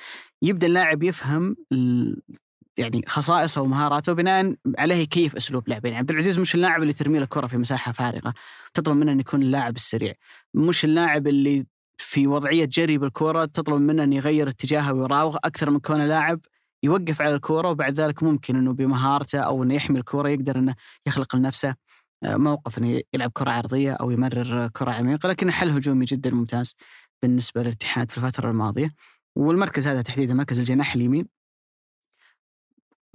يبدأ 0.43 0.67
اللاعب 0.67 1.03
يفهم 1.03 1.57
يعني 2.79 3.03
خصائصه 3.07 3.61
ومهاراته 3.63 4.13
بناء 4.13 4.55
عليه 4.79 4.95
يكيف 4.95 5.37
أسلوب 5.37 5.69
لعبه 5.69 5.89
يعني 5.89 5.99
عبد 5.99 6.11
العزيز 6.11 6.39
مش 6.39 6.55
اللاعب 6.55 6.83
اللي 6.83 6.93
ترمي 6.93 7.19
له 7.19 7.25
الكره 7.25 7.47
في 7.47 7.57
مساحة 7.59 7.93
فارغة؟ 7.93 8.35
تطلب 8.75 8.97
منه 8.97 9.13
ان 9.13 9.21
يكون 9.21 9.43
اللاعب 9.43 9.77
السريع. 9.77 10.15
مش 10.55 10.85
اللاعب 10.85 11.27
اللي 11.27 11.67
في 11.97 12.27
وضعية 12.27 12.65
جري 12.65 12.99
بالكره 12.99 13.45
تطلب 13.45 13.81
منه 13.81 14.03
أن 14.05 14.13
يغير 14.13 14.49
اتجاهه 14.49 14.93
ويراوغ 14.93 15.37
أكثر 15.45 15.71
من 15.71 15.79
كونه 15.79 16.07
لاعب 16.07 16.41
يوقف 16.83 17.23
على 17.23 17.35
الكره 17.35 17.69
وبعد 17.69 18.01
ذلك 18.01 18.23
ممكن 18.23 18.57
إنه 18.57 18.73
بمهارته 18.73 19.39
أو 19.41 19.63
إنه 19.63 19.75
يحمي 19.75 19.99
الكره 19.99 20.29
يقدر 20.29 20.59
إنه 20.59 20.75
يخلق 21.07 21.37
لنفسه 21.37 21.75
آه، 22.25 22.37
موقف 22.37 22.79
إنه 22.79 23.01
يلعب 23.15 23.31
كرة 23.35 23.51
عرضية 23.51 23.93
أو 23.93 24.11
يمرر 24.11 24.69
كرة 24.69 24.93
عميقة 24.93 25.29
لكن 25.29 25.51
حل 25.51 25.71
هجومي 25.71 26.05
جدا 26.05 26.31
ممتاز 26.31 26.75
بالنسبة 27.23 27.63
للاتحاد 27.63 28.11
في 28.11 28.19
الفترة 28.19 28.51
الماضية. 28.51 28.95
والمركز 29.37 29.87
هذا 29.87 30.03
تحديدا 30.03 30.35
مركز 30.35 30.59
الجناح 30.59 30.95
اليمين. 30.95 31.29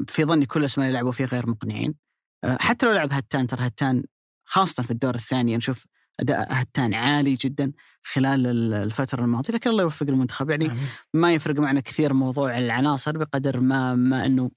في 0.08 0.26
ظني 0.26 0.46
كل 0.46 0.60
الأسماء 0.60 0.88
اللي 0.88 0.98
لعبوا 0.98 1.12
فيه 1.12 1.26
غير 1.26 1.50
مقنعين. 1.50 1.96
آه، 2.44 2.58
حتى 2.62 2.86
لو 2.86 2.92
لعب 2.92 3.14
هتان 3.14 3.48
ترى 3.48 3.68
هتان 3.68 4.04
خاصة 4.46 4.84
في 4.84 4.92
الدور 4.92 5.16
الثاني 5.16 5.58
نشوف 5.58 5.86
أداء 6.20 6.48
هتان 6.50 6.94
عالي 6.94 7.36
جدا 7.36 7.72
خلال 8.04 8.48
ال- 8.48 8.74
الفترة 8.74 9.24
الماضية 9.24 9.54
لكن 9.54 9.70
الله 9.70 9.84
يوفق 9.84 10.08
المنتخب. 10.10 10.50
يعني. 10.50 10.68
ما 11.14 11.34
يفرق 11.34 11.60
معنا 11.60 11.80
كثير 11.80 12.14
موضوع 12.14 12.58
العناصر 12.58 13.18
بقدر 13.18 13.60
ما 13.60 13.96
ما 13.96 14.26
إنه 14.26 14.52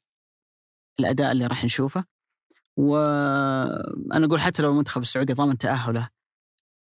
الأداء 1.01 1.33
اللي 1.33 1.47
راح 1.47 1.65
نشوفه. 1.65 2.05
وأنا 2.77 4.27
أقول 4.27 4.41
حتى 4.41 4.63
لو 4.63 4.71
المنتخب 4.71 5.03
السعودي 5.03 5.33
ضمن 5.33 5.59
تأهله 5.59 6.09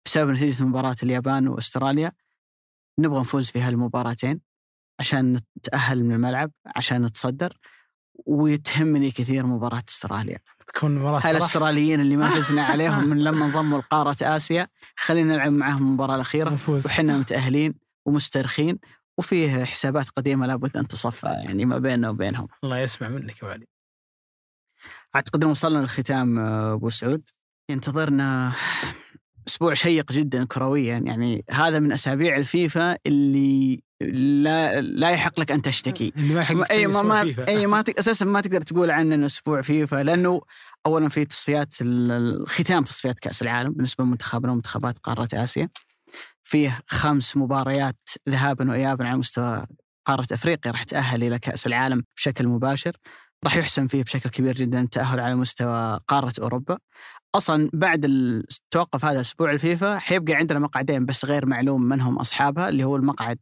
بسبب 0.07 0.31
نتيجة 0.31 0.65
مباراة 0.65 0.97
اليابان 1.03 1.49
وأستراليا 1.49 2.13
نبغى 2.99 3.21
نفوز 3.21 3.51
في 3.51 3.61
هالمباراتين 3.61 4.41
عشان 5.01 5.39
نتأهل 5.59 6.05
من 6.05 6.15
الملعب 6.15 6.51
عشان 6.67 7.05
نتصدر. 7.05 7.59
ويتهمني 8.27 9.11
كثير 9.11 9.47
مباراة 9.47 9.83
أستراليا. 9.89 10.39
تكون 10.67 10.95
مباراة 10.95 11.19
صراحة. 11.21 11.31
هالاستراليين 11.31 12.01
اللي 12.01 12.17
ما 12.17 12.29
فزنا 12.35 12.63
عليهم 12.63 13.09
من 13.09 13.25
لما 13.25 13.47
انضموا 13.47 13.79
لقارة 13.79 14.17
آسيا 14.23 14.69
خلينا 14.97 15.35
نلعب 15.35 15.53
معاهم 15.53 15.79
المباراة 15.79 16.15
الأخيرة. 16.15 16.51
نفوز. 16.51 16.87
وحنا 16.87 17.19
متأهلين 17.19 17.75
ومسترخين 18.07 18.79
وفيه 19.19 19.65
حسابات 19.65 20.09
قديمة 20.09 20.47
لابد 20.47 20.77
أن 20.77 20.89
تصفى 20.89 21.27
يعني 21.27 21.65
ما 21.65 21.79
بيننا 21.79 22.11
وبينهم. 22.11 22.49
الله 22.65 22.79
يسمع 22.79 23.09
منك 23.09 23.43
يا 23.43 23.49
علي 23.49 23.67
أعتقد 25.17 25.45
إن 25.45 25.51
وصلنا 25.51 25.79
للختام 25.79 26.39
أبو 26.39 26.89
سعود. 26.91 27.29
ينتظرنا 27.71 28.53
أسبوع 29.49 29.75
شيق 29.75 30.13
جدا 30.13 30.45
كرويا. 30.45 30.99
يعني 30.99 31.45
هذا 31.51 31.79
من 31.79 31.93
أسابيع 31.93 32.37
الفيفا 32.37 32.97
اللي 33.07 33.83
لا 34.43 34.81
لا 34.81 35.11
يحق 35.11 35.41
لك 35.41 35.51
أن 35.51 35.63
تشتكي. 35.63 36.13
اللي 36.17 36.35
ما 36.35 36.41
يحق 36.41 36.73
أي 36.73 36.87
ما 36.87 37.03
ما 37.03 37.35
أي 37.49 37.67
ما 37.67 37.85
أساسا 37.99 38.25
ما 38.25 38.41
تقدر 38.41 38.61
تقول 38.61 38.91
عنه 38.91 39.15
إنه 39.15 39.27
أسبوع 39.27 39.63
فيفا 39.63 40.03
لأنه 40.03 40.41
اولا 40.87 41.09
في 41.09 41.25
تصفيات 41.25 41.75
ختام 42.47 42.85
تصفيات 42.85 43.19
كأس 43.19 43.43
العالم 43.43 43.73
بالنسبة 43.73 44.05
لمنتخبنا 44.05 44.53
ومنتخبات 44.53 44.99
قارة 44.99 45.29
آسيا. 45.35 45.69
فيه 46.43 46.81
خمس 46.87 47.37
مباريات 47.37 48.09
ذهابا 48.29 48.71
وايابا 48.71 49.09
على 49.09 49.17
مستوى 49.17 49.67
قارة 50.07 50.27
أفريقيا 50.33 50.73
راح 50.73 50.83
تأهل 50.83 51.25
إلى 51.25 51.39
كأس 51.39 51.67
العالم 51.67 52.05
بشكل 52.17 52.49
مباشر. 52.49 52.97
راح 53.45 53.57
يحسم 53.57 53.87
فيه 53.87 54.03
بشكل 54.03 54.31
كبير 54.31 54.55
جدا 54.55 54.81
التاهل 54.81 55.21
على 55.21 55.35
مستوى 55.35 56.01
قارة 56.09 56.33
أوروبا. 56.41 56.79
أصلا 57.35 57.71
بعد 57.73 58.05
التوقف 58.05 59.05
هذا 59.05 59.21
أسبوع 59.21 59.51
الفيفا 59.51 59.99
حيبقى 59.99 60.35
عندنا 60.35 60.59
مقعدين 60.59 61.07
بس 61.07 61.25
غير 61.25 61.47
معلوم 61.47 61.83
من 61.83 62.01
هم 62.01 62.19
أصحابها 62.19 62.69
اللي 62.69 62.85
هو 62.85 62.97
المقعد 62.97 63.39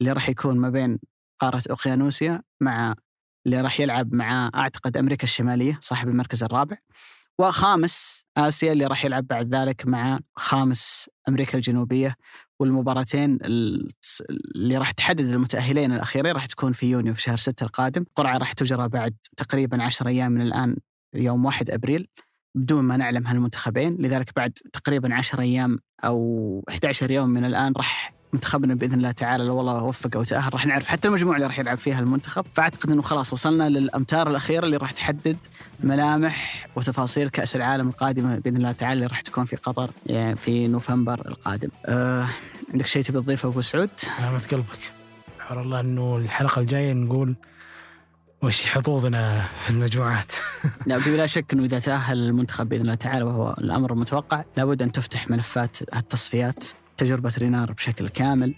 اللي 0.00 0.12
راح 0.12 0.28
يكون 0.28 0.58
ما 0.58 0.70
بين 0.70 0.98
قارة 1.40 1.62
أوقيانوسيا 1.70 2.42
مع 2.60 2.94
اللي 3.46 3.60
راح 3.60 3.80
يلعب 3.80 4.14
مع 4.14 4.50
أعتقد 4.54 4.96
أمريكا 4.96 5.24
الشمالية 5.24 5.78
صاحب 5.82 6.08
المركز 6.08 6.42
الرابع. 6.42 6.76
وخامس 7.38 8.24
آسيا 8.36 8.72
اللي 8.72 8.86
راح 8.86 9.04
يلعب 9.04 9.26
بعد 9.26 9.54
ذلك 9.54 9.86
مع 9.86 10.20
خامس 10.36 11.10
أمريكا 11.28 11.56
الجنوبية. 11.58 12.16
والمباراتين 12.60 13.38
ال- 13.44 13.88
اللي 14.54 14.76
راح 14.76 14.90
تحدد 14.90 15.20
المتأهلين 15.28 15.92
الأخيرين 15.92 16.32
راح 16.32 16.46
تكون 16.46 16.72
في 16.72 16.90
يونيو 16.90 17.14
في 17.14 17.22
شهر 17.22 17.36
6 17.36 17.64
القادم، 17.64 18.02
القرعه 18.02 18.36
راح 18.38 18.52
تجرى 18.52 18.88
بعد 18.88 19.14
تقريبا 19.36 19.82
10 19.82 20.08
أيام 20.08 20.32
من 20.32 20.40
الآن 20.40 20.76
يوم 21.14 21.44
1 21.44 21.70
أبريل 21.70 22.06
بدون 22.56 22.84
ما 22.84 22.96
نعلم 22.96 23.26
هالمنتخبين 23.26 23.96
لذلك 24.00 24.30
بعد 24.36 24.52
تقريبا 24.72 25.14
10 25.14 25.40
أيام 25.40 25.78
أو 26.04 26.64
11 26.68 27.10
يوم 27.10 27.28
من 27.28 27.44
الآن 27.44 27.72
راح 27.76 28.12
منتخبنا 28.32 28.74
بإذن 28.74 28.94
الله 28.94 29.10
تعالى 29.10 29.44
لو 29.44 29.56
والله 29.56 29.82
وفقه 29.82 30.20
وتأهل 30.20 30.52
راح 30.52 30.66
نعرف 30.66 30.86
حتى 30.86 31.08
المجموعة 31.08 31.36
اللي 31.36 31.46
راح 31.46 31.58
يلعب 31.58 31.78
فيها 31.78 31.98
المنتخب 32.00 32.44
فأعتقد 32.54 32.90
إنه 32.90 33.02
خلاص 33.02 33.32
وصلنا 33.32 33.68
للأمتار 33.68 34.30
الأخيرة 34.30 34.66
اللي 34.66 34.76
راح 34.76 34.90
تحدد 34.90 35.36
ملامح 35.80 36.66
وتفاصيل 36.76 37.28
كأس 37.28 37.56
العالم 37.56 37.88
القادمه 37.88 38.38
بإذن 38.38 38.56
الله 38.56 38.72
تعالى 38.72 38.92
اللي 38.92 39.06
راح 39.06 39.20
تكون 39.20 39.44
في 39.44 39.56
قطر 39.56 39.90
يعني 40.06 40.36
في 40.36 40.68
نوفمبر 40.68 41.28
القادم. 41.28 41.68
أه 41.86 42.26
عندك 42.72 42.86
شيء 42.86 43.02
تبي 43.02 43.20
تضيفه 43.20 43.48
أبو 43.48 43.60
سعود؟ 43.60 43.90
نعمة 44.20 44.46
قلبك 44.52 44.92
سبحان 45.36 45.58
الله 45.58 45.80
إنه 45.80 46.16
الحلقة 46.16 46.60
الجاية 46.60 46.92
نقول 46.92 47.36
وش 48.42 48.66
حظوظنا 48.66 49.46
في 49.64 49.70
المجموعات 49.70 50.32
لا 50.86 50.98
بلا 50.98 51.26
شك 51.26 51.52
إنه 51.52 51.64
إذا 51.64 51.78
تأهل 51.78 52.18
المنتخب 52.18 52.68
بإذن 52.68 52.82
الله 52.82 52.94
تعالى 52.94 53.24
وهو 53.24 53.56
الأمر 53.58 53.92
المتوقع 53.92 54.44
لابد 54.56 54.82
أن 54.82 54.92
تفتح 54.92 55.30
ملفات 55.30 55.76
التصفيات 55.96 56.64
تجربة 56.96 57.32
رينار 57.38 57.72
بشكل 57.72 58.08
كامل 58.08 58.54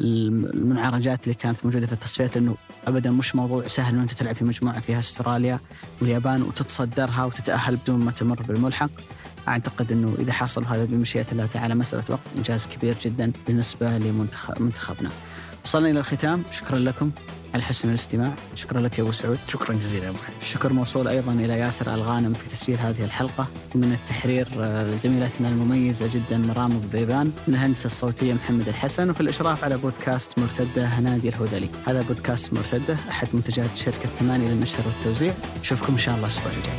المنعرجات 0.00 1.24
اللي 1.24 1.34
كانت 1.34 1.64
موجودة 1.64 1.86
في 1.86 1.92
التصفيات 1.92 2.36
لأنه 2.36 2.56
ابدا 2.86 3.10
مش 3.10 3.36
موضوع 3.36 3.68
سهل 3.68 3.94
إنه 3.94 4.02
أنت 4.02 4.12
تلعب 4.12 4.34
في 4.34 4.44
مجموعة 4.44 4.80
فيها 4.80 4.98
أستراليا 4.98 5.60
واليابان 6.00 6.42
وتتصدرها 6.42 7.24
وتتأهل 7.24 7.76
بدون 7.76 8.00
ما 8.00 8.10
تمر 8.10 8.42
بالملحق 8.42 8.90
أعتقد 9.48 9.92
إنه 9.92 10.14
إذا 10.18 10.32
حصل 10.32 10.64
هذا 10.64 10.84
بمشيئة 10.84 11.26
الله 11.32 11.46
تعالى 11.46 11.74
مسألة 11.74 12.04
وقت 12.08 12.36
إنجاز 12.36 12.66
كبير 12.66 12.96
جدا 13.02 13.32
بالنسبة 13.46 13.98
لمنتخبنا. 13.98 15.10
وصلنا 15.68 15.90
إلى 15.90 15.98
الختام. 15.98 16.42
شكرا 16.50 16.78
لكم 16.78 17.10
على 17.54 17.62
حسن 17.62 17.88
الاستماع. 17.88 18.34
شكرا 18.54 18.80
لك 18.80 18.98
يا 18.98 19.02
أبو 19.02 19.12
سعود. 19.12 19.38
شكرا 19.48 19.74
جزيلا 19.74 20.04
يا 20.04 20.10
أبو 20.10 20.18
الشكر 20.40 20.72
موصول 20.72 21.08
أيضا 21.08 21.32
إلى 21.32 21.58
ياسر 21.58 21.94
الغانم 21.94 22.34
في 22.34 22.48
تسجيل 22.48 22.78
هذه 22.78 23.04
الحلقة. 23.04 23.46
ومن 23.74 23.92
التحرير 23.92 24.48
آه، 24.58 24.96
زميلتنا 24.96 25.48
المميزة 25.48 26.10
جدا 26.14 26.38
مرام 26.38 26.72
الضبيبان 26.72 27.32
من 27.48 27.54
الهندسه 27.54 27.86
الصوتية 27.86 28.34
محمد 28.34 28.68
الحسن 28.68 29.10
وفي 29.10 29.20
الإشراف 29.20 29.64
على 29.64 29.76
بودكاست 29.76 30.38
مرتدة 30.38 30.84
هنادي 30.84 31.28
الهذلي 31.28 31.68
هذا 31.86 32.02
بودكاست 32.02 32.52
مرتدة 32.52 32.96
أحد 33.10 33.28
منتجات 33.32 33.76
شركة 33.76 34.08
ثمانية 34.18 34.48
للنشر 34.48 34.82
والتوزيع. 34.86 35.34
نشوفكم 35.60 35.92
إن 35.92 35.98
شاء 35.98 36.14
الله 36.14 36.26
الأسبوع 36.26 36.52
الجاي. 36.52 36.78